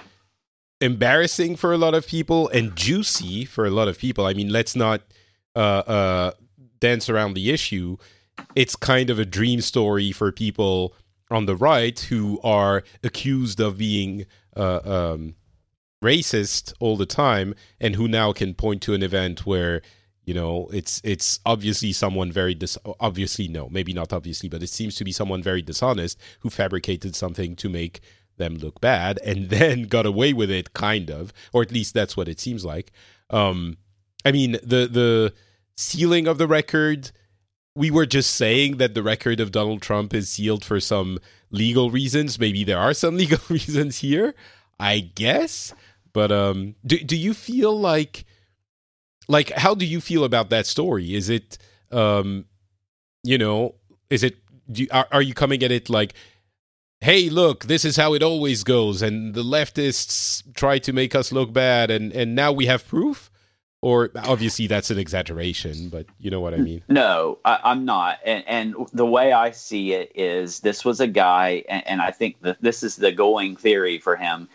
embarrassing 0.80 1.56
for 1.56 1.72
a 1.72 1.78
lot 1.78 1.94
of 1.94 2.06
people 2.06 2.48
and 2.48 2.74
juicy 2.76 3.44
for 3.44 3.64
a 3.64 3.70
lot 3.70 3.88
of 3.88 3.98
people. 3.98 4.26
I 4.26 4.34
mean, 4.34 4.48
let's 4.48 4.74
not 4.74 5.02
uh, 5.54 5.58
uh, 5.58 6.32
dance 6.80 7.08
around 7.08 7.34
the 7.34 7.50
issue. 7.50 7.96
It's 8.54 8.74
kind 8.74 9.10
of 9.10 9.18
a 9.18 9.24
dream 9.24 9.60
story 9.60 10.10
for 10.12 10.32
people 10.32 10.94
on 11.32 11.46
the 11.46 11.56
right 11.56 11.98
who 11.98 12.40
are 12.42 12.82
accused 13.02 13.60
of 13.60 13.78
being 13.78 14.26
uh, 14.56 14.80
um, 14.84 15.34
racist 16.02 16.72
all 16.80 16.96
the 16.96 17.06
time 17.06 17.54
and 17.80 17.96
who 17.96 18.08
now 18.08 18.32
can 18.32 18.54
point 18.54 18.82
to 18.82 18.94
an 18.94 19.02
event 19.02 19.46
where 19.46 19.82
you 20.24 20.34
know 20.34 20.68
it's 20.72 21.00
it's 21.04 21.40
obviously 21.46 21.92
someone 21.92 22.30
very 22.30 22.54
dis- 22.54 22.78
obviously 23.00 23.48
no 23.48 23.68
maybe 23.70 23.92
not 23.92 24.12
obviously 24.12 24.48
but 24.48 24.62
it 24.62 24.68
seems 24.68 24.94
to 24.96 25.04
be 25.04 25.12
someone 25.12 25.42
very 25.42 25.62
dishonest 25.62 26.18
who 26.40 26.50
fabricated 26.50 27.14
something 27.14 27.56
to 27.56 27.68
make 27.68 28.00
them 28.36 28.56
look 28.56 28.80
bad 28.80 29.18
and 29.24 29.50
then 29.56 29.84
got 29.84 30.06
away 30.06 30.32
with 30.32 30.50
it 30.50 30.72
kind 30.74 31.10
of 31.10 31.32
or 31.52 31.62
at 31.62 31.72
least 31.72 31.94
that's 31.94 32.16
what 32.16 32.28
it 32.28 32.40
seems 32.40 32.64
like. 32.64 32.92
Um 33.30 33.78
i 34.24 34.30
mean 34.30 34.52
the 34.62 34.86
the 34.86 35.32
sealing 35.76 36.26
of 36.26 36.38
the 36.38 36.46
record, 36.46 37.10
we 37.74 37.90
were 37.90 38.06
just 38.06 38.36
saying 38.36 38.76
that 38.76 38.94
the 38.94 39.02
record 39.02 39.40
of 39.40 39.52
Donald 39.52 39.82
Trump 39.82 40.12
is 40.12 40.28
sealed 40.28 40.64
for 40.64 40.80
some 40.80 41.18
legal 41.50 41.90
reasons. 41.90 42.38
Maybe 42.38 42.64
there 42.64 42.78
are 42.78 42.94
some 42.94 43.16
legal 43.22 43.40
reasons 43.48 43.98
here, 43.98 44.34
I 44.78 45.00
guess. 45.00 45.72
But 46.12 46.30
um, 46.30 46.74
do 46.84 46.98
do 46.98 47.16
you 47.16 47.34
feel 47.34 47.78
like 47.78 48.24
like 49.28 49.50
how 49.50 49.74
do 49.74 49.86
you 49.86 50.00
feel 50.00 50.24
about 50.24 50.50
that 50.50 50.66
story? 50.66 51.14
Is 51.14 51.30
it 51.30 51.56
um, 51.90 52.44
you 53.22 53.38
know, 53.38 53.76
is 54.10 54.22
it 54.22 54.36
do 54.70 54.86
are, 54.90 55.08
are 55.10 55.22
you 55.22 55.34
coming 55.34 55.62
at 55.62 55.72
it 55.72 55.90
like 55.90 56.14
hey 57.00 57.28
look 57.28 57.64
this 57.64 57.84
is 57.84 57.96
how 57.96 58.14
it 58.14 58.22
always 58.22 58.62
goes 58.62 59.02
and 59.02 59.34
the 59.34 59.42
leftists 59.42 60.42
try 60.54 60.78
to 60.78 60.92
make 60.92 61.16
us 61.16 61.32
look 61.32 61.52
bad 61.52 61.90
and 61.90 62.12
and 62.12 62.34
now 62.34 62.52
we 62.52 62.66
have 62.66 62.86
proof 62.86 63.31
or 63.82 64.10
obviously 64.24 64.66
that's 64.66 64.90
an 64.90 64.98
exaggeration 64.98 65.88
but 65.88 66.06
you 66.18 66.30
know 66.30 66.40
what 66.40 66.54
i 66.54 66.56
mean 66.56 66.82
no 66.88 67.38
I, 67.44 67.72
am 67.72 67.84
not 67.84 68.18
and, 68.24 68.44
and, 68.46 68.74
the 68.92 69.06
way 69.06 69.32
i 69.32 69.50
see 69.50 69.92
it 69.92 70.12
is 70.14 70.60
this 70.60 70.84
was 70.84 71.00
a 71.00 71.06
guy 71.06 71.64
and, 71.68 71.86
and 71.86 72.02
i 72.02 72.10
think 72.10 72.40
that 72.42 72.60
this 72.62 72.82
is 72.82 72.96
the 72.96 73.12
going 73.12 73.56
theory 73.56 73.98
for 73.98 74.16
him 74.16 74.48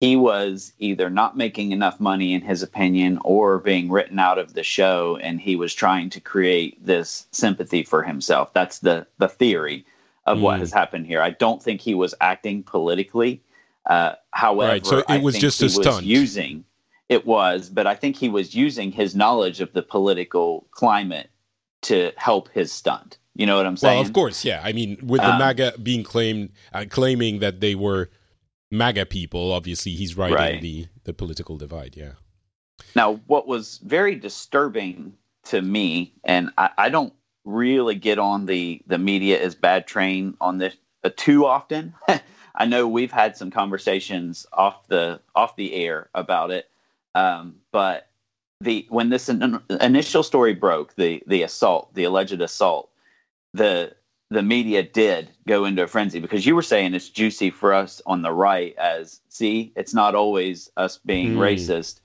he 0.00 0.16
was 0.16 0.72
either 0.78 1.08
not 1.08 1.36
making 1.36 1.72
enough 1.72 1.98
money 1.98 2.34
in 2.34 2.42
his 2.42 2.62
opinion 2.62 3.18
or 3.24 3.58
being 3.58 3.90
written 3.90 4.18
out 4.18 4.38
of 4.38 4.54
the 4.54 4.62
show 4.62 5.18
and 5.22 5.40
he 5.40 5.56
was 5.56 5.74
trying 5.74 6.10
to 6.10 6.20
create 6.20 6.84
this 6.84 7.26
sympathy 7.32 7.82
for 7.82 8.02
himself 8.02 8.52
that's 8.54 8.78
the 8.80 9.06
the 9.18 9.28
theory 9.28 9.84
of 10.26 10.38
mm. 10.38 10.42
what 10.42 10.58
has 10.58 10.72
happened 10.72 11.06
here. 11.06 11.20
I 11.20 11.30
don't 11.30 11.62
think 11.62 11.80
he 11.80 11.94
was 11.94 12.14
acting 12.20 12.62
politically. 12.62 13.42
Uh, 13.86 14.14
however, 14.30 14.72
right, 14.72 14.86
so 14.86 15.02
it 15.08 15.22
was 15.22 15.38
just 15.38 15.62
a 15.62 15.68
stunt. 15.68 16.04
Using 16.06 16.64
it 17.08 17.26
was, 17.26 17.68
but 17.68 17.86
I 17.86 17.94
think 17.94 18.16
he 18.16 18.28
was 18.28 18.54
using 18.54 18.90
his 18.92 19.14
knowledge 19.14 19.60
of 19.60 19.72
the 19.72 19.82
political 19.82 20.66
climate 20.70 21.30
to 21.82 22.12
help 22.16 22.48
his 22.50 22.72
stunt. 22.72 23.18
You 23.34 23.46
know 23.46 23.56
what 23.56 23.66
I'm 23.66 23.76
saying? 23.76 23.98
Well, 23.98 24.06
of 24.06 24.12
course, 24.12 24.44
yeah. 24.44 24.60
I 24.62 24.72
mean, 24.72 24.96
with 25.02 25.20
the 25.20 25.32
um, 25.32 25.38
MAGA 25.38 25.74
being 25.82 26.04
claimed, 26.04 26.50
uh, 26.72 26.84
claiming 26.88 27.40
that 27.40 27.60
they 27.60 27.74
were 27.74 28.10
MAGA 28.70 29.06
people, 29.06 29.52
obviously 29.52 29.92
he's 29.92 30.16
riding 30.16 30.36
right. 30.36 30.60
the 30.62 30.86
the 31.02 31.12
political 31.12 31.56
divide. 31.56 31.96
Yeah. 31.96 32.12
Now, 32.94 33.14
what 33.26 33.46
was 33.46 33.78
very 33.78 34.14
disturbing 34.14 35.14
to 35.44 35.60
me, 35.60 36.14
and 36.24 36.50
I, 36.56 36.70
I 36.78 36.88
don't 36.88 37.12
really 37.44 37.96
get 37.96 38.18
on 38.18 38.46
the 38.46 38.82
the 38.86 38.98
media 38.98 39.40
is 39.40 39.54
bad 39.54 39.86
train 39.86 40.36
on 40.40 40.58
this 40.58 40.76
uh, 41.02 41.10
too 41.16 41.44
often. 41.44 41.94
I 42.54 42.66
know 42.66 42.86
we've 42.86 43.12
had 43.12 43.36
some 43.36 43.50
conversations 43.50 44.46
off 44.52 44.86
the 44.86 45.20
off 45.34 45.56
the 45.56 45.74
air 45.74 46.08
about 46.14 46.52
it, 46.52 46.70
um, 47.14 47.56
but 47.72 48.08
the 48.60 48.86
when 48.88 49.10
this 49.10 49.28
in, 49.28 49.60
initial 49.80 50.22
story 50.22 50.54
broke, 50.54 50.94
the 50.96 51.22
the 51.26 51.42
assault, 51.42 51.94
the 51.94 52.04
alleged 52.04 52.40
assault, 52.40 52.90
the 53.52 53.94
the 54.30 54.42
media 54.42 54.82
did 54.82 55.28
go 55.46 55.64
into 55.64 55.82
a 55.82 55.86
frenzy 55.86 56.18
because 56.18 56.46
you 56.46 56.54
were 56.54 56.62
saying 56.62 56.94
it's 56.94 57.08
juicy 57.08 57.50
for 57.50 57.72
us 57.72 58.00
on 58.06 58.22
the 58.22 58.32
right 58.32 58.74
as 58.78 59.20
see 59.28 59.72
it's 59.76 59.94
not 59.94 60.14
always 60.14 60.70
us 60.76 60.98
being 60.98 61.34
mm. 61.34 61.38
racist. 61.38 62.00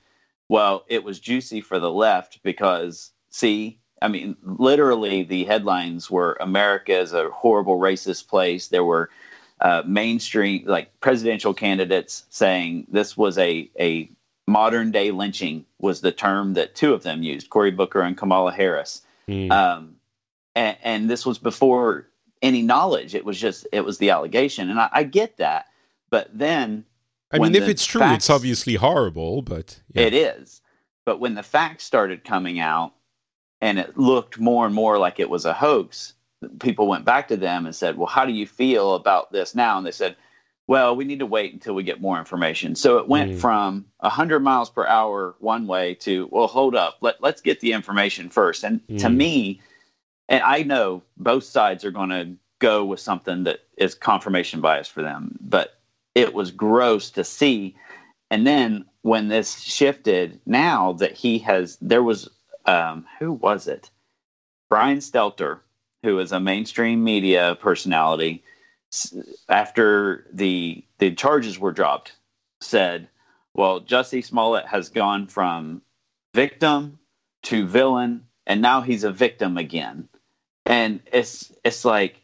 Well, 0.50 0.84
it 0.88 1.04
was 1.04 1.20
juicy 1.20 1.62
for 1.62 1.80
the 1.80 1.92
left 1.92 2.42
because 2.44 3.12
see 3.30 3.80
I 4.02 4.08
mean, 4.08 4.38
literally, 4.44 5.24
the 5.24 5.44
headlines 5.44 6.10
were 6.10 6.38
America 6.40 6.98
is 6.98 7.14
a 7.14 7.30
horrible 7.30 7.80
racist 7.80 8.28
place. 8.28 8.68
There 8.68 8.86
were 8.86 9.10
uh, 9.62 9.84
mainstream, 9.86 10.64
like 10.66 11.00
presidential 11.02 11.54
candidates 11.54 12.26
saying 12.30 12.88
this 12.90 13.18
was 13.18 13.38
a, 13.38 13.70
a 13.80 14.10
modern 14.50 14.92
day 14.92 15.12
lynching, 15.12 15.66
was 15.80 16.02
the 16.02 16.12
term 16.12 16.54
that 16.54 16.76
two 16.76 16.94
of 16.94 17.04
them 17.04 17.24
used 17.24 17.50
Cory 17.50 17.72
Booker 17.72 18.02
and 18.02 18.18
Kamala 18.18 18.52
Harris. 18.52 19.02
Mm. 19.28 19.52
Um, 19.52 19.96
and, 20.56 20.78
and, 20.84 21.10
this 21.10 21.26
was 21.26 21.38
before 21.38 22.08
any 22.42 22.62
knowledge. 22.62 23.16
It 23.16 23.24
was 23.24 23.40
just, 23.40 23.68
it 23.72 23.86
was 23.86 24.00
the 24.00 24.10
allegation. 24.10 24.70
And 24.70 24.80
I, 24.80 24.90
I 24.92 25.04
get 25.04 25.38
that. 25.38 25.68
But 26.10 26.30
then. 26.38 26.86
I 27.32 27.38
mean, 27.38 27.54
if 27.54 27.68
it's 27.68 27.86
true, 27.86 28.00
facts, 28.00 28.26
it's 28.26 28.30
obviously 28.30 28.76
horrible, 28.76 29.42
but. 29.44 29.80
Yeah. 29.94 30.04
It 30.04 30.14
is. 30.14 30.62
But 31.06 31.20
when 31.20 31.36
the 31.36 31.44
facts 31.44 31.84
started 31.84 32.24
coming 32.24 32.60
out, 32.60 32.94
and 33.62 33.78
it 33.80 33.98
looked 33.98 34.40
more 34.40 34.66
and 34.66 34.74
more 34.74 34.98
like 34.98 35.20
it 35.20 35.30
was 35.30 35.46
a 35.46 35.54
hoax, 35.54 36.14
people 36.60 36.88
went 36.88 37.06
back 37.06 37.28
to 37.28 37.38
them 37.38 37.66
and 37.66 37.76
said, 37.76 37.98
Well, 37.98 38.08
how 38.08 38.26
do 38.26 38.32
you 38.32 38.48
feel 38.48 38.96
about 38.96 39.32
this 39.32 39.54
now? 39.56 39.78
And 39.78 39.86
they 39.86 39.92
said, 39.92 40.16
Well, 40.70 40.96
we 40.96 41.04
need 41.04 41.18
to 41.18 41.26
wait 41.26 41.52
until 41.52 41.74
we 41.74 41.82
get 41.82 42.00
more 42.00 42.20
information. 42.20 42.76
So 42.76 43.00
it 43.00 43.08
went 43.08 43.32
mm. 43.32 43.40
from 43.40 43.86
100 44.02 44.40
miles 44.42 44.70
per 44.70 44.86
hour 44.86 45.34
one 45.40 45.66
way 45.66 45.96
to, 45.96 46.30
Well, 46.32 46.46
hold 46.46 46.76
up, 46.76 46.98
Let, 47.02 47.20
let's 47.24 47.42
get 47.42 47.60
the 47.60 47.74
information 47.74 48.30
first. 48.30 48.64
And 48.64 48.80
mm. 48.86 49.00
to 49.00 49.10
me, 49.10 49.62
and 50.28 50.44
I 50.44 50.62
know 50.62 51.02
both 51.18 51.44
sides 51.44 51.84
are 51.86 51.90
going 51.90 52.12
to 52.12 52.36
go 52.60 52.86
with 52.86 53.00
something 53.00 53.46
that 53.46 53.62
is 53.80 53.96
confirmation 53.96 54.62
bias 54.62 54.88
for 54.88 55.02
them, 55.02 55.40
but 55.42 55.80
it 56.14 56.36
was 56.36 56.52
gross 56.52 57.10
to 57.12 57.24
see. 57.24 57.76
And 58.30 58.46
then 58.46 58.86
when 59.02 59.28
this 59.28 59.62
shifted, 59.62 60.40
now 60.46 60.94
that 60.94 61.14
he 61.14 61.40
has, 61.40 61.80
there 61.82 62.04
was 62.04 62.30
um, 62.68 63.08
who 63.18 63.32
was 63.32 63.68
it? 63.68 63.90
Brian 64.70 65.00
Stelter, 65.00 65.62
who 66.04 66.20
is 66.20 66.32
a 66.32 66.40
mainstream 66.40 67.04
media 67.04 67.58
personality, 67.60 68.44
after 69.48 70.26
the 70.34 70.84
the 70.98 71.14
charges 71.14 71.60
were 71.60 71.72
dropped, 71.72 72.14
said, 72.62 73.08
"Well, 73.54 73.82
Jussie 73.82 74.24
Smollett 74.24 74.66
has 74.68 74.90
gone 74.90 75.28
from 75.28 75.82
victim 76.34 77.00
to 77.44 77.66
villain, 77.68 78.26
and 78.46 78.62
now 78.62 78.82
he's 78.82 79.04
a 79.04 79.12
victim 79.12 79.58
again." 79.58 80.10
And 80.66 81.02
it's 81.12 81.52
it's 81.64 81.86
like, 81.86 82.22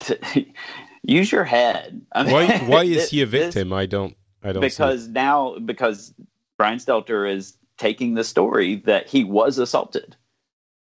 use 1.02 1.30
your 1.30 1.44
head. 1.44 2.02
I 2.12 2.22
mean, 2.24 2.32
why 2.32 2.58
why 2.58 2.84
is 2.84 3.10
he 3.10 3.22
a 3.22 3.26
victim? 3.26 3.70
This, 3.70 3.76
I 3.76 3.86
don't 3.86 4.16
I 4.42 4.52
don't 4.52 4.60
because 4.60 5.08
now 5.08 5.58
because 5.58 6.14
Brian 6.56 6.78
Stelter 6.78 7.30
is 7.30 7.56
taking 7.76 8.14
the 8.14 8.24
story 8.24 8.76
that 8.86 9.08
he 9.08 9.24
was 9.24 9.58
assaulted 9.58 10.16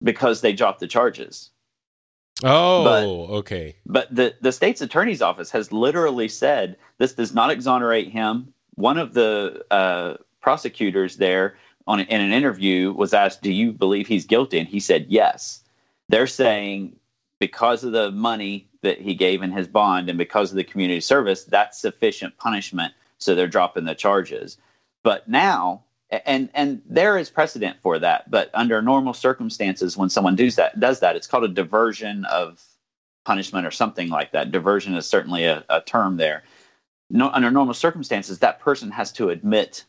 because 0.01 0.41
they 0.41 0.53
dropped 0.53 0.79
the 0.79 0.87
charges. 0.87 1.51
Oh, 2.43 2.83
but, 2.83 3.35
okay. 3.37 3.75
But 3.85 4.13
the, 4.13 4.35
the 4.41 4.51
state's 4.51 4.81
attorney's 4.81 5.21
office 5.21 5.51
has 5.51 5.71
literally 5.71 6.27
said 6.27 6.77
this 6.97 7.13
does 7.13 7.33
not 7.33 7.49
exonerate 7.49 8.09
him. 8.11 8.53
One 8.75 8.97
of 8.97 9.13
the 9.13 9.65
uh, 9.71 10.15
prosecutors 10.41 11.15
there 11.15 11.57
on 11.87 12.01
in 12.01 12.21
an 12.21 12.33
interview 12.33 12.91
was 12.91 13.13
asked, 13.13 13.41
"Do 13.41 13.51
you 13.51 13.71
believe 13.71 14.07
he's 14.07 14.25
guilty?" 14.25 14.59
And 14.59 14.67
he 14.67 14.79
said, 14.79 15.05
"Yes." 15.07 15.61
They're 16.09 16.27
saying 16.27 16.97
because 17.39 17.83
of 17.83 17.93
the 17.93 18.11
money 18.11 18.67
that 18.81 18.99
he 18.99 19.15
gave 19.15 19.41
in 19.41 19.51
his 19.51 19.67
bond 19.67 20.09
and 20.09 20.17
because 20.17 20.51
of 20.51 20.57
the 20.57 20.63
community 20.63 21.01
service, 21.01 21.45
that's 21.45 21.79
sufficient 21.79 22.37
punishment. 22.37 22.93
So 23.17 23.33
they're 23.33 23.47
dropping 23.47 23.85
the 23.85 23.95
charges. 23.95 24.57
But 25.03 25.27
now 25.27 25.84
and 26.11 26.49
and 26.53 26.81
there 26.87 27.17
is 27.17 27.29
precedent 27.29 27.77
for 27.81 27.99
that 27.99 28.29
but 28.29 28.49
under 28.53 28.81
normal 28.81 29.13
circumstances 29.13 29.97
when 29.97 30.09
someone 30.09 30.35
does 30.35 30.55
that 30.55 30.79
does 30.79 30.99
that 30.99 31.15
it's 31.15 31.27
called 31.27 31.43
a 31.43 31.49
diversion 31.49 32.25
of 32.25 32.61
punishment 33.25 33.65
or 33.65 33.71
something 33.71 34.09
like 34.09 34.31
that 34.31 34.51
diversion 34.51 34.93
is 34.93 35.05
certainly 35.05 35.45
a, 35.45 35.63
a 35.69 35.81
term 35.81 36.17
there 36.17 36.43
no, 37.09 37.29
under 37.29 37.51
normal 37.51 37.73
circumstances 37.73 38.39
that 38.39 38.59
person 38.59 38.91
has 38.91 39.11
to 39.11 39.29
admit 39.29 39.83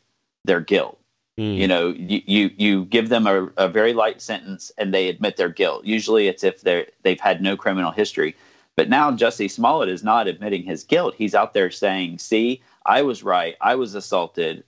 their 0.45 0.61
guilt 0.61 0.99
mm. 1.39 1.57
you 1.57 1.69
know 1.69 1.89
you, 1.89 2.23
you 2.27 2.51
you 2.57 2.85
give 2.87 3.09
them 3.09 3.27
a, 3.27 3.51
a 3.59 3.69
very 3.69 3.93
light 3.93 4.23
sentence 4.23 4.73
and 4.79 4.95
they 4.95 5.09
admit 5.09 5.37
their 5.37 5.51
guilt 5.51 5.85
usually 5.85 6.29
it's 6.29 6.45
if 6.45 6.63
they're 6.63 6.87
they've 7.03 7.21
had 7.21 7.43
no 7.43 7.57
criminal 7.57 7.91
history 7.91 8.35
but 8.77 8.91
now 8.91 9.11
Jussie 9.11 9.51
Smollett 9.51 9.89
is 9.89 10.05
not 10.05 10.29
admitting 10.29 10.63
his 10.63 10.85
guilt. 10.85 11.15
He's 11.17 11.35
out 11.35 11.55
there 11.55 11.71
saying, 11.71 12.19
"See, 12.19 12.61
I 12.85 13.01
was 13.01 13.23
right. 13.23 13.57
I 13.59 13.75
was 13.75 13.95
assaulted." 13.95 14.65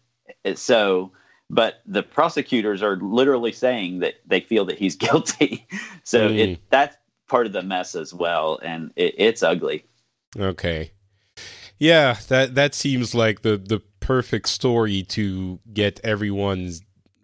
So 0.54 1.12
but 1.50 1.80
the 1.86 2.02
prosecutors 2.02 2.82
are 2.82 2.96
literally 2.96 3.52
saying 3.52 4.00
that 4.00 4.14
they 4.26 4.40
feel 4.40 4.64
that 4.66 4.78
he's 4.78 4.96
guilty. 5.06 5.66
so 6.04 6.28
mm. 6.28 6.38
it, 6.38 6.60
that's 6.70 6.96
part 7.28 7.46
of 7.46 7.52
the 7.52 7.62
mess 7.62 7.94
as 7.94 8.12
well, 8.12 8.58
and 8.62 8.92
it, 8.96 9.14
it's 9.18 9.42
ugly. 9.42 9.84
Okay, 10.36 10.92
yeah 11.78 12.18
that 12.28 12.54
that 12.54 12.74
seems 12.74 13.14
like 13.14 13.42
the 13.42 13.56
the 13.56 13.80
perfect 14.00 14.48
story 14.48 15.02
to 15.02 15.60
get 15.72 16.00
everyone 16.02 16.72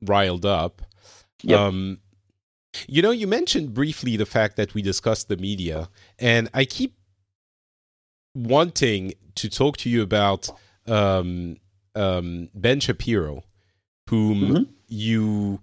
riled 0.02 0.44
up. 0.44 0.82
Yep. 1.42 1.59
Um, 1.59 1.98
you 2.88 3.02
know, 3.02 3.10
you 3.10 3.26
mentioned 3.26 3.72
briefly 3.72 4.16
the 4.16 4.26
fact 4.26 4.56
that 4.56 4.74
we 4.74 4.82
discussed 4.82 5.28
the 5.28 5.36
media, 5.36 5.88
and 6.18 6.51
I 6.52 6.64
keep 6.64 6.94
wanting 8.34 9.14
to 9.36 9.48
talk 9.48 9.76
to 9.78 9.88
you 9.88 10.02
about 10.02 10.51
um, 10.86 11.56
um, 11.94 12.48
Ben 12.55 12.80
Shapiro 12.80 13.44
whom 14.09 14.40
mm-hmm. 14.40 14.62
you 14.89 15.60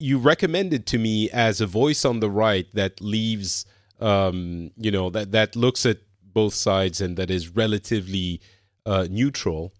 you 0.00 0.18
recommended 0.18 0.86
to 0.86 0.98
me 0.98 1.28
as 1.30 1.60
a 1.60 1.66
voice 1.66 2.04
on 2.04 2.20
the 2.20 2.30
right 2.30 2.66
that 2.74 3.00
leaves 3.00 3.66
um, 4.00 4.70
you 4.76 4.90
know 4.90 5.10
that 5.10 5.32
that 5.32 5.56
looks 5.56 5.84
at 5.86 5.98
both 6.22 6.54
sides 6.54 7.00
and 7.00 7.16
that 7.16 7.30
is 7.30 7.48
relatively 7.48 8.40
uh, 8.86 9.06
neutral 9.10 9.72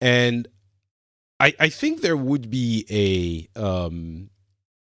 and 0.00 0.48
I, 1.38 1.54
I 1.60 1.68
think 1.68 2.00
there 2.00 2.16
would 2.16 2.50
be 2.50 2.86
a 3.56 3.60
um, 3.60 4.30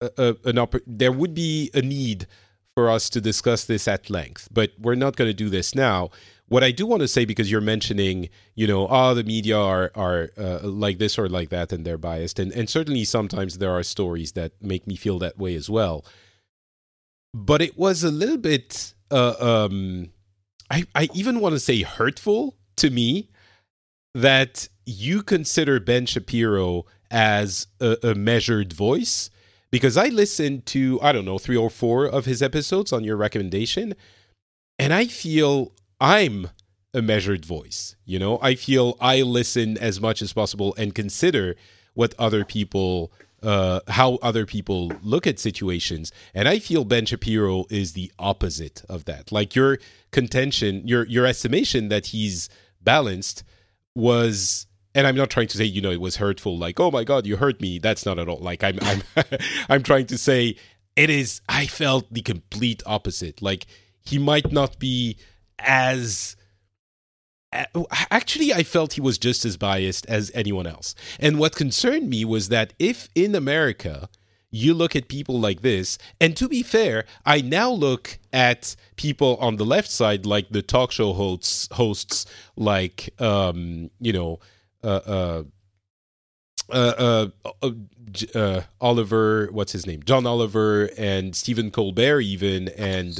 a, 0.01 0.11
a, 0.17 0.49
an 0.49 0.57
opp- 0.57 0.83
there 0.85 1.11
would 1.11 1.33
be 1.33 1.71
a 1.73 1.81
need 1.81 2.27
for 2.75 2.89
us 2.89 3.09
to 3.11 3.21
discuss 3.21 3.65
this 3.65 3.87
at 3.87 4.09
length, 4.09 4.47
but 4.51 4.71
we're 4.79 4.95
not 4.95 5.15
going 5.15 5.29
to 5.29 5.33
do 5.33 5.49
this 5.49 5.75
now. 5.75 6.09
What 6.53 6.63
I 6.63 6.69
do 6.69 6.85
want 6.85 7.01
to 7.01 7.07
say, 7.07 7.25
because 7.25 7.49
you're 7.49 7.61
mentioning, 7.61 8.29
you 8.53 8.67
know, 8.67 8.87
oh, 8.87 9.15
the 9.15 9.23
media 9.23 9.57
are 9.57 9.89
are 9.95 10.29
uh, 10.37 10.59
like 10.61 10.99
this 10.99 11.17
or 11.17 11.27
like 11.27 11.49
that, 11.49 11.73
and 11.73 11.83
they're 11.83 11.97
biased, 11.97 12.37
and 12.37 12.51
and 12.51 12.69
certainly 12.69 13.05
sometimes 13.05 13.57
there 13.57 13.71
are 13.71 13.81
stories 13.81 14.33
that 14.33 14.51
make 14.61 14.85
me 14.85 14.95
feel 14.95 15.17
that 15.17 15.35
way 15.39 15.55
as 15.55 15.67
well. 15.67 16.05
But 17.33 17.63
it 17.63 17.75
was 17.75 18.03
a 18.03 18.11
little 18.11 18.37
bit, 18.37 18.93
uh, 19.09 19.33
um, 19.39 20.11
I 20.69 20.85
I 20.93 21.09
even 21.15 21.39
want 21.39 21.53
to 21.53 21.59
say 21.59 21.81
hurtful 21.81 22.55
to 22.75 22.91
me 22.91 23.31
that 24.13 24.69
you 24.85 25.23
consider 25.23 25.79
Ben 25.79 26.05
Shapiro 26.05 26.85
as 27.09 27.65
a, 27.81 27.97
a 28.03 28.13
measured 28.13 28.73
voice 28.73 29.31
because 29.71 29.97
I 29.97 30.09
listened 30.09 30.67
to 30.67 30.99
I 31.01 31.13
don't 31.13 31.25
know 31.25 31.39
three 31.39 31.57
or 31.57 31.71
four 31.71 32.05
of 32.05 32.25
his 32.25 32.43
episodes 32.43 32.93
on 32.93 33.03
your 33.03 33.17
recommendation, 33.17 33.95
and 34.77 34.93
I 34.93 35.07
feel 35.07 35.71
I'm 36.03 36.49
a 36.93 37.01
measured 37.01 37.45
voice. 37.45 37.95
You 38.03 38.19
know, 38.19 38.37
I 38.41 38.55
feel 38.55 38.97
I 38.99 39.21
listen 39.21 39.77
as 39.77 40.01
much 40.01 40.21
as 40.21 40.33
possible 40.33 40.75
and 40.77 40.93
consider 40.93 41.55
what 41.93 42.13
other 42.19 42.43
people, 42.43 43.13
uh, 43.41 43.79
how 43.87 44.15
other 44.15 44.45
people 44.45 44.91
look 45.01 45.25
at 45.25 45.39
situations. 45.39 46.11
And 46.33 46.49
I 46.49 46.59
feel 46.59 46.83
Ben 46.83 47.05
Shapiro 47.05 47.63
is 47.69 47.93
the 47.93 48.11
opposite 48.19 48.83
of 48.89 49.05
that. 49.05 49.31
Like 49.31 49.55
your 49.55 49.79
contention, 50.11 50.85
your 50.85 51.05
your 51.05 51.25
estimation 51.25 51.87
that 51.87 52.07
he's 52.07 52.49
balanced 52.81 53.45
was 53.95 54.67
and 54.93 55.07
I'm 55.07 55.15
not 55.15 55.29
trying 55.29 55.47
to 55.47 55.57
say 55.57 55.63
you 55.63 55.81
know 55.81 55.91
it 55.91 56.01
was 56.01 56.17
hurtful 56.17 56.57
like 56.57 56.79
oh 56.79 56.91
my 56.91 57.03
god 57.03 57.25
you 57.25 57.37
hurt 57.37 57.61
me 57.61 57.79
that's 57.79 58.05
not 58.05 58.19
at 58.19 58.27
all 58.27 58.39
like 58.39 58.63
I'm 58.63 58.77
I'm 58.81 59.03
I'm 59.69 59.83
trying 59.83 60.07
to 60.07 60.17
say 60.17 60.57
it 60.95 61.09
is 61.09 61.41
I 61.47 61.67
felt 61.67 62.11
the 62.11 62.21
complete 62.21 62.83
opposite 62.85 63.41
like 63.41 63.67
he 64.03 64.17
might 64.17 64.51
not 64.51 64.79
be 64.79 65.17
as 65.65 66.35
actually 68.11 68.53
I 68.53 68.63
felt 68.63 68.93
he 68.93 69.01
was 69.01 69.17
just 69.17 69.45
as 69.45 69.57
biased 69.57 70.05
as 70.07 70.31
anyone 70.33 70.67
else 70.67 70.95
and 71.19 71.37
what 71.37 71.55
concerned 71.55 72.09
me 72.09 72.25
was 72.25 72.49
that 72.49 72.73
if 72.79 73.09
in 73.15 73.35
America 73.35 74.09
you 74.49 74.73
look 74.73 74.95
at 74.95 75.07
people 75.07 75.39
like 75.39 75.61
this 75.61 75.97
and 76.21 76.37
to 76.37 76.47
be 76.47 76.61
fair 76.61 77.05
i 77.25 77.41
now 77.41 77.71
look 77.71 78.19
at 78.31 78.75
people 78.95 79.35
on 79.37 79.55
the 79.55 79.65
left 79.65 79.89
side 79.89 80.27
like 80.27 80.47
the 80.49 80.61
talk 80.61 80.91
show 80.91 81.11
hosts 81.13 81.67
hosts 81.71 82.27
like 82.55 83.09
um 83.19 83.89
you 83.99 84.13
know 84.13 84.39
uh, 84.83 85.43
uh, 86.69 87.27
uh, 88.35 88.61
Oliver, 88.79 89.49
what's 89.51 89.71
his 89.71 89.85
name? 89.85 90.01
John 90.03 90.25
Oliver 90.25 90.89
and 90.97 91.35
Stephen 91.35 91.71
Colbert, 91.71 92.21
even, 92.21 92.69
and 92.69 93.19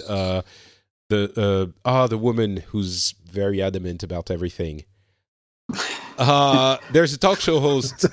the 1.15 1.73
ah 1.85 2.07
the 2.07 2.18
woman 2.18 2.57
who's 2.68 3.14
very 3.26 3.61
adamant 3.61 4.03
about 4.03 4.31
everything. 4.31 4.85
Uh, 6.15 6.77
there's 6.91 7.11
a 7.11 7.18
talk 7.18 7.40
show 7.40 7.60
host, 7.60 8.06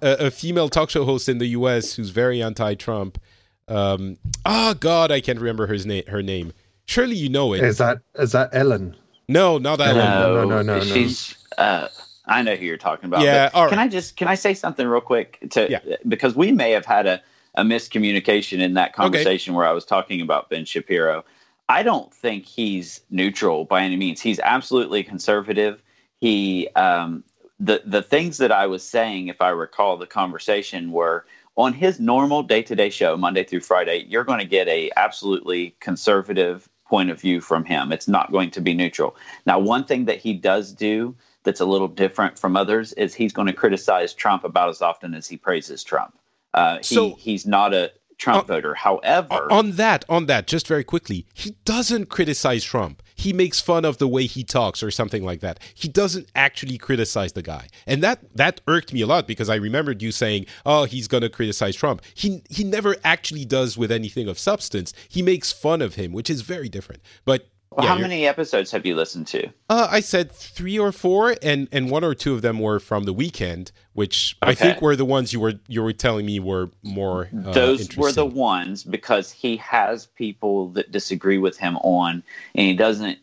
a, 0.00 0.26
a, 0.26 0.30
female 0.30 0.68
talk 0.68 0.90
show 0.90 1.04
host 1.04 1.28
in 1.28 1.38
the 1.38 1.46
U.S. 1.46 1.92
who's 1.92 2.10
very 2.10 2.40
anti-Trump. 2.40 3.18
Um, 3.66 4.16
oh 4.46 4.74
God, 4.74 5.10
I 5.10 5.20
can't 5.20 5.40
remember 5.40 5.66
her 5.66 5.76
name. 5.78 6.04
Her 6.06 6.22
name. 6.22 6.52
Surely 6.86 7.16
you 7.16 7.28
know 7.28 7.52
it. 7.54 7.64
Is 7.64 7.78
that 7.78 7.98
is 8.14 8.30
that 8.30 8.50
Ellen? 8.52 8.94
No, 9.28 9.58
not 9.58 9.80
Ellen. 9.80 9.96
No, 9.96 10.34
no, 10.34 10.44
no, 10.44 10.62
no. 10.62 10.78
no. 10.78 10.84
She's. 10.84 11.36
Uh, 11.58 11.88
I 12.26 12.42
know 12.42 12.54
who 12.54 12.64
you're 12.64 12.76
talking 12.76 13.06
about. 13.06 13.22
Yeah. 13.22 13.50
Right. 13.54 13.70
Can 13.70 13.78
I 13.78 13.88
just 13.88 14.16
can 14.16 14.28
I 14.28 14.36
say 14.36 14.54
something 14.54 14.86
real 14.86 15.00
quick 15.00 15.38
to 15.50 15.68
yeah. 15.68 15.96
because 16.06 16.36
we 16.36 16.52
may 16.52 16.70
have 16.70 16.86
had 16.86 17.06
a, 17.06 17.22
a 17.56 17.62
miscommunication 17.62 18.60
in 18.60 18.74
that 18.74 18.92
conversation 18.92 19.52
okay. 19.52 19.56
where 19.56 19.66
I 19.66 19.72
was 19.72 19.84
talking 19.84 20.20
about 20.20 20.48
Ben 20.48 20.64
Shapiro. 20.64 21.24
I 21.68 21.82
don't 21.82 22.12
think 22.12 22.46
he's 22.46 23.00
neutral 23.10 23.64
by 23.64 23.82
any 23.82 23.96
means. 23.96 24.20
He's 24.20 24.40
absolutely 24.40 25.02
conservative. 25.02 25.82
He 26.20 26.68
um, 26.74 27.24
the 27.60 27.82
the 27.84 28.02
things 28.02 28.38
that 28.38 28.52
I 28.52 28.66
was 28.66 28.82
saying, 28.82 29.28
if 29.28 29.40
I 29.40 29.50
recall 29.50 29.96
the 29.96 30.06
conversation, 30.06 30.92
were 30.92 31.26
on 31.56 31.72
his 31.72 31.98
normal 32.00 32.42
day 32.42 32.62
to 32.62 32.74
day 32.74 32.90
show, 32.90 33.16
Monday 33.16 33.44
through 33.44 33.60
Friday. 33.60 34.04
You're 34.08 34.24
going 34.24 34.38
to 34.38 34.46
get 34.46 34.68
a 34.68 34.90
absolutely 34.96 35.74
conservative 35.80 36.68
point 36.86 37.10
of 37.10 37.20
view 37.20 37.40
from 37.40 37.64
him. 37.64 37.92
It's 37.92 38.08
not 38.08 38.32
going 38.32 38.50
to 38.52 38.60
be 38.60 38.72
neutral. 38.72 39.16
Now, 39.44 39.58
one 39.58 39.84
thing 39.84 40.06
that 40.06 40.18
he 40.18 40.32
does 40.32 40.72
do 40.72 41.14
that's 41.42 41.60
a 41.60 41.66
little 41.66 41.88
different 41.88 42.38
from 42.38 42.56
others 42.56 42.92
is 42.94 43.14
he's 43.14 43.32
going 43.32 43.46
to 43.46 43.52
criticize 43.52 44.14
Trump 44.14 44.44
about 44.44 44.70
as 44.70 44.80
often 44.80 45.14
as 45.14 45.28
he 45.28 45.36
praises 45.36 45.84
Trump. 45.84 46.16
Uh, 46.54 46.78
he, 46.78 46.94
so, 46.94 47.14
he's 47.16 47.46
not 47.46 47.74
a 47.74 47.92
Trump 48.18 48.44
uh, 48.44 48.54
voter. 48.54 48.74
However, 48.74 49.50
on 49.50 49.72
that, 49.72 50.04
on 50.08 50.26
that, 50.26 50.46
just 50.46 50.66
very 50.66 50.84
quickly, 50.84 51.26
he 51.34 51.56
doesn't 51.64 52.06
criticize 52.06 52.64
Trump. 52.64 53.02
He 53.14 53.32
makes 53.32 53.60
fun 53.60 53.84
of 53.84 53.98
the 53.98 54.06
way 54.06 54.26
he 54.26 54.44
talks 54.44 54.82
or 54.82 54.90
something 54.90 55.24
like 55.24 55.40
that. 55.40 55.58
He 55.74 55.88
doesn't 55.88 56.30
actually 56.34 56.78
criticize 56.78 57.32
the 57.32 57.42
guy, 57.42 57.68
and 57.86 58.02
that 58.02 58.36
that 58.36 58.60
irked 58.66 58.92
me 58.92 59.00
a 59.00 59.06
lot 59.06 59.26
because 59.26 59.48
I 59.48 59.56
remembered 59.56 60.02
you 60.02 60.12
saying, 60.12 60.46
"Oh, 60.66 60.84
he's 60.84 61.08
going 61.08 61.22
to 61.22 61.30
criticize 61.30 61.76
Trump." 61.76 62.02
He 62.14 62.42
he 62.50 62.64
never 62.64 62.96
actually 63.04 63.44
does 63.44 63.78
with 63.78 63.90
anything 63.90 64.28
of 64.28 64.38
substance. 64.38 64.92
He 65.08 65.22
makes 65.22 65.52
fun 65.52 65.80
of 65.80 65.94
him, 65.94 66.12
which 66.12 66.28
is 66.28 66.42
very 66.42 66.68
different. 66.68 67.02
But 67.24 67.48
well, 67.78 67.86
yeah, 67.86 67.94
how 67.94 68.00
many 68.00 68.26
episodes 68.26 68.72
have 68.72 68.84
you 68.84 68.96
listened 68.96 69.28
to? 69.28 69.46
Uh, 69.70 69.86
I 69.88 70.00
said 70.00 70.32
three 70.32 70.80
or 70.80 70.90
four, 70.90 71.36
and 71.40 71.68
and 71.70 71.88
one 71.88 72.02
or 72.02 72.12
two 72.12 72.34
of 72.34 72.42
them 72.42 72.58
were 72.58 72.80
from 72.80 73.04
the 73.04 73.12
weekend, 73.12 73.70
which 73.92 74.36
okay. 74.42 74.50
I 74.50 74.54
think 74.56 74.82
were 74.82 74.96
the 74.96 75.04
ones 75.04 75.32
you 75.32 75.38
were 75.38 75.54
you 75.68 75.84
were 75.84 75.92
telling 75.92 76.26
me 76.26 76.40
were 76.40 76.70
more. 76.82 77.28
Uh, 77.32 77.52
Those 77.52 77.96
were 77.96 78.10
the 78.10 78.26
ones 78.26 78.82
because 78.82 79.30
he 79.30 79.56
has 79.58 80.06
people 80.06 80.70
that 80.70 80.90
disagree 80.90 81.38
with 81.38 81.56
him 81.56 81.76
on, 81.78 82.24
and 82.56 82.66
he 82.66 82.74
doesn't. 82.74 83.18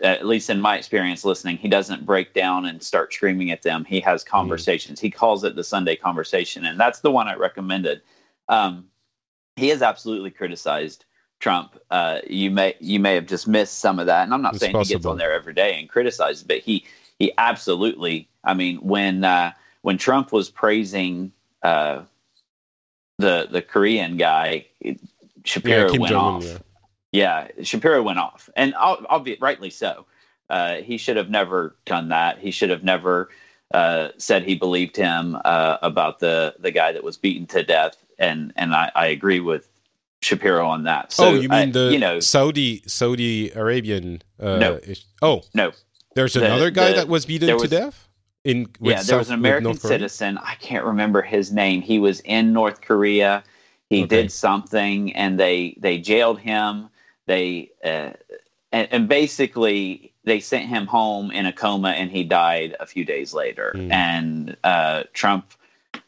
At 0.00 0.24
least 0.24 0.50
in 0.50 0.60
my 0.60 0.78
experience 0.78 1.24
listening, 1.24 1.56
he 1.56 1.68
doesn't 1.68 2.06
break 2.06 2.32
down 2.32 2.66
and 2.66 2.80
start 2.80 3.12
screaming 3.12 3.50
at 3.50 3.62
them. 3.62 3.84
He 3.84 3.98
has 4.00 4.22
mm-hmm. 4.22 4.30
conversations. 4.30 5.00
Mm. 5.00 5.02
He 5.02 5.10
calls 5.10 5.42
it 5.42 5.56
the 5.56 5.64
Sunday 5.64 5.96
conversation, 5.96 6.64
and 6.64 6.78
that's 6.78 7.00
the 7.00 7.10
one 7.10 7.26
I 7.26 7.34
recommended. 7.34 8.02
Um, 8.48 8.86
he 9.56 9.68
has 9.70 9.82
absolutely 9.82 10.30
criticized 10.30 11.06
Trump, 11.40 11.78
uh, 11.90 12.20
you 12.28 12.50
may 12.50 12.74
you 12.80 13.00
may 13.00 13.14
have 13.14 13.26
just 13.26 13.48
missed 13.48 13.80
some 13.80 13.98
of 13.98 14.06
that. 14.06 14.24
And 14.24 14.32
I'm 14.32 14.42
not 14.42 14.54
it's 14.54 14.60
saying 14.60 14.74
possible. 14.74 14.88
he 14.88 14.94
gets 14.94 15.06
on 15.06 15.18
there 15.18 15.32
every 15.32 15.54
day 15.54 15.78
and 15.80 15.88
criticizes, 15.88 16.42
but 16.44 16.58
he 16.58 16.84
he 17.18 17.32
absolutely. 17.38 18.28
I 18.44 18.54
mean, 18.54 18.76
when 18.76 19.24
uh, 19.24 19.52
when 19.82 19.98
Trump 19.98 20.32
was 20.32 20.50
praising 20.50 21.32
uh, 21.62 22.02
the 23.18 23.48
the 23.50 23.62
Korean 23.62 24.18
guy, 24.18 24.66
Shapiro 25.44 25.92
yeah, 25.92 25.98
went 25.98 26.14
off. 26.14 26.44
Yeah. 26.44 27.48
yeah. 27.56 27.64
Shapiro 27.64 28.02
went 28.02 28.18
off, 28.18 28.50
and 28.54 28.74
be 29.24 29.36
rightly 29.40 29.70
so. 29.70 30.04
Uh, 30.50 30.76
he 30.76 30.98
should 30.98 31.16
have 31.16 31.30
never 31.30 31.76
done 31.86 32.08
that. 32.08 32.38
He 32.38 32.50
should 32.50 32.70
have 32.70 32.84
never 32.84 33.30
uh, 33.72 34.08
said 34.18 34.42
he 34.42 34.56
believed 34.56 34.96
him 34.96 35.38
uh, 35.44 35.78
about 35.80 36.18
the 36.18 36.54
the 36.58 36.70
guy 36.70 36.92
that 36.92 37.02
was 37.02 37.16
beaten 37.16 37.46
to 37.46 37.62
death. 37.62 37.96
And 38.18 38.52
and 38.56 38.74
I, 38.74 38.92
I 38.94 39.06
agree 39.06 39.40
with 39.40 39.69
Shapiro 40.22 40.66
on 40.66 40.84
that. 40.84 41.12
So, 41.12 41.28
oh, 41.28 41.34
you 41.34 41.48
mean 41.48 41.72
the 41.72 41.90
you 41.92 41.98
know 41.98 42.20
Saudi 42.20 42.82
Saudi 42.86 43.50
Arabian? 43.52 44.22
Uh, 44.38 44.56
no. 44.56 44.80
Ish, 44.86 45.04
oh 45.22 45.42
no. 45.54 45.72
There's 46.14 46.36
another 46.36 46.70
guy 46.70 46.90
the, 46.90 46.96
that 46.96 47.08
was 47.08 47.24
beaten 47.24 47.52
was, 47.52 47.62
to 47.62 47.68
death. 47.68 48.08
In 48.44 48.68
yeah, 48.80 48.96
there 48.96 49.04
South, 49.04 49.18
was 49.18 49.28
an 49.30 49.34
American 49.34 49.74
citizen. 49.74 50.38
I 50.38 50.54
can't 50.56 50.84
remember 50.84 51.22
his 51.22 51.52
name. 51.52 51.82
He 51.82 51.98
was 51.98 52.20
in 52.20 52.52
North 52.52 52.80
Korea. 52.80 53.44
He 53.88 54.02
okay. 54.02 54.22
did 54.22 54.32
something, 54.32 55.14
and 55.14 55.38
they 55.38 55.76
they 55.78 55.98
jailed 55.98 56.38
him. 56.38 56.88
They 57.26 57.70
uh, 57.84 58.10
and, 58.72 58.88
and, 58.90 59.08
basically 59.08 60.12
they 60.24 60.40
sent 60.40 60.66
him 60.66 60.86
home 60.86 61.30
in 61.30 61.46
a 61.46 61.52
coma, 61.52 61.90
and 61.90 62.10
he 62.10 62.24
died 62.24 62.76
a 62.80 62.86
few 62.86 63.04
days 63.04 63.32
later. 63.32 63.72
Mm. 63.74 63.92
And 63.92 64.56
uh, 64.64 65.04
Trump 65.12 65.52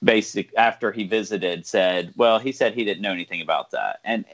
basic 0.02 0.52
after 0.56 0.92
he 0.92 1.04
visited 1.04 1.66
said, 1.66 2.12
well, 2.16 2.38
he 2.38 2.52
said 2.52 2.74
he 2.74 2.84
didn't 2.84 3.02
know 3.02 3.12
anything 3.12 3.40
about 3.40 3.70
that, 3.70 4.00
and 4.04 4.24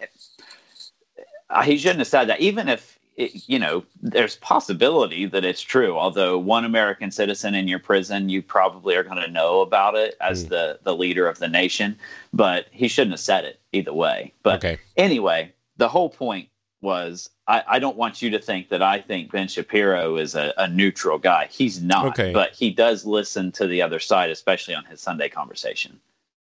uh, 1.51 1.63
he 1.63 1.77
shouldn't 1.79 2.01
have 2.01 2.09
said 2.09 2.27
that. 2.27 2.41
Even 2.41 2.69
if 2.69 2.99
it, 3.17 3.49
you 3.49 3.59
know, 3.59 3.85
there's 4.01 4.37
possibility 4.37 5.27
that 5.27 5.45
it's 5.45 5.61
true. 5.61 5.99
Although 5.99 6.39
one 6.39 6.65
American 6.65 7.11
citizen 7.11 7.55
in 7.55 7.67
your 7.67 7.81
prison, 7.81 8.29
you 8.29 8.43
probably 8.43 8.95
are 8.95 9.03
going 9.03 9.21
to 9.21 9.31
know 9.31 9.61
about 9.61 9.97
it 9.97 10.17
as 10.21 10.47
mm. 10.47 10.51
the 10.51 10.79
the 10.85 10.95
leader 10.95 11.29
of 11.29 11.39
the 11.39 11.49
nation. 11.49 11.99
But 12.33 12.67
he 12.71 12.89
shouldn't 12.89 13.13
have 13.13 13.21
said 13.21 13.45
it 13.45 13.61
either 13.73 13.93
way. 13.93 14.33
But 14.43 14.65
okay. 14.65 14.79
anyway, 14.97 15.53
the 15.77 15.89
whole 15.89 16.09
point 16.09 16.49
was 16.81 17.31
I, 17.47 17.63
I, 17.67 17.79
don't 17.79 17.97
want 17.97 18.23
you 18.23 18.31
to 18.31 18.39
think 18.39 18.69
that 18.69 18.83
I 18.83 19.01
think 19.01 19.33
Ben 19.33 19.49
Shapiro 19.49 20.17
is 20.17 20.35
a, 20.35 20.55
a 20.57 20.69
neutral 20.69 21.19
guy. 21.19 21.49
He's 21.51 21.83
not, 21.83 22.07
okay. 22.07 22.33
but 22.33 22.53
he 22.53 22.71
does 22.71 23.05
listen 23.05 23.51
to 23.53 23.67
the 23.67 23.83
other 23.83 23.99
side, 23.99 24.31
especially 24.31 24.75
on 24.75 24.85
his 24.85 25.01
Sunday 25.01 25.29
conversation. 25.29 25.99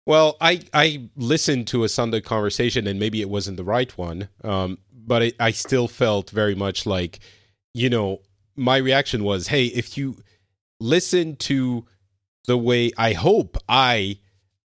Well, 0.07 0.37
I 0.41 0.63
I 0.73 1.09
listened 1.17 1.69
to 1.69 1.85
a 1.85 1.89
Sunday 1.89 2.21
conversation, 2.21 2.87
and 2.87 2.99
maybe 2.99 3.21
it 3.21 3.29
wasn't 3.29 3.57
the 3.57 3.65
right 3.65 3.97
one, 3.97 4.29
um, 4.43 4.79
but 4.93 5.23
it, 5.23 5.37
I 5.39 5.51
still 5.53 5.87
felt 5.87 6.31
very 6.31 6.55
much 6.55 6.87
like, 6.87 7.21
you 7.75 7.89
know, 7.89 8.21
my 8.57 8.79
reaction 8.79 9.23
was, 9.23 9.49
hey, 9.49 9.67
if 9.67 9.97
you 9.97 10.17
listen 10.81 11.37
to 11.37 11.85
the 12.47 12.59
way 12.59 12.91
I 12.99 13.13
hope 13.13 13.57
I 13.69 14.19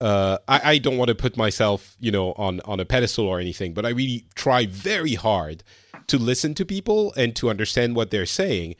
uh, 0.01 0.37
I, 0.47 0.61
I 0.71 0.77
don't 0.77 0.97
want 0.97 1.09
to 1.09 1.15
put 1.15 1.37
myself, 1.37 1.95
you 1.99 2.11
know, 2.11 2.33
on 2.33 2.59
on 2.61 2.79
a 2.79 2.85
pedestal 2.85 3.25
or 3.25 3.39
anything, 3.39 3.73
but 3.73 3.85
I 3.85 3.89
really 3.89 4.25
try 4.35 4.65
very 4.65 5.15
hard 5.15 5.63
to 6.07 6.17
listen 6.17 6.53
to 6.55 6.65
people 6.65 7.13
and 7.15 7.35
to 7.37 7.49
understand 7.49 7.95
what 7.95 8.11
they're 8.11 8.25
saying. 8.25 8.75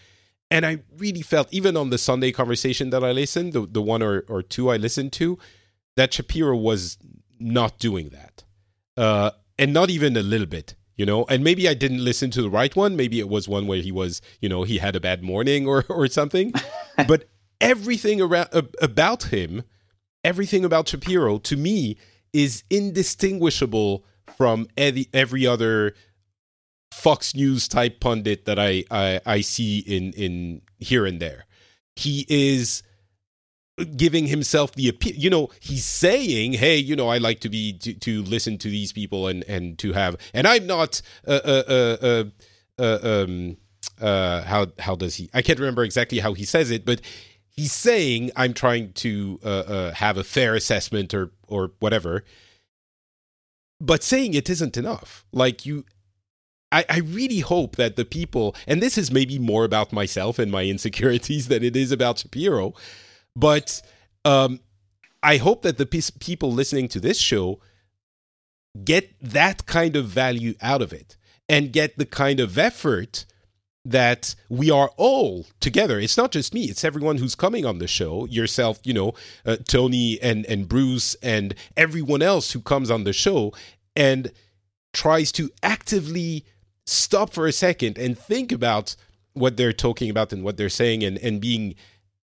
And 0.52 0.65
I 0.65 0.80
really 0.98 1.22
felt, 1.22 1.48
even 1.52 1.76
on 1.76 1.90
the 1.90 1.98
Sunday 1.98 2.31
conversation 2.31 2.91
that 2.91 3.03
I 3.03 3.11
listened, 3.11 3.53
the, 3.53 3.65
the 3.65 3.81
one 3.81 4.03
or, 4.03 4.23
or 4.27 4.44
two 4.44 4.69
I 4.69 4.77
listened 4.77 5.11
to, 5.14 5.40
that 5.95 6.14
Shapiro 6.14 6.56
was 6.56 6.98
not 7.40 7.80
doing 7.80 8.10
that. 8.10 8.44
Uh, 8.95 9.31
and 9.57 9.73
not 9.73 9.90
even 9.90 10.15
a 10.15 10.22
little 10.22 10.45
bit, 10.45 10.76
you 10.95 11.06
know. 11.06 11.26
And 11.26 11.44
maybe 11.44 11.68
I 11.68 11.73
didn't 11.73 12.03
listen 12.03 12.30
to 12.31 12.41
the 12.41 12.49
right 12.49 12.76
one. 12.76 12.95
Maybe 12.95 13.19
it 13.19 13.30
was 13.30 13.48
one 13.48 13.65
where 13.65 13.81
he 13.81 13.91
was, 13.91 14.22
you 14.41 14.49
know, 14.49 14.64
he 14.64 14.77
had 14.77 14.95
a 14.95 14.99
bad 14.99 15.23
morning 15.23 15.68
or, 15.68 15.85
or 15.90 16.07
something. 16.07 16.53
but 17.07 17.30
everything 17.60 18.22
around, 18.22 18.49
about 18.81 19.23
him, 19.23 19.64
everything 20.23 20.65
about 20.65 20.87
Shapiro, 20.87 21.37
to 21.39 21.57
me, 21.57 21.97
is 22.31 22.63
indistinguishable 22.69 24.05
from 24.37 24.67
every, 24.77 25.07
every 25.13 25.45
other 25.45 25.93
Fox 26.93 27.35
News 27.35 27.67
type 27.67 27.99
pundit 27.99 28.45
that 28.45 28.59
I, 28.59 28.83
I, 28.89 29.19
I 29.25 29.41
see 29.41 29.79
in 29.79 30.13
in 30.13 30.61
here 30.77 31.05
and 31.05 31.19
there. 31.19 31.45
He 31.95 32.25
is 32.29 32.83
giving 33.95 34.27
himself 34.27 34.73
the 34.73 34.87
appeal 34.87 35.15
you 35.15 35.31
know 35.31 35.49
he's 35.59 35.83
saying 35.83 36.53
hey 36.53 36.77
you 36.77 36.95
know 36.95 37.09
i 37.09 37.17
like 37.17 37.39
to 37.39 37.49
be 37.49 37.73
to, 37.73 37.93
to 37.95 38.21
listen 38.21 38.55
to 38.55 38.69
these 38.69 38.93
people 38.93 39.27
and 39.27 39.43
and 39.45 39.79
to 39.79 39.93
have 39.93 40.15
and 40.31 40.47
i'm 40.47 40.67
not 40.67 41.01
uh 41.27 41.39
uh 41.43 41.63
uh, 41.99 42.23
uh, 42.77 42.99
um 43.01 43.57
uh 43.99 44.43
how 44.43 44.67
how 44.77 44.95
does 44.95 45.15
he 45.15 45.27
i 45.33 45.41
can't 45.41 45.59
remember 45.59 45.83
exactly 45.83 46.19
how 46.19 46.33
he 46.33 46.45
says 46.45 46.69
it 46.69 46.85
but 46.85 47.01
he's 47.53 47.71
saying 47.71 48.31
i'm 48.35 48.53
trying 48.53 48.91
to 48.93 49.39
uh, 49.43 49.47
uh 49.47 49.93
have 49.93 50.17
a 50.17 50.23
fair 50.23 50.55
assessment 50.55 51.13
or 51.13 51.31
or 51.53 51.71
whatever. 51.80 52.25
But 53.80 54.03
saying 54.03 54.34
it 54.34 54.49
isn't 54.49 54.75
enough. 54.75 55.25
Like 55.31 55.65
you 55.65 55.85
I, 56.71 56.85
I 56.89 56.99
really 56.99 57.39
hope 57.39 57.75
that 57.75 57.95
the 57.95 58.05
people, 58.05 58.55
and 58.65 58.81
this 58.81 58.97
is 58.97 59.11
maybe 59.11 59.38
more 59.38 59.63
about 59.63 59.93
myself 59.93 60.39
and 60.39 60.51
my 60.51 60.63
insecurities 60.75 61.47
than 61.47 61.63
it 61.63 61.75
is 61.75 61.91
about 61.91 62.17
Shapiro, 62.17 62.73
but 63.35 63.81
um, 64.25 64.59
I 65.21 65.38
hope 65.38 65.61
that 65.61 65.77
the 65.77 65.85
pe- 65.85 66.01
people 66.19 66.51
listening 66.51 66.88
to 66.89 66.99
this 66.99 67.19
show 67.19 67.59
get 68.84 69.13
that 69.21 69.67
kind 69.67 69.95
of 69.95 70.07
value 70.07 70.55
out 70.61 70.81
of 70.81 70.91
it 70.91 71.15
and 71.47 71.71
get 71.71 71.95
the 71.99 72.07
kind 72.07 72.39
of 72.39 72.57
effort 72.57 73.25
that 73.85 74.35
we 74.49 74.72
are 74.72 74.91
all 74.95 75.45
together. 75.60 75.99
It's 75.99 76.18
not 76.18 76.31
just 76.31 76.53
me; 76.53 76.65
it's 76.65 76.84
everyone 76.84 77.18
who's 77.18 77.35
coming 77.35 77.65
on 77.65 77.80
the 77.80 77.88
show. 77.88 78.26
Yourself, 78.26 78.80
you 78.84 78.93
know, 78.93 79.14
uh, 79.45 79.57
Tony 79.68 80.19
and 80.22 80.45
and 80.45 80.68
Bruce 80.68 81.15
and 81.22 81.53
everyone 81.76 82.22
else 82.22 82.51
who 82.51 82.61
comes 82.61 82.89
on 82.89 83.03
the 83.03 83.14
show 83.14 83.53
and 83.95 84.31
tries 84.93 85.31
to 85.34 85.49
actively 85.61 86.45
stop 86.85 87.34
for 87.34 87.47
a 87.47 87.51
second 87.51 87.97
and 87.97 88.18
think 88.18 88.51
about 88.51 88.95
what 89.34 89.57
they're 89.57 89.73
talking 89.73 90.10
about 90.10 90.31
and 90.31 90.43
what 90.43 90.57
they're 90.57 90.69
saying 90.69 91.03
and, 91.03 91.18
and 91.18 91.41
being 91.41 91.76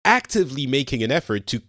actively 0.04 0.66
making 0.66 1.02
an 1.02 1.12
effort 1.12 1.46
to 1.46 1.62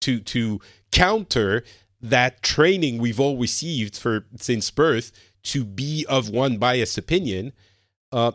to 0.00 0.20
to 0.20 0.60
counter 0.92 1.64
that 2.00 2.42
training 2.42 2.98
we've 2.98 3.20
all 3.20 3.36
received 3.36 3.96
for 3.96 4.26
since 4.36 4.70
birth 4.70 5.12
to 5.42 5.64
be 5.64 6.06
of 6.08 6.28
one 6.28 6.56
biased 6.56 6.98
opinion 6.98 7.52
uh, 8.12 8.32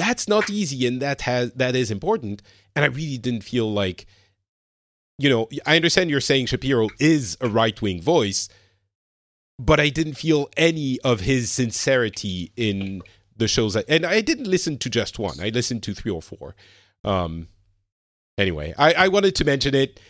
that's 0.00 0.26
not 0.26 0.48
easy 0.48 0.86
and 0.86 1.00
that 1.02 1.20
has 1.22 1.52
that 1.52 1.76
is 1.76 1.90
important 1.90 2.42
and 2.74 2.84
i 2.84 2.88
really 2.88 3.18
didn't 3.18 3.42
feel 3.42 3.70
like 3.72 4.06
you 5.18 5.28
know 5.28 5.48
i 5.66 5.76
understand 5.76 6.10
you're 6.10 6.20
saying 6.20 6.46
shapiro 6.46 6.88
is 6.98 7.36
a 7.40 7.48
right-wing 7.48 8.00
voice 8.00 8.48
but 9.60 9.78
I 9.78 9.90
didn't 9.90 10.14
feel 10.14 10.48
any 10.56 10.98
of 11.00 11.20
his 11.20 11.50
sincerity 11.50 12.50
in 12.56 13.02
the 13.36 13.46
shows. 13.46 13.76
And 13.76 14.06
I 14.06 14.22
didn't 14.22 14.46
listen 14.46 14.78
to 14.78 14.88
just 14.88 15.18
one. 15.18 15.38
I 15.38 15.50
listened 15.50 15.82
to 15.82 15.94
three 15.94 16.10
or 16.10 16.22
four. 16.22 16.54
Um, 17.04 17.48
anyway, 18.38 18.72
I, 18.78 18.94
I 18.94 19.08
wanted 19.08 19.34
to 19.36 19.44
mention 19.44 19.74
it. 19.74 20.00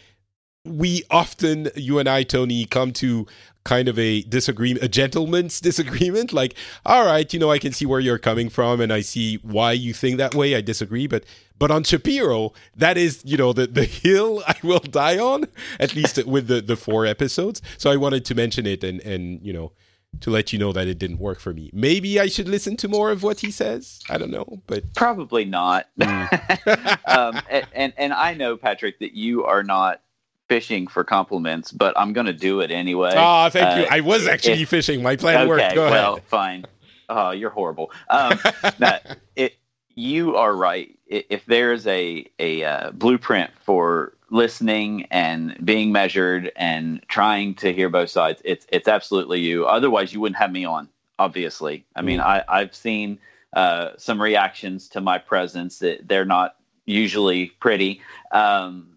We 0.65 1.03
often, 1.11 1.69
you 1.75 1.99
and 1.99 2.09
I, 2.09 2.23
Tony, 2.23 2.65
come 2.65 2.93
to 2.95 3.27
kind 3.65 3.89
of 3.89 3.99
a 3.99 4.23
disagreement, 4.23 4.85
a 4.85 4.89
gentleman's 4.89 5.61
disagreement. 5.69 6.33
Like, 6.33 6.55
all 6.85 7.05
right, 7.07 7.33
you 7.33 7.39
know, 7.39 7.51
I 7.51 7.59
can 7.59 7.73
see 7.73 7.87
where 7.87 8.01
you're 8.01 8.19
coming 8.19 8.49
from, 8.49 8.81
and 8.81 8.93
I 8.93 9.01
see 9.01 9.37
why 9.43 9.73
you 9.73 9.93
think 9.93 10.19
that 10.19 10.35
way. 10.35 10.55
I 10.55 10.61
disagree, 10.61 11.07
but 11.07 11.25
but 11.59 11.71
on 11.71 11.85
Shapiro, 11.85 12.53
that 12.75 12.97
is, 12.97 13.23
you 13.25 13.37
know, 13.37 13.53
the 13.53 13.67
the 13.67 13.85
hill 14.03 14.43
I 14.47 14.57
will 14.63 14.81
die 14.81 15.19
on. 15.19 15.47
At 15.79 15.95
least 15.95 16.25
with 16.27 16.49
the 16.49 16.61
the 16.61 16.77
four 16.77 17.07
episodes. 17.07 17.63
So 17.79 17.91
I 17.91 17.97
wanted 17.97 18.25
to 18.27 18.35
mention 18.35 18.67
it 18.67 18.83
and 18.85 19.01
and 19.01 19.41
you 19.43 19.53
know 19.53 19.73
to 20.21 20.31
let 20.31 20.53
you 20.53 20.59
know 20.59 20.73
that 20.73 20.89
it 20.89 20.99
didn't 20.99 21.21
work 21.21 21.39
for 21.39 21.53
me. 21.53 21.71
Maybe 21.73 22.19
I 22.19 22.27
should 22.27 22.49
listen 22.49 22.77
to 22.79 22.89
more 22.89 23.13
of 23.13 23.23
what 23.23 23.39
he 23.39 23.53
says. 23.53 24.01
I 24.11 24.19
don't 24.19 24.33
know, 24.33 24.61
but 24.67 24.93
probably 24.95 25.45
not. 25.45 25.87
Mm. 26.01 26.99
um, 27.07 27.41
and, 27.49 27.67
and 27.73 27.93
and 27.97 28.13
I 28.13 28.35
know 28.35 28.57
Patrick 28.57 28.99
that 28.99 29.13
you 29.13 29.45
are 29.45 29.63
not 29.63 30.01
fishing 30.51 30.89
for 30.89 31.05
compliments, 31.05 31.71
but 31.71 31.97
I'm 31.97 32.13
going 32.13 32.27
to 32.27 32.33
do 32.33 32.59
it 32.59 32.73
anyway. 32.73 33.13
Oh, 33.17 33.49
thank 33.51 33.69
uh, 33.69 33.81
you. 33.83 33.87
I 33.89 34.01
was 34.01 34.27
actually 34.27 34.63
if, 34.63 34.69
fishing. 34.69 35.01
My 35.01 35.15
plan 35.15 35.43
okay, 35.43 35.49
worked. 35.49 35.75
Go 35.77 35.89
well, 35.89 36.15
ahead. 36.15 36.25
fine. 36.27 36.67
Oh, 37.09 37.31
you're 37.31 37.51
horrible. 37.51 37.93
Um, 38.09 38.37
it, 39.37 39.55
you 39.95 40.35
are 40.35 40.53
right. 40.53 40.99
If 41.07 41.47
there's 41.47 41.87
a 41.87 42.27
a 42.41 42.65
uh, 42.65 42.91
blueprint 42.91 43.53
for 43.63 44.15
listening 44.31 45.07
and 45.13 45.57
being 45.65 45.93
measured 45.93 46.51
and 46.57 47.01
trying 47.07 47.55
to 47.57 47.73
hear 47.73 47.89
both 47.89 48.11
sides, 48.11 48.43
it's 48.45 48.67
it's 48.71 48.89
absolutely 48.89 49.39
you. 49.39 49.67
Otherwise, 49.67 50.13
you 50.13 50.19
wouldn't 50.19 50.39
have 50.39 50.51
me 50.51 50.65
on. 50.65 50.89
Obviously, 51.21 51.85
I 51.95 52.03
mean, 52.03 52.19
mm. 52.19 52.25
I 52.25 52.43
I've 52.49 52.75
seen 52.75 53.21
uh, 53.53 53.91
some 53.99 54.21
reactions 54.21 54.89
to 54.89 55.01
my 55.01 55.19
presence 55.19 55.79
that 55.79 56.09
they're 56.09 56.25
not 56.25 56.57
usually 56.87 57.47
pretty. 57.61 58.01
Um, 58.33 58.91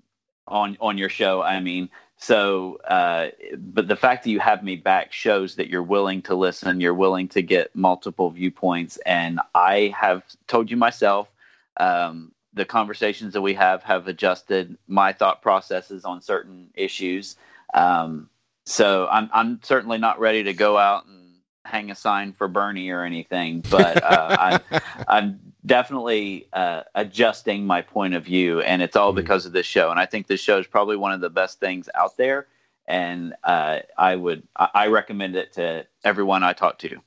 on 0.47 0.77
on 0.79 0.97
your 0.97 1.09
show. 1.09 1.41
I 1.41 1.59
mean, 1.59 1.89
so 2.17 2.77
uh, 2.87 3.27
but 3.57 3.87
the 3.87 3.95
fact 3.95 4.23
that 4.23 4.29
you 4.29 4.39
have 4.39 4.63
me 4.63 4.75
back 4.75 5.11
shows 5.11 5.55
that 5.55 5.69
you're 5.69 5.83
willing 5.83 6.21
to 6.23 6.35
listen, 6.35 6.81
you're 6.81 6.93
willing 6.93 7.27
to 7.29 7.41
get 7.41 7.75
multiple 7.75 8.29
viewpoints, 8.29 8.97
and 9.05 9.39
I 9.53 9.93
have 9.97 10.23
told 10.47 10.69
you 10.71 10.77
myself. 10.77 11.29
Um, 11.77 12.31
the 12.55 12.65
conversations 12.65 13.33
that 13.33 13.41
we 13.41 13.55
have 13.55 13.81
have 13.81 14.07
adjusted 14.07 14.77
my 14.87 15.11
thought 15.11 15.41
processes 15.41 16.05
on 16.05 16.21
certain 16.21 16.69
issues. 16.75 17.35
Um, 17.73 18.29
so 18.65 19.07
I'm 19.11 19.29
I'm 19.33 19.59
certainly 19.63 19.97
not 19.97 20.19
ready 20.19 20.43
to 20.43 20.53
go 20.53 20.77
out 20.77 21.05
and 21.05 21.23
hang 21.65 21.91
a 21.91 21.95
sign 21.95 22.33
for 22.33 22.47
Bernie 22.47 22.89
or 22.89 23.03
anything, 23.03 23.63
but 23.69 24.03
uh, 24.03 24.37
I, 24.39 24.81
I'm 25.07 25.39
definitely 25.65 26.47
uh, 26.53 26.83
adjusting 26.95 27.65
my 27.65 27.81
point 27.81 28.13
of 28.13 28.23
view, 28.23 28.61
and 28.61 28.81
it's 28.81 28.95
all 28.95 29.13
mm 29.13 29.15
because 29.15 29.45
of 29.45 29.51
this 29.51 29.65
show. 29.65 29.91
And 29.91 29.99
I 29.99 30.05
think 30.05 30.27
this 30.27 30.41
show 30.41 30.57
is 30.57 30.67
probably 30.67 30.97
one 30.97 31.11
of 31.13 31.21
the 31.21 31.29
best 31.29 31.59
things 31.59 31.87
out 31.93 32.17
there, 32.17 32.47
and 32.87 33.33
uh, 33.43 33.79
I 33.97 34.15
would 34.15 34.43
I 34.55 34.87
recommend 34.87 35.35
it 35.35 35.53
to 35.53 35.85
everyone 36.03 36.43
I 36.43 36.53
talk 36.53 36.79
to. 36.79 36.97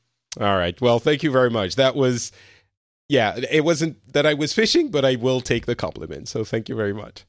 All 0.40 0.56
right. 0.56 0.78
Well, 0.80 0.98
thank 0.98 1.22
you 1.22 1.30
very 1.30 1.50
much. 1.50 1.76
That 1.76 1.96
was. 1.96 2.32
Yeah, 3.08 3.38
it 3.52 3.64
wasn't 3.64 4.12
that 4.14 4.26
I 4.26 4.34
was 4.34 4.52
fishing, 4.52 4.90
but 4.90 5.04
I 5.04 5.14
will 5.14 5.40
take 5.40 5.66
the 5.66 5.76
compliment. 5.76 6.26
So 6.28 6.42
thank 6.42 6.68
you 6.68 6.74
very 6.74 6.92
much. 6.92 7.24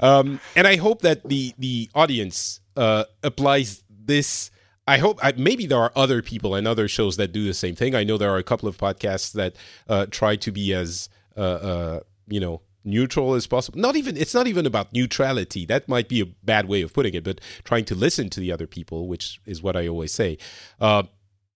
Um, 0.00 0.40
and 0.56 0.66
I 0.66 0.76
hope 0.76 1.02
that 1.02 1.28
the 1.28 1.52
the 1.58 1.90
audience 1.94 2.60
uh, 2.76 3.04
applies 3.22 3.82
this 3.90 4.50
I 4.88 4.96
hope 4.96 5.18
I, 5.22 5.34
maybe 5.36 5.66
there 5.66 5.78
are 5.78 5.92
other 5.94 6.22
people 6.22 6.54
and 6.54 6.66
other 6.66 6.88
shows 6.88 7.18
that 7.18 7.30
do 7.30 7.44
the 7.44 7.52
same 7.52 7.74
thing. 7.74 7.94
I 7.94 8.04
know 8.04 8.16
there 8.16 8.30
are 8.30 8.38
a 8.38 8.42
couple 8.42 8.68
of 8.70 8.78
podcasts 8.78 9.32
that 9.32 9.54
uh, 9.86 10.06
try 10.10 10.34
to 10.36 10.50
be 10.50 10.72
as 10.72 11.10
uh, 11.36 11.40
uh, 11.40 12.00
you 12.26 12.40
know 12.40 12.62
neutral 12.84 13.34
as 13.34 13.46
possible. 13.46 13.78
Not 13.78 13.96
even 13.96 14.16
it's 14.16 14.32
not 14.32 14.46
even 14.46 14.64
about 14.64 14.94
neutrality. 14.94 15.66
That 15.66 15.88
might 15.88 16.08
be 16.08 16.22
a 16.22 16.26
bad 16.26 16.68
way 16.68 16.80
of 16.80 16.94
putting 16.94 17.12
it, 17.12 17.22
but 17.22 17.40
trying 17.64 17.84
to 17.84 17.94
listen 17.94 18.30
to 18.30 18.40
the 18.40 18.50
other 18.50 18.66
people, 18.66 19.08
which 19.08 19.40
is 19.44 19.62
what 19.62 19.76
I 19.76 19.86
always 19.86 20.12
say. 20.12 20.38
Uh, 20.80 21.02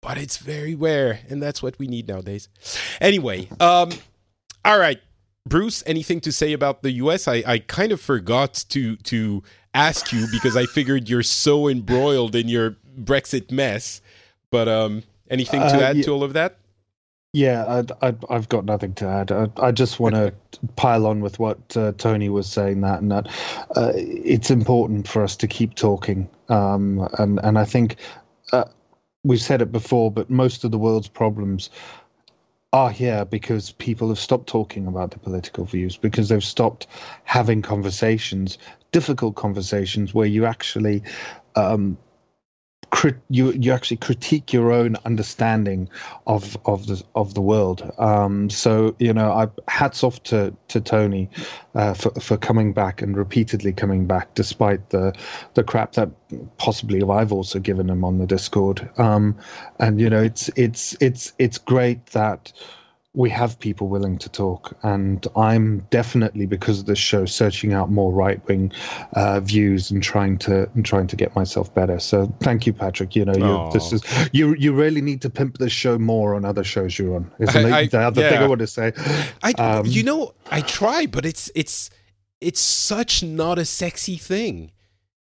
but 0.02 0.18
it's 0.18 0.38
very 0.38 0.74
rare, 0.74 1.20
and 1.30 1.44
that's 1.44 1.62
what 1.62 1.78
we 1.78 1.88
need 1.88 2.08
nowadays. 2.08 2.50
Anyway, 3.00 3.48
um, 3.60 3.92
all 4.66 4.80
right. 4.80 5.00
Bruce, 5.48 5.84
anything 5.86 6.20
to 6.22 6.32
say 6.32 6.54
about 6.54 6.84
the 6.84 6.92
U.S.? 6.92 7.28
I, 7.28 7.44
I 7.46 7.60
kind 7.60 7.92
of 7.92 8.02
forgot 8.02 8.66
to 8.70 8.96
to 8.98 9.44
ask 9.74 10.12
you 10.12 10.26
because 10.32 10.58
I 10.58 10.66
figured 10.66 11.10
you're 11.10 11.24
so 11.24 11.68
embroiled 11.68 12.36
in 12.36 12.48
your 12.48 12.76
Brexit 13.04 13.52
mess. 13.52 14.02
But 14.52 14.68
um, 14.68 15.04
anything 15.30 15.62
to 15.62 15.78
uh, 15.78 15.90
add 15.90 15.98
yeah, 15.98 16.04
to 16.04 16.12
all 16.12 16.24
of 16.24 16.34
that? 16.34 16.58
Yeah, 17.32 17.84
I, 18.02 18.16
have 18.32 18.50
got 18.50 18.66
nothing 18.66 18.94
to 18.96 19.06
add. 19.06 19.32
I, 19.32 19.48
I 19.58 19.72
just 19.72 20.00
want 20.00 20.16
to 20.16 20.34
pile 20.78 21.06
on 21.06 21.22
with 21.22 21.38
what 21.38 21.78
uh, 21.78 21.92
Tony 21.98 22.28
was 22.28 22.48
saying 22.48 22.82
that 22.82 23.02
and 23.02 23.12
that 23.12 23.28
uh, 23.76 23.92
it's 23.96 24.50
important 24.50 25.08
for 25.08 25.22
us 25.24 25.36
to 25.38 25.48
keep 25.48 25.76
talking. 25.76 26.28
Um, 26.50 27.08
and 27.20 27.40
and 27.44 27.60
I 27.60 27.66
think 27.66 27.98
uh, 28.52 28.66
we've 29.24 29.42
said 29.42 29.62
it 29.62 29.72
before, 29.72 30.12
but 30.12 30.32
most 30.32 30.64
of 30.64 30.72
the 30.72 30.80
world's 30.80 31.08
problems 31.08 31.70
are 32.74 32.90
here 32.90 33.26
because 33.26 33.72
people 33.74 34.08
have 34.10 34.20
stopped 34.20 34.48
talking 34.48 34.88
about 34.88 35.12
their 35.12 35.20
political 35.20 35.66
views 35.66 35.98
because 35.98 36.30
they've 36.30 36.44
stopped 36.44 36.88
having 37.24 37.62
conversations, 37.62 38.58
difficult 38.92 39.36
conversations 39.36 40.14
where 40.14 40.28
you 40.28 40.46
actually 40.46 41.04
um, 41.56 41.98
crit- 42.92 43.22
you 43.30 43.52
you 43.52 43.72
actually 43.72 43.98
critique 43.98 44.52
your 44.52 44.72
own 44.72 44.96
understanding 45.06 45.90
of 46.28 46.58
of 46.66 46.88
the 46.88 47.02
of 47.16 47.34
the 47.34 47.42
world. 47.42 47.92
Um, 47.98 48.50
so 48.50 48.96
you 49.00 49.14
know, 49.14 49.32
I 49.32 49.48
hats 49.72 50.04
off 50.04 50.22
to 50.24 50.54
to 50.70 50.82
Tony 50.82 51.30
uh, 51.76 51.94
for 51.94 52.12
for 52.20 52.38
coming 52.38 52.74
back 52.74 53.02
and 53.02 53.16
repeatedly 53.16 53.74
coming 53.74 54.06
back, 54.06 54.34
despite 54.36 54.90
the 54.90 55.14
the 55.54 55.64
crap 55.64 55.94
that 55.94 56.10
possibly 56.58 57.02
I've 57.02 57.32
also 57.32 57.60
given 57.60 57.90
him 57.90 58.04
on 58.04 58.18
the 58.18 58.26
Discord. 58.26 58.90
Um, 58.98 59.36
and 59.80 60.00
you 60.00 60.10
know, 60.10 60.22
it's 60.22 60.50
it's 60.56 60.96
it's 61.00 61.34
it's 61.40 61.58
great 61.58 62.06
that 62.08 62.52
we 63.14 63.30
have 63.32 63.60
people 63.60 63.88
willing 63.88 64.20
to 64.20 64.30
talk, 64.30 64.78
and 64.84 65.26
I'm 65.36 65.80
definitely 65.90 66.46
because 66.46 66.80
of 66.80 66.86
this 66.86 67.00
show 67.00 67.26
searching 67.26 67.74
out 67.74 67.90
more 67.90 68.12
right 68.12 68.46
wing 68.48 68.72
uh, 69.14 69.40
views 69.40 69.90
and 69.90 70.02
trying 70.04 70.38
to 70.40 70.70
and 70.76 70.86
trying 70.86 71.08
to 71.08 71.16
get 71.16 71.36
myself 71.36 71.74
better. 71.74 72.00
So 72.00 72.32
thank 72.42 72.68
you, 72.68 72.74
Patrick. 72.74 73.16
You 73.16 73.26
know, 73.26 73.34
you, 73.34 73.72
this 73.74 73.92
is 73.92 74.04
you 74.32 74.54
you 74.56 74.74
really 74.74 75.02
need 75.02 75.22
to 75.24 75.30
pimp 75.30 75.58
this 75.58 75.72
show 75.72 75.98
more 75.98 76.36
on 76.36 76.46
other 76.46 76.64
shows 76.64 77.00
you're 77.00 77.16
on. 77.16 77.32
Is 77.40 77.56
I- 77.56 77.80
I- 77.80 77.88
the 77.88 78.00
other 78.00 78.22
yeah. 78.22 78.30
thing 78.30 78.40
I 78.40 78.48
want 78.48 78.60
to 78.60 78.68
say. 78.68 78.94
I, 79.42 79.52
Um, 79.54 79.86
you 79.88 80.04
know, 80.04 80.34
I 80.52 80.62
try, 80.62 81.08
but 81.08 81.26
it's 81.26 81.50
it's 81.56 81.90
it's 82.40 82.62
such 82.62 83.24
not 83.24 83.58
a 83.58 83.66
sexy 83.66 84.18
thing. 84.18 84.72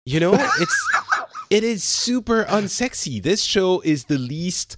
You 0.05 0.19
know, 0.19 0.33
it's 0.35 0.89
it 1.49 1.63
is 1.63 1.83
super 1.83 2.43
unsexy. 2.45 3.21
This 3.21 3.41
show 3.43 3.81
is 3.81 4.05
the 4.05 4.19
least 4.19 4.77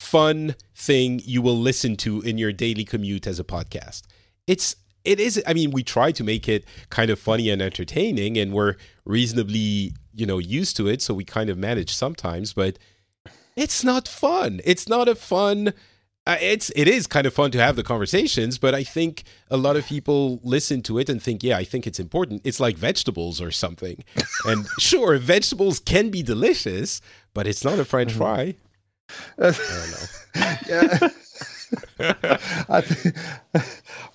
fun 0.00 0.56
thing 0.74 1.20
you 1.24 1.42
will 1.42 1.56
listen 1.56 1.96
to 1.98 2.20
in 2.22 2.38
your 2.38 2.52
daily 2.52 2.84
commute 2.84 3.26
as 3.26 3.38
a 3.38 3.44
podcast. 3.44 4.02
It's 4.46 4.74
it 5.04 5.20
is 5.20 5.42
I 5.46 5.54
mean, 5.54 5.70
we 5.70 5.82
try 5.82 6.10
to 6.12 6.24
make 6.24 6.48
it 6.48 6.64
kind 6.88 7.10
of 7.10 7.18
funny 7.18 7.50
and 7.50 7.62
entertaining 7.62 8.36
and 8.36 8.52
we're 8.52 8.76
reasonably, 9.04 9.94
you 10.12 10.26
know, 10.26 10.38
used 10.38 10.76
to 10.78 10.88
it, 10.88 11.00
so 11.02 11.14
we 11.14 11.24
kind 11.24 11.50
of 11.50 11.58
manage 11.58 11.94
sometimes, 11.94 12.52
but 12.52 12.78
it's 13.56 13.84
not 13.84 14.08
fun. 14.08 14.60
It's 14.64 14.88
not 14.88 15.08
a 15.08 15.14
fun 15.14 15.74
uh, 16.26 16.36
it's 16.40 16.70
it 16.76 16.86
is 16.86 17.06
kind 17.06 17.26
of 17.26 17.32
fun 17.32 17.50
to 17.50 17.58
have 17.58 17.76
the 17.76 17.82
conversations, 17.82 18.58
but 18.58 18.74
I 18.74 18.84
think 18.84 19.24
a 19.50 19.56
lot 19.56 19.76
of 19.76 19.86
people 19.86 20.38
listen 20.42 20.82
to 20.82 20.98
it 20.98 21.08
and 21.08 21.22
think, 21.22 21.42
yeah, 21.42 21.56
I 21.56 21.64
think 21.64 21.86
it's 21.86 21.98
important. 21.98 22.42
It's 22.44 22.60
like 22.60 22.76
vegetables 22.76 23.40
or 23.40 23.50
something. 23.50 24.04
and 24.44 24.66
sure, 24.78 25.16
vegetables 25.18 25.78
can 25.78 26.10
be 26.10 26.22
delicious, 26.22 27.00
but 27.32 27.46
it's 27.46 27.64
not 27.64 27.78
a 27.78 27.84
French 27.84 28.12
fry. 28.12 28.54
I 29.38 29.50
don't 29.50 29.90
know. 29.90 30.06
yeah. 30.68 31.08
I 32.68 32.80
th- 32.80 33.14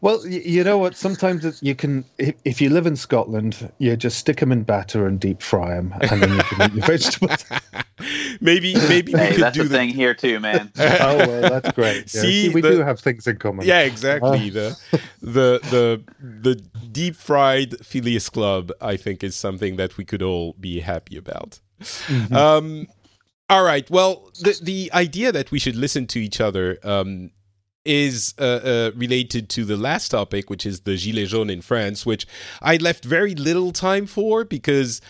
well, 0.02 0.26
you 0.28 0.64
know 0.64 0.78
what? 0.78 0.96
Sometimes 0.96 1.46
it's, 1.46 1.64
you 1.64 1.74
can, 1.74 2.04
if, 2.18 2.36
if 2.44 2.60
you 2.62 2.70
live 2.70 2.86
in 2.86 2.96
Scotland, 2.96 3.72
you 3.78 3.96
just 3.96 4.18
stick 4.18 4.40
them 4.40 4.52
in 4.52 4.64
batter 4.64 5.08
and 5.08 5.20
deep 5.20 5.42
fry 5.42 5.76
them, 5.76 5.94
and 6.02 6.22
then 6.22 6.34
you 6.34 6.44
can 6.44 6.70
eat 6.70 6.76
your 6.76 6.86
vegetables. 6.88 7.46
maybe 8.42 8.76
maybe 8.90 9.14
we 9.14 9.28
could 9.30 9.42
that's 9.42 9.56
do 9.58 9.64
the 9.64 9.70
thing 9.70 9.90
here 9.90 10.14
too, 10.14 10.40
man. 10.40 10.72
oh 10.78 11.18
well, 11.18 11.42
that's 11.50 11.72
great. 11.72 12.14
Yeah. 12.14 12.22
See, 12.22 12.50
we 12.50 12.62
the- 12.62 12.72
do 12.72 12.80
have 12.80 13.00
things 13.00 13.26
in 13.28 13.38
common. 13.38 13.66
Yeah, 13.66 13.82
exactly. 13.82 14.50
the 14.50 14.78
the 15.22 15.60
the 15.72 16.04
the 16.20 16.56
deep 16.92 17.16
fried 17.16 17.86
Phileas 17.86 18.30
Club, 18.30 18.72
I 18.82 18.98
think, 18.98 19.24
is 19.24 19.36
something 19.36 19.78
that 19.78 19.98
we 19.98 20.04
could 20.06 20.22
all 20.22 20.54
be 20.60 20.82
happy 20.82 21.16
about. 21.18 21.60
Mhm. 21.82 22.32
Um, 22.34 22.88
all 23.50 23.64
right. 23.64 23.90
Well, 23.90 24.32
the 24.42 24.58
the 24.62 24.92
idea 24.94 25.32
that 25.32 25.52
we 25.52 25.60
should 25.60 25.76
listen 25.76 26.08
to 26.08 26.20
each 26.20 26.42
other 26.42 26.78
um, 26.84 27.32
is 27.84 28.34
uh, 28.40 28.44
uh, 28.44 28.92
related 28.96 29.50
to 29.50 29.66
the 29.66 29.78
last 29.78 30.10
topic, 30.10 30.50
which 30.50 30.66
is 30.66 30.82
the 30.82 30.96
gilets 30.96 31.30
jaunes 31.30 31.52
in 31.52 31.62
France, 31.62 32.06
which 32.06 32.26
I 32.62 32.78
left 32.78 33.06
very 33.06 33.36
little 33.36 33.72
time 33.72 34.06
for 34.08 34.44
because. 34.44 35.02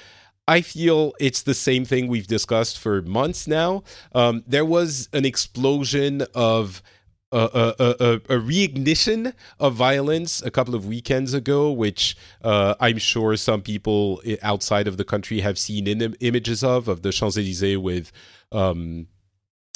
I 0.47 0.61
feel 0.61 1.15
it's 1.19 1.41
the 1.41 1.55
same 1.55 1.85
thing 1.85 2.07
we've 2.07 2.27
discussed 2.27 2.77
for 2.77 3.01
months 3.01 3.47
now. 3.47 3.81
Um, 4.13 4.43
there 4.45 4.63
was 4.63 5.09
an 5.11 5.25
explosion 5.25 6.21
of 6.35 6.83
a, 7.31 7.73
a, 7.79 7.95
a, 7.99 8.13
a 8.15 8.39
reignition 8.39 9.33
of 9.59 9.73
violence 9.73 10.41
a 10.41 10.51
couple 10.51 10.75
of 10.75 10.85
weekends 10.85 11.33
ago, 11.33 11.71
which 11.71 12.15
uh, 12.43 12.75
I'm 12.79 12.97
sure 12.97 13.35
some 13.35 13.61
people 13.61 14.21
outside 14.41 14.87
of 14.87 14.97
the 14.97 15.03
country 15.03 15.41
have 15.41 15.57
seen 15.57 15.87
in 15.87 16.15
images 16.19 16.63
of, 16.63 16.87
of 16.87 17.01
the 17.01 17.11
Champs 17.11 17.37
Elysees 17.37 17.77
with 17.77 18.11
um, 18.51 19.07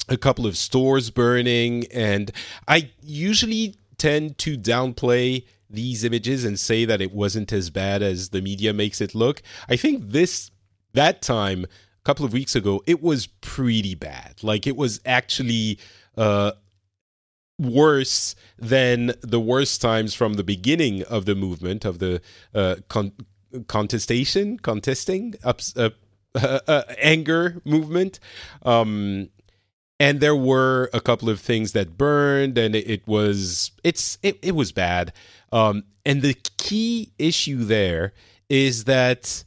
a 0.08 0.16
couple 0.16 0.46
of 0.46 0.56
stores 0.56 1.10
burning. 1.10 1.86
And 1.92 2.30
I 2.68 2.90
usually 3.02 3.74
tend 3.98 4.38
to 4.38 4.56
downplay 4.56 5.44
these 5.68 6.04
images 6.04 6.44
and 6.44 6.58
say 6.58 6.84
that 6.84 7.00
it 7.00 7.12
wasn't 7.12 7.52
as 7.52 7.70
bad 7.70 8.02
as 8.02 8.30
the 8.30 8.40
media 8.40 8.72
makes 8.72 9.00
it 9.00 9.14
look. 9.14 9.42
I 9.68 9.76
think 9.76 10.10
this, 10.10 10.50
that 10.94 11.20
time, 11.20 11.64
a 11.64 12.04
couple 12.04 12.24
of 12.24 12.32
weeks 12.32 12.56
ago, 12.56 12.82
it 12.86 13.02
was 13.02 13.26
pretty 13.26 13.94
bad. 13.94 14.42
Like 14.42 14.66
it 14.66 14.76
was 14.76 15.00
actually. 15.04 15.78
Uh, 16.16 16.52
worse 17.60 18.34
than 18.58 19.12
the 19.20 19.40
worst 19.40 19.80
times 19.80 20.14
from 20.14 20.34
the 20.34 20.44
beginning 20.44 21.02
of 21.04 21.26
the 21.26 21.34
movement 21.34 21.84
of 21.84 21.98
the 21.98 22.20
uh, 22.54 22.76
con- 22.88 23.12
contestation, 23.66 24.58
contesting, 24.58 25.34
ups, 25.44 25.76
uh, 25.76 25.90
uh, 26.34 26.82
anger 26.98 27.60
movement. 27.64 28.18
Um, 28.62 29.28
and 29.98 30.20
there 30.20 30.36
were 30.36 30.88
a 30.94 31.00
couple 31.00 31.28
of 31.28 31.40
things 31.40 31.72
that 31.72 31.98
burned, 31.98 32.56
and 32.56 32.74
it, 32.74 32.88
it 32.88 33.06
was 33.06 33.72
it's 33.84 34.16
it, 34.22 34.38
it 34.40 34.54
was 34.54 34.72
bad. 34.72 35.12
Um, 35.52 35.84
and 36.06 36.22
the 36.22 36.34
key 36.56 37.12
issue 37.18 37.64
there 37.64 38.14
is 38.48 38.84
that 38.84 39.44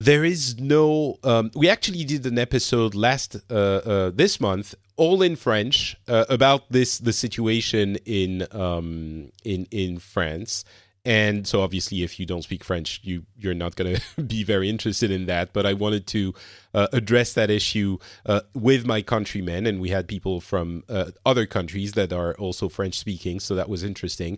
there 0.00 0.24
is 0.24 0.58
no 0.58 1.18
um, 1.24 1.50
we 1.54 1.68
actually 1.68 2.04
did 2.04 2.26
an 2.26 2.38
episode 2.38 2.94
last 2.94 3.36
uh, 3.50 3.54
uh, 3.54 4.10
this 4.10 4.40
month 4.40 4.74
all 4.96 5.22
in 5.22 5.36
french 5.36 5.96
uh, 6.08 6.24
about 6.28 6.70
this 6.70 6.98
the 6.98 7.12
situation 7.12 7.96
in 8.04 8.46
um, 8.52 9.30
in 9.44 9.66
in 9.70 9.98
france. 9.98 10.64
And 11.06 11.46
so 11.46 11.60
obviously 11.62 12.02
if 12.02 12.18
you 12.18 12.26
don't 12.26 12.42
speak 12.42 12.62
french 12.62 13.00
you 13.04 13.24
you're 13.38 13.54
not 13.54 13.76
going 13.76 13.96
to 14.16 14.22
be 14.22 14.44
very 14.44 14.68
interested 14.68 15.10
in 15.10 15.26
that. 15.26 15.52
But 15.54 15.64
i 15.64 15.72
wanted 15.72 16.06
to 16.08 16.34
uh, 16.74 16.88
address 16.92 17.32
that 17.32 17.50
issue 17.50 17.96
uh, 18.26 18.40
with 18.54 18.84
my 18.84 19.00
countrymen. 19.00 19.66
And 19.66 19.80
we 19.80 19.88
had 19.88 20.08
people 20.08 20.42
from 20.42 20.84
uh, 20.90 21.12
other 21.24 21.46
countries 21.46 21.92
that 21.92 22.12
are 22.12 22.34
also 22.34 22.68
french 22.68 22.98
speaking 22.98 23.40
so 23.40 23.54
that 23.54 23.68
was 23.68 23.82
interesting. 23.82 24.36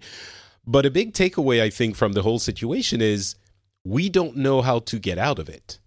But 0.66 0.86
a 0.86 0.90
big 0.90 1.14
takeaway 1.14 1.60
i 1.62 1.70
think 1.70 1.96
from 1.96 2.12
the 2.12 2.22
whole 2.22 2.38
situation 2.38 3.00
is 3.00 3.34
we 3.88 4.08
don't 4.08 4.36
know 4.36 4.62
how 4.62 4.80
to 4.80 4.98
get 4.98 5.18
out 5.18 5.38
of 5.38 5.48
it. 5.48 5.78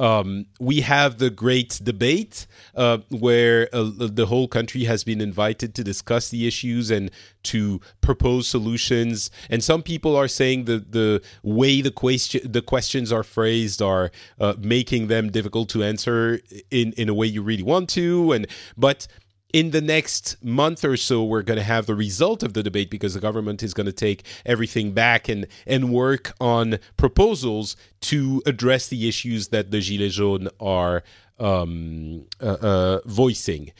Um, 0.00 0.46
we 0.60 0.82
have 0.82 1.18
the 1.18 1.28
great 1.28 1.80
debate 1.82 2.46
uh, 2.76 2.98
where 3.10 3.68
uh, 3.72 3.90
the 3.94 4.26
whole 4.26 4.46
country 4.46 4.84
has 4.84 5.02
been 5.02 5.20
invited 5.20 5.74
to 5.74 5.82
discuss 5.82 6.28
the 6.28 6.46
issues 6.46 6.88
and 6.92 7.10
to 7.44 7.80
propose 8.00 8.46
solutions. 8.46 9.28
And 9.50 9.62
some 9.64 9.82
people 9.82 10.14
are 10.14 10.28
saying 10.28 10.66
the 10.66 10.78
the 10.78 11.20
way 11.42 11.80
the 11.80 11.90
question 11.90 12.40
the 12.44 12.62
questions 12.62 13.10
are 13.10 13.24
phrased 13.24 13.82
are 13.82 14.12
uh, 14.38 14.54
making 14.60 15.08
them 15.08 15.32
difficult 15.32 15.68
to 15.70 15.82
answer 15.82 16.40
in 16.70 16.92
in 16.92 17.08
a 17.08 17.14
way 17.14 17.26
you 17.26 17.42
really 17.42 17.64
want 17.64 17.88
to. 17.90 18.30
And 18.30 18.46
but 18.76 19.08
in 19.52 19.70
the 19.70 19.80
next 19.80 20.42
month 20.44 20.84
or 20.84 20.96
so 20.96 21.24
we're 21.24 21.42
going 21.42 21.58
to 21.58 21.64
have 21.64 21.86
the 21.86 21.94
result 21.94 22.42
of 22.42 22.52
the 22.52 22.62
debate 22.62 22.90
because 22.90 23.14
the 23.14 23.20
government 23.20 23.62
is 23.62 23.72
going 23.72 23.86
to 23.86 23.92
take 23.92 24.24
everything 24.44 24.92
back 24.92 25.28
and 25.28 25.46
and 25.66 25.92
work 25.92 26.32
on 26.40 26.78
proposals 26.96 27.76
to 28.00 28.42
address 28.44 28.88
the 28.88 29.08
issues 29.08 29.48
that 29.48 29.70
the 29.70 29.78
gilets 29.78 30.12
jaunes 30.12 30.48
are 30.60 31.02
um, 31.38 32.26
uh, 32.40 32.56
uh, 32.60 33.00
voicing. 33.06 33.72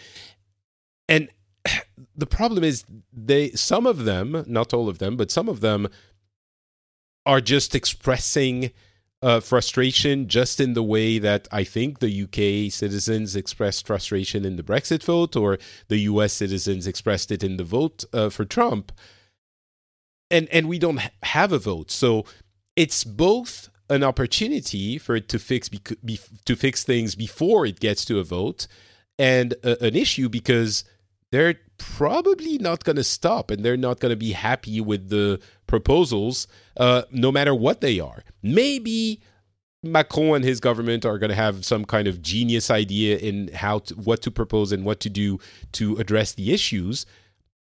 And 1.09 1.29
the 2.17 2.27
problem 2.27 2.65
is 2.65 2.85
they 3.13 3.51
some 3.51 3.87
of 3.87 4.05
them 4.05 4.45
not 4.47 4.73
all 4.73 4.89
of 4.89 4.99
them 4.99 5.17
but 5.17 5.31
some 5.31 5.49
of 5.49 5.61
them 5.61 5.89
are 7.27 7.41
just 7.43 7.75
expressing 7.75 8.71
uh, 9.23 9.41
frustration 9.41 10.29
just 10.29 10.61
in 10.61 10.75
the 10.75 10.83
way 10.83 11.19
that 11.19 11.49
I 11.51 11.65
think 11.65 11.99
the 11.99 12.23
UK 12.23 12.73
citizens 12.73 13.35
expressed 13.35 13.87
frustration 13.87 14.45
in 14.45 14.57
the 14.57 14.63
Brexit 14.63 15.03
vote 15.03 15.35
or 15.35 15.59
the 15.89 15.99
US 15.99 16.33
citizens 16.33 16.87
expressed 16.87 17.33
it 17.33 17.43
in 17.43 17.57
the 17.57 17.65
vote 17.65 18.05
uh, 18.13 18.29
for 18.29 18.45
Trump. 18.45 18.93
And 20.31 20.49
and 20.51 20.69
we 20.69 20.79
don't 20.79 20.99
ha- 20.99 21.11
have 21.23 21.53
a 21.53 21.59
vote. 21.59 21.91
So 21.91 22.27
it's 22.77 23.03
both 23.03 23.71
an 23.91 24.05
opportunity 24.05 24.99
for 24.99 25.17
it 25.17 25.29
to 25.31 25.39
fix 25.39 25.69
to 26.45 26.57
fix 26.57 26.85
things 26.85 27.15
before 27.15 27.67
it 27.67 27.81
gets 27.81 28.05
to 28.05 28.19
a 28.19 28.25
vote 28.25 28.67
and 29.19 29.55
a, 29.65 29.83
an 29.85 29.97
issue 29.97 30.29
because 30.29 30.85
they're 31.33 31.57
probably 31.79 32.59
not 32.59 32.85
going 32.85 32.97
to 32.97 33.05
stop 33.05 33.51
and 33.51 33.65
they're 33.65 33.77
not 33.77 34.01
going 34.01 34.11
to 34.11 34.17
be 34.17 34.33
happy 34.33 34.81
with 34.81 35.09
the 35.09 35.41
proposals 35.69 36.49
uh, 36.79 37.03
no 37.13 37.31
matter 37.31 37.55
what 37.55 37.81
they 37.81 38.01
are 38.01 38.25
maybe 38.43 39.21
macron 39.85 40.37
and 40.37 40.45
his 40.45 40.59
government 40.59 41.07
are 41.07 41.19
going 41.19 41.31
to 41.31 41.37
have 41.37 41.65
some 41.65 41.85
kind 41.85 42.09
of 42.09 42.21
genius 42.21 42.69
idea 42.69 43.17
in 43.19 43.49
how 43.55 43.79
to, 43.79 43.95
what 43.95 44.21
to 44.21 44.31
propose 44.31 44.73
and 44.73 44.85
what 44.85 44.99
to 44.99 45.09
do 45.09 45.39
to 45.71 45.97
address 45.99 46.33
the 46.33 46.53
issues 46.53 47.07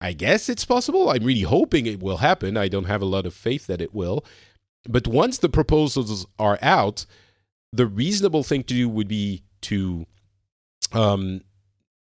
I 0.04 0.12
guess 0.12 0.50
it's 0.50 0.66
possible. 0.66 1.08
I'm 1.08 1.24
really 1.24 1.42
hoping 1.42 1.86
it 1.86 2.02
will 2.02 2.18
happen. 2.18 2.58
I 2.58 2.68
don't 2.68 2.84
have 2.84 3.00
a 3.00 3.06
lot 3.06 3.24
of 3.24 3.32
faith 3.32 3.66
that 3.68 3.80
it 3.80 3.94
will. 3.94 4.22
But 4.86 5.06
once 5.06 5.38
the 5.38 5.48
proposals 5.48 6.26
are 6.38 6.58
out, 6.60 7.06
the 7.72 7.86
reasonable 7.86 8.42
thing 8.42 8.64
to 8.64 8.74
do 8.74 8.86
would 8.88 9.08
be 9.08 9.44
to 9.62 10.06
um 10.92 11.40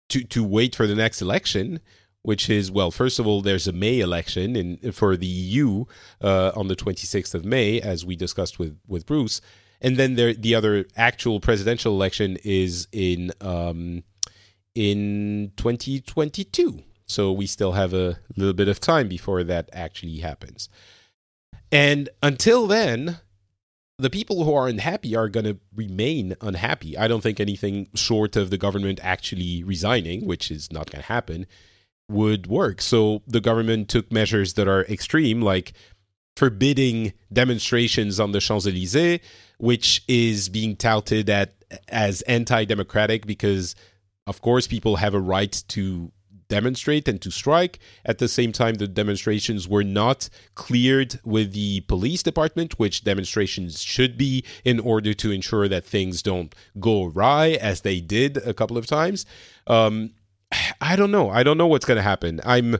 to 0.09 0.23
to 0.25 0.43
wait 0.43 0.75
for 0.75 0.87
the 0.87 0.95
next 0.95 1.21
election 1.21 1.79
which 2.25 2.49
is 2.49 2.71
well 2.71 2.91
first 2.91 3.19
of 3.19 3.27
all 3.27 3.41
there's 3.41 3.67
a 3.67 3.71
may 3.71 3.99
election 3.99 4.55
in 4.55 4.91
for 4.91 5.15
the 5.15 5.27
eu 5.27 5.85
uh, 6.21 6.51
on 6.55 6.67
the 6.67 6.75
26th 6.75 7.33
of 7.33 7.45
may 7.45 7.79
as 7.79 8.05
we 8.05 8.15
discussed 8.15 8.59
with 8.59 8.77
with 8.87 9.05
bruce. 9.05 9.41
And 9.81 9.97
then 9.97 10.15
there 10.15 10.33
the 10.33 10.55
other 10.55 10.85
actual 10.95 11.39
presidential 11.39 11.93
election 11.93 12.37
is 12.43 12.87
in 12.91 13.31
um 13.41 14.03
in 14.73 15.51
2022 15.57 16.83
so 17.05 17.31
we 17.31 17.45
still 17.45 17.73
have 17.73 17.93
a 17.93 18.17
little 18.35 18.53
bit 18.53 18.67
of 18.67 18.79
time 18.79 19.07
before 19.07 19.43
that 19.43 19.69
actually 19.71 20.17
happens. 20.17 20.69
And 21.71 22.09
until 22.23 22.65
then 22.65 23.19
the 23.97 24.09
people 24.09 24.43
who 24.43 24.53
are 24.53 24.67
unhappy 24.67 25.15
are 25.15 25.29
going 25.29 25.45
to 25.45 25.57
remain 25.73 26.35
unhappy. 26.41 26.97
I 26.97 27.07
don't 27.07 27.21
think 27.21 27.39
anything 27.39 27.87
short 27.93 28.35
of 28.35 28.49
the 28.49 28.57
government 28.57 28.99
actually 29.01 29.63
resigning, 29.63 30.25
which 30.25 30.51
is 30.51 30.71
not 30.71 30.91
going 30.91 31.01
to 31.01 31.07
happen, 31.07 31.47
would 32.09 32.47
work. 32.47 32.81
So 32.81 33.21
the 33.27 33.41
government 33.41 33.89
took 33.89 34.11
measures 34.11 34.53
that 34.53 34.67
are 34.67 34.83
extreme, 34.85 35.41
like 35.41 35.73
forbidding 36.35 37.13
demonstrations 37.31 38.19
on 38.19 38.31
the 38.31 38.39
Champs 38.39 38.67
Elysees, 38.67 39.19
which 39.57 40.03
is 40.07 40.49
being 40.49 40.75
touted 40.75 41.29
at 41.29 41.53
as 41.87 42.21
anti-democratic 42.23 43.25
because, 43.25 43.75
of 44.27 44.41
course, 44.41 44.67
people 44.67 44.97
have 44.97 45.13
a 45.13 45.19
right 45.19 45.63
to 45.69 46.11
demonstrate 46.47 47.07
and 47.07 47.21
to 47.21 47.31
strike. 47.31 47.79
At 48.05 48.19
the 48.19 48.27
same 48.27 48.51
time, 48.51 48.75
the 48.75 48.87
demonstrations 48.87 49.67
were 49.67 49.83
not 49.83 50.29
cleared 50.53 51.19
with 51.23 51.53
the 51.53 51.81
police 51.81 52.21
department, 52.21 52.77
which 52.77 53.03
demonstrations 53.03 53.81
should 53.81 54.17
be 54.17 54.43
in 54.63 54.79
order 54.79 55.13
to 55.15 55.31
ensure 55.31 55.67
that 55.67 55.85
things 55.85 56.21
don't 56.21 56.53
go 56.79 57.05
awry, 57.05 57.57
as 57.59 57.81
they 57.81 57.99
did 57.99 58.37
a 58.37 58.53
couple 58.53 58.77
of 58.77 58.85
times. 58.85 59.25
Um, 59.65 60.11
I 60.81 60.95
don't 60.95 61.11
know. 61.11 61.29
I 61.29 61.43
don't 61.43 61.57
know 61.57 61.67
what's 61.67 61.85
going 61.85 61.97
to 61.97 62.03
happen. 62.03 62.41
I'm. 62.45 62.77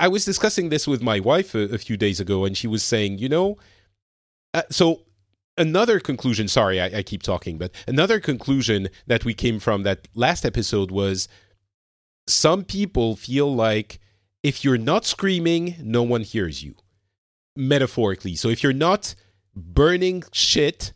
I 0.00 0.08
was 0.08 0.24
discussing 0.24 0.68
this 0.68 0.88
with 0.88 1.00
my 1.00 1.20
wife 1.20 1.54
a, 1.54 1.60
a 1.74 1.78
few 1.78 1.96
days 1.96 2.18
ago, 2.18 2.44
and 2.44 2.56
she 2.56 2.66
was 2.66 2.82
saying, 2.82 3.18
you 3.18 3.28
know, 3.28 3.56
uh, 4.52 4.62
so 4.68 5.02
another 5.56 6.00
conclusion. 6.00 6.48
Sorry, 6.48 6.80
I, 6.80 6.86
I 6.86 7.02
keep 7.02 7.22
talking, 7.22 7.56
but 7.56 7.70
another 7.86 8.18
conclusion 8.18 8.88
that 9.06 9.24
we 9.24 9.32
came 9.32 9.60
from 9.60 9.84
that 9.84 10.08
last 10.14 10.44
episode 10.44 10.90
was 10.90 11.28
some 12.26 12.64
people 12.64 13.14
feel 13.14 13.54
like 13.54 14.00
if 14.42 14.64
you're 14.64 14.78
not 14.78 15.04
screaming, 15.04 15.76
no 15.80 16.02
one 16.02 16.22
hears 16.22 16.62
you. 16.62 16.74
Metaphorically. 17.56 18.34
So 18.34 18.48
if 18.48 18.62
you're 18.62 18.72
not 18.72 19.14
burning 19.54 20.24
shit, 20.32 20.92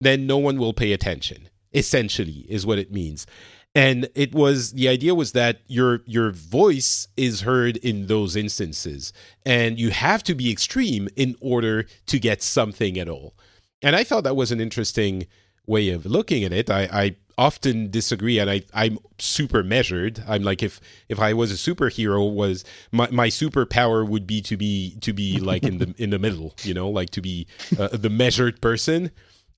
then 0.00 0.26
no 0.26 0.38
one 0.38 0.58
will 0.58 0.72
pay 0.72 0.92
attention. 0.92 1.48
Essentially, 1.74 2.44
is 2.48 2.66
what 2.66 2.78
it 2.78 2.92
means. 2.92 3.26
And 3.74 4.08
it 4.14 4.34
was 4.34 4.72
the 4.72 4.88
idea 4.88 5.14
was 5.14 5.32
that 5.32 5.62
your 5.66 6.02
your 6.04 6.30
voice 6.30 7.08
is 7.16 7.40
heard 7.40 7.78
in 7.78 8.06
those 8.06 8.36
instances, 8.36 9.14
and 9.46 9.78
you 9.78 9.90
have 9.90 10.22
to 10.24 10.34
be 10.34 10.52
extreme 10.52 11.08
in 11.16 11.36
order 11.40 11.86
to 12.06 12.18
get 12.18 12.42
something 12.42 12.98
at 12.98 13.08
all. 13.08 13.34
And 13.82 13.96
I 13.96 14.04
thought 14.04 14.24
that 14.24 14.36
was 14.36 14.52
an 14.52 14.60
interesting 14.60 15.26
way 15.66 15.90
of 15.90 16.04
looking 16.04 16.44
at 16.44 16.52
it. 16.52 16.70
I, 16.70 16.82
I 16.92 17.16
often 17.38 17.90
disagree 17.90 18.38
and 18.38 18.50
I, 18.50 18.62
I'm 18.74 18.98
super 19.18 19.62
measured. 19.62 20.22
I'm 20.28 20.42
like 20.42 20.62
if 20.62 20.80
if 21.08 21.18
I 21.18 21.32
was 21.32 21.50
a 21.50 21.54
superhero 21.54 22.32
was 22.32 22.64
my, 22.90 23.08
my 23.10 23.28
superpower 23.28 24.06
would 24.06 24.26
be 24.26 24.40
to 24.42 24.56
be 24.56 24.96
to 25.00 25.12
be 25.12 25.38
like 25.38 25.64
in 25.64 25.78
the 25.78 25.94
in 25.98 26.10
the 26.10 26.18
middle, 26.18 26.54
you 26.62 26.74
know, 26.74 26.88
like 26.88 27.10
to 27.10 27.20
be 27.20 27.46
uh, 27.78 27.88
the 27.88 28.10
measured 28.10 28.60
person. 28.60 29.10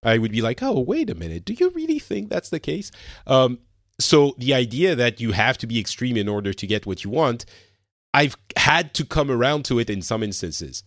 I 0.02 0.18
would 0.18 0.32
be 0.32 0.42
like, 0.42 0.62
"Oh, 0.62 0.80
wait 0.80 1.08
a 1.08 1.14
minute. 1.14 1.44
Do 1.46 1.54
you 1.54 1.70
really 1.70 1.98
think 1.98 2.28
that's 2.28 2.50
the 2.50 2.60
case?" 2.60 2.90
Um, 3.26 3.58
so 3.98 4.34
the 4.38 4.54
idea 4.54 4.94
that 4.96 5.20
you 5.20 5.32
have 5.32 5.58
to 5.58 5.66
be 5.66 5.78
extreme 5.78 6.16
in 6.16 6.28
order 6.28 6.52
to 6.52 6.66
get 6.66 6.86
what 6.86 7.04
you 7.04 7.10
want, 7.10 7.44
I've 8.12 8.36
had 8.56 8.94
to 8.94 9.04
come 9.04 9.30
around 9.30 9.64
to 9.66 9.78
it 9.78 9.90
in 9.90 10.02
some 10.02 10.22
instances. 10.22 10.82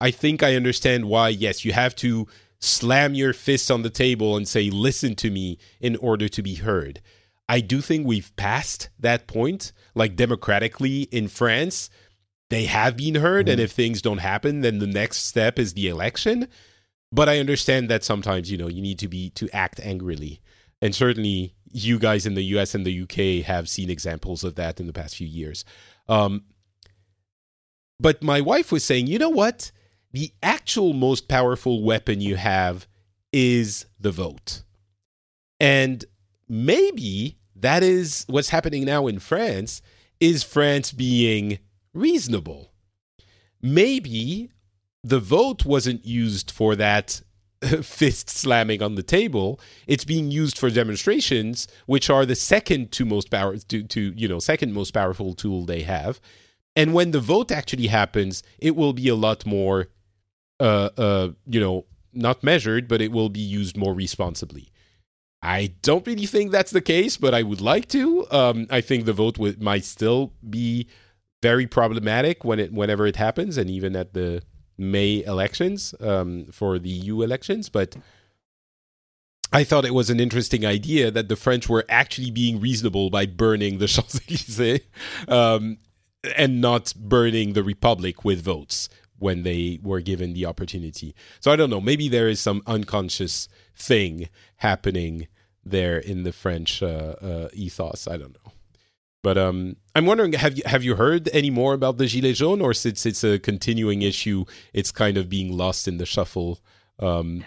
I 0.00 0.10
think 0.10 0.42
I 0.42 0.56
understand 0.56 1.06
why 1.06 1.28
yes, 1.28 1.64
you 1.64 1.72
have 1.72 1.94
to 1.96 2.26
slam 2.60 3.14
your 3.14 3.32
fists 3.32 3.70
on 3.70 3.82
the 3.82 3.90
table 3.90 4.36
and 4.36 4.46
say, 4.46 4.70
listen 4.70 5.14
to 5.16 5.30
me 5.30 5.58
in 5.80 5.96
order 5.96 6.28
to 6.28 6.42
be 6.42 6.54
heard. 6.54 7.00
I 7.48 7.60
do 7.60 7.80
think 7.80 8.06
we've 8.06 8.34
passed 8.36 8.88
that 8.98 9.26
point, 9.26 9.72
like 9.94 10.16
democratically 10.16 11.02
in 11.02 11.28
France. 11.28 11.90
They 12.50 12.64
have 12.66 12.96
been 12.96 13.16
heard, 13.16 13.46
mm-hmm. 13.46 13.52
and 13.52 13.60
if 13.60 13.72
things 13.72 14.00
don't 14.00 14.18
happen, 14.18 14.60
then 14.60 14.78
the 14.78 14.86
next 14.86 15.26
step 15.26 15.58
is 15.58 15.74
the 15.74 15.88
election. 15.88 16.48
But 17.10 17.28
I 17.28 17.40
understand 17.40 17.90
that 17.90 18.04
sometimes, 18.04 18.50
you 18.50 18.56
know, 18.56 18.68
you 18.68 18.80
need 18.80 18.98
to 19.00 19.08
be 19.08 19.30
to 19.30 19.48
act 19.50 19.80
angrily. 19.80 20.40
And 20.80 20.94
certainly 20.94 21.54
you 21.72 21.98
guys 21.98 22.26
in 22.26 22.34
the 22.34 22.44
US 22.56 22.74
and 22.74 22.86
the 22.86 23.02
UK 23.02 23.44
have 23.46 23.68
seen 23.68 23.90
examples 23.90 24.44
of 24.44 24.54
that 24.56 24.78
in 24.80 24.86
the 24.86 24.92
past 24.92 25.16
few 25.16 25.26
years. 25.26 25.64
Um, 26.08 26.44
but 27.98 28.22
my 28.22 28.40
wife 28.40 28.72
was 28.72 28.84
saying, 28.84 29.06
you 29.06 29.18
know 29.18 29.30
what? 29.30 29.72
the 30.12 30.32
actual 30.42 30.92
most 30.92 31.26
powerful 31.26 31.82
weapon 31.82 32.20
you 32.20 32.36
have 32.36 32.86
is 33.32 33.86
the 33.98 34.10
vote. 34.10 34.62
And 35.58 36.04
maybe 36.48 37.38
that 37.56 37.82
is 37.82 38.24
what's 38.28 38.50
happening 38.50 38.84
now 38.84 39.06
in 39.06 39.18
France 39.18 39.80
is 40.20 40.42
France 40.42 40.92
being 40.92 41.58
reasonable. 41.94 42.72
Maybe 43.60 44.50
the 45.02 45.20
vote 45.20 45.64
wasn't 45.64 46.04
used 46.04 46.50
for 46.50 46.76
that 46.76 47.22
fist 47.82 48.30
slamming 48.30 48.82
on 48.82 48.94
the 48.94 49.02
table. 49.02 49.60
It's 49.86 50.04
being 50.04 50.30
used 50.30 50.58
for 50.58 50.70
demonstrations, 50.70 51.68
which 51.86 52.10
are 52.10 52.26
the 52.26 52.34
second 52.34 52.92
to 52.92 53.04
most 53.04 53.30
power 53.30 53.56
to, 53.56 53.82
to 53.82 54.12
you 54.16 54.28
know 54.28 54.38
second 54.38 54.72
most 54.72 54.92
powerful 54.92 55.34
tool 55.34 55.64
they 55.64 55.82
have. 55.82 56.20
And 56.74 56.94
when 56.94 57.10
the 57.10 57.20
vote 57.20 57.52
actually 57.52 57.88
happens, 57.88 58.42
it 58.58 58.74
will 58.76 58.94
be 58.94 59.08
a 59.08 59.14
lot 59.14 59.44
more 59.44 59.88
uh, 60.62 60.90
uh, 60.96 61.28
you 61.44 61.58
know, 61.58 61.84
not 62.12 62.44
measured, 62.44 62.86
but 62.86 63.00
it 63.00 63.10
will 63.10 63.28
be 63.28 63.40
used 63.40 63.76
more 63.76 63.94
responsibly. 63.94 64.70
I 65.42 65.74
don't 65.82 66.06
really 66.06 66.26
think 66.26 66.52
that's 66.52 66.70
the 66.70 66.80
case, 66.80 67.16
but 67.16 67.34
I 67.34 67.42
would 67.42 67.60
like 67.60 67.88
to. 67.88 68.30
Um, 68.30 68.68
I 68.70 68.80
think 68.80 69.04
the 69.04 69.12
vote 69.12 69.38
would, 69.38 69.60
might 69.60 69.84
still 69.84 70.32
be 70.48 70.86
very 71.42 71.66
problematic 71.66 72.44
when 72.44 72.60
it 72.60 72.72
whenever 72.72 73.08
it 73.08 73.16
happens, 73.16 73.58
and 73.58 73.68
even 73.68 73.96
at 73.96 74.14
the 74.14 74.42
May 74.78 75.24
elections 75.24 75.94
um, 76.00 76.46
for 76.46 76.78
the 76.78 76.88
EU 76.88 77.22
elections. 77.22 77.68
But 77.68 77.96
I 79.52 79.64
thought 79.64 79.84
it 79.84 79.94
was 79.94 80.10
an 80.10 80.18
interesting 80.18 80.64
idea 80.64 81.10
that 81.10 81.28
the 81.28 81.36
French 81.36 81.68
were 81.68 81.84
actually 81.88 82.30
being 82.30 82.60
reasonable 82.60 83.10
by 83.10 83.26
burning 83.26 83.78
the 83.78 83.86
Champs 83.88 84.20
Elysees 84.28 84.80
um, 85.28 85.78
and 86.36 86.60
not 86.60 86.94
burning 86.96 87.52
the 87.52 87.62
Republic 87.62 88.24
with 88.24 88.42
votes 88.42 88.88
when 89.18 89.44
they 89.44 89.78
were 89.82 90.00
given 90.00 90.32
the 90.32 90.46
opportunity. 90.46 91.14
So 91.40 91.52
I 91.52 91.56
don't 91.56 91.70
know. 91.70 91.80
Maybe 91.80 92.08
there 92.08 92.28
is 92.28 92.40
some 92.40 92.62
unconscious 92.66 93.48
thing 93.76 94.28
happening 94.56 95.28
there 95.64 95.98
in 95.98 96.24
the 96.24 96.32
French 96.32 96.82
uh, 96.82 97.14
uh, 97.20 97.48
ethos. 97.52 98.08
I 98.08 98.16
don't 98.16 98.34
know. 98.34 98.52
But 99.22 99.38
um, 99.38 99.76
I'm 99.94 100.06
wondering, 100.06 100.32
have 100.32 100.56
you 100.56 100.62
have 100.66 100.82
you 100.82 100.96
heard 100.96 101.28
any 101.32 101.50
more 101.50 101.74
about 101.74 101.98
the 101.98 102.04
Gilets 102.04 102.36
jaunes, 102.36 102.62
or 102.62 102.72
since 102.72 103.04
it's 103.04 103.22
a 103.22 103.38
continuing 103.38 104.02
issue, 104.02 104.44
it's 104.72 104.90
kind 104.90 105.16
of 105.16 105.28
being 105.28 105.56
lost 105.56 105.86
in 105.86 105.98
the 105.98 106.06
shuffle? 106.06 106.60
Um, 106.98 107.44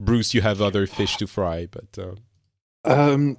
Bruce, 0.00 0.34
you 0.34 0.42
have 0.42 0.60
other 0.60 0.86
fish 0.86 1.16
to 1.16 1.26
fry, 1.26 1.68
but 1.70 1.98
uh... 1.98 2.14
um, 2.84 3.38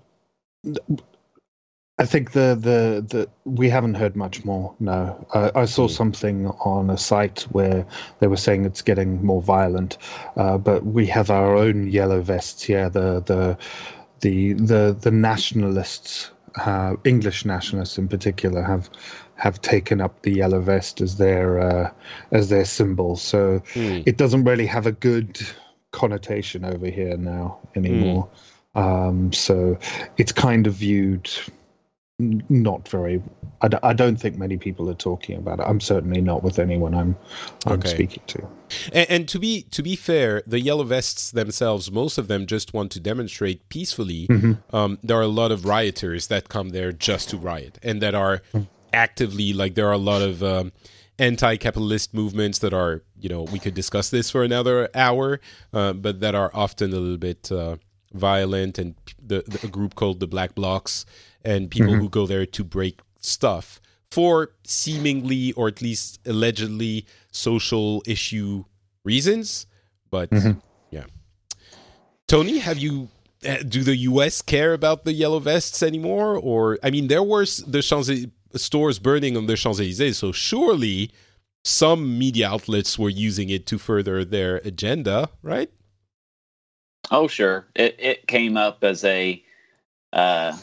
I 2.00 2.06
think 2.06 2.32
the 2.32 2.56
the 2.56 3.06
the 3.08 3.30
we 3.46 3.70
haven't 3.70 3.96
heard 3.96 4.16
much 4.16 4.46
more. 4.46 4.76
No, 4.80 5.26
uh, 5.34 5.52
I 5.56 5.66
saw 5.66 5.88
hmm. 5.88 5.94
something 5.94 6.48
on 6.48 6.90
a 6.90 6.98
site 6.98 7.42
where 7.52 7.86
they 8.20 8.28
were 8.28 8.38
saying 8.38 8.66
it's 8.66 8.82
getting 8.84 9.24
more 9.24 9.42
violent, 9.42 9.98
uh, 10.36 10.58
but 10.58 10.86
we 10.86 11.08
have 11.08 11.32
our 11.32 11.56
own 11.56 11.88
yellow 11.88 12.22
vests 12.22 12.64
here. 12.64 12.90
The 12.90 13.22
the 13.22 13.58
the 14.20 14.54
the 14.54 14.98
the 15.00 15.12
nationalists, 15.12 16.32
uh, 16.66 16.96
English 17.04 17.46
nationalists 17.46 17.98
in 17.98 18.08
particular, 18.08 18.64
have 18.64 18.90
have 19.36 19.62
taken 19.62 20.02
up 20.02 20.22
the 20.24 20.32
yellow 20.32 20.62
vest 20.62 21.02
as 21.02 21.18
their 21.18 21.60
uh, 21.60 21.92
as 22.32 22.50
their 22.50 22.66
symbol. 22.66 23.16
So 23.16 23.62
mm. 23.74 24.04
it 24.06 24.18
doesn't 24.18 24.44
really 24.44 24.66
have 24.66 24.86
a 24.86 24.92
good 24.92 25.40
connotation 25.92 26.66
over 26.66 26.88
here 26.88 27.18
now 27.18 27.60
anymore. 27.76 28.28
Mm. 28.28 28.82
Um, 28.82 29.34
so 29.34 29.78
it's 30.18 30.32
kind 30.32 30.68
of 30.68 30.74
viewed 30.74 31.30
not 32.20 32.88
very 32.88 33.22
I 33.62 33.68
d- 33.68 33.78
I 33.84 33.94
don't 33.94 34.18
think 34.18 34.38
many 34.38 34.58
people 34.58 34.90
are 34.90 34.96
talking 34.96 35.38
about 35.38 35.60
it 35.60 35.64
i'm 35.68 35.80
certainly 35.80 36.20
not 36.20 36.42
with 36.42 36.58
anyone 36.58 36.96
i'm 36.96 37.16
i'm 37.68 37.74
okay. 37.74 37.90
speaking 37.90 38.24
to 38.28 38.48
and, 38.92 39.10
and, 39.10 39.30
to 39.30 39.38
be 39.38 39.62
to 39.64 39.84
be 39.84 39.96
fair 39.96 40.42
the 40.48 40.60
yellow 40.60 40.84
vests 40.84 41.30
themselves 41.30 41.92
most 41.92 42.18
of 42.18 42.28
them 42.28 42.48
just 42.48 42.74
want 42.74 42.92
to 42.94 43.00
demonstrate 43.00 43.70
peacefully 43.70 44.26
mm-hmm. 44.28 44.76
um, 44.76 44.98
there 45.04 45.18
are 45.18 45.22
a 45.22 45.28
lot 45.28 45.52
of 45.52 45.66
rioters 45.66 46.26
that 46.28 46.50
come 46.50 46.70
there 46.70 46.92
just 46.92 47.30
to 47.30 47.38
riot 47.38 47.78
and 47.84 48.02
that 48.02 48.16
are 48.16 48.42
actively 48.94 49.54
like 49.54 49.76
there 49.76 49.88
are 49.88 49.94
a 49.94 49.98
lot 50.00 50.24
of 50.24 50.42
um, 50.42 50.72
anti-capitalist 51.20 52.14
movements 52.14 52.60
that 52.60 52.74
are 52.74 53.04
you 53.20 53.30
know 53.30 53.44
we 53.44 53.60
could 53.60 53.74
discuss 53.74 54.10
this 54.10 54.30
for 54.30 54.44
another 54.44 54.90
hour, 54.94 55.40
uh, 55.74 55.94
but 55.94 56.20
that 56.20 56.36
are 56.36 56.52
often 56.54 56.92
a 56.92 56.98
little 56.98 57.18
bit 57.18 57.52
uh, 57.52 57.78
violent 58.14 58.78
and 58.78 58.96
the, 59.26 59.44
the 59.48 59.68
a 59.68 59.70
group 59.70 59.96
called 59.96 60.20
the 60.20 60.28
Black 60.28 60.56
Blocs 60.56 61.06
and 61.52 61.72
people 61.72 61.94
Mhm. 61.94 62.00
who 62.02 62.10
go 62.10 62.24
there 62.28 62.46
to 62.58 62.64
break 62.64 62.96
stuff 63.22 63.80
for 64.12 64.52
seemingly 64.64 65.44
or 65.54 65.66
at 65.74 65.82
least 65.82 66.20
allegedly 66.26 67.06
social 67.32 68.04
issue 68.06 68.66
reasons. 69.04 69.66
But 70.12 70.30
Mhm. 70.32 70.62
yeah, 70.92 71.06
Tony, 72.28 72.60
have 72.60 72.78
you? 72.78 73.10
uh, 73.48 73.58
Do 73.76 73.84
the 73.84 73.96
U.S. 74.12 74.42
care 74.42 74.74
about 74.74 75.06
the 75.06 75.14
yellow 75.14 75.40
vests 75.40 75.84
anymore? 75.84 76.32
Or 76.52 76.80
I 76.84 76.90
mean, 76.90 77.08
there 77.08 77.24
were 77.24 77.44
s- 77.44 77.64
the 77.68 77.82
Champs 77.82 78.10
stores 78.56 78.98
burning 79.00 79.38
on 79.38 79.46
the 79.46 79.56
Champs 79.56 79.80
Elysees, 79.80 80.18
so 80.18 80.32
surely 80.32 81.12
some 81.64 82.18
media 82.18 82.48
outlets 82.50 82.98
were 82.98 83.10
using 83.28 83.50
it 83.50 83.66
to 83.68 83.78
further 83.78 84.26
their 84.26 84.58
agenda, 84.72 85.30
right? 85.44 85.70
Oh, 87.12 87.28
sure. 87.28 87.68
It 87.76 87.96
it 88.00 88.28
came 88.28 88.58
up 88.58 88.84
as 88.84 89.04
a 89.04 89.42
uh, 90.14 90.58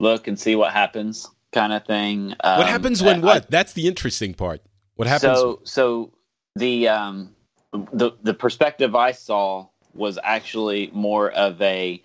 look 0.00 0.26
and 0.26 0.38
see 0.40 0.56
what 0.56 0.72
happens 0.72 1.28
kind 1.52 1.72
of 1.72 1.84
thing. 1.86 2.30
what 2.30 2.44
Um, 2.44 2.66
happens 2.66 3.02
when 3.02 3.22
I- 3.22 3.26
what? 3.26 3.50
That's 3.50 3.72
the 3.74 3.86
interesting 3.86 4.34
part. 4.34 4.62
What 4.96 5.06
happens? 5.06 5.38
So 5.38 5.60
so 5.64 6.12
the 6.56 6.88
um 6.88 7.34
the 7.92 8.10
the 8.22 8.34
perspective 8.34 8.94
I 8.96 9.12
saw 9.12 9.68
was 9.94 10.18
actually 10.22 10.90
more 10.92 11.30
of 11.30 11.60
a 11.62 12.02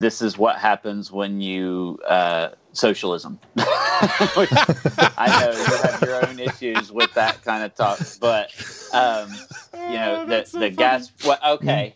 this 0.00 0.22
is 0.22 0.38
what 0.38 0.56
happens 0.56 1.12
when 1.12 1.40
you 1.42 1.98
uh 2.06 2.50
socialism. 2.72 3.38
I 3.58 5.38
know 5.40 5.50
you 5.50 5.76
have 5.82 6.00
your 6.02 6.26
own 6.26 6.38
issues 6.40 6.90
with 6.92 7.12
that 7.14 7.42
kind 7.44 7.64
of 7.64 7.74
talk, 7.74 7.98
but 8.20 8.50
um 8.92 9.30
you 9.74 9.96
know 9.98 10.26
the 10.28 10.58
the 10.58 10.70
gas 10.70 11.12
well, 11.24 11.38
okay 11.56 11.94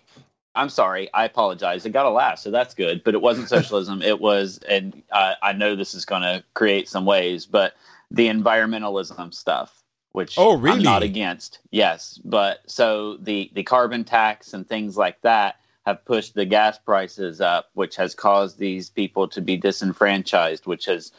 i'm 0.54 0.68
sorry 0.68 1.08
i 1.14 1.24
apologize 1.24 1.84
it 1.84 1.90
got 1.90 2.06
a 2.06 2.10
laugh 2.10 2.38
so 2.38 2.50
that's 2.50 2.74
good 2.74 3.02
but 3.04 3.14
it 3.14 3.20
wasn't 3.20 3.48
socialism 3.56 4.02
it 4.02 4.20
was 4.20 4.58
and 4.68 5.02
uh, 5.12 5.34
i 5.42 5.52
know 5.52 5.74
this 5.74 5.94
is 5.94 6.04
going 6.04 6.22
to 6.22 6.42
create 6.54 6.88
some 6.88 7.04
waves 7.04 7.46
but 7.46 7.74
the 8.10 8.28
environmentalism 8.28 9.32
stuff 9.32 9.82
which 10.12 10.36
Oh, 10.38 10.56
really? 10.56 10.76
i'm 10.78 10.82
not 10.82 11.02
against 11.02 11.60
yes 11.70 12.20
but 12.24 12.60
so 12.66 13.16
the 13.18 13.50
the 13.54 13.62
carbon 13.62 14.04
tax 14.04 14.52
and 14.54 14.68
things 14.68 14.96
like 14.96 15.20
that 15.22 15.56
have 15.86 16.04
pushed 16.04 16.34
the 16.34 16.46
gas 16.46 16.78
prices 16.78 17.40
up 17.40 17.70
which 17.74 17.96
has 17.96 18.14
caused 18.14 18.58
these 18.58 18.88
people 18.90 19.28
to 19.28 19.40
be 19.40 19.56
disenfranchised 19.56 20.66
which 20.66 20.86
has 20.86 21.12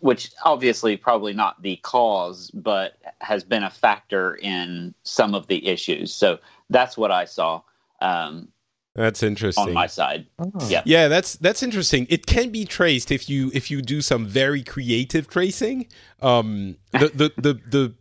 which 0.00 0.30
obviously 0.44 0.96
probably 0.96 1.32
not 1.32 1.62
the 1.62 1.76
cause, 1.76 2.50
but 2.50 2.98
has 3.20 3.42
been 3.44 3.62
a 3.64 3.70
factor 3.70 4.34
in 4.36 4.94
some 5.04 5.34
of 5.34 5.46
the 5.46 5.66
issues. 5.66 6.12
So 6.12 6.38
that's 6.68 6.96
what 6.98 7.10
I 7.10 7.24
saw 7.24 7.62
um, 8.00 8.48
That's 8.94 9.22
interesting. 9.22 9.68
on 9.68 9.72
my 9.72 9.86
side. 9.86 10.26
Oh. 10.38 10.50
Yeah. 10.68 10.82
Yeah, 10.84 11.08
that's 11.08 11.34
that's 11.36 11.62
interesting. 11.62 12.06
It 12.10 12.26
can 12.26 12.50
be 12.50 12.64
traced 12.64 13.10
if 13.10 13.28
you 13.28 13.50
if 13.54 13.70
you 13.70 13.82
do 13.82 14.00
some 14.00 14.26
very 14.26 14.62
creative 14.62 15.28
tracing. 15.28 15.88
Um, 16.22 16.76
the 16.92 17.10
the 17.14 17.32
the 17.36 17.60
the 17.70 17.94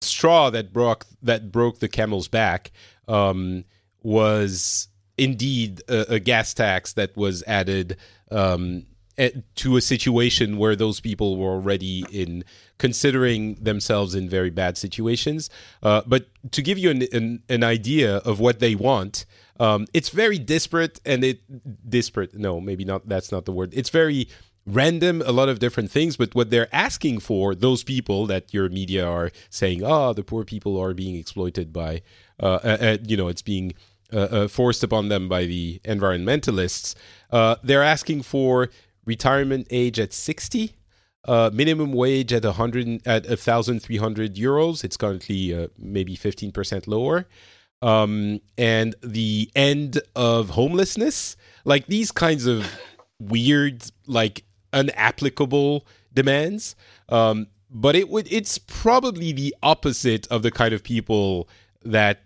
straw 0.00 0.50
that 0.50 0.72
broke 0.72 1.06
that 1.22 1.50
broke 1.50 1.78
the 1.78 1.88
camel's 1.88 2.28
back 2.28 2.72
um, 3.08 3.64
was 4.02 4.88
indeed 5.18 5.82
a, 5.88 6.14
a 6.14 6.20
gas 6.20 6.54
tax 6.54 6.94
that 6.94 7.16
was 7.16 7.42
added 7.46 7.96
um, 8.30 8.86
at, 9.18 9.54
to 9.56 9.76
a 9.76 9.80
situation 9.80 10.56
where 10.56 10.74
those 10.74 11.00
people 11.00 11.36
were 11.36 11.50
already 11.50 12.04
in 12.10 12.44
considering 12.82 13.54
themselves 13.62 14.12
in 14.12 14.28
very 14.28 14.50
bad 14.50 14.76
situations. 14.76 15.48
Uh, 15.84 16.02
but 16.04 16.26
to 16.50 16.60
give 16.60 16.78
you 16.78 16.90
an, 16.90 17.02
an, 17.12 17.40
an 17.48 17.62
idea 17.62 18.16
of 18.30 18.40
what 18.40 18.58
they 18.58 18.74
want, 18.74 19.24
um, 19.60 19.86
it's 19.94 20.08
very 20.08 20.36
disparate 20.36 21.00
and 21.06 21.22
it 21.22 21.38
disparate. 21.88 22.34
No, 22.34 22.60
maybe 22.60 22.84
not. 22.84 23.08
That's 23.08 23.30
not 23.30 23.44
the 23.44 23.52
word. 23.52 23.70
It's 23.72 23.90
very 23.90 24.26
random. 24.66 25.22
A 25.24 25.30
lot 25.30 25.48
of 25.48 25.60
different 25.60 25.92
things. 25.92 26.16
But 26.16 26.34
what 26.34 26.50
they're 26.50 26.74
asking 26.74 27.20
for, 27.20 27.54
those 27.54 27.84
people 27.84 28.26
that 28.26 28.52
your 28.52 28.68
media 28.68 29.06
are 29.06 29.30
saying, 29.48 29.84
"Oh, 29.84 30.12
the 30.12 30.24
poor 30.24 30.44
people 30.44 30.76
are 30.76 30.92
being 30.92 31.14
exploited 31.14 31.72
by," 31.72 32.02
uh, 32.40 32.58
uh, 32.64 32.78
uh, 32.80 32.96
you 33.06 33.16
know, 33.16 33.28
it's 33.28 33.42
being 33.42 33.74
uh, 34.12 34.16
uh, 34.16 34.48
forced 34.48 34.82
upon 34.82 35.08
them 35.08 35.28
by 35.28 35.44
the 35.44 35.80
environmentalists. 35.84 36.96
They're 37.62 37.84
asking 37.96 38.22
for 38.22 38.70
retirement 39.04 39.68
age 39.70 40.00
at 40.00 40.12
60 40.12 40.74
uh, 41.26 41.50
minimum 41.52 41.92
wage 41.92 42.32
at 42.32 42.44
100 42.44 43.06
at 43.06 43.26
1300 43.26 44.34
euros. 44.34 44.84
It's 44.84 44.96
currently 44.96 45.54
uh, 45.54 45.68
maybe 45.78 46.16
15% 46.16 46.86
lower. 46.86 47.26
Um, 47.80 48.40
and 48.56 48.94
the 49.02 49.50
end 49.56 50.00
of 50.14 50.50
homelessness 50.50 51.36
like 51.64 51.86
these 51.86 52.12
kinds 52.12 52.46
of 52.46 52.70
weird 53.18 53.84
like 54.06 54.44
unapplicable 54.72 55.82
demands. 56.14 56.76
Um, 57.08 57.48
but 57.70 57.96
it 57.96 58.08
would 58.08 58.30
it's 58.30 58.58
probably 58.58 59.32
the 59.32 59.54
opposite 59.62 60.26
of 60.28 60.42
the 60.42 60.50
kind 60.50 60.74
of 60.74 60.82
people 60.84 61.48
that 61.84 62.22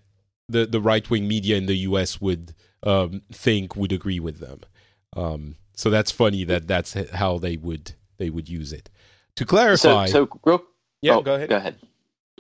the, 0.49 0.67
the 0.67 0.81
right-wing 0.81 1.27
media 1.27 1.57
in 1.57 1.67
the 1.67 1.77
us 1.77 2.21
would 2.21 2.55
um, 2.83 3.23
think 3.33 3.77
would 3.77 3.93
agree 3.93 4.21
with 4.21 4.39
them. 4.39 4.61
Um, 5.17 5.57
so 5.75 5.91
that's 5.91 6.11
funny 6.11 6.45
that 6.45 6.69
that's 6.69 6.95
how 7.13 7.39
they 7.39 7.57
would 7.57 7.93
they 8.19 8.31
would 8.31 8.49
use 8.49 8.73
it. 8.73 8.91
To 9.37 9.45
clarify, 9.45 10.07
so 10.07 10.29
real, 10.45 10.63
yeah, 11.03 11.17
oh, 11.17 11.21
go 11.23 11.35
ahead. 11.35 11.49
Go 11.49 11.57
ahead. 11.57 11.77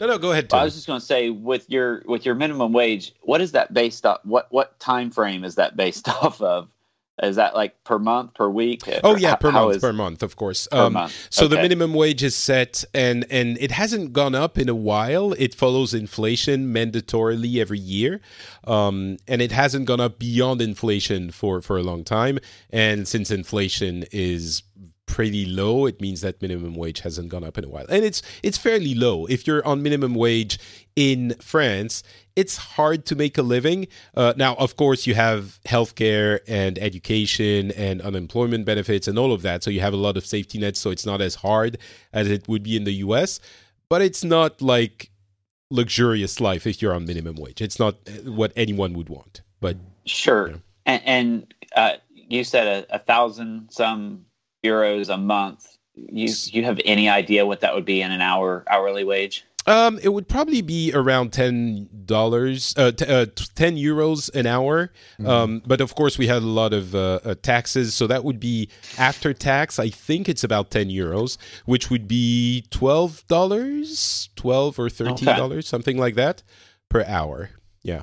No, 0.00 0.06
no, 0.06 0.18
go 0.18 0.32
ahead. 0.32 0.52
I 0.52 0.64
was 0.64 0.74
just 0.74 0.86
going 0.86 1.00
to 1.00 1.04
say 1.04 1.30
with 1.30 1.68
your 1.70 2.02
with 2.06 2.26
your 2.26 2.34
minimum 2.34 2.72
wage, 2.72 3.14
what 3.22 3.40
is 3.40 3.52
that 3.52 3.72
based 3.72 4.04
off? 4.04 4.20
What 4.24 4.46
what 4.50 4.78
time 4.78 5.10
frame 5.10 5.44
is 5.44 5.54
that 5.56 5.76
based 5.76 6.08
off 6.22 6.40
of? 6.40 6.68
Is 7.22 7.36
that 7.36 7.54
like 7.54 7.82
per 7.82 7.98
month, 7.98 8.34
per 8.34 8.46
week? 8.46 8.82
Oh 9.02 9.16
yeah, 9.16 9.36
per 9.36 9.50
how 9.50 9.68
month, 9.68 9.80
per 9.80 9.92
month, 9.94 10.22
of 10.22 10.36
course. 10.36 10.68
per 10.70 10.76
Um, 10.78 10.92
month. 10.92 11.28
So 11.30 11.48
the 11.48 11.56
minimum 11.56 11.94
wage 11.94 12.22
is 12.22 12.36
set, 12.36 12.84
and 12.92 13.24
and 13.30 13.56
it 13.58 13.70
hasn't 13.70 14.12
gone 14.12 14.34
up 14.34 14.58
in 14.58 14.68
a 14.68 14.74
while. 14.74 15.32
It 15.38 15.54
follows 15.54 15.94
inflation 15.94 16.74
mandatorily 16.74 17.56
every 17.58 17.78
year, 17.78 18.20
um, 18.66 19.16
and 19.26 19.40
it 19.40 19.50
hasn't 19.50 19.86
gone 19.86 20.00
up 20.00 20.18
beyond 20.18 20.60
inflation 20.60 21.30
for 21.30 21.62
for 21.62 21.78
a 21.78 21.82
long 21.82 22.04
time. 22.04 22.38
And 22.68 23.08
since 23.08 23.30
inflation 23.30 24.04
is 24.12 24.62
pretty 25.06 25.46
low, 25.46 25.86
it 25.86 26.00
means 26.00 26.20
that 26.20 26.42
minimum 26.42 26.74
wage 26.74 27.00
hasn't 27.00 27.28
gone 27.28 27.44
up 27.44 27.56
in 27.56 27.64
a 27.64 27.68
while, 27.68 27.86
and 27.88 28.04
it's 28.04 28.22
it's 28.42 28.58
fairly 28.58 28.94
low. 28.94 29.26
If 29.26 29.46
you're 29.46 29.66
on 29.66 29.82
minimum 29.82 30.14
wage 30.14 30.58
in 30.94 31.34
France, 31.40 32.02
it's 32.36 32.56
hard 32.56 33.06
to 33.06 33.16
make 33.16 33.38
a 33.38 33.42
living. 33.42 33.88
Uh, 34.14 34.34
now, 34.36 34.54
of 34.56 34.76
course, 34.76 35.06
you 35.06 35.14
have 35.14 35.58
healthcare 35.66 36.40
and 36.46 36.78
education 36.78 37.70
and 37.72 38.02
unemployment 38.02 38.66
benefits 38.66 39.08
and 39.08 39.18
all 39.18 39.32
of 39.32 39.42
that. 39.42 39.62
So 39.62 39.70
you 39.70 39.80
have 39.80 39.94
a 39.94 39.98
lot 39.98 40.16
of 40.16 40.26
safety 40.26 40.58
nets. 40.58 40.78
So 40.78 40.90
it's 40.90 41.06
not 41.06 41.20
as 41.20 41.36
hard 41.36 41.78
as 42.12 42.30
it 42.30 42.46
would 42.46 42.62
be 42.62 42.76
in 42.76 42.84
the 42.84 42.94
US, 42.94 43.40
but 43.88 44.02
it's 44.02 44.22
not 44.22 44.60
like 44.60 45.10
luxurious 45.70 46.40
life 46.40 46.66
if 46.66 46.80
you're 46.82 46.94
on 46.94 47.06
minimum 47.06 47.36
wage. 47.36 47.62
It's 47.62 47.78
not 47.78 47.96
uh, 48.06 48.30
what 48.30 48.52
anyone 48.54 48.92
would 48.92 49.08
want. 49.08 49.42
But 49.60 49.78
Sure. 50.04 50.50
Yeah. 50.50 50.56
And, 50.84 51.02
and 51.04 51.54
uh, 51.74 51.92
you 52.10 52.44
said 52.44 52.86
a, 52.90 52.96
a 52.96 52.98
thousand 52.98 53.70
some 53.70 54.26
euros 54.64 55.12
a 55.12 55.16
month. 55.16 55.76
You 55.94 56.32
you 56.46 56.64
have 56.64 56.80
any 56.84 57.08
idea 57.08 57.46
what 57.46 57.60
that 57.60 57.74
would 57.74 57.86
be 57.86 58.02
in 58.02 58.12
an 58.12 58.20
hour 58.20 58.64
hourly 58.68 59.04
wage? 59.04 59.44
Um, 59.68 59.98
it 60.00 60.10
would 60.10 60.28
probably 60.28 60.62
be 60.62 60.92
around 60.94 61.32
ten 61.32 61.88
dollars, 62.04 62.72
uh, 62.76 62.92
t- 62.92 63.04
uh, 63.04 63.26
ten 63.56 63.76
euros 63.76 64.32
an 64.32 64.46
hour. 64.46 64.92
Um, 65.24 65.60
but 65.66 65.80
of 65.80 65.96
course, 65.96 66.18
we 66.18 66.28
had 66.28 66.42
a 66.42 66.46
lot 66.46 66.72
of 66.72 66.94
uh, 66.94 67.18
uh, 67.24 67.34
taxes, 67.42 67.92
so 67.94 68.06
that 68.06 68.22
would 68.22 68.38
be 68.38 68.68
after 68.96 69.34
tax. 69.34 69.80
I 69.80 69.90
think 69.90 70.28
it's 70.28 70.44
about 70.44 70.70
ten 70.70 70.88
euros, 70.88 71.36
which 71.64 71.90
would 71.90 72.06
be 72.06 72.64
twelve 72.70 73.26
dollars, 73.26 74.28
twelve 74.36 74.78
or 74.78 74.88
thirteen 74.88 75.26
dollars, 75.26 75.66
something 75.66 75.98
like 75.98 76.14
that, 76.14 76.44
per 76.88 77.04
hour. 77.04 77.50
Yeah. 77.82 78.02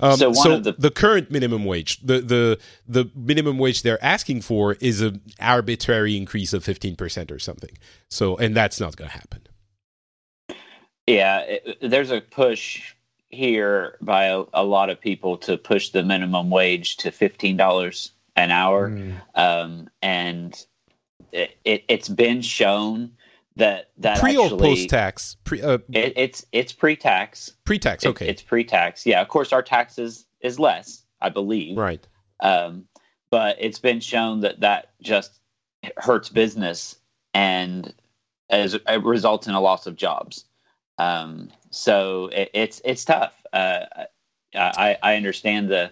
Um, 0.00 0.16
So 0.16 0.32
so 0.32 0.58
the- 0.60 0.72
the 0.78 0.90
current 0.90 1.30
minimum 1.30 1.64
wage, 1.64 2.00
the 2.00 2.20
the 2.20 2.58
the 2.88 3.10
minimum 3.14 3.58
wage 3.58 3.82
they're 3.82 4.02
asking 4.04 4.42
for 4.42 4.74
is 4.80 5.00
an 5.00 5.20
arbitrary 5.40 6.16
increase 6.16 6.52
of 6.52 6.64
fifteen 6.64 6.96
percent 6.96 7.30
or 7.32 7.38
something. 7.38 7.76
So, 8.10 8.36
and 8.36 8.54
that's 8.56 8.80
not 8.80 8.96
going 8.96 9.10
to 9.10 9.16
happen. 9.16 9.40
Yeah, 11.06 11.40
it, 11.40 11.78
there's 11.82 12.10
a 12.10 12.20
push 12.20 12.94
here 13.28 13.98
by 14.00 14.24
a, 14.26 14.44
a 14.54 14.64
lot 14.64 14.90
of 14.90 15.00
people 15.00 15.36
to 15.38 15.56
push 15.58 15.90
the 15.90 16.02
minimum 16.02 16.50
wage 16.50 16.96
to 16.98 17.10
fifteen 17.10 17.56
dollars 17.56 18.12
an 18.36 18.50
hour, 18.50 18.90
Mm. 18.90 19.14
um, 19.34 19.88
and 20.02 20.54
it, 21.32 21.56
it, 21.64 21.84
it's 21.88 22.08
been 22.08 22.42
shown 22.42 23.10
that 23.56 23.90
that 23.98 24.18
Pre 24.18 24.36
or 24.36 24.50
post 24.50 24.88
tax? 24.88 25.36
Pre 25.44 25.62
uh, 25.62 25.78
it, 25.92 26.12
it's 26.16 26.44
it's 26.52 26.72
pre 26.72 26.96
tax. 26.96 27.48
It- 27.48 27.54
Okay. 28.06 28.28
it's 28.28 28.42
pre-tax. 28.42 29.06
Yeah, 29.06 29.20
of 29.20 29.28
course, 29.28 29.52
our 29.52 29.62
taxes 29.62 30.26
is 30.40 30.58
less, 30.58 31.02
I 31.20 31.28
believe. 31.30 31.76
right. 31.78 32.06
Um, 32.40 32.86
but 33.30 33.56
it's 33.58 33.78
been 33.78 34.00
shown 34.00 34.40
that 34.40 34.60
that 34.60 34.90
just 35.02 35.40
hurts 35.96 36.28
business 36.28 36.96
and 37.32 37.92
as 38.50 38.74
it 38.74 39.04
results 39.04 39.46
in 39.46 39.54
a 39.54 39.60
loss 39.60 39.86
of 39.86 39.96
jobs. 39.96 40.44
Um, 40.98 41.50
so 41.70 42.26
it, 42.26 42.50
it's 42.54 42.80
it's 42.84 43.04
tough. 43.04 43.32
Uh, 43.52 43.86
I, 44.54 44.96
I 45.02 45.16
understand 45.16 45.68
the 45.68 45.90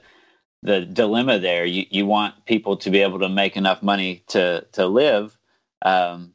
the 0.63 0.83
dilemma 0.85 1.39
there. 1.39 1.65
You 1.65 1.87
you 1.91 2.07
want 2.07 2.45
people 2.45 2.77
to 2.79 2.91
be 2.91 3.01
able 3.03 3.19
to 3.21 3.29
make 3.29 3.57
enough 3.57 3.83
money 3.83 4.23
to 4.29 4.65
to 4.73 4.87
live, 4.87 5.37
um, 5.83 6.33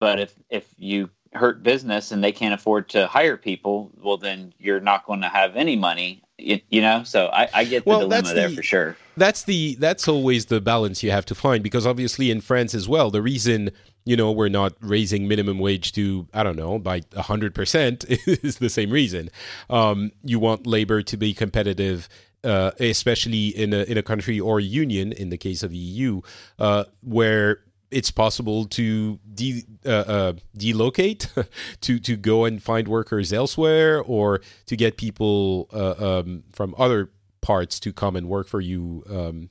but 0.00 0.18
if 0.18 0.34
if 0.48 0.66
you 0.76 1.10
hurt 1.32 1.62
business 1.62 2.10
and 2.10 2.24
they 2.24 2.32
can't 2.32 2.52
afford 2.52 2.88
to 2.88 3.06
hire 3.06 3.36
people, 3.36 3.92
well 4.02 4.16
then 4.16 4.52
you're 4.58 4.80
not 4.80 5.06
going 5.06 5.20
to 5.20 5.28
have 5.28 5.54
any 5.54 5.76
money. 5.76 6.22
You, 6.38 6.58
you 6.70 6.80
know, 6.80 7.04
so 7.04 7.28
I, 7.28 7.48
I 7.52 7.64
get 7.64 7.84
the 7.84 7.90
well, 7.90 8.00
dilemma 8.00 8.34
there 8.34 8.48
for 8.50 8.62
sure. 8.62 8.96
That's 9.16 9.44
the 9.44 9.76
that's 9.78 10.08
always 10.08 10.46
the 10.46 10.60
balance 10.60 11.02
you 11.02 11.10
have 11.10 11.26
to 11.26 11.34
find 11.34 11.62
because 11.62 11.86
obviously 11.86 12.30
in 12.30 12.40
France 12.40 12.74
as 12.74 12.88
well, 12.88 13.10
the 13.10 13.22
reason 13.22 13.70
you 14.04 14.16
know 14.16 14.32
we're 14.32 14.48
not 14.48 14.72
raising 14.80 15.28
minimum 15.28 15.58
wage 15.58 15.92
to 15.92 16.26
I 16.34 16.42
don't 16.42 16.56
know 16.56 16.78
by 16.78 17.02
hundred 17.14 17.54
percent 17.54 18.04
is 18.08 18.58
the 18.58 18.70
same 18.70 18.90
reason. 18.90 19.30
Um, 19.68 20.10
you 20.24 20.40
want 20.40 20.66
labor 20.66 21.02
to 21.02 21.16
be 21.16 21.34
competitive 21.34 22.08
uh, 22.42 22.70
especially 22.80 23.48
in 23.48 23.72
a 23.72 23.82
in 23.82 23.98
a 23.98 24.02
country 24.02 24.40
or 24.40 24.58
a 24.58 24.62
union, 24.62 25.12
in 25.12 25.28
the 25.28 25.36
case 25.36 25.62
of 25.62 25.70
the 25.70 25.76
EU, 25.76 26.22
uh, 26.58 26.84
where 27.02 27.60
it's 27.90 28.10
possible 28.10 28.64
to 28.66 29.18
de- 29.34 29.64
uh, 29.84 29.90
uh 29.90 30.32
delocate, 30.56 31.28
to 31.80 31.98
to 31.98 32.16
go 32.16 32.44
and 32.44 32.62
find 32.62 32.88
workers 32.88 33.32
elsewhere, 33.32 34.02
or 34.02 34.40
to 34.66 34.76
get 34.76 34.96
people 34.96 35.68
uh, 35.72 36.20
um, 36.20 36.44
from 36.52 36.74
other 36.78 37.10
parts 37.40 37.80
to 37.80 37.92
come 37.92 38.16
and 38.16 38.28
work 38.28 38.48
for 38.48 38.60
you. 38.60 39.04
Um, 39.08 39.50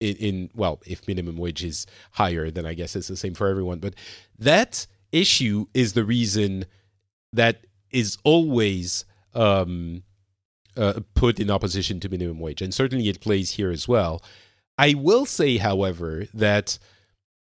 in, 0.00 0.16
in 0.16 0.50
well, 0.54 0.80
if 0.86 1.06
minimum 1.06 1.36
wage 1.36 1.64
is 1.64 1.86
higher, 2.12 2.50
then 2.50 2.66
I 2.66 2.74
guess 2.74 2.96
it's 2.96 3.08
the 3.08 3.16
same 3.16 3.34
for 3.34 3.48
everyone. 3.48 3.78
But 3.78 3.94
that 4.38 4.86
issue 5.12 5.66
is 5.72 5.92
the 5.92 6.04
reason 6.04 6.66
that 7.32 7.66
is 7.90 8.18
always 8.24 9.04
um, 9.34 10.02
uh, 10.76 11.00
put 11.14 11.38
in 11.38 11.50
opposition 11.50 12.00
to 12.00 12.08
minimum 12.08 12.40
wage, 12.40 12.60
and 12.60 12.74
certainly 12.74 13.08
it 13.08 13.20
plays 13.20 13.52
here 13.52 13.70
as 13.70 13.86
well. 13.86 14.22
I 14.76 14.94
will 14.94 15.24
say, 15.24 15.58
however, 15.58 16.26
that 16.34 16.78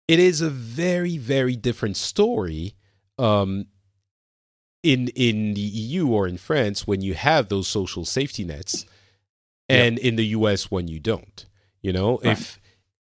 it 0.09 0.19
is 0.19 0.41
a 0.41 0.51
very, 0.51 1.17
very 1.17 1.57
different 1.57 1.97
story 1.97 2.75
um, 3.19 3.67
in 4.83 5.09
in 5.09 5.55
the 5.55 5.61
EU 5.61 6.09
or 6.09 6.29
in 6.29 6.37
France 6.37 6.87
when 6.87 7.01
you 7.01 7.15
have 7.15 7.49
those 7.49 7.69
social 7.69 8.05
safety 8.05 8.45
nets, 8.45 8.85
and 9.69 9.97
yep. 9.97 10.05
in 10.05 10.17
the 10.17 10.27
US 10.27 10.71
when 10.71 10.89
you 10.89 11.01
don't. 11.01 11.47
You 11.81 11.93
know, 11.93 12.19
right. 12.19 12.33
if 12.33 12.61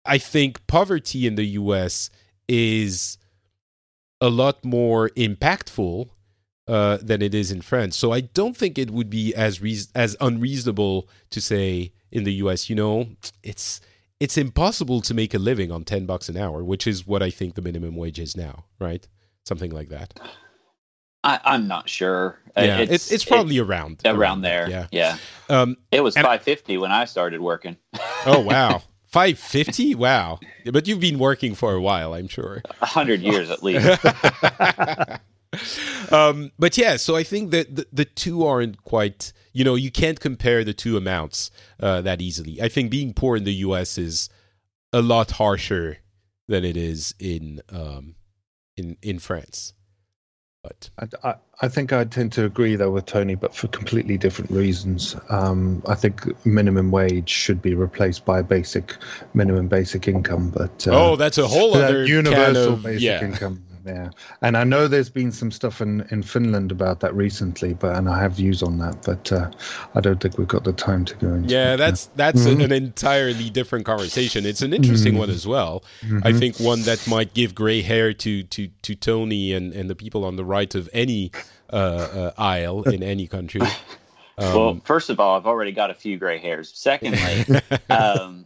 I 0.05 0.17
think 0.17 0.65
poverty 0.67 1.27
in 1.27 1.35
the 1.35 1.45
US 1.45 2.09
is 2.47 3.17
a 4.19 4.29
lot 4.29 4.65
more 4.65 5.09
impactful 5.11 6.09
uh, 6.67 6.97
than 7.01 7.21
it 7.21 7.33
is 7.33 7.51
in 7.51 7.61
France. 7.61 7.95
So 7.95 8.11
I 8.11 8.21
don't 8.21 8.57
think 8.57 8.77
it 8.77 8.91
would 8.91 9.09
be 9.09 9.33
as 9.35 9.61
re- 9.61 9.79
as 9.95 10.17
unreasonable 10.19 11.07
to 11.29 11.41
say 11.41 11.93
in 12.11 12.23
the 12.23 12.33
U.S. 12.35 12.69
You 12.69 12.75
know, 12.75 13.07
it's 13.43 13.79
it's 14.19 14.37
impossible 14.37 15.01
to 15.01 15.13
make 15.13 15.33
a 15.33 15.39
living 15.39 15.71
on 15.71 15.83
ten 15.83 16.05
bucks 16.05 16.29
an 16.29 16.37
hour, 16.37 16.63
which 16.63 16.87
is 16.87 17.05
what 17.05 17.21
I 17.21 17.29
think 17.29 17.55
the 17.55 17.61
minimum 17.61 17.95
wage 17.95 18.19
is 18.19 18.35
now, 18.35 18.65
right? 18.79 19.07
Something 19.45 19.71
like 19.71 19.89
that. 19.89 20.19
I, 21.23 21.55
am 21.55 21.67
not 21.67 21.89
sure. 21.89 22.39
Uh, 22.55 22.61
yeah, 22.61 22.77
it's 22.79 22.91
it's, 22.91 23.11
it's 23.11 23.25
probably 23.25 23.59
around, 23.59 24.01
around 24.05 24.17
around 24.17 24.41
there. 24.41 24.69
Yeah, 24.69 24.87
yeah. 24.91 25.17
Um, 25.49 25.77
it 25.91 26.01
was 26.01 26.15
five 26.15 26.41
fifty 26.41 26.77
when 26.77 26.91
I 26.91 27.05
started 27.05 27.41
working. 27.41 27.77
oh 28.25 28.39
wow. 28.39 28.81
550 29.07 29.95
wow 29.95 30.37
but 30.65 30.85
you've 30.85 30.99
been 30.99 31.17
working 31.17 31.55
for 31.55 31.73
a 31.73 31.79
while 31.79 32.13
i'm 32.13 32.27
sure 32.27 32.61
100 32.79 33.21
years 33.21 33.49
at 33.49 33.63
least 33.63 33.85
um, 36.11 36.51
but 36.57 36.77
yeah, 36.77 36.97
so 36.97 37.15
I 37.15 37.23
think 37.23 37.51
that 37.51 37.75
the, 37.75 37.87
the, 37.91 38.05
two 38.05 38.45
aren't 38.45 38.83
quite, 38.83 39.33
you 39.53 39.63
know, 39.63 39.75
you 39.75 39.91
can't 39.91 40.19
compare 40.19 40.63
the 40.63 40.73
two 40.73 40.97
amounts 40.97 41.51
uh, 41.79 42.01
that 42.01 42.21
easily. 42.21 42.61
I 42.61 42.69
think 42.69 42.91
being 42.91 43.13
poor 43.13 43.35
in 43.35 43.43
the 43.43 43.53
US 43.53 43.97
is 43.97 44.29
a 44.93 45.01
lot 45.01 45.31
harsher 45.31 45.99
than 46.47 46.63
it 46.63 46.77
is 46.77 47.13
in 47.19 47.61
um, 47.69 48.15
in 48.75 48.97
in 49.01 49.19
France. 49.19 49.73
But 50.63 50.89
I, 50.99 51.29
I, 51.29 51.35
I, 51.61 51.67
think 51.67 51.93
I 51.93 52.03
tend 52.03 52.33
to 52.33 52.45
agree 52.45 52.75
though 52.75 52.91
with 52.91 53.05
Tony, 53.05 53.35
but 53.35 53.55
for 53.55 53.67
completely 53.67 54.17
different 54.17 54.51
reasons. 54.51 55.15
Um, 55.29 55.81
I 55.87 55.95
think 55.95 56.45
minimum 56.45 56.91
wage 56.91 57.29
should 57.29 57.61
be 57.61 57.73
replaced 57.73 58.25
by 58.25 58.39
a 58.39 58.43
basic 58.43 58.95
minimum 59.33 59.67
basic 59.67 60.07
income. 60.07 60.49
But 60.49 60.87
uh, 60.87 61.11
oh, 61.11 61.15
that's 61.15 61.37
a 61.37 61.47
whole 61.47 61.73
other 61.75 62.05
universal 62.05 62.73
of, 62.73 62.83
basic 62.83 63.01
yeah. 63.01 63.23
income 63.23 63.63
yeah, 63.87 64.09
and 64.41 64.57
I 64.57 64.63
know 64.63 64.87
there's 64.87 65.09
been 65.09 65.31
some 65.31 65.51
stuff 65.51 65.81
in, 65.81 66.05
in 66.11 66.23
Finland 66.23 66.71
about 66.71 66.99
that 66.99 67.15
recently, 67.15 67.73
but 67.73 67.95
and 67.95 68.09
I 68.09 68.19
have 68.19 68.33
views 68.33 68.61
on 68.61 68.77
that, 68.79 69.03
but 69.03 69.31
uh, 69.31 69.49
I 69.95 70.01
don't 70.01 70.19
think 70.19 70.37
we've 70.37 70.47
got 70.47 70.63
the 70.63 70.73
time 70.73 71.05
to 71.05 71.15
go 71.15 71.33
into. 71.33 71.53
Yeah, 71.53 71.75
that's 71.75 72.07
that's 72.15 72.41
mm-hmm. 72.41 72.61
an 72.61 72.71
entirely 72.71 73.49
different 73.49 73.85
conversation. 73.85 74.45
It's 74.45 74.61
an 74.61 74.73
interesting 74.73 75.13
mm-hmm. 75.13 75.21
one 75.21 75.29
as 75.29 75.47
well. 75.47 75.83
Mm-hmm. 76.01 76.19
I 76.23 76.33
think 76.33 76.57
one 76.57 76.81
that 76.83 77.07
might 77.07 77.33
give 77.33 77.55
gray 77.55 77.81
hair 77.81 78.13
to 78.13 78.43
to 78.43 78.67
to 78.67 78.95
Tony 78.95 79.53
and 79.53 79.73
and 79.73 79.89
the 79.89 79.95
people 79.95 80.25
on 80.25 80.35
the 80.35 80.45
right 80.45 80.73
of 80.75 80.89
any 80.93 81.31
uh, 81.71 81.75
uh, 81.75 82.31
aisle 82.37 82.83
in 82.83 83.03
any 83.03 83.27
country. 83.27 83.61
Um, 84.39 84.53
well, 84.53 84.81
first 84.83 85.09
of 85.09 85.19
all, 85.19 85.35
I've 85.35 85.47
already 85.47 85.71
got 85.71 85.89
a 85.89 85.95
few 85.95 86.19
gray 86.19 86.37
hairs. 86.37 86.71
Secondly, 86.75 87.59
um, 87.89 88.45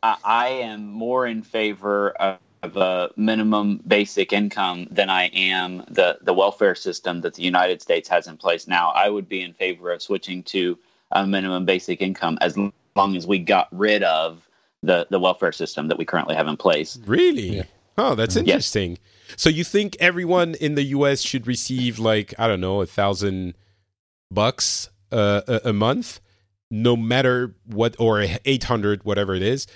I, 0.00 0.16
I 0.22 0.48
am 0.48 0.86
more 0.86 1.26
in 1.26 1.42
favor 1.42 2.10
of 2.10 2.38
of 2.38 2.38
a 2.62 3.10
minimum 3.16 3.80
basic 3.86 4.32
income 4.32 4.88
than 4.90 5.10
I 5.10 5.24
am 5.26 5.84
the 5.88 6.18
the 6.22 6.32
welfare 6.32 6.74
system 6.74 7.20
that 7.20 7.34
the 7.34 7.42
United 7.42 7.82
States 7.82 8.08
has 8.08 8.26
in 8.26 8.36
place 8.36 8.66
now. 8.66 8.90
I 8.90 9.08
would 9.08 9.28
be 9.28 9.42
in 9.42 9.52
favor 9.52 9.92
of 9.92 10.02
switching 10.02 10.42
to 10.44 10.78
a 11.12 11.26
minimum 11.26 11.64
basic 11.64 12.02
income 12.02 12.38
as 12.40 12.56
long 12.56 13.16
as 13.16 13.26
we 13.26 13.38
got 13.38 13.68
rid 13.70 14.02
of 14.02 14.48
the 14.82 15.06
the 15.10 15.20
welfare 15.20 15.52
system 15.52 15.88
that 15.88 15.98
we 15.98 16.04
currently 16.04 16.34
have 16.34 16.48
in 16.48 16.56
place. 16.56 16.98
Really? 17.06 17.56
Yeah. 17.56 17.64
Oh, 17.98 18.14
that's 18.14 18.36
interesting. 18.36 18.92
Yes. 18.92 19.36
So 19.36 19.48
you 19.48 19.64
think 19.64 19.96
everyone 20.00 20.54
in 20.54 20.74
the 20.74 20.82
U.S. 20.84 21.20
should 21.20 21.46
receive 21.46 21.98
like 21.98 22.34
I 22.38 22.46
don't 22.46 22.60
know 22.60 22.80
a 22.80 22.86
thousand 22.86 23.54
bucks 24.30 24.90
uh, 25.12 25.42
a, 25.46 25.70
a 25.70 25.72
month, 25.72 26.20
no 26.70 26.96
matter 26.96 27.54
what, 27.64 27.96
or 27.98 28.24
eight 28.44 28.64
hundred, 28.64 29.04
whatever 29.04 29.34
it 29.34 29.42
is, 29.42 29.66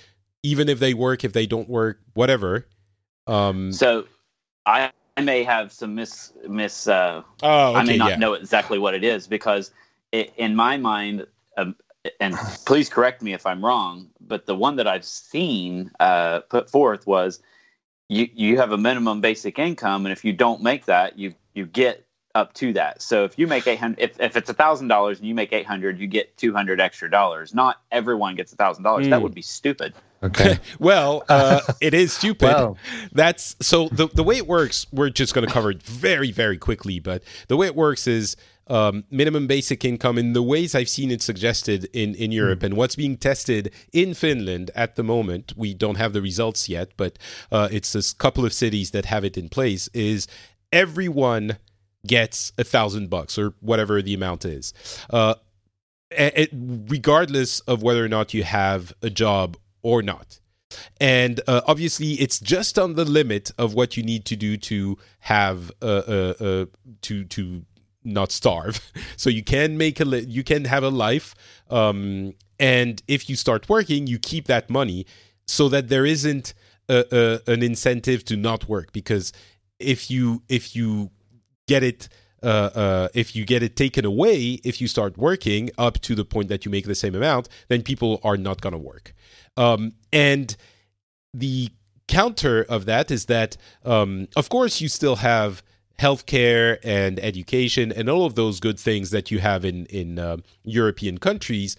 even 0.42 0.68
if 0.68 0.78
they 0.78 0.94
work, 0.94 1.24
if 1.24 1.32
they 1.32 1.46
don't 1.46 1.68
work, 1.68 2.00
whatever. 2.14 2.66
Um, 3.26 3.72
so 3.72 4.06
I, 4.66 4.90
I 5.16 5.20
may 5.22 5.44
have 5.44 5.72
some 5.72 5.94
miss 5.94 6.32
miss. 6.48 6.88
Uh, 6.88 7.22
oh, 7.42 7.70
okay, 7.70 7.78
I 7.78 7.82
may 7.84 7.96
not 7.96 8.10
yeah. 8.10 8.16
know 8.16 8.34
exactly 8.34 8.78
what 8.78 8.94
it 8.94 9.04
is 9.04 9.26
because 9.26 9.70
it, 10.12 10.32
in 10.36 10.56
my 10.56 10.76
mind, 10.76 11.26
um, 11.56 11.76
and 12.18 12.34
please 12.64 12.88
correct 12.88 13.22
me 13.22 13.32
if 13.32 13.46
I'm 13.46 13.64
wrong, 13.64 14.08
but 14.20 14.46
the 14.46 14.54
one 14.54 14.76
that 14.76 14.86
I've 14.86 15.04
seen 15.04 15.90
uh, 16.00 16.40
put 16.40 16.70
forth 16.70 17.06
was 17.06 17.40
you 18.08 18.28
you 18.32 18.56
have 18.56 18.72
a 18.72 18.78
minimum 18.78 19.20
basic 19.20 19.58
income, 19.58 20.06
and 20.06 20.12
if 20.12 20.24
you 20.24 20.32
don't 20.32 20.62
make 20.62 20.86
that, 20.86 21.18
you 21.18 21.34
you 21.54 21.66
get 21.66 22.06
up 22.35 22.52
to 22.55 22.73
that. 22.74 23.02
So 23.02 23.24
if 23.24 23.39
you 23.39 23.47
make 23.47 23.66
800 23.66 23.98
if, 23.98 24.20
if 24.20 24.36
it's 24.36 24.51
a 24.51 24.55
thousand 24.55 24.89
dollars 24.89 25.19
and 25.19 25.28
you 25.28 25.35
make 25.35 25.52
800, 25.52 25.98
you 25.98 26.07
get 26.07 26.36
200 26.36 26.81
extra 26.81 27.11
dollars. 27.11 27.55
Not 27.55 27.81
everyone 27.90 28.36
gets 28.36 28.52
a 28.52 28.57
thousand 28.57 28.85
dollars. 28.85 29.09
That 29.09 29.16
hmm. 29.16 29.23
would 29.24 29.35
be 29.35 29.43
stupid. 29.43 29.94
Okay. 30.23 30.59
well, 30.78 31.24
uh, 31.28 31.61
it 31.81 31.94
is 31.94 32.12
stupid. 32.12 32.47
Well. 32.47 32.77
That's 33.12 33.57
so 33.61 33.89
the 33.89 34.09
the 34.09 34.23
way 34.23 34.36
it 34.36 34.47
works. 34.47 34.86
We're 34.93 35.11
just 35.11 35.35
going 35.35 35.47
to 35.47 35.52
cover 35.52 35.70
it 35.70 35.82
very 35.82 36.31
very 36.31 36.59
quickly, 36.59 37.01
but 37.01 37.23
the 37.48 37.57
way 37.57 37.66
it 37.66 37.74
works 37.74 38.07
is 38.07 38.36
um, 38.66 39.05
minimum 39.11 39.48
basic 39.48 39.85
income 39.85 40.16
in 40.16 40.32
the 40.32 40.43
ways 40.43 40.74
I've 40.77 40.89
seen 40.89 41.11
it 41.11 41.23
suggested 41.23 41.89
in 41.93 42.15
in 42.15 42.31
Europe 42.31 42.61
mm. 42.61 42.66
and 42.66 42.77
what's 42.77 42.97
being 42.97 43.16
tested 43.16 43.73
in 43.93 44.15
Finland 44.15 44.70
at 44.77 44.97
the 44.97 45.02
moment. 45.02 45.55
We 45.57 45.74
don't 45.74 45.97
have 45.97 46.12
the 46.12 46.23
results 46.23 46.69
yet, 46.69 46.90
but 46.97 47.19
uh, 47.51 47.69
it's 47.73 47.94
a 47.94 48.15
couple 48.16 48.44
of 48.44 48.52
cities 48.52 48.93
that 48.93 49.07
have 49.07 49.24
it 49.24 49.36
in 49.36 49.48
place. 49.48 49.89
Is 49.89 50.28
everyone 50.73 51.59
gets 52.06 52.52
a 52.59 52.64
thousand 52.64 53.10
bucks 53.10 53.39
or 53.39 53.55
whatever 53.60 54.01
the 54.02 54.14
amount 54.14 54.44
is. 54.44 54.72
Uh, 55.10 55.35
it, 56.10 56.51
regardless 56.52 57.60
of 57.60 57.82
whether 57.82 58.05
or 58.05 58.09
not 58.09 58.35
you 58.35 58.43
have 58.43 58.93
a 59.02 59.10
job 59.10 59.56
or 59.82 60.02
not. 60.02 60.40
And 61.01 61.40
uh, 61.47 61.62
obviously, 61.66 62.12
it's 62.12 62.39
just 62.39 62.78
on 62.78 62.94
the 62.94 63.05
limit 63.05 63.51
of 63.59 63.74
what 63.74 63.97
you 63.97 64.02
need 64.02 64.24
to 64.27 64.36
do 64.36 64.56
to 64.56 64.98
have 65.20 65.72
uh, 65.82 65.86
uh, 65.86 66.35
uh 66.40 66.66
to 67.02 67.24
to 67.24 67.64
not 68.05 68.31
starve. 68.32 68.81
So 69.16 69.28
you 69.28 69.43
can 69.43 69.77
make 69.77 70.01
a 70.01 70.05
li- 70.05 70.27
you 70.27 70.43
can 70.43 70.64
have 70.64 70.82
a 70.82 70.89
life, 70.89 71.35
um, 71.68 72.35
and 72.59 73.02
if 73.06 73.28
you 73.28 73.36
start 73.36 73.68
working, 73.68 74.06
you 74.06 74.18
keep 74.18 74.47
that 74.47 74.70
money 74.70 75.06
so 75.47 75.68
that 75.68 75.89
there 75.89 76.06
isn't 76.06 76.55
a, 76.89 77.40
a, 77.47 77.52
an 77.52 77.62
incentive 77.62 78.24
to 78.27 78.36
not 78.36 78.68
work. 78.68 78.93
Because 78.93 79.32
if 79.78 80.10
you 80.10 80.43
if 80.48 80.74
you 80.74 81.10
get 81.70 81.82
it 81.84 82.09
uh, 82.42 82.70
uh, 82.74 83.09
if 83.14 83.36
you 83.36 83.44
get 83.44 83.62
it 83.62 83.76
taken 83.76 84.05
away, 84.05 84.60
if 84.64 84.80
you 84.80 84.88
start 84.88 85.18
working 85.18 85.70
up 85.76 86.01
to 86.01 86.14
the 86.14 86.24
point 86.24 86.48
that 86.48 86.64
you 86.64 86.70
make 86.70 86.86
the 86.86 86.94
same 86.94 87.14
amount, 87.14 87.48
then 87.68 87.82
people 87.82 88.18
are 88.24 88.36
not 88.36 88.60
going 88.62 88.72
to 88.72 88.78
work. 88.78 89.12
Um, 89.56 89.92
and 90.10 90.56
the 91.34 91.68
counter 92.09 92.64
of 92.68 92.86
that 92.86 93.10
is 93.10 93.26
that, 93.26 93.56
um, 93.84 94.26
of 94.36 94.48
course, 94.48 94.80
you 94.80 94.88
still 94.88 95.16
have 95.16 95.62
healthcare 95.98 96.78
and 96.82 97.20
education 97.20 97.92
and 97.92 98.09
all 98.09 98.24
of 98.24 98.34
those 98.34 98.59
good 98.59 98.80
things 98.80 99.10
that 99.10 99.30
you 99.30 99.38
have 99.38 99.66
in 99.66 99.84
in 99.86 100.18
uh, 100.18 100.38
European 100.64 101.18
countries 101.18 101.76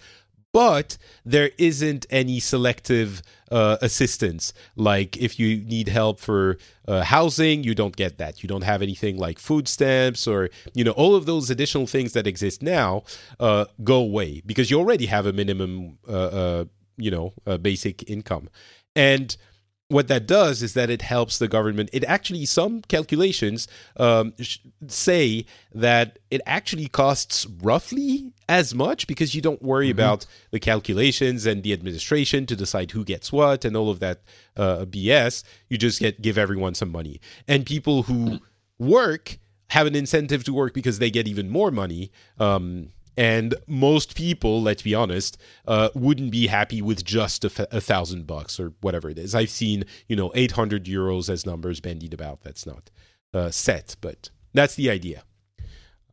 but 0.52 0.98
there 1.24 1.50
isn't 1.58 2.06
any 2.10 2.38
selective 2.38 3.22
uh, 3.50 3.78
assistance. 3.80 4.52
Like 4.76 5.16
if 5.16 5.38
you 5.38 5.64
need 5.64 5.88
help 5.88 6.20
for 6.20 6.58
uh, 6.86 7.02
housing, 7.02 7.64
you 7.64 7.74
don't 7.74 7.96
get 7.96 8.18
that. 8.18 8.42
You 8.42 8.48
don't 8.48 8.62
have 8.62 8.82
anything 8.82 9.18
like 9.18 9.38
food 9.38 9.68
stamps 9.68 10.26
or 10.26 10.50
you 10.74 10.84
know 10.84 10.92
all 10.92 11.14
of 11.14 11.26
those 11.26 11.50
additional 11.50 11.86
things 11.86 12.12
that 12.12 12.26
exist 12.26 12.62
now 12.62 13.04
uh, 13.40 13.66
go 13.82 13.96
away 13.96 14.42
because 14.44 14.70
you 14.70 14.78
already 14.78 15.06
have 15.06 15.26
a 15.26 15.32
minimum, 15.32 15.98
uh, 16.08 16.12
uh, 16.12 16.64
you 16.96 17.10
know, 17.10 17.32
basic 17.58 18.08
income, 18.08 18.48
and 18.94 19.36
what 19.92 20.08
that 20.08 20.26
does 20.26 20.62
is 20.62 20.74
that 20.74 20.90
it 20.90 21.02
helps 21.02 21.38
the 21.38 21.48
government. 21.48 21.90
It 21.92 22.04
actually, 22.04 22.44
some 22.46 22.80
calculations 22.82 23.68
um, 23.96 24.34
say 24.88 25.44
that 25.74 26.18
it 26.30 26.40
actually 26.46 26.88
costs 26.88 27.46
roughly 27.62 28.32
as 28.48 28.74
much 28.74 29.06
because 29.06 29.34
you 29.34 29.42
don't 29.42 29.62
worry 29.62 29.88
mm-hmm. 29.88 29.98
about 29.98 30.26
the 30.50 30.58
calculations 30.58 31.46
and 31.46 31.62
the 31.62 31.72
administration 31.72 32.46
to 32.46 32.56
decide 32.56 32.90
who 32.90 33.04
gets 33.04 33.30
what 33.30 33.64
and 33.64 33.76
all 33.76 33.90
of 33.90 34.00
that 34.00 34.22
uh, 34.56 34.84
BS. 34.86 35.44
You 35.68 35.78
just 35.78 36.00
get 36.00 36.22
give 36.22 36.38
everyone 36.38 36.74
some 36.74 36.90
money, 36.90 37.20
and 37.46 37.66
people 37.66 38.04
who 38.04 38.40
work 38.78 39.38
have 39.68 39.86
an 39.86 39.94
incentive 39.94 40.44
to 40.44 40.52
work 40.52 40.74
because 40.74 40.98
they 40.98 41.10
get 41.10 41.28
even 41.28 41.48
more 41.48 41.70
money. 41.70 42.10
Um, 42.38 42.90
and 43.16 43.54
most 43.66 44.16
people, 44.16 44.62
let's 44.62 44.82
be 44.82 44.94
honest, 44.94 45.38
uh, 45.66 45.90
wouldn't 45.94 46.30
be 46.30 46.46
happy 46.46 46.80
with 46.80 47.04
just 47.04 47.44
a, 47.44 47.48
f- 47.48 47.66
a 47.70 47.80
thousand 47.80 48.26
bucks 48.26 48.58
or 48.58 48.72
whatever 48.80 49.10
it 49.10 49.18
is. 49.18 49.34
I've 49.34 49.50
seen, 49.50 49.84
you 50.08 50.16
know, 50.16 50.32
800 50.34 50.84
euros 50.84 51.28
as 51.28 51.44
numbers 51.44 51.80
bandied 51.80 52.14
about. 52.14 52.42
That's 52.42 52.66
not 52.66 52.90
uh, 53.34 53.50
set, 53.50 53.96
but 54.00 54.30
that's 54.54 54.74
the 54.74 54.90
idea. 54.90 55.24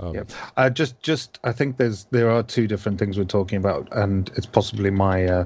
Um, 0.02 0.16
yeah, 0.16 0.24
uh, 0.56 0.70
just 0.70 1.02
just 1.02 1.40
I 1.44 1.52
think 1.52 1.78
there's 1.78 2.06
there 2.06 2.30
are 2.30 2.42
two 2.42 2.68
different 2.68 3.00
things 3.00 3.18
we're 3.18 3.26
talking 3.26 3.58
about, 3.58 3.88
and 3.92 4.32
it's 4.36 4.46
possibly 4.46 4.92
my 4.92 5.26
uh, 5.26 5.46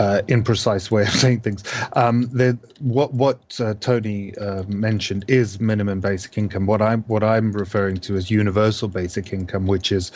uh, 0.00 0.22
imprecise 0.26 0.90
way 0.90 1.02
of 1.08 1.10
saying 1.10 1.40
things. 1.40 1.62
Um, 1.92 2.28
the, 2.32 2.58
what 2.80 3.14
what 3.14 3.60
uh, 3.60 3.74
Tony 3.80 4.36
uh, 4.36 4.64
mentioned 4.64 5.24
is 5.28 5.60
minimum 5.60 6.00
basic 6.00 6.36
income. 6.36 6.66
What 6.66 6.82
I'm 6.82 7.02
what 7.04 7.22
I'm 7.22 7.52
referring 7.52 7.98
to 7.98 8.16
is 8.16 8.30
universal 8.30 8.88
basic 8.88 9.32
income, 9.32 9.66
which 9.66 9.92
is 9.92 10.10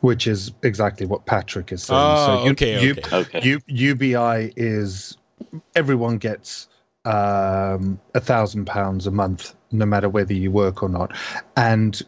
which 0.00 0.26
is 0.26 0.52
exactly 0.62 1.06
what 1.06 1.24
Patrick 1.24 1.72
is 1.72 1.82
saying. 1.82 2.00
Oh, 2.00 2.44
so 2.44 2.50
okay, 2.50 2.82
U, 2.82 2.96
okay. 3.12 3.40
U, 3.42 3.60
UBI 3.66 4.52
is 4.56 5.16
everyone 5.74 6.18
gets 6.18 6.68
um, 7.04 7.98
a 8.14 8.20
thousand 8.20 8.66
pounds 8.66 9.06
a 9.06 9.10
month, 9.10 9.54
no 9.70 9.86
matter 9.86 10.08
whether 10.08 10.34
you 10.34 10.50
work 10.50 10.82
or 10.82 10.88
not, 10.88 11.16
and 11.56 12.02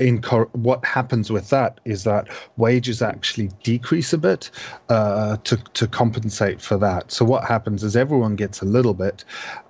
in 0.00 0.22
what 0.52 0.82
happens 0.84 1.30
with 1.30 1.50
that 1.50 1.78
is 1.84 2.04
that 2.04 2.26
wages 2.56 3.02
actually 3.02 3.50
decrease 3.62 4.12
a 4.14 4.18
bit 4.18 4.50
uh, 4.88 5.36
to 5.44 5.56
to 5.74 5.86
compensate 5.86 6.60
for 6.60 6.78
that. 6.78 7.12
So 7.12 7.24
what 7.24 7.44
happens 7.44 7.84
is 7.84 7.94
everyone 7.94 8.34
gets 8.34 8.62
a 8.62 8.64
little 8.64 8.94
bit, 8.94 9.24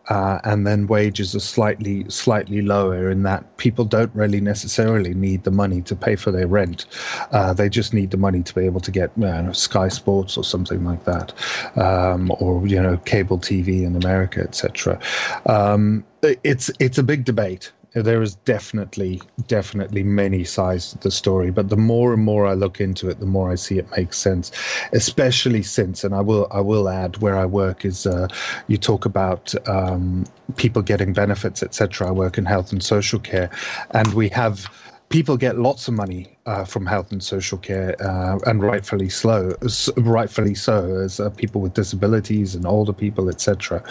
uh, 0.08 0.38
and 0.44 0.68
then 0.68 0.86
wages 0.86 1.34
are 1.34 1.40
slightly 1.40 2.08
slightly 2.08 2.62
lower 2.62 3.10
in 3.10 3.24
that 3.24 3.56
people 3.56 3.84
don't 3.84 4.14
really 4.14 4.40
necessarily 4.40 5.14
need 5.14 5.42
the 5.42 5.50
money 5.50 5.82
to 5.82 5.96
pay 5.96 6.14
for 6.14 6.30
their 6.30 6.46
rent. 6.46 6.86
Uh, 7.32 7.52
they 7.52 7.68
just 7.68 7.92
need 7.92 8.12
the 8.12 8.16
money 8.16 8.42
to 8.44 8.54
be 8.54 8.64
able 8.64 8.80
to 8.80 8.92
get 8.92 9.10
you 9.16 9.24
know, 9.24 9.52
Sky 9.52 9.88
Sports 9.88 10.36
or 10.36 10.44
something 10.44 10.84
like 10.84 11.04
that, 11.04 11.32
um, 11.76 12.30
or 12.38 12.64
you 12.68 12.80
know 12.80 12.96
cable 12.98 13.38
TV 13.38 13.82
in 13.82 13.96
America, 13.96 14.40
etc. 14.42 15.00
Um, 15.46 16.04
it's 16.22 16.70
it's 16.78 16.98
a 16.98 17.02
big 17.02 17.24
debate 17.24 17.72
there 17.94 18.22
is 18.22 18.36
definitely 18.36 19.20
definitely 19.46 20.02
many 20.02 20.44
sides 20.44 20.90
to 20.90 20.98
the 20.98 21.10
story 21.10 21.50
but 21.50 21.68
the 21.68 21.76
more 21.76 22.12
and 22.12 22.24
more 22.24 22.46
i 22.46 22.54
look 22.54 22.80
into 22.80 23.08
it 23.08 23.18
the 23.20 23.26
more 23.26 23.50
i 23.50 23.54
see 23.54 23.78
it 23.78 23.90
makes 23.96 24.16
sense 24.16 24.52
especially 24.92 25.62
since 25.62 26.04
and 26.04 26.14
i 26.14 26.20
will 26.20 26.46
i 26.50 26.60
will 26.60 26.88
add 26.88 27.16
where 27.18 27.36
i 27.36 27.44
work 27.44 27.84
is 27.84 28.06
uh, 28.06 28.28
you 28.68 28.76
talk 28.76 29.04
about 29.04 29.54
um, 29.68 30.24
people 30.56 30.82
getting 30.82 31.12
benefits 31.12 31.62
etc 31.62 32.08
i 32.08 32.10
work 32.10 32.38
in 32.38 32.44
health 32.44 32.72
and 32.72 32.82
social 32.82 33.18
care 33.18 33.50
and 33.92 34.14
we 34.14 34.28
have 34.28 34.68
people 35.10 35.36
get 35.36 35.58
lots 35.58 35.88
of 35.88 35.94
money 35.94 36.38
uh, 36.46 36.64
from 36.64 36.86
health 36.86 37.12
and 37.12 37.22
social 37.22 37.58
care, 37.58 37.96
uh, 38.00 38.38
and 38.46 38.62
rightfully 38.62 39.08
so. 39.08 39.54
Rightfully 39.96 40.54
so, 40.54 41.00
as 41.00 41.20
uh, 41.20 41.30
people 41.30 41.60
with 41.60 41.74
disabilities 41.74 42.54
and 42.54 42.64
older 42.64 42.92
people, 42.92 43.28
etc. 43.28 43.82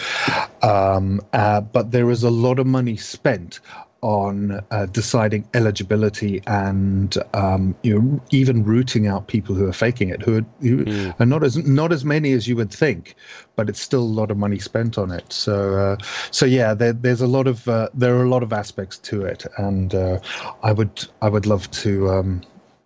Um, 0.64 1.22
uh, 1.34 1.62
but 1.62 1.92
there 1.92 2.10
is 2.10 2.24
a 2.24 2.30
lot 2.30 2.58
of 2.58 2.66
money 2.66 2.96
spent 2.96 3.60
on 4.02 4.64
uh, 4.72 4.86
deciding 4.88 5.48
eligibility 5.54 6.42
and 6.48 7.18
um, 7.34 7.76
you 7.84 8.00
know 8.00 8.22
even 8.32 8.64
rooting 8.64 9.08
out 9.08 9.28
people 9.28 9.56
who 9.56 9.68
are 9.68 9.74
faking 9.74 10.10
it, 10.10 10.22
who, 10.22 10.38
are, 10.38 10.46
who 10.62 10.86
mm. 10.86 11.20
are 11.20 11.26
not 11.26 11.44
as 11.44 11.58
not 11.68 11.92
as 11.92 12.06
many 12.06 12.32
as 12.34 12.48
you 12.48 12.56
would 12.56 12.72
think, 12.72 13.16
but 13.56 13.70
it's 13.70 13.80
still 13.80 14.02
a 14.02 14.14
lot 14.20 14.32
of 14.32 14.38
money 14.38 14.60
spent 14.60 14.98
on 14.98 15.12
it. 15.12 15.32
So 15.32 15.76
uh, 15.76 15.98
so 16.32 16.46
yeah, 16.46 16.74
there, 16.74 16.94
there's 16.94 17.22
a 17.22 17.28
lot 17.28 17.48
of 17.48 17.68
uh, 17.68 17.90
there 17.94 18.16
are 18.16 18.24
a 18.24 18.30
lot 18.30 18.44
of 18.44 18.54
aspects 18.54 18.98
to 19.00 19.24
it, 19.24 19.46
and 19.58 19.94
uh, 19.94 20.20
I 20.64 20.72
would 20.72 21.06
I 21.22 21.30
would 21.30 21.46
love 21.46 21.70
to 21.72 22.10
um, 22.10 22.42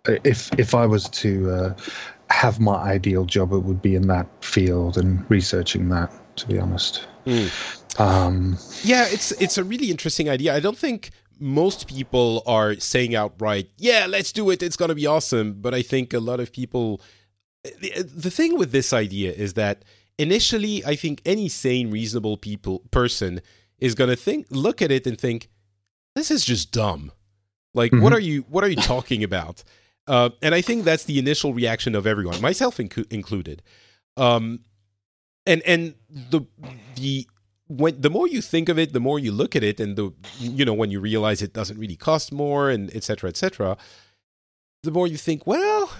if 0.06 0.50
if 0.58 0.74
I 0.74 0.86
was 0.86 1.08
to 1.10 1.50
uh, 1.50 1.74
have 2.30 2.58
my 2.60 2.76
ideal 2.76 3.24
job, 3.24 3.52
it 3.52 3.60
would 3.60 3.82
be 3.82 3.94
in 3.94 4.08
that 4.08 4.26
field 4.44 4.96
and 4.96 5.24
researching 5.30 5.88
that. 5.90 6.10
To 6.36 6.48
be 6.48 6.58
honest. 6.58 7.06
Mm. 7.26 8.00
Um, 8.00 8.58
yeah, 8.82 9.06
it's 9.08 9.32
it's 9.32 9.58
a 9.58 9.64
really 9.64 9.90
interesting 9.90 10.28
idea. 10.28 10.54
I 10.54 10.60
don't 10.60 10.78
think 10.78 11.10
most 11.38 11.86
people 11.86 12.42
are 12.46 12.74
saying 12.76 13.14
outright, 13.14 13.70
"Yeah, 13.78 14.06
let's 14.08 14.32
do 14.32 14.50
it. 14.50 14.62
It's 14.62 14.76
going 14.76 14.88
to 14.88 14.94
be 14.94 15.06
awesome." 15.06 15.60
But 15.60 15.74
I 15.74 15.82
think 15.82 16.12
a 16.12 16.20
lot 16.20 16.40
of 16.40 16.52
people. 16.52 17.00
The, 17.80 18.02
the 18.02 18.30
thing 18.30 18.58
with 18.58 18.72
this 18.72 18.92
idea 18.92 19.32
is 19.32 19.54
that 19.54 19.84
initially, 20.18 20.84
I 20.84 20.96
think 20.96 21.22
any 21.24 21.48
sane, 21.48 21.90
reasonable 21.90 22.36
people 22.36 22.80
person 22.90 23.40
is 23.78 23.94
going 23.94 24.10
to 24.10 24.16
think, 24.16 24.46
look 24.50 24.82
at 24.82 24.90
it, 24.90 25.06
and 25.06 25.18
think, 25.18 25.48
"This 26.14 26.30
is 26.30 26.44
just 26.44 26.72
dumb." 26.72 27.12
Like, 27.74 27.90
mm-hmm. 27.90 28.02
what 28.02 28.12
are 28.12 28.20
you 28.20 28.44
what 28.48 28.64
are 28.64 28.68
you 28.68 28.76
talking 28.76 29.24
about? 29.24 29.62
Uh, 30.06 30.30
and 30.42 30.54
I 30.54 30.60
think 30.60 30.84
that's 30.84 31.04
the 31.04 31.18
initial 31.18 31.54
reaction 31.54 31.94
of 31.94 32.06
everyone, 32.06 32.40
myself 32.40 32.76
inc- 32.76 33.10
included. 33.10 33.62
Um, 34.16 34.60
and 35.46 35.62
and 35.62 35.94
the 36.08 36.42
the 36.96 37.26
when 37.68 38.00
the 38.00 38.10
more 38.10 38.28
you 38.28 38.40
think 38.40 38.68
of 38.68 38.78
it, 38.78 38.92
the 38.92 39.00
more 39.00 39.18
you 39.18 39.32
look 39.32 39.56
at 39.56 39.62
it, 39.62 39.80
and 39.80 39.96
the 39.96 40.12
you 40.38 40.64
know 40.64 40.74
when 40.74 40.90
you 40.90 41.00
realize 41.00 41.42
it 41.42 41.52
doesn't 41.52 41.78
really 41.78 41.96
cost 41.96 42.32
more, 42.32 42.70
and 42.70 42.94
etc. 42.94 43.28
etc. 43.30 43.76
the 44.82 44.90
more 44.90 45.06
you 45.06 45.16
think, 45.16 45.46
well, 45.46 45.90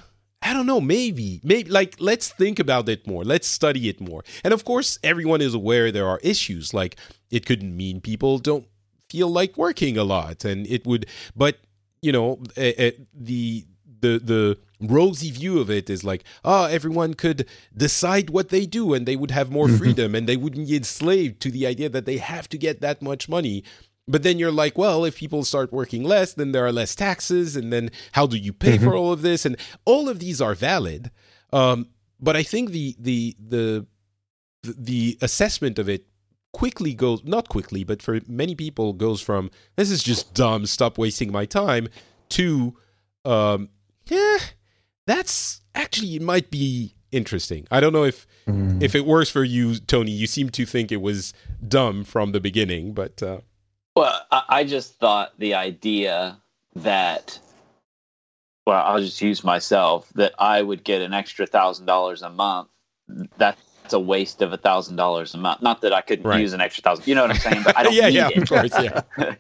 I 0.43 0.53
don't 0.53 0.67
know, 0.67 0.81
maybe, 0.81 1.41
maybe 1.43 1.71
like 1.71 1.97
let's 1.99 2.29
think 2.29 2.59
about 2.59 2.89
it 2.89 3.07
more, 3.07 3.25
let's 3.25 3.49
study 3.49 3.89
it 3.89 4.01
more, 4.01 4.25
and 4.45 4.53
of 4.53 4.65
course, 4.65 4.99
everyone 5.03 5.41
is 5.41 5.55
aware 5.55 5.91
there 5.91 6.07
are 6.07 6.21
issues. 6.23 6.75
Like 6.75 6.97
it 7.31 7.47
could 7.47 7.63
mean 7.63 8.01
people 8.01 8.39
don't 8.39 8.67
feel 9.09 9.29
like 9.29 9.57
working 9.57 9.97
a 9.97 10.05
lot, 10.05 10.45
and 10.45 10.67
it 10.67 10.87
would, 10.87 11.07
but 11.35 11.59
you 12.03 12.13
know, 12.13 12.41
uh, 12.59 12.73
uh, 12.79 12.91
the 13.15 13.65
the 14.01 14.19
the 14.19 14.59
rosy 14.89 15.31
view 15.31 15.59
of 15.61 15.71
it 15.71 15.89
is 15.91 16.05
like, 16.05 16.25
oh, 16.45 16.65
everyone 16.65 17.15
could 17.15 17.47
decide 17.77 18.31
what 18.31 18.49
they 18.49 18.67
do 18.67 18.95
and 18.95 19.07
they 19.07 19.17
would 19.17 19.31
have 19.31 19.51
more 19.51 19.67
mm-hmm. 19.67 19.77
freedom 19.77 20.15
and 20.15 20.29
they 20.29 20.37
wouldn't 20.37 20.69
be 20.69 20.77
enslaved 20.77 21.41
to 21.41 21.51
the 21.51 21.67
idea 21.67 21.89
that 21.89 22.07
they 22.07 22.19
have 22.19 22.49
to 22.51 22.59
get 22.59 22.81
that 22.81 23.03
much 23.03 23.29
money. 23.29 23.65
But 24.07 24.23
then 24.23 24.39
you're 24.39 24.53
like, 24.53 24.77
well, 24.77 25.05
if 25.05 25.17
people 25.17 25.45
start 25.45 25.73
working 25.73 26.05
less, 26.05 26.35
then 26.35 26.53
there 26.53 26.67
are 26.67 26.73
less 26.73 26.95
taxes. 26.95 27.57
And 27.57 27.73
then 27.73 27.91
how 28.13 28.27
do 28.27 28.37
you 28.37 28.53
pay 28.53 28.77
mm-hmm. 28.77 28.85
for 28.85 28.95
all 28.95 29.13
of 29.13 29.23
this? 29.23 29.47
And 29.47 29.57
all 29.85 30.09
of 30.09 30.19
these 30.19 30.41
are 30.41 30.55
valid. 30.55 31.11
Um, 31.53 31.89
but 32.21 32.37
I 32.37 32.43
think 32.43 32.71
the, 32.71 32.97
the, 32.99 33.37
the, 33.39 33.87
the 34.63 35.19
assessment 35.23 35.79
of 35.79 35.89
it 35.89 36.07
quickly 36.53 36.95
goes, 36.95 37.23
not 37.25 37.49
quickly, 37.49 37.85
but 37.85 38.01
for 38.01 38.21
many 38.27 38.55
people 38.55 38.93
goes 38.93 39.21
from, 39.21 39.51
this 39.77 39.91
is 39.91 40.03
just 40.03 40.35
dumb, 40.35 40.67
stop 40.67 40.99
wasting 40.99 41.33
my 41.33 41.45
time, 41.45 41.89
to, 42.31 42.77
um, 43.25 43.69
yeah, 44.07 44.39
that's 45.07 45.61
actually 45.75 46.17
it 46.17 46.23
might 46.23 46.51
be 46.51 46.95
interesting. 47.13 47.67
I 47.71 47.81
don't 47.81 47.93
know 47.93 48.05
if 48.05 48.27
mm. 48.47 48.83
if 48.83 48.95
it 48.95 49.07
works 49.07 49.31
for 49.31 49.45
you, 49.45 49.77
Tony. 49.77 50.11
You 50.11 50.27
seem 50.27 50.51
to 50.51 50.67
think 50.67 50.93
it 50.93 51.01
was 51.01 51.33
dumb 51.67 52.05
from 52.05 52.33
the 52.33 52.41
beginning, 52.41 52.93
but 52.93 53.23
uh... 53.23 53.41
well, 53.97 54.21
I 54.31 54.65
just 54.65 54.95
thought 54.99 55.39
the 55.39 55.55
idea 55.55 56.41
that 56.77 57.39
well, 58.67 58.83
I'll 58.85 59.01
just 59.01 59.21
use 59.21 59.45
myself 59.45 60.09
that 60.15 60.35
I 60.39 60.63
would 60.63 60.85
get 60.85 61.03
an 61.03 61.13
extra 61.13 61.47
thousand 61.47 61.87
dollars 61.87 62.23
a 62.23 62.31
month. 62.31 62.69
That's 63.37 63.61
a 63.93 64.01
waste 64.01 64.41
of 64.41 64.53
a 64.53 64.57
thousand 64.57 64.97
dollars 64.97 65.35
a 65.35 65.39
month. 65.39 65.61
Not 65.63 65.83
that 65.83 65.93
I 65.93 66.01
couldn't 66.01 66.27
right. 66.27 66.41
use 66.41 66.55
an 66.55 66.61
extra 66.61 66.83
thousand. 66.83 67.07
You 67.07 67.15
know 67.15 67.23
what 67.23 67.33
I'm 67.33 67.37
saying? 67.37 67.63
But 67.65 67.77
I 67.77 67.83
don't 67.85 67.95
yeah, 67.95 68.09
need 68.09 68.15
yeah, 68.15 68.29
it. 68.29 68.39
of 68.39 68.49
course, 68.49 68.73
yeah. 68.81 69.03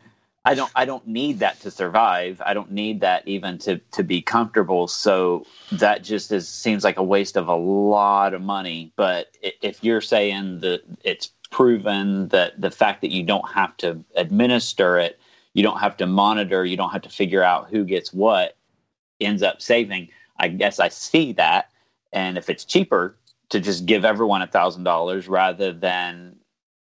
I 0.46 0.54
don't 0.54 0.70
I 0.74 0.84
don't 0.84 1.06
need 1.06 1.38
that 1.38 1.60
to 1.60 1.70
survive. 1.70 2.42
I 2.44 2.52
don't 2.52 2.70
need 2.70 3.00
that 3.00 3.26
even 3.26 3.58
to 3.58 3.78
to 3.92 4.02
be 4.02 4.20
comfortable. 4.20 4.88
So 4.88 5.46
that 5.72 6.02
just 6.02 6.30
is 6.32 6.48
seems 6.48 6.84
like 6.84 6.98
a 6.98 7.02
waste 7.02 7.36
of 7.36 7.48
a 7.48 7.56
lot 7.56 8.34
of 8.34 8.42
money. 8.42 8.92
But 8.96 9.36
if 9.42 9.82
you're 9.82 10.02
saying 10.02 10.60
that 10.60 10.82
it's 11.02 11.30
proven 11.50 12.28
that 12.28 12.60
the 12.60 12.70
fact 12.70 13.00
that 13.00 13.10
you 13.10 13.22
don't 13.22 13.48
have 13.52 13.76
to 13.78 14.04
administer 14.16 14.98
it, 14.98 15.18
you 15.54 15.62
don't 15.62 15.78
have 15.78 15.96
to 15.98 16.06
monitor, 16.06 16.64
you 16.64 16.76
don't 16.76 16.90
have 16.90 17.02
to 17.02 17.08
figure 17.08 17.42
out 17.42 17.70
who 17.70 17.84
gets 17.84 18.12
what, 18.12 18.56
ends 19.20 19.42
up 19.42 19.62
saving. 19.62 20.08
I 20.38 20.48
guess 20.48 20.78
I 20.78 20.88
see 20.88 21.32
that. 21.34 21.70
And 22.12 22.36
if 22.36 22.50
it's 22.50 22.64
cheaper 22.64 23.16
to 23.48 23.60
just 23.60 23.86
give 23.86 24.04
everyone 24.04 24.42
a 24.42 24.46
thousand 24.46 24.84
dollars 24.84 25.26
rather 25.26 25.72
than 25.72 26.36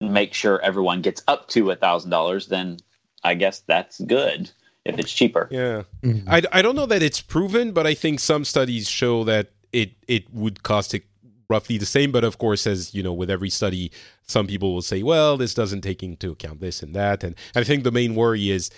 make 0.00 0.34
sure 0.34 0.60
everyone 0.60 1.02
gets 1.02 1.22
up 1.26 1.48
to 1.48 1.70
a 1.70 1.76
thousand 1.76 2.10
dollars, 2.10 2.46
then 2.46 2.78
I 3.22 3.34
guess 3.34 3.60
that's 3.60 4.00
good 4.00 4.50
if 4.84 4.98
it's 4.98 5.12
cheaper. 5.12 5.48
Yeah, 5.50 5.82
mm-hmm. 6.02 6.28
I, 6.28 6.42
I 6.52 6.62
don't 6.62 6.76
know 6.76 6.86
that 6.86 7.02
it's 7.02 7.20
proven, 7.20 7.72
but 7.72 7.86
I 7.86 7.94
think 7.94 8.20
some 8.20 8.44
studies 8.44 8.88
show 8.88 9.24
that 9.24 9.50
it 9.72 9.92
it 10.08 10.32
would 10.32 10.62
cost 10.62 10.94
it 10.94 11.04
roughly 11.48 11.76
the 11.76 11.86
same. 11.86 12.12
But 12.12 12.24
of 12.24 12.38
course, 12.38 12.66
as 12.66 12.94
you 12.94 13.02
know, 13.02 13.12
with 13.12 13.30
every 13.30 13.50
study, 13.50 13.90
some 14.26 14.46
people 14.46 14.72
will 14.74 14.82
say, 14.82 15.02
well, 15.02 15.36
this 15.36 15.54
doesn't 15.54 15.82
take 15.82 16.02
into 16.02 16.32
account 16.32 16.60
this 16.60 16.82
and 16.82 16.94
that. 16.94 17.22
And 17.24 17.34
I 17.54 17.64
think 17.64 17.84
the 17.84 17.92
main 17.92 18.14
worry 18.14 18.50
is 18.50 18.70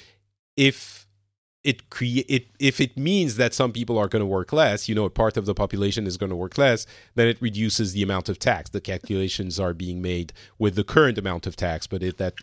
if 0.56 1.02
it 1.64 1.90
create 1.90 2.26
it 2.28 2.46
if 2.58 2.80
it 2.80 2.96
means 2.96 3.36
that 3.36 3.54
some 3.54 3.72
people 3.72 3.96
are 3.96 4.08
going 4.08 4.20
to 4.20 4.26
work 4.26 4.52
less 4.52 4.88
you 4.88 4.94
know 4.94 5.04
a 5.04 5.10
part 5.10 5.36
of 5.36 5.46
the 5.46 5.54
population 5.54 6.06
is 6.06 6.16
going 6.16 6.30
to 6.30 6.36
work 6.36 6.58
less 6.58 6.86
then 7.14 7.28
it 7.28 7.40
reduces 7.40 7.92
the 7.92 8.02
amount 8.02 8.28
of 8.28 8.38
tax 8.38 8.70
the 8.70 8.80
calculations 8.80 9.60
are 9.60 9.72
being 9.72 10.02
made 10.02 10.32
with 10.58 10.74
the 10.74 10.84
current 10.84 11.18
amount 11.18 11.46
of 11.46 11.54
tax 11.54 11.86
but 11.86 12.02
if 12.02 12.16
that 12.16 12.34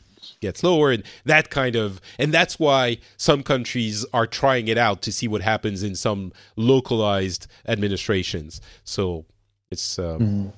gets 0.42 0.64
lower 0.64 0.92
and 0.92 1.04
that 1.26 1.50
kind 1.50 1.76
of 1.76 2.02
and 2.18 2.34
that's 2.34 2.60
why 2.60 2.98
some 3.18 3.44
countries 3.44 4.06
are 4.14 4.28
trying 4.28 4.68
it 4.68 4.78
out 4.78 5.02
to 5.02 5.12
see 5.12 5.28
what 5.28 5.42
happens 5.42 5.84
in 5.84 5.96
some 5.96 6.32
localized 6.56 7.48
administrations 7.68 8.62
so 8.84 9.26
it's 9.72 10.00
um, 10.00 10.20
mm. 10.20 10.54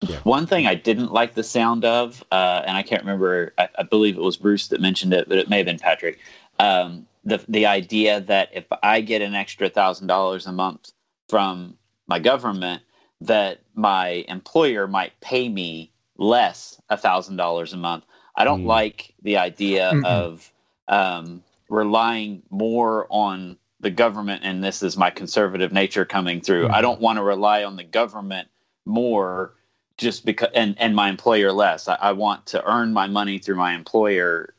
Yeah. 0.00 0.18
One 0.22 0.46
thing 0.46 0.66
I 0.66 0.76
didn't 0.76 1.12
like 1.12 1.34
the 1.34 1.42
sound 1.42 1.84
of, 1.84 2.22
uh, 2.30 2.62
and 2.64 2.76
I 2.76 2.84
can't 2.84 3.02
remember, 3.02 3.52
I, 3.58 3.68
I, 3.78 3.82
believe 3.82 4.16
it 4.16 4.22
was 4.22 4.36
Bruce 4.36 4.68
that 4.68 4.80
mentioned 4.80 5.12
it, 5.12 5.28
but 5.28 5.38
it 5.38 5.48
may 5.48 5.56
have 5.56 5.66
been 5.66 5.78
Patrick. 5.78 6.20
Um, 6.60 7.06
the 7.24 7.44
the 7.48 7.66
idea 7.66 8.20
that 8.20 8.50
if 8.52 8.64
I 8.82 9.00
get 9.00 9.22
an 9.22 9.34
extra 9.34 9.68
thousand 9.68 10.06
dollars 10.06 10.46
a 10.46 10.52
month 10.52 10.92
from 11.28 11.76
my 12.06 12.18
government, 12.18 12.82
that 13.20 13.60
my 13.74 14.24
employer 14.28 14.86
might 14.86 15.18
pay 15.20 15.48
me 15.48 15.92
less 16.16 16.80
a 16.88 16.96
thousand 16.96 17.36
dollars 17.36 17.72
a 17.72 17.76
month. 17.76 18.04
I 18.38 18.44
don't 18.44 18.62
mm. 18.62 18.66
like 18.66 19.12
the 19.22 19.36
idea 19.36 19.90
mm 19.92 20.04
of 20.04 20.50
um, 20.86 21.42
relying 21.68 22.42
more 22.48 23.06
on 23.10 23.58
the 23.80 23.90
government, 23.90 24.42
and 24.44 24.64
this 24.64 24.82
is 24.82 24.96
my 24.96 25.10
conservative 25.10 25.72
nature 25.72 26.04
coming 26.04 26.40
through. 26.40 26.68
mm 26.68 26.72
I 26.72 26.80
don't 26.80 27.00
want 27.00 27.18
to 27.18 27.22
rely 27.22 27.64
on 27.64 27.76
the 27.76 27.84
government 27.84 28.48
more 28.86 29.52
just 29.98 30.24
because, 30.24 30.50
and 30.54 30.76
and 30.78 30.94
my 30.94 31.08
employer 31.08 31.50
less. 31.52 31.88
I, 31.88 31.96
I 31.96 32.12
want 32.12 32.46
to 32.46 32.64
earn 32.64 32.92
my 32.92 33.08
money 33.08 33.38
through 33.40 33.56
my 33.56 33.74
employer. 33.74 34.54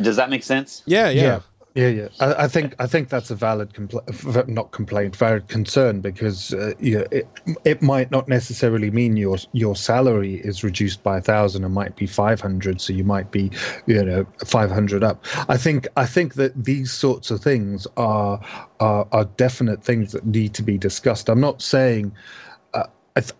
Does 0.00 0.16
that 0.16 0.30
make 0.30 0.44
sense? 0.44 0.82
Yeah, 0.86 1.10
yeah. 1.10 1.22
yeah. 1.22 1.40
Yeah, 1.76 1.88
yeah. 1.88 2.08
I, 2.20 2.44
I, 2.44 2.48
think 2.48 2.74
I 2.80 2.88
think 2.88 3.10
that's 3.10 3.30
a 3.30 3.36
valid 3.36 3.74
compl- 3.74 4.48
not 4.48 4.72
complaint, 4.72 5.16
valid 5.16 5.48
concern 5.48 6.02
because 6.02 6.54
uh, 6.54 6.74
it 6.80 7.28
it 7.64 7.82
might 7.82 8.10
not 8.12 8.28
necessarily 8.28 8.90
mean 8.92 9.16
your 9.18 9.38
your 9.52 9.76
salary 9.76 10.36
is 10.36 10.64
reduced 10.64 11.02
by 11.04 11.18
a 11.18 11.22
thousand. 11.22 11.64
It 11.64 11.70
might 11.70 11.96
be 11.96 12.06
five 12.06 12.42
hundred, 12.42 12.82
so 12.82 12.92
you 12.94 13.04
might 13.04 13.32
be 13.32 13.52
you 13.86 14.04
know 14.04 14.26
five 14.46 14.70
hundred 14.70 15.04
up. 15.04 15.24
I 15.50 15.58
think 15.58 15.88
I 15.96 16.06
think 16.06 16.34
that 16.36 16.64
these 16.64 16.92
sorts 16.92 17.32
of 17.32 17.42
things 17.42 17.88
are 17.96 18.40
are, 18.80 19.08
are 19.12 19.26
definite 19.26 19.84
things 19.84 20.12
that 20.12 20.26
need 20.26 20.54
to 20.56 20.64
be 20.64 20.78
discussed. 20.78 21.30
I'm 21.30 21.40
not 21.40 21.62
saying 21.62 22.12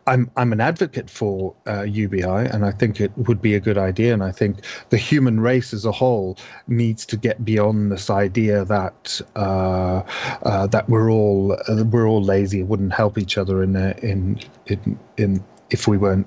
I'm 0.06 0.30
I'm 0.36 0.52
an 0.52 0.60
advocate 0.60 1.10
for 1.10 1.54
uh, 1.66 1.82
UBI, 1.82 2.22
and 2.22 2.64
I 2.64 2.70
think 2.70 3.00
it 3.00 3.12
would 3.16 3.42
be 3.42 3.54
a 3.54 3.60
good 3.60 3.76
idea. 3.76 4.14
And 4.14 4.22
I 4.22 4.32
think 4.32 4.64
the 4.88 4.96
human 4.96 5.40
race 5.40 5.74
as 5.74 5.84
a 5.84 5.92
whole 5.92 6.38
needs 6.66 7.04
to 7.06 7.16
get 7.16 7.44
beyond 7.44 7.92
this 7.92 8.08
idea 8.08 8.64
that 8.64 9.20
uh, 9.36 10.02
uh, 10.42 10.66
that 10.68 10.88
we're 10.88 11.10
all 11.10 11.52
uh, 11.68 11.84
we're 11.84 12.06
all 12.06 12.22
lazy, 12.22 12.62
wouldn't 12.62 12.92
help 12.92 13.18
each 13.18 13.36
other 13.36 13.62
in 13.62 13.76
in 13.76 14.40
in 14.66 14.98
in 15.16 15.44
if 15.70 15.86
we 15.88 15.98
weren't 15.98 16.26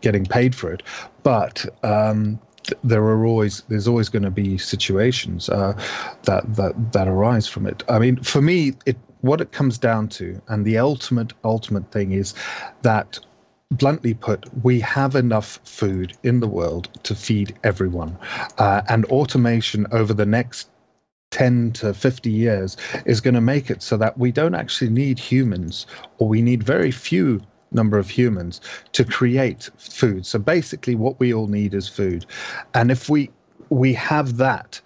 getting 0.00 0.26
paid 0.26 0.54
for 0.54 0.72
it. 0.72 0.82
But 1.22 1.64
um, 1.84 2.38
there 2.82 3.02
are 3.02 3.24
always 3.24 3.62
there's 3.68 3.88
always 3.88 4.08
going 4.08 4.24
to 4.24 4.30
be 4.30 4.58
situations 4.58 5.48
uh, 5.48 5.72
that 6.24 6.54
that 6.56 6.92
that 6.92 7.08
arise 7.08 7.46
from 7.46 7.66
it. 7.66 7.82
I 7.88 7.98
mean, 7.98 8.16
for 8.16 8.42
me, 8.42 8.74
it 8.86 8.96
what 9.24 9.40
it 9.40 9.52
comes 9.52 9.78
down 9.78 10.06
to, 10.06 10.40
and 10.48 10.66
the 10.66 10.76
ultimate, 10.76 11.32
ultimate 11.44 11.90
thing 11.90 12.12
is 12.12 12.34
that, 12.82 13.18
bluntly 13.70 14.12
put, 14.12 14.44
we 14.62 14.78
have 14.80 15.16
enough 15.16 15.58
food 15.64 16.14
in 16.22 16.40
the 16.40 16.46
world 16.46 16.90
to 17.04 17.14
feed 17.14 17.56
everyone. 17.64 18.16
Uh, 18.58 18.82
and 18.90 19.06
automation 19.06 19.86
over 19.92 20.12
the 20.12 20.26
next 20.26 20.68
10 21.30 21.72
to 21.72 21.94
50 21.94 22.30
years 22.30 22.76
is 23.06 23.22
going 23.22 23.34
to 23.34 23.40
make 23.40 23.70
it 23.70 23.82
so 23.82 23.96
that 23.96 24.16
we 24.18 24.30
don't 24.30 24.54
actually 24.54 24.90
need 24.90 25.18
humans, 25.18 25.86
or 26.18 26.28
we 26.28 26.42
need 26.42 26.62
very 26.62 26.90
few 26.90 27.40
number 27.72 27.98
of 27.98 28.10
humans 28.10 28.60
to 28.92 29.04
create 29.04 29.70
food. 29.78 30.26
So 30.26 30.38
basically, 30.38 30.94
what 30.94 31.18
we 31.18 31.32
all 31.32 31.48
need 31.48 31.72
is 31.72 31.88
food. 31.88 32.26
And 32.74 32.90
if 32.90 33.08
we 33.08 33.30
we 33.70 33.94
have 33.94 34.36
that, 34.36 34.80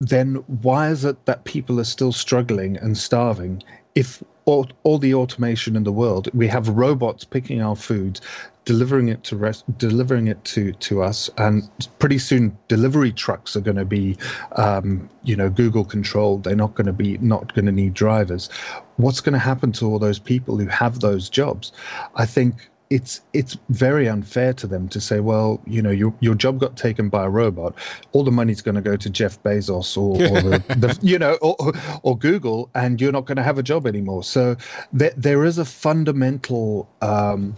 then 0.00 0.36
why 0.62 0.88
is 0.88 1.04
it 1.04 1.24
that 1.26 1.44
people 1.44 1.80
are 1.80 1.84
still 1.84 2.12
struggling 2.12 2.76
and 2.78 2.96
starving 2.98 3.62
if 3.94 4.22
all, 4.44 4.68
all 4.82 4.98
the 4.98 5.14
automation 5.14 5.76
in 5.76 5.84
the 5.84 5.92
world 5.92 6.28
we 6.34 6.48
have 6.48 6.68
robots 6.68 7.24
picking 7.24 7.62
our 7.62 7.76
food 7.76 8.20
delivering 8.64 9.08
it 9.08 9.22
to 9.24 9.36
rest, 9.36 9.64
delivering 9.78 10.26
it 10.26 10.42
to 10.44 10.72
to 10.72 11.02
us 11.02 11.30
and 11.38 11.68
pretty 11.98 12.18
soon 12.18 12.56
delivery 12.68 13.12
trucks 13.12 13.56
are 13.56 13.60
going 13.60 13.76
to 13.76 13.84
be 13.84 14.16
um, 14.56 15.08
you 15.22 15.36
know 15.36 15.50
google 15.50 15.84
controlled. 15.84 16.44
They're 16.44 16.56
not 16.56 16.74
going 16.74 16.86
to 16.86 16.92
be 16.92 17.18
not 17.18 17.54
going 17.54 17.66
to 17.66 17.72
need 17.72 17.94
drivers. 17.94 18.48
What's 18.96 19.20
going 19.20 19.34
to 19.34 19.38
happen 19.38 19.72
to 19.72 19.86
all 19.86 19.98
those 19.98 20.18
people 20.18 20.56
who 20.56 20.66
have 20.66 21.00
those 21.00 21.28
jobs? 21.28 21.72
I 22.16 22.26
think 22.26 22.68
it's 22.90 23.20
it's 23.32 23.56
very 23.70 24.08
unfair 24.08 24.52
to 24.54 24.66
them 24.66 24.88
to 24.88 25.00
say, 25.00 25.20
well, 25.20 25.60
you 25.66 25.80
know, 25.80 25.90
your 25.90 26.14
your 26.20 26.34
job 26.34 26.58
got 26.58 26.76
taken 26.76 27.08
by 27.08 27.24
a 27.24 27.30
robot. 27.30 27.74
All 28.12 28.24
the 28.24 28.30
money's 28.30 28.60
going 28.60 28.74
to 28.74 28.82
go 28.82 28.96
to 28.96 29.10
Jeff 29.10 29.42
Bezos 29.42 29.96
or, 29.96 30.14
or 30.14 30.40
the, 30.40 30.58
the, 30.68 30.98
you 31.02 31.18
know 31.18 31.38
or, 31.40 31.72
or 32.02 32.18
Google, 32.18 32.70
and 32.74 33.00
you're 33.00 33.12
not 33.12 33.24
going 33.24 33.36
to 33.36 33.42
have 33.42 33.58
a 33.58 33.62
job 33.62 33.86
anymore. 33.86 34.22
So 34.22 34.56
there 34.92 35.12
there 35.16 35.44
is 35.44 35.58
a 35.58 35.64
fundamental. 35.64 36.88
Um, 37.00 37.54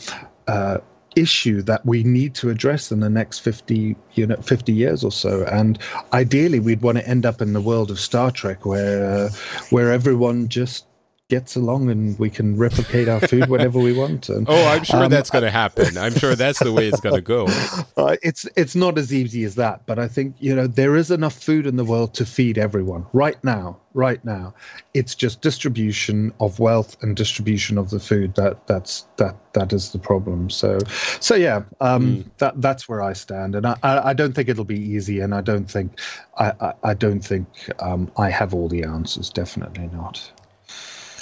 uh, 0.47 0.79
issue 1.17 1.63
that 1.63 1.85
we 1.87 2.05
need 2.05 2.35
to 2.35 2.51
address 2.51 2.93
in 2.93 3.01
the 3.01 3.09
next 3.09 3.39
50 3.39 3.97
you 4.13 4.27
know 4.27 4.37
50 4.37 4.73
years 4.73 5.03
or 5.03 5.11
so 5.11 5.45
and 5.51 5.79
ideally 6.13 6.61
we'd 6.61 6.83
want 6.83 6.99
to 6.99 7.09
end 7.09 7.25
up 7.25 7.41
in 7.41 7.55
the 7.55 7.61
world 7.61 7.91
of 7.91 7.99
star 7.99 8.31
trek 8.31 8.67
where 8.67 9.05
uh, 9.05 9.31
where 9.71 9.91
everyone 9.91 10.47
just 10.47 10.86
gets 11.29 11.57
along 11.57 11.91
and 11.91 12.17
we 12.21 12.31
can 12.31 12.57
replicate 12.57 13.09
our 13.09 13.21
food 13.21 13.49
whenever 13.49 13.81
we 13.81 13.93
want. 13.93 14.29
And, 14.29 14.47
oh, 14.51 14.69
I'm 14.69 14.85
sure 14.85 15.05
um, 15.05 15.11
that's 15.11 15.31
going 15.31 15.43
to 15.43 15.51
happen. 15.51 15.99
I'm 15.99 16.15
sure 16.15 16.37
that's 16.37 16.61
the 16.61 16.73
way 16.73 16.87
it's 16.87 17.01
going 17.01 17.17
to 17.17 17.21
go. 17.21 17.47
Uh, 17.97 18.17
it's 18.23 18.47
it's 18.57 18.77
not 18.77 18.99
as 18.99 19.13
easy 19.13 19.43
as 19.45 19.55
that, 19.55 19.85
but 19.87 19.99
I 19.99 20.07
think 20.07 20.37
you 20.39 20.55
know 20.55 20.67
there 20.67 20.97
is 20.97 21.11
enough 21.11 21.33
food 21.33 21.67
in 21.67 21.77
the 21.77 21.85
world 21.85 22.13
to 22.15 22.27
feed 22.27 22.59
everyone 22.59 23.07
right 23.15 23.43
now. 23.43 23.79
Right 23.95 24.23
now, 24.25 24.55
it's 24.93 25.15
just 25.15 25.41
distribution 25.41 26.33
of 26.39 26.59
wealth 26.59 26.97
and 27.03 27.17
distribution 27.17 27.79
of 27.79 27.89
the 27.89 27.99
food 27.99 28.35
that 28.35 28.67
that's 28.67 29.07
that 29.17 29.37
that 29.55 29.73
is 29.73 29.93
the 29.93 29.99
problem. 29.99 30.51
So, 30.51 30.79
so 31.21 31.35
yeah, 31.35 31.63
um, 31.81 32.17
mm. 32.17 32.25
that 32.39 32.61
that's 32.61 32.89
where 32.89 33.03
I 33.03 33.15
stand, 33.15 33.55
and 33.55 33.67
I, 33.67 33.77
I, 33.83 34.11
I 34.11 34.13
don't 34.13 34.35
think 34.35 34.49
it'll 34.49 34.65
be 34.65 34.81
easy, 34.81 35.21
and 35.21 35.35
I 35.35 35.41
don't 35.41 35.71
think 35.71 35.99
I 36.39 36.53
I, 36.61 36.73
I 36.83 36.95
don't 36.95 37.21
think 37.21 37.49
um, 37.81 38.11
I 38.19 38.29
have 38.29 38.53
all 38.53 38.69
the 38.69 38.85
answers. 38.85 39.31
Definitely 39.31 39.89
not. 39.93 40.31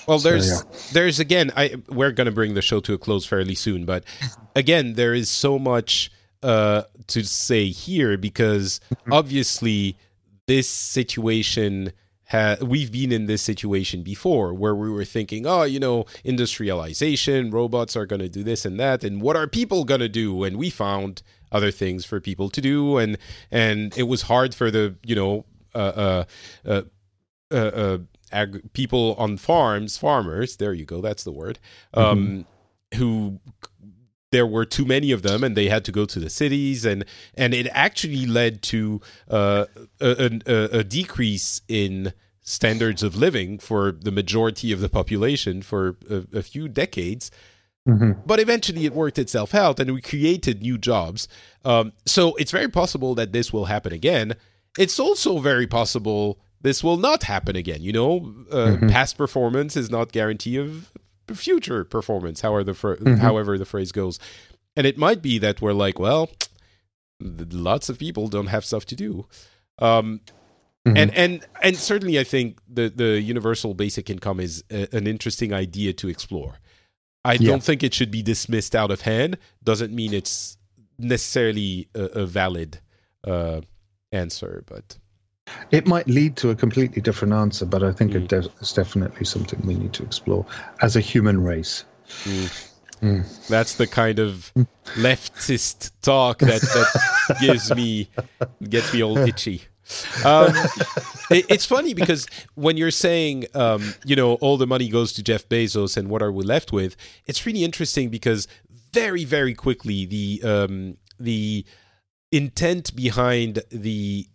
Well, 0.07 0.19
there's 0.19 0.61
so, 0.61 0.67
yeah. 0.71 0.79
there's 0.93 1.21
again, 1.21 1.51
I 1.57 1.77
we're 1.89 2.13
going 2.13 2.27
to 2.27 2.33
bring 2.33 2.55
the 2.55 2.63
show 2.63 2.81
to 2.81 2.95
a 2.95 2.99
close 2.99 3.27
fairly 3.27 3.55
soon, 3.55 3.85
but 3.85 4.05
again, 4.57 4.95
there 4.95 5.15
is 5.15 5.31
so 5.31 5.59
much 5.59 6.11
uh, 6.43 6.83
to 7.09 7.25
say 7.25 7.69
here 7.69 8.17
because 8.17 8.81
mm-hmm. 8.91 9.13
obviously 9.13 9.97
this 10.47 10.69
situation 10.69 11.93
ha- 12.29 12.57
we've 12.61 12.93
been 12.93 13.13
in 13.13 13.27
this 13.27 13.43
situation 13.43 14.03
before 14.03 14.53
where 14.53 14.75
we 14.75 14.91
were 14.91 15.05
thinking, 15.05 15.47
oh, 15.47 15.63
you 15.63 15.81
know, 15.81 16.05
industrialization, 16.23 17.51
robots 17.51 17.97
are 17.97 18.07
going 18.07 18.21
to 18.21 18.29
do 18.29 18.43
this 18.43 18.65
and 18.65 18.79
that, 18.79 19.05
and 19.05 19.23
what 19.23 19.37
are 19.37 19.47
people 19.47 19.85
going 19.85 20.01
to 20.01 20.09
do? 20.09 20.45
And 20.45 20.57
we 20.57 20.71
found 20.71 21.23
other 21.53 21.71
things 21.71 22.05
for 22.05 22.21
people 22.21 22.51
to 22.51 22.61
do, 22.61 22.99
and 22.99 23.17
and 23.51 23.97
it 23.97 24.05
was 24.05 24.23
hard 24.23 24.55
for 24.55 24.71
the 24.71 24.97
you 25.05 25.15
know 25.15 25.45
uh, 25.75 25.79
uh, 25.79 26.25
uh, 26.67 26.83
uh, 27.51 27.57
uh 27.57 27.99
ag- 28.35 28.73
people 28.73 29.15
on 29.19 29.37
farms, 29.37 29.97
farmers. 29.97 30.57
There 30.57 30.75
you 30.75 30.85
go. 30.85 31.01
That's 31.01 31.25
the 31.25 31.33
word. 31.33 31.59
Um, 31.95 32.47
mm-hmm. 32.93 32.99
Who 32.99 33.41
there 34.31 34.47
were 34.47 34.65
too 34.65 34.85
many 34.85 35.13
of 35.13 35.23
them, 35.23 35.45
and 35.45 35.57
they 35.57 35.69
had 35.69 35.85
to 35.85 35.93
go 35.93 36.05
to 36.07 36.21
the 36.21 36.31
cities, 36.31 36.85
and 36.85 37.05
and 37.35 37.55
it 37.55 37.69
actually 37.73 38.27
led 38.27 38.63
to 38.63 39.01
uh, 39.31 39.67
a, 40.01 40.41
a, 40.47 40.79
a 40.81 40.85
decrease 40.85 41.63
in 41.69 42.13
standards 42.43 43.03
of 43.03 43.17
living 43.17 43.59
for 43.59 43.93
the 43.93 44.13
majority 44.13 44.71
of 44.71 44.81
the 44.81 44.89
population 44.89 45.63
for 45.63 45.97
a, 46.11 46.39
a 46.39 46.43
few 46.43 46.69
decades. 46.69 47.31
Mm-hmm. 47.89 48.21
But 48.27 48.41
eventually 48.41 48.87
it 48.87 48.95
worked 48.95 49.19
itself 49.19 49.55
out 49.55 49.79
and 49.79 49.93
we 49.93 50.01
created 50.01 50.63
new 50.63 50.79
jobs. 50.79 51.29
Um, 51.65 51.93
so 52.07 52.35
it's 52.37 52.51
very 52.51 52.69
possible 52.69 53.15
that 53.15 53.33
this 53.33 53.53
will 53.53 53.67
happen 53.67 53.93
again. 53.93 54.37
it's 54.79 54.99
also 54.99 55.39
very 55.39 55.67
possible 55.67 56.39
this 56.65 56.83
will 56.83 56.97
not 56.97 57.23
happen 57.23 57.55
again. 57.55 57.81
You 57.83 57.93
know, 57.93 58.35
uh, 58.51 58.77
past 58.89 59.17
performance 59.17 59.77
is 59.77 59.91
not 59.91 60.11
guarantee 60.11 60.57
of 60.57 60.91
future 61.33 61.85
performance. 61.85 62.41
However, 62.41 62.65
the 62.65 62.75
fr- 62.75 63.09
however 63.19 63.57
the 63.57 63.65
phrase 63.65 63.93
goes, 63.93 64.19
and 64.77 64.87
it 64.87 64.99
might 64.99 65.23
be 65.23 65.39
that 65.39 65.61
we're 65.63 65.73
like, 65.73 65.99
well, 66.01 66.31
lots 67.21 67.89
of 67.89 67.99
people 67.99 68.29
don't 68.29 68.49
have 68.49 68.65
stuff 68.65 68.85
to 68.87 68.97
do. 68.97 69.27
Um, 69.79 70.21
and 70.87 71.15
and 71.15 71.47
and 71.63 71.77
certainly, 71.77 72.19
I 72.19 72.25
think 72.25 72.61
the 72.69 72.89
the 72.95 73.21
universal 73.21 73.73
basic 73.75 74.11
income 74.11 74.39
is 74.41 74.65
a, 74.71 74.87
an 74.95 75.07
interesting 75.07 75.53
idea 75.53 75.93
to 75.95 76.09
explore. 76.09 76.59
I 77.25 77.35
Yeah. 77.35 77.49
don't 77.51 77.63
think 77.63 77.83
it 77.83 77.95
should 77.95 78.11
be 78.11 78.23
dismissed 78.23 78.75
out 78.75 78.91
of 78.91 79.01
hand. 79.03 79.39
Doesn't 79.63 79.95
mean 79.95 80.13
it's 80.13 80.59
necessarily 80.99 81.89
a, 81.95 82.03
a 82.23 82.27
valid 82.27 82.81
uh, 83.27 83.63
answer, 84.13 84.63
but 84.67 84.99
It 85.71 85.87
might 85.87 86.07
lead 86.07 86.37
to 86.37 86.51
a 86.51 86.55
completely 86.55 87.03
different 87.03 87.35
answer, 87.35 87.67
but 87.67 87.83
I 87.83 87.93
think 87.93 88.15
it 88.15 88.29
does, 88.29 88.49
it's 88.61 88.73
definitely 88.73 89.25
something 89.25 89.61
we 89.67 89.75
need 89.75 89.93
to 89.95 90.03
explore 90.03 90.47
as 90.83 90.97
a 90.97 91.01
human 91.01 91.43
race. 91.43 91.85
that's 93.49 93.75
the 93.75 93.87
kind 93.87 94.19
of 94.19 94.53
leftist 94.95 95.91
talk 96.03 96.39
that 96.39 96.63
that 96.63 97.37
gives 97.41 97.75
me 97.75 98.09
gets 98.69 98.95
me 98.95 99.03
all 99.03 99.19
itchy. 99.19 99.63
Um, 100.25 100.55
it, 101.31 101.45
it's 101.51 101.67
funny 101.67 101.93
because 101.93 102.27
when 102.55 102.77
you're 102.77 102.91
saying, 102.91 103.47
um, 103.55 103.95
you 104.05 104.17
know, 104.17 104.35
all 104.35 104.57
the 104.57 104.67
money 104.67 104.89
goes 104.89 105.13
to 105.15 105.23
Jeff 105.23 105.49
Bezos 105.49 105.97
and 105.97 106.09
what 106.09 106.23
are 106.23 106.33
we 106.33 106.45
left 106.45 106.73
with, 106.73 106.97
it's 107.27 107.45
really 107.45 107.65
interesting 107.65 108.09
because 108.09 108.49
very, 108.93 109.25
very 109.25 109.55
quickly 109.55 110.07
the 110.07 110.41
um, 110.43 110.97
the 111.21 111.65
intent 112.33 112.97
behind 112.97 113.63
the 113.71 114.27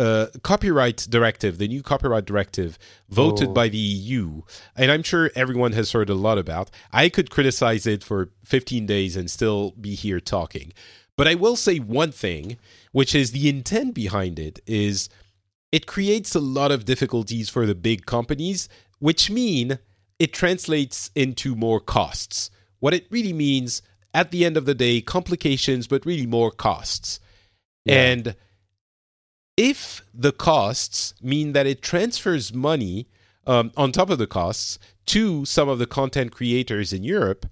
uh, 0.00 0.26
copyright 0.42 1.06
directive, 1.10 1.58
the 1.58 1.68
new 1.68 1.82
copyright 1.82 2.24
directive 2.24 2.78
voted 3.08 3.48
Oh. 3.48 3.52
by 3.52 3.68
the 3.68 3.78
EU, 3.78 4.42
and 4.74 4.90
I'm 4.90 5.02
sure 5.02 5.30
everyone 5.34 5.72
has 5.72 5.92
heard 5.92 6.08
a 6.10 6.14
lot 6.14 6.38
about. 6.38 6.70
I 6.92 7.08
could 7.08 7.28
criticize 7.30 7.86
it 7.86 8.02
for 8.02 8.30
15 8.44 8.86
days 8.86 9.16
and 9.16 9.30
still 9.30 9.72
be 9.72 9.94
here 9.94 10.20
talking. 10.20 10.72
But 11.16 11.28
I 11.28 11.34
will 11.34 11.56
say 11.56 11.78
one 11.78 12.12
thing, 12.12 12.56
which 12.92 13.14
is 13.14 13.32
the 13.32 13.48
intent 13.48 13.94
behind 13.94 14.38
it 14.38 14.60
is 14.66 15.08
it 15.70 15.86
creates 15.86 16.34
a 16.34 16.40
lot 16.40 16.72
of 16.72 16.84
difficulties 16.84 17.48
for 17.50 17.66
the 17.66 17.74
big 17.74 18.06
companies, 18.06 18.68
which 19.00 19.30
mean 19.30 19.78
it 20.18 20.32
translates 20.32 21.10
into 21.14 21.54
more 21.54 21.80
costs. 21.80 22.50
What 22.78 22.94
it 22.94 23.06
really 23.10 23.34
means 23.34 23.82
at 24.14 24.30
the 24.30 24.44
end 24.46 24.56
of 24.56 24.64
the 24.64 24.74
day, 24.74 25.00
complications, 25.02 25.86
but 25.86 26.06
really 26.06 26.26
more 26.26 26.50
costs. 26.50 27.20
And 27.86 28.34
if 29.60 30.02
the 30.14 30.32
costs 30.32 31.12
mean 31.20 31.52
that 31.52 31.66
it 31.66 31.82
transfers 31.82 32.54
money 32.54 33.06
um, 33.46 33.70
on 33.76 33.92
top 33.92 34.08
of 34.08 34.16
the 34.16 34.26
costs 34.26 34.78
to 35.04 35.44
some 35.44 35.68
of 35.68 35.78
the 35.78 35.86
content 35.86 36.32
creators 36.32 36.94
in 36.94 37.04
Europe, 37.04 37.44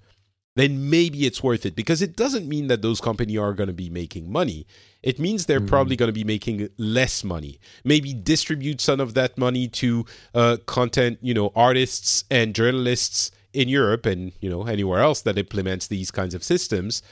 then 0.56 0.89
maybe 0.89 1.26
it's 1.26 1.43
worth 1.43 1.66
it 1.66 1.76
because 1.76 2.01
it 2.01 2.16
doesn't 2.16 2.48
mean 2.48 2.68
that 2.68 2.80
those 2.80 2.98
companies 3.02 3.39
are 3.39 3.52
going 3.52 3.66
to 3.66 3.74
be 3.74 3.90
making 3.90 4.32
money. 4.32 4.66
It 5.02 5.18
means 5.18 5.44
they're 5.44 5.60
probably 5.60 5.97
going 5.97 6.09
to 6.09 6.14
be 6.14 6.24
making 6.24 6.70
less 6.78 7.22
money. 7.22 7.60
Maybe 7.85 8.14
distribute 8.14 8.80
some 8.80 9.01
of 9.01 9.12
that 9.12 9.36
money 9.36 9.68
to 9.68 10.06
uh, 10.35 10.56
content, 10.64 11.18
you 11.20 11.35
know, 11.35 11.52
artists 11.55 12.24
and 12.30 12.55
journalists 12.55 13.30
in 13.52 13.68
Europe 13.68 14.06
and 14.06 14.32
you 14.40 14.48
know 14.48 14.64
anywhere 14.66 15.01
else 15.01 15.20
that 15.22 15.36
implements 15.36 15.89
these 15.89 16.10
kinds 16.10 16.35
of 16.35 16.43
systems. 16.43 17.02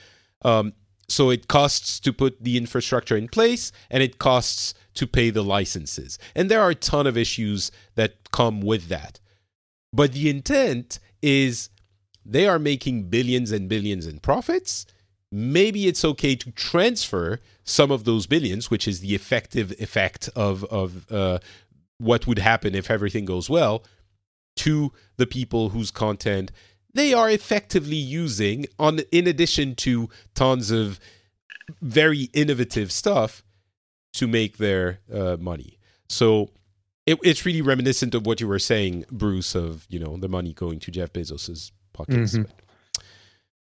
Um, 0.42 0.72
so 1.08 1.30
it 1.30 1.48
costs 1.48 2.00
to 2.00 2.12
put 2.12 2.42
the 2.42 2.56
infrastructure 2.56 3.16
in 3.16 3.28
place 3.28 3.72
and 3.90 4.02
it 4.02 4.18
costs 4.18 4.74
to 4.94 5.06
pay 5.06 5.30
the 5.30 5.44
licenses. 5.44 6.18
And 6.34 6.50
there 6.50 6.60
are 6.60 6.70
a 6.70 6.74
ton 6.74 7.06
of 7.06 7.16
issues 7.16 7.70
that 7.94 8.30
come 8.32 8.60
with 8.60 8.88
that. 8.88 9.20
But 9.92 10.12
the 10.12 10.28
intent 10.28 10.98
is 11.22 11.70
they 12.24 12.48
are 12.48 12.58
making 12.58 13.04
billions 13.04 13.52
and 13.52 13.68
billions 13.68 14.06
in 14.06 14.18
profits. 14.18 14.86
Maybe 15.30 15.86
it's 15.86 16.04
okay 16.04 16.34
to 16.36 16.50
transfer 16.52 17.40
some 17.64 17.90
of 17.90 18.04
those 18.04 18.26
billions, 18.26 18.70
which 18.70 18.88
is 18.88 19.00
the 19.00 19.14
effective 19.14 19.72
effect 19.80 20.28
of, 20.34 20.64
of 20.64 21.10
uh, 21.12 21.38
what 21.98 22.26
would 22.26 22.38
happen 22.38 22.74
if 22.74 22.90
everything 22.90 23.24
goes 23.24 23.48
well, 23.48 23.84
to 24.56 24.92
the 25.18 25.26
people 25.26 25.70
whose 25.70 25.90
content 25.90 26.50
they 26.96 27.12
are 27.14 27.30
effectively 27.30 27.96
using 27.96 28.66
on 28.78 29.00
in 29.12 29.26
addition 29.26 29.74
to 29.76 30.08
tons 30.34 30.70
of 30.70 30.98
very 31.82 32.24
innovative 32.32 32.90
stuff 32.92 33.42
to 34.14 34.26
make 34.26 34.56
their 34.58 35.00
uh, 35.12 35.36
money. 35.38 35.78
So 36.08 36.50
it, 37.06 37.18
it's 37.22 37.44
really 37.44 37.62
reminiscent 37.62 38.14
of 38.14 38.26
what 38.26 38.40
you 38.40 38.48
were 38.48 38.58
saying, 38.58 39.04
Bruce, 39.10 39.54
of 39.54 39.86
you 39.88 39.98
know 39.98 40.16
the 40.16 40.28
money 40.28 40.52
going 40.52 40.78
to 40.80 40.90
Jeff 40.90 41.12
Bezos's 41.12 41.72
pockets. 41.92 42.34
Mhm. 42.36 42.48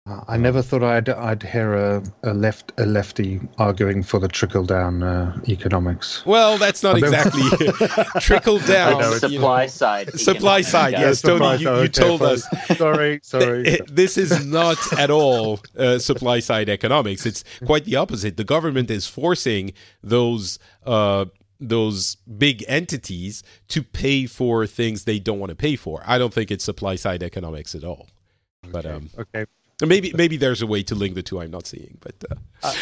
Uh, 0.06 0.20
I 0.28 0.36
never 0.36 0.60
thought 0.60 0.82
I'd 0.82 1.08
I'd 1.08 1.42
hear 1.42 1.72
a, 1.72 2.02
a 2.24 2.34
left 2.34 2.72
a 2.76 2.84
lefty 2.84 3.40
arguing 3.56 4.02
for 4.02 4.20
the 4.20 4.28
trickle 4.28 4.64
down 4.66 5.02
uh, 5.02 5.34
economics. 5.48 6.26
Well, 6.26 6.58
that's 6.58 6.82
not 6.82 6.98
exactly 6.98 7.42
trickle 8.20 8.58
down. 8.58 8.96
Like 9.00 9.04
you 9.04 9.10
know. 9.10 9.18
supply 9.28 9.66
side. 9.66 10.10
Supply 10.20 10.58
economics, 10.58 10.68
side, 10.68 10.92
yeah. 10.92 11.00
yes. 11.00 11.22
Tony, 11.22 11.62
you- 11.62 11.80
you 11.82 11.88
told 11.88 12.20
fine. 12.20 12.32
us. 12.32 12.76
Sorry, 12.76 13.20
sorry. 13.22 13.80
This 13.90 14.18
is 14.18 14.44
not 14.44 14.76
at 14.98 15.10
all 15.10 15.60
uh, 15.78 15.98
supply 15.98 16.40
side 16.40 16.68
economics. 16.68 17.24
It's 17.24 17.42
quite 17.64 17.86
the 17.86 17.96
opposite. 17.96 18.36
The 18.36 18.44
government 18.44 18.90
is 18.90 19.06
forcing 19.06 19.72
those 20.02 20.58
uh, 20.84 21.24
those 21.58 22.16
big 22.36 22.62
entities 22.68 23.42
to 23.68 23.82
pay 23.82 24.26
for 24.26 24.66
things 24.66 25.04
they 25.04 25.18
don't 25.18 25.38
want 25.38 25.48
to 25.48 25.56
pay 25.56 25.76
for. 25.76 26.02
I 26.06 26.18
don't 26.18 26.34
think 26.34 26.50
it's 26.50 26.62
supply 26.64 26.96
side 26.96 27.22
economics 27.22 27.74
at 27.74 27.84
all. 27.84 28.08
But 28.70 28.84
um, 28.84 29.08
okay. 29.18 29.46
Maybe 29.86 30.12
maybe 30.14 30.36
there's 30.36 30.62
a 30.62 30.66
way 30.66 30.82
to 30.84 30.94
link 30.94 31.14
the 31.14 31.22
two. 31.22 31.40
I'm 31.40 31.50
not 31.50 31.66
seeing, 31.66 31.98
but 32.00 32.14
uh, 32.30 32.72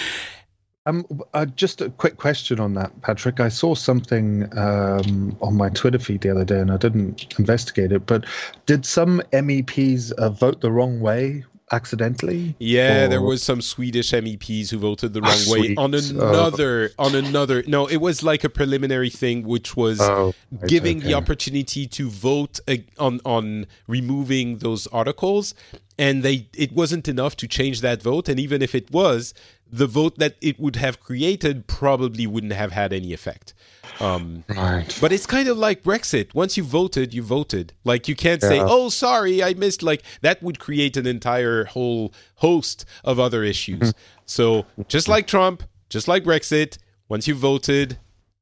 Um, 0.85 1.07
uh, 1.33 1.47
just 1.47 1.81
a 1.81 1.91
quick 1.91 2.17
question 2.17 2.59
on 2.59 2.75
that, 2.75 3.03
Patrick. 3.03 3.39
I 3.39 3.51
saw 3.51 3.75
something 3.77 4.49
um, 4.59 5.37
on 5.41 5.57
my 5.57 5.69
Twitter 5.69 6.01
feed 6.01 6.23
the 6.23 6.31
other 6.31 6.45
day, 6.45 6.59
and 6.59 6.73
I 6.73 6.77
didn't 6.77 7.39
investigate 7.39 7.93
it. 7.93 8.05
But 8.07 8.25
did 8.67 8.85
some 8.85 9.23
MEPs 9.33 10.11
uh, 10.13 10.31
vote 10.31 10.61
the 10.61 10.73
wrong 10.73 10.99
way 10.99 11.45
accidentally? 11.73 12.55
Yeah, 12.59 13.07
there 13.09 13.23
was 13.23 13.43
some 13.43 13.61
Swedish 13.61 14.13
MEPs 14.13 14.71
who 14.71 14.79
voted 14.79 15.13
the 15.15 15.21
Ah, 15.23 15.29
wrong 15.29 15.61
way 15.61 15.75
on. 15.77 15.95
Oh. 15.95 15.99
another 15.99 16.91
on 16.99 17.15
another. 17.15 17.63
No, 17.67 17.87
it 17.87 17.97
was 17.99 18.23
like 18.23 18.45
a 18.45 18.49
preliminary 18.49 19.11
thing, 19.11 19.47
which 19.47 19.77
was 19.77 20.01
Oh, 20.01 20.35
right, 20.51 20.69
giving 20.69 21.01
the 21.01 21.15
opportunity 21.15 21.87
to 21.89 22.09
vote 22.11 22.61
on 22.99 23.21
on 23.25 23.67
removing 23.87 24.59
those 24.59 24.87
articles, 24.89 25.55
and 25.99 26.23
they 26.23 26.47
it 26.55 26.73
wasn't 26.73 27.09
enough 27.09 27.37
to 27.37 27.49
change 27.49 27.81
that 27.81 28.03
vote. 28.03 28.29
And 28.29 28.39
even 28.39 28.63
if 28.63 28.75
it 28.75 28.91
was, 28.91 29.35
the 29.71 29.87
vote 29.87 30.19
that 30.19 30.37
it 30.41 30.59
would 30.61 30.77
have 30.77 31.01
created 31.01 31.67
probably 31.67 32.27
wouldn't 32.27 32.53
have 32.53 32.73
had 32.73 32.93
any 32.93 33.13
effect. 33.13 33.55
Um, 34.01 34.45
Right. 34.49 34.97
but 35.01 35.13
it's 35.13 35.27
kind 35.27 35.49
of 35.49 35.59
like 35.59 35.83
Brexit. 35.83 36.35
Once 36.35 36.57
you 36.57 36.65
voted, 36.65 37.13
you 37.15 37.23
voted. 37.23 37.73
Like 37.85 38.09
you 38.09 38.17
can't 38.17 38.41
say, 38.43 38.61
"Oh, 38.61 38.89
sorry, 38.89 39.43
I 39.43 39.55
missed." 39.55 39.83
Like 39.83 40.03
that 40.23 40.43
would 40.43 40.59
create 40.59 40.97
an 40.97 41.07
entire 41.07 41.65
whole 41.65 42.13
host 42.37 42.85
of 43.05 43.19
other 43.21 43.43
issues. 43.45 43.79
Mm-hmm. 43.79 43.99
so 44.27 44.65
just 44.89 45.09
like 45.09 45.27
Trump, 45.27 45.63
just 45.89 46.09
like 46.09 46.25
Brexit, 46.25 46.79
once 47.09 47.29
you 47.29 47.35
voted, 47.35 47.99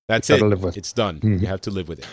that's 0.08 0.28
You 0.28 0.36
it. 0.36 0.42
live 0.42 0.62
with. 0.62 0.76
It's 0.76 0.92
done. 0.92 1.20
Mhm. 1.20 1.40
You 1.40 1.46
have 1.48 1.60
to 1.62 1.70
live 1.70 1.88
with 1.88 1.98
it. 2.00 2.06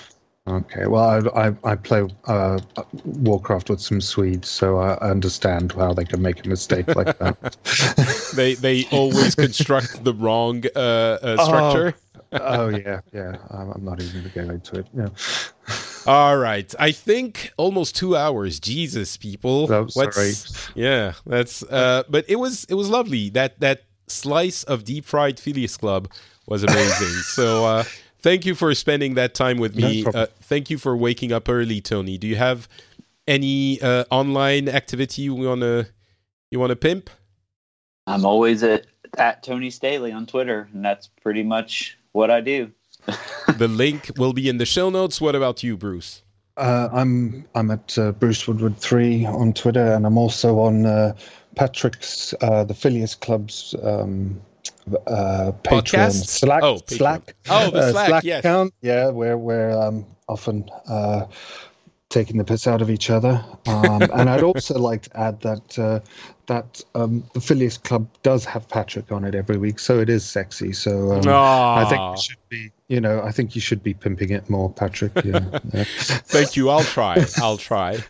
Okay. 0.47 0.87
Well, 0.87 1.03
I 1.35 1.47
I, 1.47 1.55
I 1.71 1.75
play 1.75 2.07
uh, 2.25 2.57
Warcraft 3.03 3.69
with 3.69 3.81
some 3.81 3.99
Swedes, 3.99 4.47
so 4.47 4.77
I 4.77 4.97
understand 4.99 5.73
how 5.73 5.93
they 5.93 6.05
can 6.05 6.21
make 6.21 6.45
a 6.45 6.49
mistake 6.49 6.87
like 6.95 7.17
that. 7.19 7.57
They 8.35 8.53
they 8.55 8.85
always 8.91 9.35
construct 9.35 10.03
the 10.03 10.13
wrong 10.13 10.63
uh, 10.75 10.79
uh, 10.79 11.17
Oh. 11.39 11.45
structure. 11.45 11.95
oh 11.97 12.01
yeah, 12.31 13.01
yeah. 13.13 13.37
I'm, 13.49 13.71
I'm 13.71 13.85
not 13.85 14.01
even 14.01 14.21
going 14.21 14.23
to 14.23 14.29
go 14.29 14.53
into 14.53 14.79
it. 14.79 14.87
Yeah. 14.95 15.09
All 16.07 16.37
right, 16.37 16.73
I 16.79 16.91
think 16.91 17.51
almost 17.57 17.95
two 17.95 18.15
hours. 18.15 18.59
Jesus, 18.61 19.17
people. 19.17 19.71
Oh, 19.71 19.87
sorry. 19.87 20.31
Yeah, 20.73 21.13
that's. 21.25 21.63
Uh, 21.63 22.03
but 22.09 22.23
it 22.29 22.37
was 22.37 22.63
it 22.65 22.75
was 22.75 22.89
lovely. 22.89 23.29
That 23.29 23.59
that 23.59 23.83
slice 24.07 24.63
of 24.63 24.85
deep 24.85 25.03
fried 25.03 25.39
Phileas 25.39 25.75
Club 25.75 26.09
was 26.47 26.63
amazing. 26.63 27.07
so 27.23 27.65
uh, 27.65 27.83
thank 28.19 28.45
you 28.45 28.55
for 28.55 28.73
spending 28.73 29.15
that 29.15 29.33
time 29.33 29.57
with 29.57 29.75
me. 29.75 30.03
problem. 30.03 30.23
uh, 30.23 30.27
thank 30.43 30.69
you 30.69 30.77
for 30.77 30.95
waking 30.95 31.33
up 31.33 31.49
early, 31.49 31.81
Tony. 31.81 32.17
Do 32.17 32.27
you 32.27 32.37
have 32.37 32.69
any 33.27 33.81
uh, 33.81 34.05
online 34.09 34.69
activity 34.69 35.23
you 35.23 35.35
wanna 35.35 35.87
you 36.51 36.59
wanna 36.59 36.77
pimp? 36.77 37.09
I'm 38.07 38.25
always 38.25 38.63
at 38.63 38.87
at 39.17 39.43
Tony 39.43 39.69
Staley 39.69 40.11
on 40.11 40.25
Twitter, 40.25 40.69
and 40.73 40.83
that's 40.83 41.07
pretty 41.21 41.43
much 41.43 41.97
what 42.17 42.29
I 42.31 42.41
do. 42.41 42.71
the 43.57 43.67
link 43.69 44.11
will 44.17 44.33
be 44.33 44.49
in 44.49 44.57
the 44.57 44.65
show 44.65 44.89
notes. 44.89 45.21
What 45.21 45.35
about 45.35 45.63
you, 45.63 45.77
Bruce? 45.77 46.23
Uh, 46.57 46.89
I'm 46.91 47.45
I'm 47.55 47.69
at 47.71 47.97
uh, 47.97 48.11
Bruce 48.13 48.47
Woodward 48.47 48.77
three 48.77 49.25
on 49.25 49.53
Twitter, 49.53 49.93
and 49.93 50.05
I'm 50.05 50.17
also 50.17 50.59
on 50.59 50.85
uh, 50.85 51.13
Patrick's 51.55 52.33
uh, 52.41 52.63
the 52.63 52.73
Phileas 52.73 53.13
Club's 53.15 53.75
um, 53.83 54.41
uh, 55.05 55.51
Patreon 55.63 55.81
Podcast? 55.83 56.25
Slack 56.27 56.63
Oh, 56.63 56.75
Patreon. 56.75 56.97
Slack 56.97 57.35
Oh, 57.49 57.69
the 57.71 57.79
uh, 57.79 57.91
Slack, 57.91 58.23
yes. 58.23 58.39
account. 58.39 58.73
Yeah, 58.81 59.09
where 59.09 59.37
we're 59.37 59.71
um, 59.71 60.05
often 60.27 60.67
uh, 60.89 61.27
taking 62.09 62.37
the 62.37 62.43
piss 62.43 62.67
out 62.67 62.81
of 62.81 62.89
each 62.89 63.09
other. 63.09 63.43
Um, 63.67 64.01
and 64.13 64.29
I'd 64.29 64.43
also 64.43 64.77
like 64.77 65.03
to 65.03 65.19
add 65.19 65.41
that 65.41 65.79
uh, 65.79 65.99
that 66.47 66.81
um, 66.95 67.23
the 67.33 67.41
Phileas 67.41 67.77
Club 67.77 68.07
does 68.23 68.45
have 68.45 68.67
Patrick 68.69 69.11
on 69.11 69.25
it 69.25 69.35
every 69.35 69.57
week, 69.57 69.79
so 69.79 69.99
it 69.99 70.09
is 70.09 70.25
sexy. 70.25 70.71
So 70.71 71.11
um, 71.11 71.27
I 71.27 71.85
think 71.89 72.01
you 72.01 72.21
should 72.21 72.49
be, 72.49 72.71
you 72.87 73.01
know, 73.01 73.21
I 73.21 73.31
think 73.31 73.55
you 73.55 73.61
should 73.61 73.83
be 73.83 73.93
pimping 73.93 74.29
it 74.29 74.49
more, 74.49 74.71
Patrick. 74.71 75.11
Yeah. 75.23 75.41
yeah. 75.73 75.83
Thank 75.83 76.55
you. 76.55 76.69
I'll 76.69 76.83
try. 76.83 77.25
I'll 77.37 77.57
try. 77.57 77.97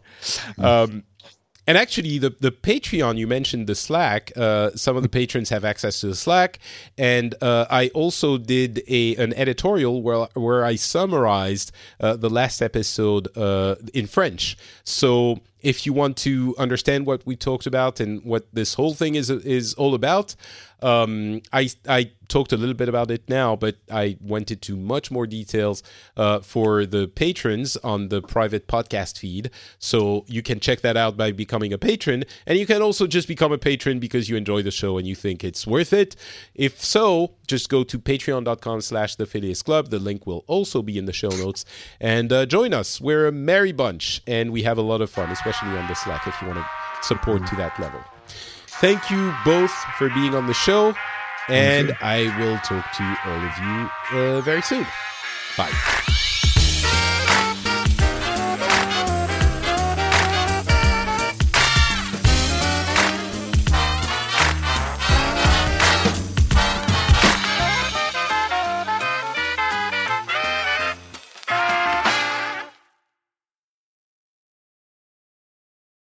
And 1.67 1.77
actually, 1.77 2.17
the, 2.17 2.33
the 2.39 2.51
Patreon, 2.51 3.17
you 3.17 3.27
mentioned 3.27 3.67
the 3.67 3.75
Slack. 3.75 4.31
Uh, 4.37 4.71
some 4.75 4.95
of 4.95 5.03
the 5.03 5.09
patrons 5.09 5.49
have 5.49 5.65
access 5.65 5.99
to 5.99 6.07
the 6.07 6.15
Slack. 6.15 6.59
And 6.97 7.35
uh, 7.41 7.65
I 7.69 7.89
also 7.89 8.37
did 8.37 8.81
a 8.87 9.15
an 9.17 9.33
editorial 9.33 10.01
where, 10.01 10.27
where 10.33 10.63
I 10.63 10.75
summarized 10.75 11.73
uh, 11.99 12.15
the 12.15 12.29
last 12.29 12.61
episode 12.61 13.27
uh, 13.37 13.75
in 13.93 14.07
French. 14.07 14.57
So 14.85 15.41
if 15.61 15.85
you 15.85 15.91
want 15.91 16.15
to 16.17 16.55
understand 16.57 17.05
what 17.05 17.25
we 17.25 17.35
talked 17.35 17.65
about 17.65 17.99
and 17.99 18.23
what 18.23 18.45
this 18.53 18.75
whole 18.75 18.93
thing 18.93 19.15
is 19.15 19.29
is 19.29 19.73
all 19.73 19.93
about, 19.93 20.35
um, 20.81 21.41
I 21.51 21.69
I 21.87 22.11
talked 22.27 22.51
a 22.51 22.57
little 22.57 22.75
bit 22.75 22.89
about 22.89 23.09
it 23.09 23.27
now, 23.29 23.55
but 23.55 23.77
I 23.89 24.17
went 24.21 24.51
into 24.51 24.75
much 24.75 25.09
more 25.09 25.25
details 25.25 25.81
uh, 26.17 26.39
for 26.39 26.85
the 26.85 27.07
patrons 27.07 27.77
on 27.77 28.09
the 28.09 28.21
private 28.21 28.67
podcast 28.67 29.17
feed. 29.17 29.49
So 29.79 30.25
you 30.27 30.41
can 30.41 30.59
check 30.59 30.81
that 30.81 30.97
out 30.97 31.17
by 31.17 31.31
becoming 31.31 31.73
a 31.73 31.77
patron, 31.77 32.25
and 32.45 32.59
you 32.59 32.65
can 32.65 32.81
also 32.81 33.07
just 33.07 33.27
become 33.27 33.51
a 33.51 33.57
patron 33.57 33.99
because 33.99 34.29
you 34.29 34.35
enjoy 34.35 34.61
the 34.61 34.71
show 34.71 34.97
and 34.97 35.07
you 35.07 35.15
think 35.15 35.43
it's 35.43 35.65
worth 35.65 35.93
it. 35.93 36.15
If 36.53 36.83
so, 36.83 37.33
just 37.47 37.69
go 37.69 37.83
to 37.83 37.97
patreon.com/slash 37.97 39.15
the 39.15 39.25
Phileas 39.25 39.61
Club. 39.61 39.89
The 39.89 39.99
link 39.99 40.27
will 40.27 40.43
also 40.47 40.81
be 40.81 40.97
in 40.97 41.05
the 41.05 41.13
show 41.13 41.29
notes, 41.29 41.65
and 41.99 42.31
uh, 42.31 42.45
join 42.45 42.73
us. 42.73 43.01
We're 43.01 43.27
a 43.27 43.31
merry 43.31 43.71
bunch, 43.71 44.21
and 44.27 44.51
we 44.51 44.63
have 44.63 44.77
a 44.77 44.81
lot 44.83 45.01
of 45.01 45.09
fun, 45.09 45.31
especially 45.31 45.77
on 45.77 45.87
the 45.87 45.95
Slack 45.95 46.27
if 46.27 46.39
you 46.41 46.47
want 46.47 46.59
to 46.59 46.67
support 47.07 47.45
to 47.47 47.55
that 47.55 47.79
level. 47.79 48.01
Thank 48.79 49.09
you 49.09 49.33
both 49.43 49.71
for 49.97 50.09
being 50.09 50.35
on 50.35 50.45
the 50.45 50.53
show, 50.53 50.93
and 51.49 51.97
I 51.99 52.35
will 52.37 52.57
talk 52.59 52.91
to 52.93 53.17
all 53.25 53.43
of 53.43 53.57
you 53.57 53.89
uh, 54.17 54.41
very 54.41 54.61
soon. 54.61 54.85
Bye. 55.57 55.71